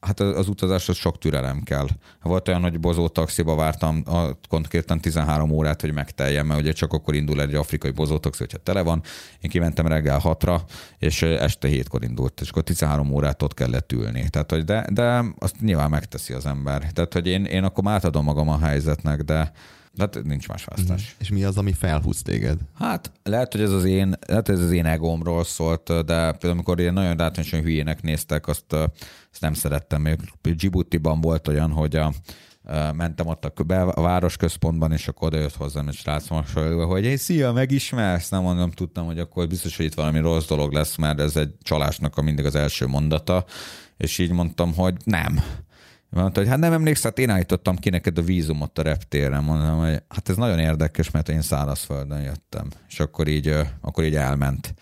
Hát 0.00 0.20
az 0.20 0.48
utazáshoz 0.48 0.96
sok 0.96 1.18
türelem 1.18 1.62
kell. 1.62 1.86
Volt 2.22 2.48
olyan, 2.48 2.62
hogy 2.62 2.80
bozó 2.80 3.08
taxiba 3.08 3.54
vártam 3.54 4.02
a, 4.06 4.38
konkrétan 4.48 5.00
13 5.00 5.50
órát, 5.50 5.80
hogy 5.80 5.92
megteljem, 5.92 6.46
mert 6.46 6.60
ugye 6.60 6.72
csak 6.72 6.92
akkor 6.92 7.14
indul 7.14 7.40
egy 7.40 7.54
afrikai 7.54 7.90
bozó 7.90 8.18
taxi, 8.18 8.38
hogyha 8.38 8.58
tele 8.58 8.82
van. 8.82 9.02
Én 9.40 9.50
kimentem 9.50 9.86
reggel 9.86 10.20
6-ra, 10.24 10.60
és 10.98 11.22
este 11.22 11.68
7-kor 11.68 12.04
indult, 12.04 12.40
és 12.40 12.48
akkor 12.50 12.62
13 12.62 13.10
órát 13.10 13.42
ott 13.42 13.54
kellett 13.54 13.92
ülni. 13.92 14.28
Tehát, 14.28 14.50
hogy 14.50 14.64
de, 14.64 14.86
de 14.92 15.24
azt 15.38 15.60
nyilván 15.60 15.90
megteszi 15.90 16.32
az 16.32 16.46
ember. 16.46 16.92
Tehát, 16.92 17.12
hogy 17.12 17.26
én, 17.26 17.44
én 17.44 17.64
akkor 17.64 17.86
átadom 17.86 18.24
magam 18.24 18.48
a 18.48 18.58
helyzetnek, 18.58 19.22
de 19.22 19.52
Hát 19.98 20.22
nincs 20.24 20.48
más 20.48 20.64
választás. 20.64 21.02
Mm. 21.02 21.20
És 21.20 21.30
mi 21.30 21.44
az, 21.44 21.56
ami 21.58 21.72
felhúz 21.72 22.22
téged? 22.22 22.58
Hát 22.74 23.12
lehet, 23.22 23.52
hogy 23.52 23.60
ez 23.60 23.70
az 23.70 23.84
én, 23.84 24.14
lehet, 24.26 24.46
hogy 24.46 24.56
ez 24.56 24.62
az 24.62 24.70
én 24.70 24.86
egómról 24.86 25.44
szólt, 25.44 25.86
de 25.86 26.30
például 26.30 26.52
amikor 26.52 26.80
én 26.80 26.92
nagyon 26.92 27.16
látványosan 27.16 27.60
hülyének 27.60 28.02
néztek, 28.02 28.46
azt, 28.46 28.72
azt 28.72 29.40
nem 29.40 29.52
szerettem. 29.52 30.00
Még 30.02 30.16
Djibouti-ban 30.42 31.20
volt 31.20 31.48
olyan, 31.48 31.70
hogy 31.70 31.96
a, 31.96 32.12
mentem 32.92 33.26
ott 33.26 33.44
a, 33.44 33.62
be, 33.62 33.82
a 33.82 34.02
városközpontban, 34.02 34.92
és 34.92 35.08
akkor 35.08 35.28
oda 35.28 35.38
jött 35.38 35.54
hozzám 35.54 35.88
egy 35.88 35.94
srác 35.94 36.28
mosolyogva, 36.28 36.86
hogy 36.86 37.04
hey, 37.04 37.16
szia, 37.16 37.52
megismersz? 37.52 38.28
Nem 38.28 38.42
mondom, 38.42 38.70
tudtam, 38.70 39.06
hogy 39.06 39.18
akkor 39.18 39.46
biztos, 39.46 39.76
hogy 39.76 39.86
itt 39.86 39.94
valami 39.94 40.18
rossz 40.18 40.46
dolog 40.46 40.72
lesz, 40.72 40.96
mert 40.96 41.20
ez 41.20 41.36
egy 41.36 41.54
csalásnak 41.62 42.16
a 42.16 42.22
mindig 42.22 42.44
az 42.44 42.54
első 42.54 42.86
mondata, 42.86 43.44
és 43.96 44.18
így 44.18 44.32
mondtam, 44.32 44.74
hogy 44.74 44.94
nem. 45.04 45.40
Mondta, 46.10 46.40
hogy 46.40 46.48
hát 46.48 46.58
nem 46.58 46.72
emlékszel, 46.72 47.10
hát 47.10 47.18
én 47.18 47.30
állítottam 47.30 47.76
ki 47.76 47.90
neked 47.90 48.18
a 48.18 48.22
vízumot 48.22 48.78
a 48.78 48.82
reptéren. 48.82 49.44
Mondom, 49.44 49.78
hogy 49.78 50.02
hát 50.08 50.28
ez 50.28 50.36
nagyon 50.36 50.58
érdekes, 50.58 51.10
mert 51.10 51.28
én 51.28 51.42
szárazföldön 51.42 52.20
jöttem. 52.20 52.68
És 52.88 53.00
akkor 53.00 53.28
így, 53.28 53.54
akkor 53.80 54.04
így 54.04 54.14
elment. 54.14 54.74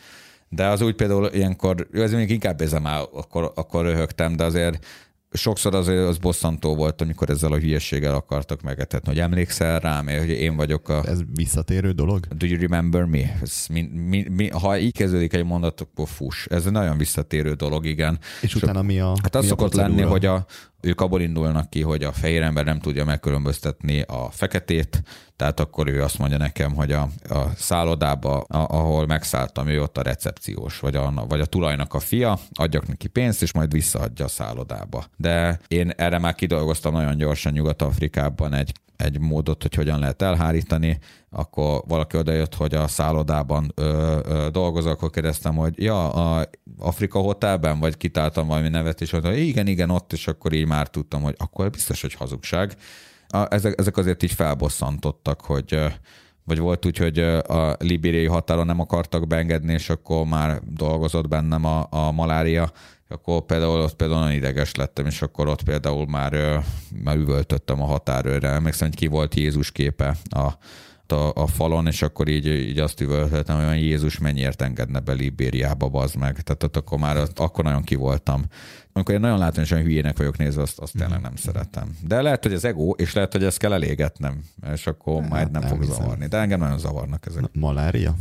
De 0.48 0.66
az 0.66 0.80
úgy 0.80 0.94
például 0.94 1.30
ilyenkor, 1.32 1.88
ez 1.92 2.12
még 2.12 2.30
inkább 2.30 2.62
áll, 2.82 3.08
akkor, 3.12 3.52
akkor 3.54 3.84
röhögtem, 3.84 4.36
de 4.36 4.44
azért 4.44 4.86
sokszor 5.32 5.74
az, 5.74 5.88
az 5.88 6.18
bosszantó 6.18 6.74
volt, 6.74 7.00
amikor 7.00 7.30
ezzel 7.30 7.52
a 7.52 7.58
hülyeséggel 7.58 8.14
akartak 8.14 8.62
megetetni, 8.62 9.08
hogy 9.08 9.18
emlékszel 9.18 9.78
rám, 9.78 10.06
hogy 10.06 10.28
én 10.28 10.56
vagyok 10.56 10.88
a... 10.88 11.02
Ez 11.06 11.20
visszatérő 11.34 11.92
dolog? 11.92 12.26
Do 12.26 12.46
you 12.46 12.60
remember 12.60 13.04
me? 13.04 13.38
Ez 13.42 13.66
mi, 13.70 13.82
mi, 13.82 14.26
mi, 14.30 14.48
ha 14.48 14.78
így 14.78 14.92
kezdődik 14.92 15.32
egy 15.32 15.44
mondat, 15.44 15.80
akkor 15.80 16.08
fuss. 16.08 16.46
Ez 16.46 16.66
egy 16.66 16.72
nagyon 16.72 16.98
visszatérő 16.98 17.52
dolog, 17.52 17.86
igen. 17.86 18.18
És, 18.40 18.54
és 18.54 18.54
utána 18.54 18.82
mi 18.82 19.00
a 19.00 19.14
Hát 19.22 19.34
az 19.34 19.46
szokott 19.46 19.74
lenni, 19.74 20.02
hogy 20.02 20.26
a, 20.26 20.46
ők 20.86 21.00
abból 21.00 21.20
indulnak 21.20 21.70
ki, 21.70 21.82
hogy 21.82 22.02
a 22.02 22.12
fehér 22.12 22.42
ember 22.42 22.64
nem 22.64 22.80
tudja 22.80 23.04
megkülönböztetni 23.04 24.00
a 24.00 24.30
feketét, 24.30 25.02
tehát 25.36 25.60
akkor 25.60 25.88
ő 25.88 26.02
azt 26.02 26.18
mondja 26.18 26.38
nekem, 26.38 26.74
hogy 26.74 26.92
a, 26.92 27.08
a 27.28 27.50
szállodába, 27.56 28.40
a, 28.40 28.76
ahol 28.76 29.06
megszálltam, 29.06 29.68
ő 29.68 29.82
ott 29.82 29.98
a 29.98 30.02
recepciós, 30.02 30.80
vagy 30.80 30.96
a, 30.96 31.24
vagy 31.28 31.40
a 31.40 31.46
tulajnak 31.46 31.94
a 31.94 31.98
fia, 31.98 32.38
adjak 32.52 32.86
neki 32.86 33.08
pénzt, 33.08 33.42
és 33.42 33.52
majd 33.52 33.72
visszaadja 33.72 34.24
a 34.24 34.28
szállodába. 34.28 35.04
De 35.16 35.60
én 35.68 35.90
erre 35.96 36.18
már 36.18 36.34
kidolgoztam 36.34 36.92
nagyon 36.92 37.16
gyorsan 37.16 37.52
Nyugat-Afrikában 37.52 38.54
egy 38.54 38.72
egy 38.96 39.20
módot, 39.20 39.62
hogy 39.62 39.74
hogyan 39.74 39.98
lehet 39.98 40.22
elhárítani, 40.22 40.98
akkor 41.30 41.82
valaki 41.86 42.16
odajött, 42.16 42.54
hogy 42.54 42.74
a 42.74 42.88
szállodában 42.88 43.72
ö, 43.74 44.18
ö, 44.24 44.48
dolgozok, 44.50 44.92
akkor 44.92 45.10
kérdeztem, 45.10 45.54
hogy 45.54 45.82
ja, 45.82 46.12
a 46.12 46.48
Afrika 46.78 47.18
Hotelben, 47.18 47.78
vagy 47.78 47.96
kitáltam 47.96 48.46
valami 48.46 48.68
nevet, 48.68 49.00
és 49.00 49.10
mondta, 49.10 49.34
igen, 49.34 49.66
igen, 49.66 49.90
ott, 49.90 50.12
és 50.12 50.26
akkor 50.26 50.52
így 50.52 50.66
már 50.66 50.88
tudtam, 50.88 51.22
hogy 51.22 51.34
akkor 51.38 51.70
biztos, 51.70 52.00
hogy 52.00 52.14
hazugság. 52.14 52.74
A, 53.28 53.54
ezek, 53.54 53.78
ezek 53.78 53.96
azért 53.96 54.22
így 54.22 54.32
felbosszantottak, 54.32 55.40
hogy 55.40 55.78
vagy 56.46 56.58
volt 56.58 56.86
úgy, 56.86 56.96
hogy 56.96 57.18
a 57.18 57.76
libériai 57.78 58.26
határon 58.26 58.66
nem 58.66 58.80
akartak 58.80 59.26
beengedni, 59.26 59.72
és 59.72 59.90
akkor 59.90 60.26
már 60.26 60.60
dolgozott 60.64 61.28
bennem 61.28 61.64
a, 61.64 61.86
a 61.90 62.12
malária, 62.12 62.72
akkor 63.08 63.42
például 63.42 63.80
ott 63.80 63.94
például 63.94 64.20
nagyon 64.20 64.36
ideges 64.36 64.74
lettem, 64.74 65.06
és 65.06 65.22
akkor 65.22 65.48
ott 65.48 65.62
például 65.62 66.06
már, 66.06 66.62
már 67.04 67.16
üvöltöttem 67.16 67.82
a 67.82 67.86
határőre. 67.86 68.48
Emlékszem, 68.48 68.88
hogy 68.88 68.96
ki 68.96 69.06
volt 69.06 69.34
Jézus 69.34 69.72
képe 69.72 70.16
a, 70.28 70.52
a, 71.14 71.30
a 71.34 71.46
falon, 71.46 71.86
és 71.86 72.02
akkor 72.02 72.28
így, 72.28 72.46
így 72.46 72.78
azt 72.78 73.00
üvöltöttem, 73.00 73.66
hogy 73.66 73.82
Jézus 73.82 74.18
mennyiért 74.18 74.62
engedne 74.62 75.00
be 75.00 75.12
Libériába, 75.12 75.88
bazd 75.88 76.16
meg. 76.16 76.40
Tehát 76.40 76.62
ott 76.62 76.76
akkor 76.76 76.98
már 76.98 77.16
akkor 77.34 77.64
nagyon 77.64 77.82
ki 77.82 77.94
voltam. 77.94 78.44
Amikor 78.92 79.14
én 79.14 79.20
nagyon 79.20 79.38
látványosan 79.38 79.82
hülyének 79.82 80.16
vagyok 80.18 80.36
nézve, 80.36 80.62
azt, 80.62 80.78
azt 80.78 80.92
tényleg 80.98 81.20
nem 81.20 81.36
szeretem. 81.36 81.96
De 82.06 82.22
lehet, 82.22 82.42
hogy 82.42 82.52
az 82.52 82.64
ego, 82.64 82.90
és 82.90 83.12
lehet, 83.12 83.32
hogy 83.32 83.44
ezt 83.44 83.58
kell 83.58 83.72
elégetnem, 83.72 84.42
és 84.72 84.86
akkor 84.86 85.20
hát, 85.20 85.30
majd 85.30 85.50
nem, 85.50 85.60
nem 85.60 85.70
fog 85.70 85.80
hiszem. 85.80 85.94
zavarni. 85.94 86.26
De 86.26 86.38
engem 86.38 86.58
nagyon 86.58 86.78
zavarnak 86.78 87.26
ezek. 87.26 87.40
Na, 87.40 87.48
malária? 87.52 88.14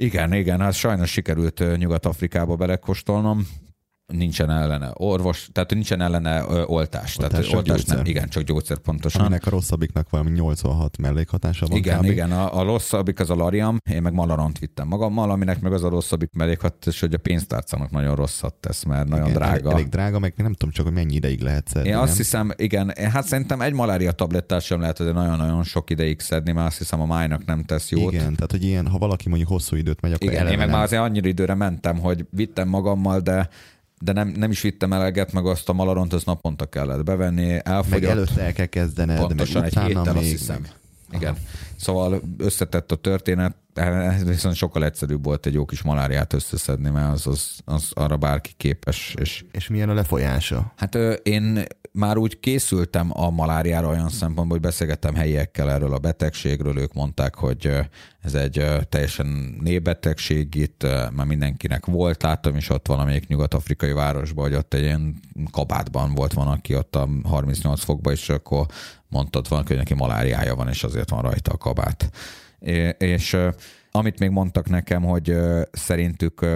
Igen, 0.00 0.32
igen, 0.32 0.60
hát 0.60 0.72
sajnos 0.72 1.10
sikerült 1.10 1.76
Nyugat-Afrikába 1.76 2.56
belekóstolnom 2.56 3.48
nincsen 4.12 4.50
ellene 4.50 4.90
orvos, 4.92 5.48
tehát 5.52 5.70
nincsen 5.70 6.00
ellene 6.00 6.44
ö, 6.48 6.62
oltás. 6.62 7.16
oltás 7.18 7.46
tehát 7.46 7.54
oltás 7.54 7.84
nem, 7.84 8.04
igen, 8.04 8.28
csak 8.28 8.42
gyógyszer 8.42 8.78
pontosan. 8.78 9.20
Aminek 9.20 9.46
a 9.46 9.50
rosszabbiknak 9.50 10.10
valami 10.10 10.30
86 10.30 10.98
mellékhatása 10.98 11.66
van 11.66 11.76
Igen, 11.76 11.98
kb. 11.98 12.04
igen, 12.04 12.32
a, 12.32 12.58
a 12.58 12.62
rosszabbik 12.62 13.20
az 13.20 13.30
a 13.30 13.34
lariam, 13.34 13.76
én 13.90 14.02
meg 14.02 14.12
malaront 14.12 14.58
vittem 14.58 14.88
magammal, 14.88 15.30
aminek 15.30 15.60
meg 15.60 15.72
az 15.72 15.84
a 15.84 15.88
rosszabbik 15.88 16.32
mellékhatás, 16.32 17.00
hogy 17.00 17.14
a 17.14 17.18
pénztárcának 17.18 17.90
nagyon 17.90 18.14
rosszat 18.14 18.54
tesz, 18.54 18.84
mert 18.84 19.06
igen, 19.06 19.18
nagyon 19.18 19.32
drága. 19.32 19.72
Elég 19.72 19.88
drága, 19.88 20.18
meg 20.18 20.32
nem 20.36 20.52
tudom 20.52 20.70
csak, 20.70 20.84
hogy 20.84 20.94
mennyi 20.94 21.14
ideig 21.14 21.40
lehet 21.40 21.68
szedni. 21.68 21.88
Én 21.88 21.94
nem? 21.94 22.02
azt 22.02 22.16
hiszem, 22.16 22.50
igen, 22.56 22.92
hát 23.12 23.26
szerintem 23.26 23.60
egy 23.60 23.72
malária 23.72 24.12
tablettát 24.12 24.62
sem 24.62 24.80
lehet, 24.80 24.98
hogy 24.98 25.12
nagyon-nagyon 25.12 25.62
sok 25.62 25.90
ideig 25.90 26.20
szedni, 26.20 26.52
mert 26.52 26.66
azt 26.66 26.78
hiszem 26.78 27.00
a 27.00 27.06
májnak 27.06 27.44
nem 27.44 27.64
tesz 27.64 27.90
jót. 27.90 28.12
Igen, 28.12 28.34
tehát 28.34 28.50
hogy 28.50 28.64
ilyen, 28.64 28.86
ha 28.86 28.98
valaki 28.98 29.28
mondjuk 29.28 29.50
hosszú 29.50 29.76
időt 29.76 30.00
megy, 30.00 30.12
akkor 30.12 30.32
Igen, 30.32 30.46
én 30.46 30.58
meg 30.58 30.70
már 30.70 30.82
azért 30.82 31.02
annyira 31.02 31.28
időre 31.28 31.54
mentem, 31.54 31.98
hogy 31.98 32.26
vittem 32.30 32.68
magammal, 32.68 33.20
de 33.20 33.48
de 34.00 34.12
nem, 34.12 34.28
nem 34.28 34.50
is 34.50 34.60
vittem 34.60 34.92
eleget, 34.92 35.32
meg 35.32 35.46
azt 35.46 35.68
a 35.68 35.72
malaront, 35.72 36.12
az 36.12 36.24
naponta 36.24 36.66
kellett 36.66 37.04
bevenni, 37.04 37.58
elfogyott. 37.62 38.00
Meg 38.00 38.10
előtte 38.10 38.42
el 38.42 38.52
kell 38.52 38.66
kezdened, 38.66 39.18
Pontosan 39.18 39.60
meg 39.62 39.76
egy 39.76 39.84
héttel 39.84 40.12
még, 40.12 40.22
azt 40.22 40.30
hiszem. 40.30 40.60
Meg. 40.60 40.72
Igen. 41.12 41.32
Aha. 41.32 41.40
Szóval 41.76 42.22
összetett 42.38 42.92
a 42.92 42.96
történet, 42.96 43.54
viszont 44.24 44.54
sokkal 44.54 44.84
egyszerűbb 44.84 45.24
volt 45.24 45.46
egy 45.46 45.54
jó 45.54 45.64
kis 45.64 45.82
maláriát 45.82 46.32
összeszedni, 46.32 46.90
mert 46.90 47.12
az, 47.12 47.26
az, 47.26 47.58
az 47.64 47.90
arra 47.94 48.16
bárki 48.16 48.52
képes. 48.56 49.14
És, 49.18 49.44
és 49.52 49.68
milyen 49.68 49.88
a 49.88 49.94
lefolyása? 49.94 50.72
Hát 50.76 50.94
én 51.22 51.64
már 51.98 52.16
úgy 52.16 52.40
készültem 52.40 53.10
a 53.12 53.30
maláriára 53.30 53.88
olyan 53.88 54.08
szempontból, 54.08 54.58
hogy 54.58 54.60
beszélgettem 54.60 55.14
helyiekkel 55.14 55.70
erről 55.70 55.92
a 55.92 55.98
betegségről, 55.98 56.78
ők 56.78 56.92
mondták, 56.92 57.34
hogy 57.34 57.70
ez 58.20 58.34
egy 58.34 58.64
teljesen 58.88 59.26
népbetegség 59.60 60.54
itt, 60.54 60.86
már 61.12 61.26
mindenkinek 61.26 61.86
volt, 61.86 62.22
láttam 62.22 62.56
is 62.56 62.70
ott 62.70 62.86
valamelyik 62.86 63.26
nyugat-afrikai 63.26 63.92
városban, 63.92 64.44
hogy 64.44 64.54
ott 64.54 64.74
egy 64.74 64.82
ilyen 64.82 65.20
kabátban 65.50 66.14
volt 66.14 66.32
van, 66.32 66.46
aki 66.46 66.76
ott 66.76 66.96
a 66.96 67.08
38 67.24 67.84
fokban, 67.84 68.12
és 68.12 68.28
akkor 68.28 68.66
mondtad 69.08 69.48
van, 69.48 69.64
hogy 69.66 69.76
neki 69.76 69.94
maláriája 69.94 70.54
van, 70.54 70.68
és 70.68 70.84
azért 70.84 71.10
van 71.10 71.22
rajta 71.22 71.52
a 71.52 71.56
kabát. 71.56 72.10
És 72.98 73.36
amit 73.90 74.18
még 74.18 74.30
mondtak 74.30 74.68
nekem, 74.68 75.02
hogy 75.02 75.36
szerintük 75.70 76.46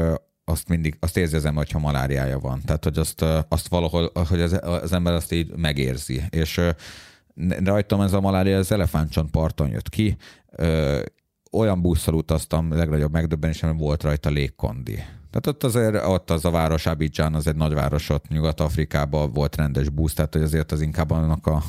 azt 0.53 0.69
mindig, 0.69 0.97
azt 1.01 1.17
érzi 1.17 1.37
az 1.37 1.45
ember, 1.45 1.65
hogyha 1.65 1.79
maláriája 1.79 2.39
van. 2.39 2.61
Tehát, 2.65 2.85
hogy 2.85 2.99
azt, 2.99 3.25
azt 3.49 3.69
valahol, 3.69 4.11
hogy 4.29 4.41
az, 4.41 4.61
az 4.63 4.93
ember 4.93 5.13
azt 5.13 5.33
így 5.33 5.57
megérzi. 5.57 6.23
És 6.31 6.61
rajtam 7.65 8.01
ez 8.01 8.13
a 8.13 8.21
malária 8.21 8.59
az 8.59 8.73
elefántcsontparton 8.73 9.69
jött 9.69 9.89
ki. 9.89 10.17
Olyan 11.53 11.81
busszal 11.83 12.15
utaztam, 12.15 12.73
legnagyobb 12.73 13.13
megdöbbenésem, 13.13 13.77
volt 13.77 14.03
rajta 14.03 14.31
légkondi. 14.31 14.95
Tehát 15.31 15.47
ott 15.47 15.65
azért, 15.65 16.07
ott 16.07 16.31
az 16.31 16.45
a 16.45 16.51
város, 16.51 16.87
Abidjan, 16.87 17.35
az 17.35 17.47
egy 17.47 17.57
nagyváros 17.57 18.09
ott 18.09 18.29
Nyugat-Afrikában 18.29 19.33
volt 19.33 19.57
rendes 19.57 19.89
busz, 19.89 20.15
tehát 20.15 20.33
hogy 20.33 20.43
azért 20.43 20.73
az 20.73 20.81
inkább 20.81 21.11
annak 21.11 21.47
a 21.47 21.63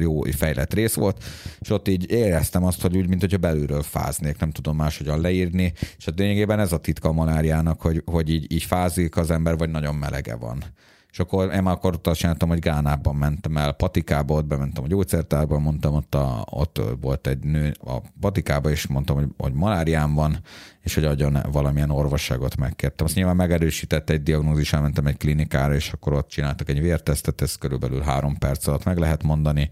jó 0.00 0.22
fejlett 0.22 0.74
rész 0.74 0.94
volt, 0.94 1.24
és 1.60 1.70
ott 1.70 1.88
így 1.88 2.10
éreztem 2.10 2.64
azt, 2.64 2.82
hogy 2.82 2.96
úgy, 2.96 3.08
mint 3.08 3.20
hogyha 3.20 3.38
belülről 3.38 3.82
fáznék, 3.82 4.38
nem 4.38 4.50
tudom 4.50 4.76
máshogyan 4.76 5.20
leírni, 5.20 5.72
és 5.98 6.06
a 6.06 6.12
lényegében 6.16 6.60
ez 6.60 6.72
a 6.72 6.78
titka 6.78 7.08
a 7.08 7.12
maláriának, 7.12 7.80
hogy, 7.80 8.02
hogy 8.04 8.30
így, 8.30 8.52
így 8.52 8.62
fázik 8.62 9.16
az 9.16 9.30
ember, 9.30 9.56
vagy 9.56 9.70
nagyon 9.70 9.94
melege 9.94 10.36
van. 10.36 10.64
És 11.10 11.18
akkor 11.18 11.52
én 11.52 11.62
már 11.62 11.74
akkor 11.74 12.00
azt 12.02 12.18
csináltam, 12.18 12.48
hogy 12.48 12.58
Gánában 12.58 13.16
mentem 13.16 13.56
el, 13.56 13.72
Patikába, 13.72 14.34
ott 14.34 14.44
bementem 14.44 14.84
a 14.84 14.86
gyógyszertárba, 14.86 15.58
mondtam, 15.58 15.94
ott, 15.94 16.14
a, 16.14 16.46
ott 16.50 16.80
volt 17.00 17.26
egy 17.26 17.38
nő 17.38 17.74
a 17.84 17.96
Patikába, 18.20 18.70
és 18.70 18.86
mondtam, 18.86 19.16
hogy, 19.16 19.26
hogy 19.38 19.52
maláriám 19.52 20.14
van, 20.14 20.38
és 20.80 20.94
hogy 20.94 21.04
adjon 21.04 21.38
valamilyen 21.52 21.90
orvosságot 21.90 22.56
megkértem. 22.56 23.06
Azt 23.06 23.14
nyilván 23.14 23.36
megerősített 23.36 24.10
egy 24.10 24.22
diagnózis, 24.22 24.72
elmentem 24.72 25.06
egy 25.06 25.16
klinikára, 25.16 25.74
és 25.74 25.92
akkor 25.92 26.12
ott 26.12 26.28
csináltak 26.28 26.68
egy 26.68 26.80
vértesztet, 26.80 27.40
ez 27.40 27.54
körülbelül 27.54 28.00
három 28.00 28.38
perc 28.38 28.66
alatt 28.66 28.84
meg 28.84 28.98
lehet 28.98 29.22
mondani. 29.22 29.70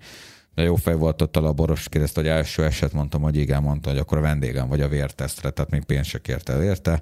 De 0.55 0.63
jó 0.63 0.75
fej 0.75 0.95
volt 0.95 1.23
ott 1.23 1.37
a 1.37 1.41
laboros, 1.41 1.89
kérdezte, 1.89 2.21
hogy 2.21 2.29
első 2.29 2.65
eset, 2.65 2.93
mondtam, 2.93 3.23
hogy 3.23 3.37
igen, 3.37 3.63
mondta, 3.63 3.91
hogy 3.91 3.99
akkor 3.99 4.19
a 4.19 4.21
vendégem 4.21 4.69
vagy 4.69 4.81
a 4.81 4.89
vértesztre, 4.89 5.51
tehát 5.51 5.71
még 5.71 5.85
pénzt 5.85 6.09
se 6.09 6.19
kérte 6.19 6.63
érte 6.63 7.01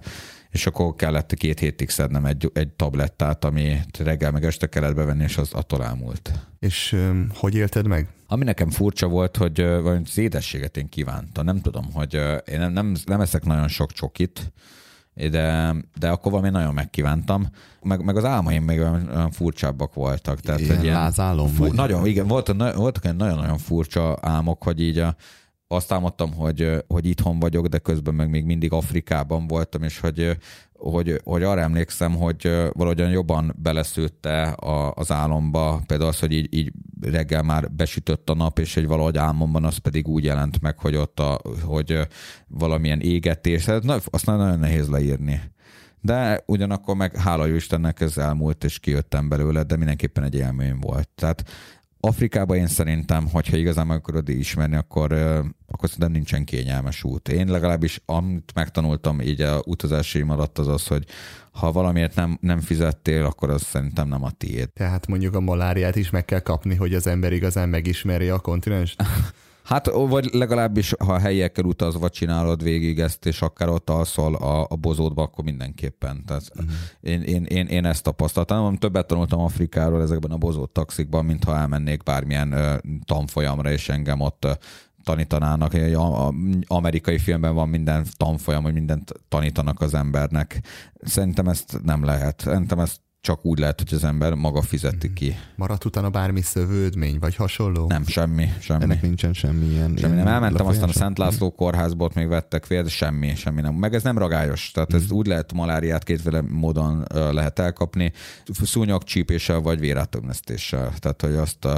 és 0.56 0.66
akkor 0.66 0.94
kellett 0.94 1.34
két 1.34 1.58
hétig 1.58 1.90
szednem 1.90 2.24
egy, 2.24 2.50
egy 2.54 2.68
tablettát, 2.68 3.44
ami 3.44 3.80
reggel 3.98 4.30
meg 4.30 4.44
este 4.44 4.66
kellett 4.66 4.94
bevenni, 4.94 5.22
és 5.22 5.36
az 5.36 5.52
attól 5.52 5.84
elmúlt. 5.84 6.32
És 6.58 6.92
um, 6.92 7.28
hogy 7.34 7.54
élted 7.54 7.86
meg? 7.86 8.08
Ami 8.26 8.44
nekem 8.44 8.70
furcsa 8.70 9.06
volt, 9.06 9.36
hogy 9.36 9.60
uh, 9.60 9.86
az 9.86 10.18
édességet 10.18 10.76
én 10.76 10.88
kívántam. 10.88 11.44
Nem 11.44 11.60
tudom, 11.60 11.92
hogy 11.92 12.14
én 12.44 12.58
nem, 12.58 12.72
nem, 12.72 12.94
nem 13.06 13.20
eszek 13.20 13.44
nagyon 13.44 13.68
sok 13.68 13.92
csokit, 13.92 14.52
de, 15.14 15.74
de 15.98 16.08
akkor 16.08 16.32
valami 16.32 16.50
nagyon 16.50 16.74
megkívántam. 16.74 17.46
Meg, 17.82 18.04
meg 18.04 18.16
az 18.16 18.24
álmaim 18.24 18.62
még 18.62 18.78
olyan, 18.78 19.30
furcsábbak 19.30 19.94
voltak. 19.94 20.40
Tehát, 20.40 20.60
ilyen, 20.60 20.82
ilyen 20.82 20.94
lázálom? 20.94 21.48
Fur, 21.48 21.72
nagyon, 21.72 22.06
igen, 22.06 22.26
voltak, 22.26 22.74
voltak 22.74 23.02
nagyon-nagyon 23.02 23.58
furcsa 23.58 24.18
álmok, 24.20 24.62
hogy 24.62 24.80
így 24.80 24.98
a, 24.98 25.16
azt 25.68 25.92
álmodtam, 25.92 26.32
hogy, 26.32 26.84
hogy 26.86 27.06
itthon 27.06 27.38
vagyok, 27.38 27.66
de 27.66 27.78
közben 27.78 28.14
meg 28.14 28.30
még 28.30 28.44
mindig 28.44 28.72
Afrikában 28.72 29.46
voltam, 29.46 29.82
és 29.82 30.00
hogy, 30.00 30.36
hogy, 30.72 31.20
hogy 31.24 31.42
arra 31.42 31.60
emlékszem, 31.60 32.14
hogy 32.14 32.50
valahogyan 32.72 33.10
jobban 33.10 33.54
beleszőtte 33.58 34.54
az 34.94 35.10
álomba, 35.10 35.82
például 35.86 36.08
az, 36.08 36.18
hogy 36.18 36.32
így, 36.32 36.54
így 36.54 36.72
reggel 37.00 37.42
már 37.42 37.70
besütött 37.70 38.30
a 38.30 38.34
nap, 38.34 38.58
és 38.58 38.76
egy 38.76 38.86
valahogy 38.86 39.16
álmomban 39.16 39.64
az 39.64 39.76
pedig 39.76 40.08
úgy 40.08 40.24
jelent 40.24 40.60
meg, 40.60 40.78
hogy 40.78 40.96
ott 40.96 41.20
a, 41.20 41.40
hogy 41.64 42.08
valamilyen 42.46 43.00
égetés, 43.00 43.68
azt 44.10 44.26
nagyon 44.26 44.58
nehéz 44.58 44.88
leírni. 44.88 45.40
De 46.00 46.42
ugyanakkor 46.46 46.96
meg 46.96 47.16
hála 47.16 47.46
jó 47.46 47.54
Istennek 47.54 48.00
ez 48.00 48.18
elmúlt, 48.18 48.64
és 48.64 48.78
kijöttem 48.78 49.28
belőle, 49.28 49.62
de 49.62 49.76
mindenképpen 49.76 50.24
egy 50.24 50.34
élmény 50.34 50.76
volt. 50.80 51.08
Tehát 51.08 51.44
Afrikában 52.06 52.56
én 52.56 52.66
szerintem, 52.66 53.28
hogyha 53.28 53.56
igazán 53.56 53.86
meg 53.86 53.96
akarod 53.96 54.28
ismerni, 54.28 54.76
akkor, 54.76 55.12
akkor 55.66 55.88
szerintem 55.88 56.12
nincsen 56.12 56.44
kényelmes 56.44 57.04
út. 57.04 57.28
Én 57.28 57.48
legalábbis 57.48 58.00
amit 58.04 58.52
megtanultam 58.54 59.20
így 59.20 59.40
a 59.40 59.62
utazásaim 59.64 60.30
alatt 60.30 60.58
az 60.58 60.68
az, 60.68 60.86
hogy 60.86 61.04
ha 61.52 61.72
valamiért 61.72 62.14
nem, 62.14 62.38
nem 62.40 62.60
fizettél, 62.60 63.24
akkor 63.24 63.50
az 63.50 63.62
szerintem 63.62 64.08
nem 64.08 64.24
a 64.24 64.30
tiéd. 64.30 64.70
Tehát 64.72 65.06
mondjuk 65.06 65.34
a 65.34 65.40
maláriát 65.40 65.96
is 65.96 66.10
meg 66.10 66.24
kell 66.24 66.40
kapni, 66.40 66.74
hogy 66.74 66.94
az 66.94 67.06
ember 67.06 67.32
igazán 67.32 67.68
megismeri 67.68 68.28
a 68.28 68.38
kontinens? 68.38 68.96
Hát, 69.66 69.90
vagy 69.92 70.28
legalábbis, 70.32 70.94
ha 70.98 71.12
a 71.12 71.18
helyiekkel 71.18 71.64
utazva 71.64 72.08
csinálod 72.08 72.62
végig 72.62 73.00
ezt, 73.00 73.26
és 73.26 73.42
akár 73.42 73.68
ott 73.68 73.90
alszol 73.90 74.34
a, 74.34 74.66
a 74.68 74.76
bozódba, 74.76 75.22
akkor 75.22 75.44
mindenképpen. 75.44 76.24
Tehát 76.24 76.42
uh-huh. 76.54 76.70
én, 77.00 77.22
én, 77.22 77.44
én, 77.44 77.66
én, 77.66 77.84
ezt 77.84 78.02
tapasztaltam. 78.02 78.76
Többet 78.76 79.06
tanultam 79.06 79.40
Afrikáról 79.40 80.02
ezekben 80.02 80.30
a 80.30 80.36
bozót 80.36 80.70
taxikban, 80.70 81.24
mint 81.24 81.44
ha 81.44 81.56
elmennék 81.56 82.02
bármilyen 82.02 82.52
uh, 82.52 82.74
tanfolyamra, 83.04 83.70
és 83.70 83.88
engem 83.88 84.20
ott 84.20 84.44
uh, 84.44 84.50
tanítanának. 85.06 85.74
Egy 85.74 85.96
amerikai 86.66 87.18
filmben 87.18 87.54
van 87.54 87.68
minden 87.68 88.06
tanfolyam, 88.16 88.62
hogy 88.62 88.72
mindent 88.72 89.12
tanítanak 89.28 89.80
az 89.80 89.94
embernek. 89.94 90.60
Szerintem 91.00 91.48
ezt 91.48 91.80
nem 91.82 92.04
lehet. 92.04 92.40
Szerintem 92.40 92.78
ezt 92.78 93.00
csak 93.26 93.44
úgy 93.44 93.58
lehet, 93.58 93.80
hogy 93.80 93.94
az 93.94 94.04
ember 94.04 94.34
maga 94.34 94.62
fizeti 94.62 95.12
ki. 95.12 95.36
Maradt 95.56 95.84
utána 95.84 96.10
bármi 96.10 96.40
szövődmény, 96.40 97.18
vagy 97.18 97.36
hasonló? 97.36 97.86
Nem, 97.86 98.06
semmi, 98.06 98.48
semmi. 98.60 98.82
Ennek 98.82 99.02
nincsen 99.02 99.32
semmi 99.32 99.66
ilyen. 99.66 99.96
Semmi 99.96 100.14
nem. 100.14 100.26
Elmentem 100.26 100.66
aztán 100.66 100.88
a 100.88 100.92
Szent 100.92 101.18
László 101.18 101.50
kórházba, 101.50 102.04
ott 102.04 102.14
még 102.14 102.28
vettek 102.28 102.66
vért, 102.66 102.88
semmi, 102.88 103.34
semmi 103.34 103.60
nem. 103.60 103.74
Meg 103.74 103.94
ez 103.94 104.02
nem 104.02 104.18
ragályos. 104.18 104.70
Tehát 104.70 104.94
ez 104.94 105.02
mm. 105.12 105.16
úgy 105.16 105.26
lehet 105.26 105.52
maláriát 105.52 106.04
kétféle 106.04 106.40
módon 106.48 107.04
lehet 107.10 107.58
elkapni, 107.58 108.12
szúnyogcsípéssel 108.62 109.60
vagy 109.60 109.80
vérátömlesztéssel. 109.80 110.92
Tehát, 110.98 111.20
hogy 111.22 111.34
azt, 111.34 111.68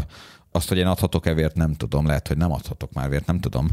azt, 0.52 0.68
hogy 0.68 0.78
én 0.78 0.86
adhatok-e 0.86 1.34
vért, 1.34 1.54
nem 1.54 1.74
tudom. 1.74 2.06
Lehet, 2.06 2.28
hogy 2.28 2.36
nem 2.36 2.52
adhatok 2.52 2.92
már 2.92 3.08
vért, 3.08 3.26
nem 3.26 3.40
tudom 3.40 3.68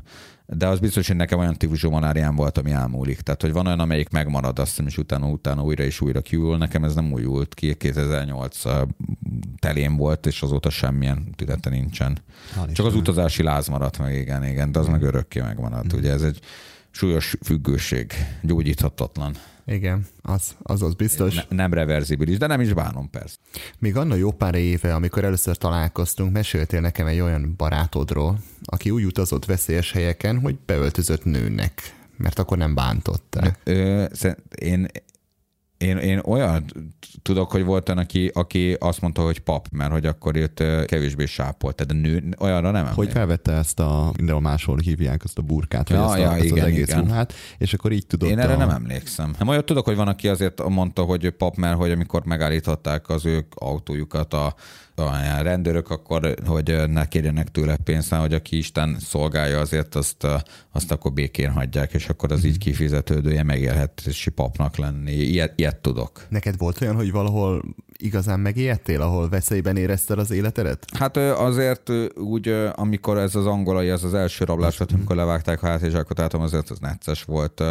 de 0.47 0.67
az 0.67 0.79
biztos, 0.79 1.07
hogy 1.07 1.15
nekem 1.15 1.39
olyan 1.39 1.55
típusú 1.55 1.89
maláriám 1.89 2.35
volt, 2.35 2.57
ami 2.57 2.71
elmúlik. 2.71 3.21
Tehát, 3.21 3.41
hogy 3.41 3.51
van 3.51 3.65
olyan, 3.65 3.79
amelyik 3.79 4.09
megmarad, 4.09 4.59
azt 4.59 4.69
hiszem, 4.69 4.87
és 4.87 4.97
utána, 4.97 5.27
utána 5.27 5.63
újra 5.63 5.83
és 5.83 6.01
újra 6.01 6.21
kiül. 6.21 6.57
Nekem 6.57 6.83
ez 6.83 6.95
nem 6.95 7.11
újult 7.11 7.53
ki, 7.53 7.75
2008 7.75 8.61
telém 9.59 9.95
volt, 9.95 10.25
és 10.25 10.41
azóta 10.41 10.69
semmilyen 10.69 11.27
tünete 11.35 11.69
nincsen. 11.69 12.17
Hál 12.55 12.71
Csak 12.71 12.85
az 12.85 12.95
utazási 12.95 13.43
láz 13.43 13.67
maradt 13.67 13.97
meg, 13.97 14.15
igen, 14.15 14.43
igen, 14.43 14.71
de 14.71 14.79
az 14.79 14.87
meg 14.87 15.01
örökké 15.01 15.41
megmaradt. 15.41 15.95
Mm. 15.95 15.97
Ugye 15.97 16.11
ez 16.11 16.21
egy 16.21 16.39
súlyos 16.95 17.35
függőség, 17.43 18.13
gyógyíthatatlan. 18.41 19.35
Igen, 19.65 20.05
az, 20.21 20.55
az 20.61 20.81
az 20.81 20.93
biztos. 20.93 21.35
Ne, 21.35 21.43
nem 21.49 21.73
reverzibilis, 21.73 22.37
de 22.37 22.47
nem 22.47 22.61
is 22.61 22.73
bánom 22.73 23.09
persze. 23.09 23.35
Még 23.79 23.95
anna 23.95 24.15
jó 24.15 24.31
pár 24.31 24.55
éve, 24.55 24.93
amikor 24.93 25.23
először 25.23 25.57
találkoztunk, 25.57 26.31
meséltél 26.31 26.81
nekem 26.81 27.07
egy 27.07 27.19
olyan 27.19 27.53
barátodról, 27.57 28.39
aki 28.63 28.89
úgy 28.89 29.03
utazott 29.03 29.45
veszélyes 29.45 29.91
helyeken, 29.91 30.39
hogy 30.39 30.57
beöltözött 30.65 31.23
nőnek, 31.23 31.95
mert 32.17 32.39
akkor 32.39 32.57
nem 32.57 32.75
bántották. 32.75 33.59
Ö, 33.63 34.05
én, 34.55 34.87
én, 35.77 35.97
én 35.97 36.21
olyan 36.25 36.65
tudok, 37.21 37.51
hogy 37.51 37.63
volt 37.63 37.89
olyan, 37.89 38.01
aki, 38.01 38.31
aki 38.33 38.75
azt 38.79 39.01
mondta, 39.01 39.21
hogy 39.21 39.39
pap, 39.39 39.67
mert 39.71 39.91
hogy 39.91 40.05
akkor 40.05 40.35
őt 40.35 40.63
kevésbé 40.85 41.25
sápolt. 41.25 41.75
Tehát 41.75 42.01
nő, 42.01 42.35
olyanra 42.39 42.71
nem 42.71 42.85
Hogy 42.85 43.11
felvette 43.11 43.51
ezt 43.51 43.79
a, 43.79 44.11
mindenhol 44.17 44.43
máshol 44.43 44.77
hívják 44.77 45.23
azt 45.23 45.37
a 45.37 45.41
burkát, 45.41 45.89
vagy 45.89 45.97
Ja, 45.97 46.03
ezt, 46.03 46.13
a, 46.13 46.17
ja, 46.17 46.35
ezt 46.35 46.43
igen, 46.43 46.57
az 46.57 46.69
egész 46.69 46.87
igen. 46.87 47.03
ruhát, 47.03 47.33
és 47.57 47.73
akkor 47.73 47.91
így 47.91 48.07
tudott 48.07 48.29
Én 48.29 48.39
erre 48.39 48.53
a... 48.53 48.57
nem 48.57 48.69
emlékszem. 48.69 49.35
Nem 49.39 49.47
olyat 49.47 49.65
tudok, 49.65 49.85
hogy 49.85 49.95
van, 49.95 50.07
aki 50.07 50.27
azért 50.27 50.67
mondta, 50.67 51.03
hogy 51.03 51.29
pap, 51.29 51.55
mert 51.55 51.77
hogy 51.77 51.91
amikor 51.91 52.25
megállították 52.25 53.09
az 53.09 53.25
ők 53.25 53.53
autójukat 53.55 54.33
a, 54.33 54.55
a 54.95 55.41
rendőrök, 55.41 55.89
akkor 55.89 56.35
hogy 56.45 56.83
ne 56.87 57.07
kérjenek 57.07 57.51
tőle 57.51 57.77
pénzt, 57.77 58.13
hogy 58.13 58.33
aki 58.33 58.57
Isten 58.57 58.97
szolgálja, 58.99 59.59
azért 59.59 59.95
azt, 59.95 60.27
azt 60.71 60.91
akkor 60.91 61.13
békén 61.13 61.51
hagyják, 61.51 61.93
és 61.93 62.09
akkor 62.09 62.31
az 62.31 62.43
így 62.43 62.57
kifizetődője 62.57 63.43
megélhetési 63.43 64.29
papnak 64.29 64.77
lenni. 64.77 65.11
Ilyet, 65.11 65.53
ilyet 65.55 65.77
tudok. 65.77 66.25
Neked 66.29 66.57
volt 66.57 66.81
olyan, 66.81 66.95
hogy 66.95 67.11
valahol 67.11 67.63
igazán 67.97 68.39
megijedtél, 68.39 69.01
ahol 69.01 69.29
veszélyben 69.29 69.77
érezted 69.77 70.19
az 70.19 70.31
életedet? 70.31 70.85
Hát 70.97 71.17
azért 71.17 71.91
úgy, 72.15 72.47
amikor 72.75 73.17
ez 73.17 73.35
az 73.35 73.45
angolai, 73.45 73.89
ez 73.89 74.03
az 74.03 74.13
első 74.13 74.45
rablás 74.45 74.77
volt, 74.77 74.91
amikor 74.91 75.15
levágták 75.15 75.63
a 75.63 75.67
hátizsákot, 75.67 76.19
álltam, 76.19 76.41
azért 76.41 76.69
az 76.69 76.79
necces 76.79 77.23
volt. 77.23 77.63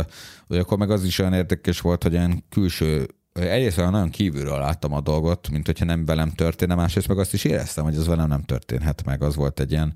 Ugye 0.49 0.61
akkor 0.61 0.79
meg 0.79 0.91
az 0.91 1.05
is 1.05 1.19
olyan 1.19 1.33
érdekes 1.33 1.81
volt, 1.81 2.03
hogy 2.03 2.13
ilyen 2.13 2.45
külső 2.49 3.07
Egyrészt 3.40 3.78
olyan 3.78 3.90
nagyon 3.90 4.11
kívülről 4.11 4.59
láttam 4.59 4.93
a 4.93 5.01
dolgot, 5.01 5.48
mint 5.51 5.66
hogyha 5.66 5.85
nem 5.85 6.05
velem 6.05 6.31
történne, 6.31 6.74
másrészt 6.74 7.09
meg 7.09 7.19
azt 7.19 7.32
is 7.32 7.44
éreztem, 7.44 7.85
hogy 7.85 7.94
ez 7.94 8.06
velem 8.06 8.28
nem 8.28 8.43
történhet 8.43 9.05
meg. 9.05 9.23
Az 9.23 9.35
volt 9.35 9.61
egy 9.61 9.70
ilyen, 9.70 9.93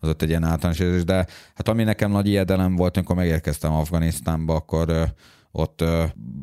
az 0.00 0.08
ott 0.08 0.22
egy 0.22 0.28
ilyen 0.28 0.44
általános 0.44 0.78
érzés, 0.78 1.04
de 1.04 1.26
hát 1.54 1.68
ami 1.68 1.82
nekem 1.84 2.10
nagy 2.10 2.26
ijedelem 2.26 2.76
volt, 2.76 2.96
amikor 2.96 3.16
megérkeztem 3.16 3.72
Afganisztánba, 3.72 4.54
akkor 4.54 5.14
ott 5.52 5.84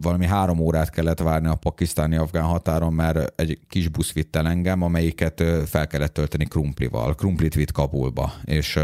valami 0.01 0.25
három 0.25 0.59
órát 0.59 0.89
kellett 0.89 1.19
várni 1.19 1.47
a 1.47 1.55
pakisztáni-afgán 1.55 2.43
határon, 2.43 2.93
mert 2.93 3.41
egy 3.41 3.59
kis 3.69 3.87
busz 3.87 4.13
vitt 4.13 4.35
el 4.35 4.47
engem, 4.47 4.81
amelyiket 4.81 5.43
fel 5.65 5.87
kellett 5.87 6.13
tölteni 6.13 6.45
krumplival. 6.45 7.15
Krumplit 7.15 7.53
vitt 7.53 7.71
Kabulba, 7.71 8.33
és 8.43 8.75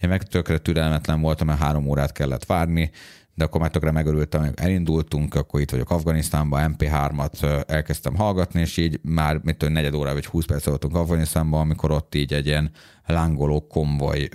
én 0.00 0.08
meg 0.08 0.22
tökre 0.22 0.58
türelmetlen 0.58 1.20
voltam, 1.20 1.46
mert 1.46 1.58
három 1.58 1.88
órát 1.88 2.12
kellett 2.12 2.44
várni, 2.44 2.90
de 3.38 3.44
akkor 3.44 3.60
már 3.60 3.70
tökre 3.70 3.90
megörültem, 3.90 4.52
elindultunk, 4.54 5.34
akkor 5.34 5.60
itt 5.60 5.70
vagyok 5.70 5.90
Afganisztánban, 5.90 6.76
MP3-at 6.78 7.42
ö, 7.42 7.60
elkezdtem 7.66 8.16
hallgatni, 8.16 8.60
és 8.60 8.76
így 8.76 9.00
már 9.02 9.40
mit 9.42 9.56
tudom, 9.56 9.74
negyed 9.74 9.94
óra 9.94 10.12
vagy 10.12 10.26
20 10.26 10.44
perc 10.44 10.64
voltunk 10.64 10.94
Afganisztánban, 10.94 11.60
amikor 11.60 11.90
ott 11.90 12.14
így 12.14 12.32
egy 12.32 12.46
ilyen 12.46 12.70
lángoló 13.12 13.66
konvoj 13.66 14.28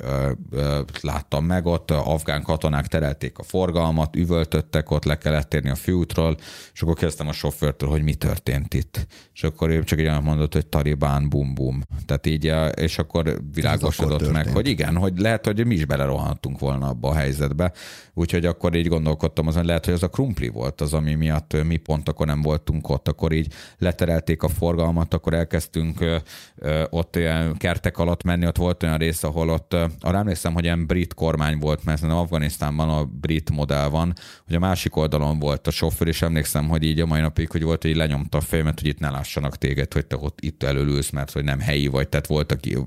láttam 1.02 1.46
meg, 1.46 1.66
ott 1.66 1.92
afgán 1.92 2.44
katonák 2.44 2.88
terelték 2.88 3.38
a 3.38 3.44
forgalmat, 3.44 4.16
üvöltöttek, 4.16 4.92
ott 4.92 5.04
le 5.04 5.18
kellett 5.18 5.50
térni 5.50 5.70
a 5.70 5.76
főútról, 5.76 6.38
és 6.74 6.82
akkor 6.82 6.96
kezdtem 6.96 7.28
a 7.28 7.32
sofőrtől, 7.32 7.90
hogy 7.90 8.04
mi 8.04 8.14
történt 8.14 8.74
itt. 8.74 9.08
És 9.34 9.44
akkor 9.44 9.70
ő 9.70 9.84
csak 9.84 10.00
egy 10.00 10.06
olyan 10.06 10.24
mondott, 10.24 10.54
hogy 10.54 10.68
talibán, 10.68 11.30
bum 11.30 11.54
bum. 11.54 11.82
Tehát 12.06 12.26
így, 12.26 12.54
és 12.76 12.98
akkor 12.98 13.38
világosodott 13.54 14.20
meg, 14.20 14.32
történt. 14.32 14.56
hogy 14.56 14.68
igen, 14.68 14.98
hogy 14.98 15.20
lehet, 15.20 15.46
hogy 15.46 15.66
mi 15.66 15.76
is 15.76 15.86
belerohantunk 15.86 16.60
volna 16.60 16.88
abba 16.88 17.10
a 17.10 17.14
helyzetbe. 17.14 17.72
Úgyhogy 18.14 18.46
akkor 18.46 18.76
így 18.76 18.88
gondolkodtam 18.88 19.48
azon, 19.48 19.60
hogy 19.60 19.68
lehet, 19.68 19.86
hogy 19.86 19.94
az 19.94 20.04
a 20.04 20.08
krumpli 20.08 20.48
volt 20.48 20.82
az, 20.82 20.94
ami 20.94 21.14
miatt 21.14 21.64
mi 21.64 21.78
pont 21.78 22.10
akkor 22.10 22.26
nem 22.26 22.42
voltunk 22.42 22.90
ott, 22.90 23.08
akkor 23.08 23.32
így 23.32 23.54
leterelték 23.78 24.44
a 24.44 24.48
forgalmat, 24.48 25.14
akkor 25.14 25.34
elkezdtünk 25.34 26.06
ott 26.90 27.16
ilyen 27.16 27.58
kertek 27.58 27.98
alatt 27.98 28.24
menni, 28.24 28.48
ott 28.48 28.58
volt 28.64 28.84
olyan 28.84 28.98
rész, 28.98 29.24
ahol 29.24 29.50
ott, 29.50 29.74
arra 30.00 30.18
emlékszem, 30.18 30.54
hogy 30.54 30.64
ilyen 30.64 30.88
brit 30.88 31.14
kormány 31.14 31.58
volt, 31.58 31.84
mert 31.84 31.98
szerintem 32.00 32.24
Afganisztánban 32.24 32.90
a 32.90 33.06
brit 33.06 33.52
modell 33.52 33.88
van, 33.88 34.14
hogy 34.46 34.56
a 34.56 34.60
másik 34.60 34.96
oldalon 34.96 35.40
volt 35.40 35.68
a 35.68 35.72
sofőr, 35.72 36.08
és 36.08 36.22
emlékszem, 36.22 36.68
hogy 36.68 36.84
így 36.84 37.00
a 37.00 37.06
mai 37.06 37.22
napig, 37.22 37.52
hogy 37.52 37.64
volt, 37.64 37.82
hogy 37.82 37.96
lenyomta 37.96 38.38
a 38.38 38.42
fejemet, 38.42 38.80
hogy 38.80 38.90
itt 38.90 39.00
ne 39.00 39.10
lássanak 39.10 39.58
téged, 39.58 39.94
hogy 39.94 40.06
te 40.06 40.18
ott 40.18 40.42
itt 40.42 40.64
előülsz, 40.64 41.10
mert 41.10 41.32
hogy 41.32 41.44
nem 41.44 41.60
helyi 41.60 41.88
vagy, 41.88 42.10
tehát 42.10 42.28
volt, 42.28 42.52
aki 42.52 42.78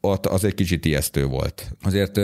ott 0.00 0.26
az 0.26 0.44
egy 0.44 0.54
kicsit 0.54 0.84
ijesztő 0.84 1.26
volt. 1.26 1.76
Azért 1.82 2.20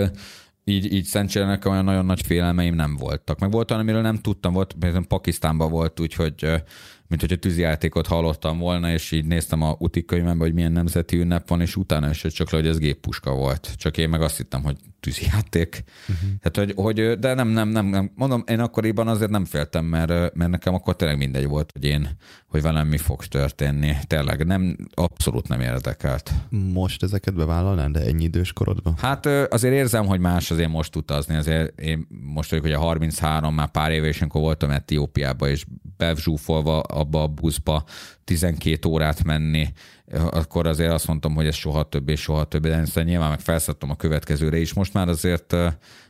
így, 0.64 0.92
így 0.92 1.04
szerencsére 1.04 1.46
nekem 1.46 1.72
olyan 1.72 1.84
nagyon 1.84 2.06
nagy 2.06 2.22
félelmeim 2.26 2.74
nem 2.74 2.96
voltak. 2.96 3.38
Meg 3.38 3.50
volt 3.50 3.70
olyan, 3.70 3.82
amiről 3.82 4.02
nem 4.02 4.16
tudtam, 4.16 4.52
volt, 4.52 4.74
például 4.78 5.06
Pakisztánban 5.06 5.70
volt, 5.70 6.00
úgyhogy 6.00 6.62
mint 7.08 7.20
hogyha 7.20 7.36
tűzijátékot 7.36 8.06
hallottam 8.06 8.58
volna, 8.58 8.92
és 8.92 9.10
így 9.10 9.24
néztem 9.24 9.62
a 9.62 9.76
utikönyvembe, 9.78 10.44
hogy 10.44 10.54
milyen 10.54 10.72
nemzeti 10.72 11.16
ünnep 11.16 11.48
van, 11.48 11.60
és 11.60 11.76
utána 11.76 12.08
esett 12.08 12.32
csak 12.32 12.50
le, 12.50 12.58
hogy 12.58 12.66
ez 12.66 12.78
géppuska 12.78 13.34
volt. 13.34 13.74
Csak 13.76 13.98
én 13.98 14.08
meg 14.08 14.22
azt 14.22 14.36
hittem, 14.36 14.62
hogy 14.62 14.76
tűzijáték. 15.04 15.84
Uh-huh. 16.08 16.28
Tehát, 16.40 16.56
hogy, 16.56 16.72
hogy, 16.84 17.18
de 17.18 17.34
nem, 17.34 17.48
nem, 17.48 17.68
nem, 17.68 17.86
nem, 17.86 18.10
mondom, 18.14 18.44
én 18.46 18.60
akkoriban 18.60 19.08
azért 19.08 19.30
nem 19.30 19.44
féltem, 19.44 19.84
mert, 19.84 20.34
mert 20.34 20.50
nekem 20.50 20.74
akkor 20.74 20.96
tényleg 20.96 21.16
mindegy 21.16 21.46
volt, 21.46 21.70
hogy 21.72 21.84
én, 21.84 22.08
hogy 22.46 22.62
velem 22.62 22.86
mi 22.86 22.96
fog 22.96 23.24
történni. 23.24 23.96
Tényleg 24.06 24.46
nem, 24.46 24.76
abszolút 24.94 25.48
nem 25.48 25.60
érdekelt. 25.60 26.30
Most 26.72 27.02
ezeket 27.02 27.34
bevállalnád, 27.34 27.90
de 27.90 28.00
ennyi 28.00 28.24
idős 28.24 28.52
korodban? 28.52 28.94
Hát 28.96 29.26
azért 29.26 29.74
érzem, 29.74 30.06
hogy 30.06 30.20
más 30.20 30.50
azért 30.50 30.70
most 30.70 30.96
utazni. 30.96 31.36
Azért 31.36 31.80
én 31.80 32.06
most 32.08 32.50
vagyok, 32.50 32.64
hogy 32.64 32.74
a 32.74 32.78
33, 32.78 33.54
már 33.54 33.70
pár 33.70 33.90
éve, 33.90 34.06
és 34.06 34.20
amikor 34.20 34.40
voltam 34.40 34.70
Etiópiába, 34.70 35.48
és 35.48 35.64
bevzsúfolva 35.96 36.80
abba 36.80 37.22
a 37.22 37.26
buszba 37.26 37.84
12 38.24 38.88
órát 38.88 39.24
menni, 39.24 39.68
akkor 40.12 40.66
azért 40.66 40.92
azt 40.92 41.06
mondtam, 41.06 41.34
hogy 41.34 41.46
ez 41.46 41.54
soha 41.54 41.82
többé, 41.82 42.14
soha 42.14 42.44
többé, 42.44 42.68
de 42.68 42.76
aztán 42.76 43.04
nyilván 43.04 43.28
meg 43.28 43.40
felszedtem 43.40 43.90
a 43.90 43.96
következőre 43.96 44.58
is. 44.58 44.72
Most 44.72 44.92
már 44.92 45.08
azért 45.08 45.56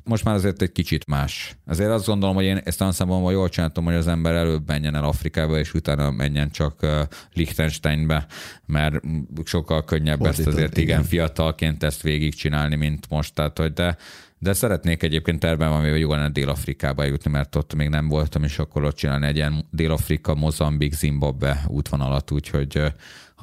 most 0.05 0.25
már 0.25 0.35
azért 0.35 0.62
egy 0.62 0.73
kicsit 0.73 1.07
más. 1.07 1.57
Azért 1.66 1.91
azt 1.91 2.07
gondolom, 2.07 2.35
hogy 2.35 2.45
én 2.45 2.61
ezt 2.65 2.81
olyan 2.81 2.93
szempontból 2.93 3.33
jól 3.33 3.49
csináltam, 3.49 3.85
hogy 3.85 3.95
az 3.95 4.07
ember 4.07 4.35
előbb 4.35 4.66
menjen 4.66 4.95
el 4.95 5.05
Afrikába, 5.05 5.59
és 5.59 5.75
utána 5.75 6.11
menjen 6.11 6.51
csak 6.51 6.87
Liechtensteinbe, 7.33 8.27
mert 8.66 9.01
sokkal 9.45 9.85
könnyebb 9.85 10.21
ezt 10.21 10.35
Fordított, 10.35 10.55
azért 10.55 10.77
igen, 10.77 10.89
igen. 10.89 11.03
fiatalként 11.05 11.83
ezt 11.83 12.03
végigcsinálni, 12.03 12.77
mint 12.77 13.09
most. 13.09 13.35
Tehát, 13.35 13.59
hogy 13.59 13.73
de, 13.73 13.97
de 14.39 14.53
szeretnék 14.53 15.03
egyébként 15.03 15.41
terben 15.41 15.71
van, 15.71 15.91
hogy 15.91 16.01
jó 16.01 16.11
lenne 16.11 16.29
Dél-Afrikába 16.29 17.05
jutni, 17.05 17.31
mert 17.31 17.57
ott 17.57 17.75
még 17.75 17.89
nem 17.89 18.09
voltam, 18.09 18.43
és 18.43 18.59
akkor 18.59 18.85
ott 18.85 18.97
csinálni 18.97 19.27
egy 19.27 19.37
ilyen 19.37 19.66
Dél-Afrika, 19.71 20.35
Mozambik, 20.35 20.95
Zimbabwe 20.95 21.65
útvonalat, 21.66 22.31
úgyhogy 22.31 22.83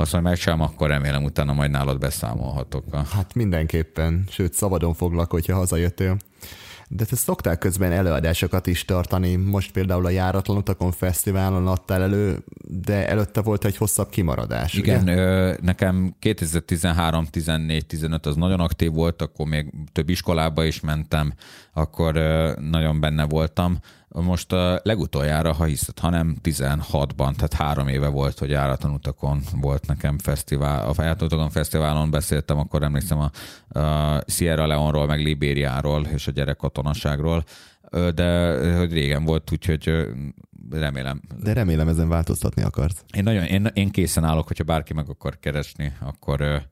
azt 0.01 0.11
majd 0.11 0.23
megcsinálom, 0.23 0.61
akkor 0.61 0.87
remélem 0.87 1.23
utána 1.23 1.53
majd 1.53 1.71
nálad 1.71 1.97
beszámolhatok. 1.97 2.85
A... 2.91 2.97
Hát 2.97 3.33
mindenképpen, 3.33 4.23
sőt 4.29 4.53
szabadon 4.53 4.93
foglak, 4.93 5.31
hogyha 5.31 5.55
hazajöttél. 5.55 6.17
De 6.93 7.05
te 7.05 7.15
szoktál 7.15 7.57
közben 7.57 7.91
előadásokat 7.91 8.67
is 8.67 8.85
tartani, 8.85 9.35
most 9.35 9.71
például 9.71 10.05
a 10.05 10.09
Járatlan 10.09 10.57
Utakon 10.57 10.91
Fesztiválon 10.91 11.67
adtál 11.67 12.01
elő, 12.01 12.43
de 12.67 13.07
előtte 13.07 13.41
volt 13.41 13.65
egy 13.65 13.77
hosszabb 13.77 14.09
kimaradás. 14.09 14.73
Igen, 14.73 15.01
ugye? 15.01 15.15
ö, 15.15 15.53
nekem 15.61 16.15
2013, 16.19 17.25
14, 17.25 17.85
15 17.85 18.25
az 18.25 18.35
nagyon 18.35 18.59
aktív 18.59 18.91
volt, 18.91 19.21
akkor 19.21 19.47
még 19.47 19.73
több 19.91 20.09
iskolába 20.09 20.63
is 20.63 20.79
mentem, 20.79 21.33
akkor 21.73 22.15
ö, 22.15 22.51
nagyon 22.59 22.99
benne 22.99 23.25
voltam. 23.25 23.79
Most 24.13 24.51
a 24.51 24.79
legutoljára, 24.83 25.53
ha 25.53 25.63
hiszed, 25.63 25.99
hanem 25.99 26.37
16-ban, 26.43 27.15
tehát 27.15 27.53
három 27.53 27.87
éve 27.87 28.07
volt, 28.07 28.39
hogy 28.39 28.49
járatlan 28.49 28.93
utakon 28.93 29.41
volt 29.61 29.87
nekem 29.87 30.17
fesztivál. 30.17 30.89
A 30.89 30.93
járatlan 30.97 31.27
utakon 31.27 31.49
fesztiválon 31.49 32.11
beszéltem, 32.11 32.57
akkor 32.57 32.83
emlékszem 32.83 33.19
a, 33.19 33.31
a 33.79 34.23
Sierra 34.27 34.67
Leone-ról, 34.67 35.05
meg 35.05 35.19
Libériáról 35.19 36.05
és 36.05 36.27
a 36.27 36.31
gyerekkatonaságról, 36.31 37.43
de 37.91 38.77
hogy 38.77 38.93
régen 38.93 39.23
volt, 39.23 39.51
úgyhogy 39.51 40.07
remélem 40.69 41.21
De 41.43 41.53
remélem 41.53 41.87
ezen 41.87 42.09
változtatni 42.09 42.61
akarsz. 42.61 43.03
én 43.13 43.23
nagyon, 43.23 43.43
én, 43.43 43.69
én 43.73 43.89
készen 43.89 44.23
állok, 44.23 44.47
hogyha 44.47 44.63
bárki 44.63 44.93
meg 44.93 45.09
akar 45.09 45.39
keresni, 45.39 45.93
akkor, 45.99 46.69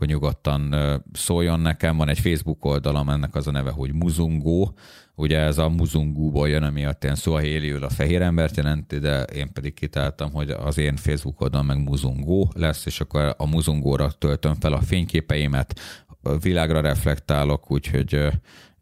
akkor 0.00 0.12
nyugodtan 0.12 0.74
szóljon 1.12 1.60
nekem. 1.60 1.96
Van 1.96 2.08
egy 2.08 2.18
Facebook 2.18 2.64
oldalam, 2.64 3.08
ennek 3.08 3.34
az 3.34 3.46
a 3.46 3.50
neve, 3.50 3.70
hogy 3.70 3.92
Muzungó. 3.92 4.74
Ugye 5.14 5.38
ez 5.38 5.58
a 5.58 5.68
Muzungúból 5.68 6.48
jön, 6.48 6.62
ami 6.62 6.84
a 6.84 6.96
ilyen 7.00 7.14
szó 7.14 7.34
a 7.34 7.88
fehér 7.88 8.22
embert 8.22 8.56
jelenti, 8.56 8.98
de 8.98 9.22
én 9.22 9.52
pedig 9.52 9.74
kitáltam, 9.74 10.32
hogy 10.32 10.50
az 10.50 10.78
én 10.78 10.96
Facebook 10.96 11.40
oldalam 11.40 11.66
meg 11.66 11.82
Muzungó 11.82 12.52
lesz, 12.54 12.86
és 12.86 13.00
akkor 13.00 13.34
a 13.38 13.46
Muzungóra 13.46 14.10
töltöm 14.10 14.54
fel 14.54 14.72
a 14.72 14.80
fényképeimet, 14.80 15.80
a 16.22 16.36
világra 16.36 16.80
reflektálok, 16.80 17.70
úgyhogy 17.70 18.28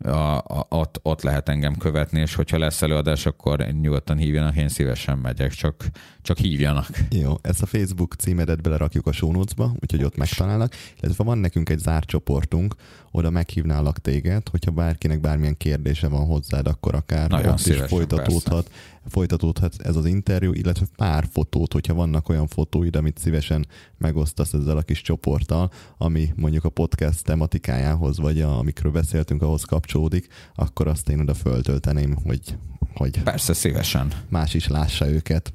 a, 0.05 0.37
a, 0.39 0.67
ott, 0.69 1.01
ott 1.03 1.23
lehet 1.23 1.49
engem 1.49 1.77
követni, 1.77 2.21
és 2.21 2.35
hogyha 2.35 2.59
lesz 2.59 2.83
előadás, 2.83 3.27
akkor 3.27 3.67
nyugodtan 3.81 4.17
hívjanak, 4.17 4.57
én 4.57 4.69
szívesen 4.69 5.19
megyek, 5.19 5.53
csak, 5.53 5.85
csak 6.23 6.39
hívjanak. 6.39 6.87
Jó, 7.11 7.35
ezt 7.43 7.63
a 7.63 7.67
Facebook 7.67 8.15
címedet 8.15 8.63
belerakjuk 8.63 9.07
a 9.07 9.13
show 9.13 9.33
notes-ba, 9.33 9.73
úgyhogy 9.81 10.05
ott 10.05 10.17
megtalálnak, 10.17 10.73
illetve 11.01 11.25
van 11.25 11.39
nekünk 11.39 11.69
egy 11.69 11.79
zárt 11.79 12.07
csoportunk, 12.07 12.75
oda 13.11 13.31
meghívnálak 13.31 13.99
téged, 13.99 14.49
hogyha 14.49 14.71
bárkinek 14.71 15.21
bármilyen 15.21 15.57
kérdése 15.57 16.09
van 16.09 16.27
hozzád, 16.27 16.67
akkor 16.67 16.95
akár 16.95 17.31
Nagyon 17.31 17.51
ott 17.51 17.59
is 17.59 17.63
szívesen, 17.65 17.89
folytatódhat, 17.89 18.71
folytatódhat 19.07 19.75
ez 19.83 19.97
az 19.97 20.05
interjú, 20.07 20.53
illetve 20.53 20.87
pár 20.97 21.29
fotót, 21.33 21.73
hogyha 21.73 21.95
vannak 21.95 22.29
olyan 22.29 22.47
fotóid, 22.47 22.97
amit 22.97 23.19
szívesen 23.19 23.67
megosztasz 23.99 24.53
ezzel 24.53 24.77
a 24.77 24.83
kis 24.83 25.03
csoporttal, 25.03 25.71
ami 25.99 26.33
mondjuk 26.37 26.65
a 26.65 26.69
podcast 26.69 27.25
tematikájához, 27.25 28.19
vagy 28.19 28.41
a, 28.41 28.59
amikről 28.59 28.93
beszéltünk, 28.93 29.43
ahhoz 29.43 29.63
kapcsolódik, 29.63 30.27
akkor 30.55 30.89
azt 30.89 31.09
én 31.09 31.21
oda 31.21 31.35
föltölteném, 31.35 32.17
hogy, 32.25 32.57
hogy 32.95 33.23
Persze, 33.23 33.53
szívesen. 33.53 34.13
más 34.29 34.55
is 34.55 34.69
lássa 34.69 35.09
őket. 35.09 35.53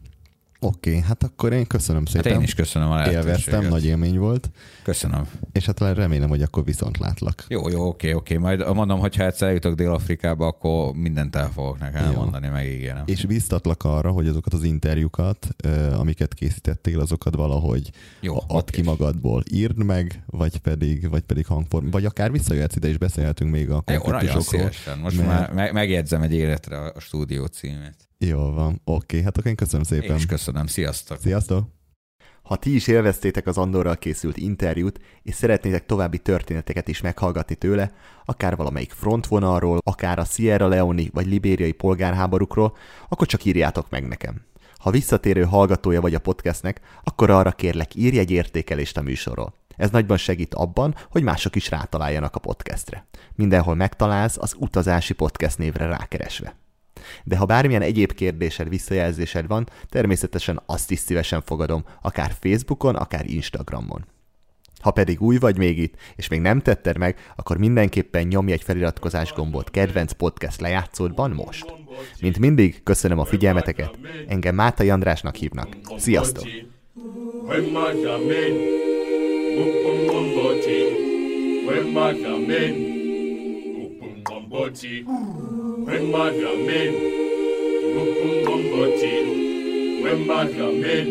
Oké, 0.65 0.89
okay, 0.89 1.01
hát 1.01 1.23
akkor 1.23 1.53
én 1.53 1.67
köszönöm 1.67 2.03
Hát 2.05 2.13
szépen. 2.13 2.31
én 2.33 2.41
is 2.41 2.53
köszönöm 2.53 2.89
a 2.91 2.95
lehetőséget. 2.95 3.25
Élveztem, 3.25 3.67
nagy 3.67 3.85
élmény 3.85 4.17
volt, 4.19 4.49
Köszönöm. 4.83 5.27
és 5.51 5.65
hát 5.65 5.79
remélem, 5.79 6.29
hogy 6.29 6.41
akkor 6.41 6.63
viszont 6.63 6.97
látlak. 6.97 7.45
Jó, 7.47 7.69
jó, 7.69 7.87
oké, 7.87 8.13
oké. 8.13 8.37
Majd 8.37 8.73
mondom, 8.73 8.99
hogy 8.99 9.15
ha 9.15 9.25
egyszer 9.25 9.47
eljutok 9.47 9.75
Dél-Afrikába, 9.75 10.47
akkor 10.47 10.93
mindent 10.93 11.35
el 11.35 11.49
fogok 11.51 11.79
neked 11.79 12.01
elmondani, 12.01 12.47
megígérem. 12.47 13.03
És 13.05 13.25
biztatlak 13.25 13.83
arra, 13.83 14.11
hogy 14.11 14.27
azokat 14.27 14.53
az 14.53 14.63
interjúkat, 14.63 15.47
amiket 15.97 16.33
készítettél, 16.33 16.99
azokat 16.99 17.35
valahogy 17.35 17.89
Jó, 18.19 18.35
add 18.35 18.57
oké. 18.57 18.71
ki 18.71 18.81
magadból. 18.81 19.43
Írd 19.51 19.83
meg, 19.83 20.23
vagy 20.25 20.57
pedig, 20.57 21.09
vagy 21.09 21.21
pedig 21.21 21.45
hangform, 21.45 21.89
vagy 21.89 22.05
akár 22.05 22.31
visszajöhetsz 22.31 22.75
ide, 22.75 22.87
és 22.87 22.97
beszélhetünk 22.97 23.51
még 23.51 23.69
a 23.69 23.73
Jó, 23.73 23.81
nagyon 23.85 24.01
konfliktusokról. 24.01 24.61
szívesen. 24.71 24.99
Most 24.99 25.17
mert- 25.17 25.29
már 25.29 25.51
meg- 25.53 25.73
megjegyzem 25.73 26.21
egy 26.21 26.33
életre 26.33 26.77
a 26.77 26.99
stúdió 26.99 27.45
címét. 27.45 27.95
Jól 28.27 28.53
van, 28.53 28.81
oké, 28.83 29.21
hát 29.21 29.37
akkor 29.37 29.49
én 29.49 29.55
köszönöm 29.55 29.85
Én 29.91 29.99
szépen. 29.99 30.15
is 30.15 30.25
köszönöm. 30.25 30.67
Sziasztok! 30.67 31.17
Sziasztok! 31.21 31.67
Ha 32.43 32.55
ti 32.55 32.75
is 32.75 32.87
élveztétek 32.87 33.47
az 33.47 33.57
Andorral 33.57 33.97
készült 33.97 34.37
interjút, 34.37 34.99
és 35.23 35.35
szeretnétek 35.35 35.85
további 35.85 36.17
történeteket 36.17 36.87
is 36.87 37.01
meghallgatni 37.01 37.55
tőle, 37.55 37.91
akár 38.25 38.55
valamelyik 38.55 38.91
frontvonalról, 38.91 39.79
akár 39.83 40.19
a 40.19 40.23
Sierra 40.23 40.67
Leone 40.67 41.03
vagy 41.11 41.27
libériai 41.27 41.71
polgárháborúkról, 41.71 42.77
akkor 43.09 43.27
csak 43.27 43.45
írjátok 43.45 43.89
meg 43.89 44.07
nekem. 44.07 44.41
Ha 44.77 44.91
visszatérő 44.91 45.43
hallgatója 45.43 46.01
vagy 46.01 46.15
a 46.15 46.19
podcastnek, 46.19 46.81
akkor 47.03 47.29
arra 47.29 47.51
kérlek 47.51 47.95
írj 47.95 48.19
egy 48.19 48.31
értékelést 48.31 48.97
a 48.97 49.01
műsorról. 49.01 49.53
Ez 49.75 49.89
nagyban 49.89 50.17
segít 50.17 50.53
abban, 50.53 50.95
hogy 51.09 51.23
mások 51.23 51.55
is 51.55 51.69
rátaláljanak 51.69 52.35
a 52.35 52.39
podcastre. 52.39 53.05
Mindenhol 53.35 53.75
megtalálsz 53.75 54.37
az 54.37 54.55
utazási 54.59 55.13
podcast 55.13 55.57
névre 55.57 55.85
rákeresve. 55.85 56.55
De 57.23 57.37
ha 57.37 57.45
bármilyen 57.45 57.81
egyéb 57.81 58.13
kérdésed, 58.13 58.69
visszajelzésed 58.69 59.47
van, 59.47 59.69
természetesen 59.89 60.61
azt 60.65 60.91
is 60.91 60.99
szívesen 60.99 61.41
fogadom, 61.41 61.85
akár 62.01 62.35
Facebookon, 62.39 62.95
akár 62.95 63.25
Instagramon. 63.25 64.05
Ha 64.81 64.91
pedig 64.91 65.21
új 65.21 65.37
vagy 65.37 65.57
még 65.57 65.77
itt, 65.77 65.95
és 66.15 66.27
még 66.27 66.41
nem 66.41 66.59
tetted 66.59 66.97
meg, 66.97 67.17
akkor 67.35 67.57
mindenképpen 67.57 68.27
nyomj 68.27 68.51
egy 68.51 68.63
feliratkozás 68.63 69.33
gombot 69.33 69.69
kedvenc 69.69 70.11
podcast 70.11 70.61
lejátszódban 70.61 71.31
most. 71.31 71.73
Mint 72.21 72.39
mindig, 72.39 72.83
köszönöm 72.83 73.19
a 73.19 73.25
figyelmeteket, 73.25 73.97
engem 74.27 74.55
Mátai 74.55 74.89
Andrásnak 74.89 75.35
hívnak. 75.35 75.77
Sziasztok! 75.97 76.47
Wemadamen, 81.65 83.01
Wemadamen, 85.85 86.93
Upumbomboti, 87.99 89.13
Wemadamen, 90.03 91.07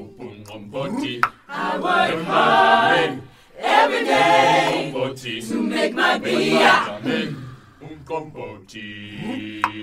Upumbomboti. 0.00 1.20
I 1.48 1.78
work 1.78 2.24
hard 2.24 3.22
every 3.58 4.04
day 4.04 4.92
to 5.48 5.62
make 5.62 5.94
my 5.94 6.18
beer. 6.18 6.72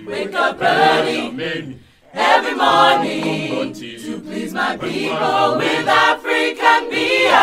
Wake 0.05 0.33
up 0.33 0.57
early 0.61 1.79
every 2.13 2.55
morning 2.55 3.73
to 3.73 4.19
please 4.19 4.53
my 4.53 4.75
people 4.75 5.57
with 5.57 5.87
African 5.87 6.89
beer 6.89 7.37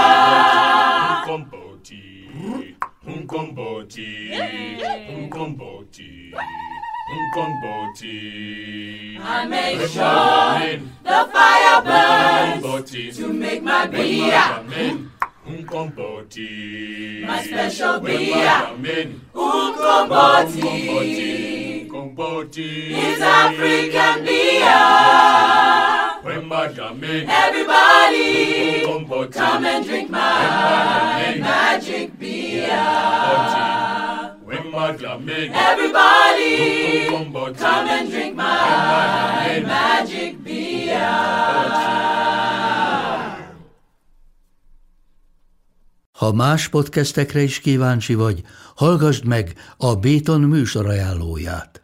un 3.07 3.27
comboti, 3.27 4.31
un 5.09 5.29
comboti, 5.29 6.33
un 6.35 7.31
comboti. 7.35 9.19
I 9.21 9.47
make 9.47 9.81
sure 9.89 10.81
the 11.03 11.29
fire 11.33 11.83
burns 11.83 13.17
to 13.17 13.33
make 13.33 13.63
my 13.63 13.87
beer. 13.87 14.63
Un 15.47 15.65
comboti, 15.65 17.21
my 17.27 17.43
special 17.43 18.01
beer. 18.01 18.71
Un 19.35 19.75
comboti, 19.75 21.07
comboti 21.91 22.91
is 22.91 23.21
African 23.21 24.25
beer. 24.25 26.04
Everybody, 26.25 27.27
come 29.31 29.65
and 29.65 29.85
drink 29.85 30.11
my 30.11 31.37
magic 31.39 32.19
beer. 32.19 32.71
Everybody, 35.53 37.09
come 37.59 37.89
and 37.89 38.09
drink 38.11 38.35
my 38.37 39.63
magic 39.67 40.43
beer. 40.43 40.99
Ha 46.13 46.33
más 46.33 46.69
podcastekre 46.69 47.43
is 47.43 47.61
kíváncsi 47.61 48.15
vagy, 48.15 48.43
hallgassd 48.77 49.25
meg 49.25 49.53
a 49.77 49.95
Béton 49.95 50.41
műsor 50.41 50.89
ajánlóját. 50.89 51.84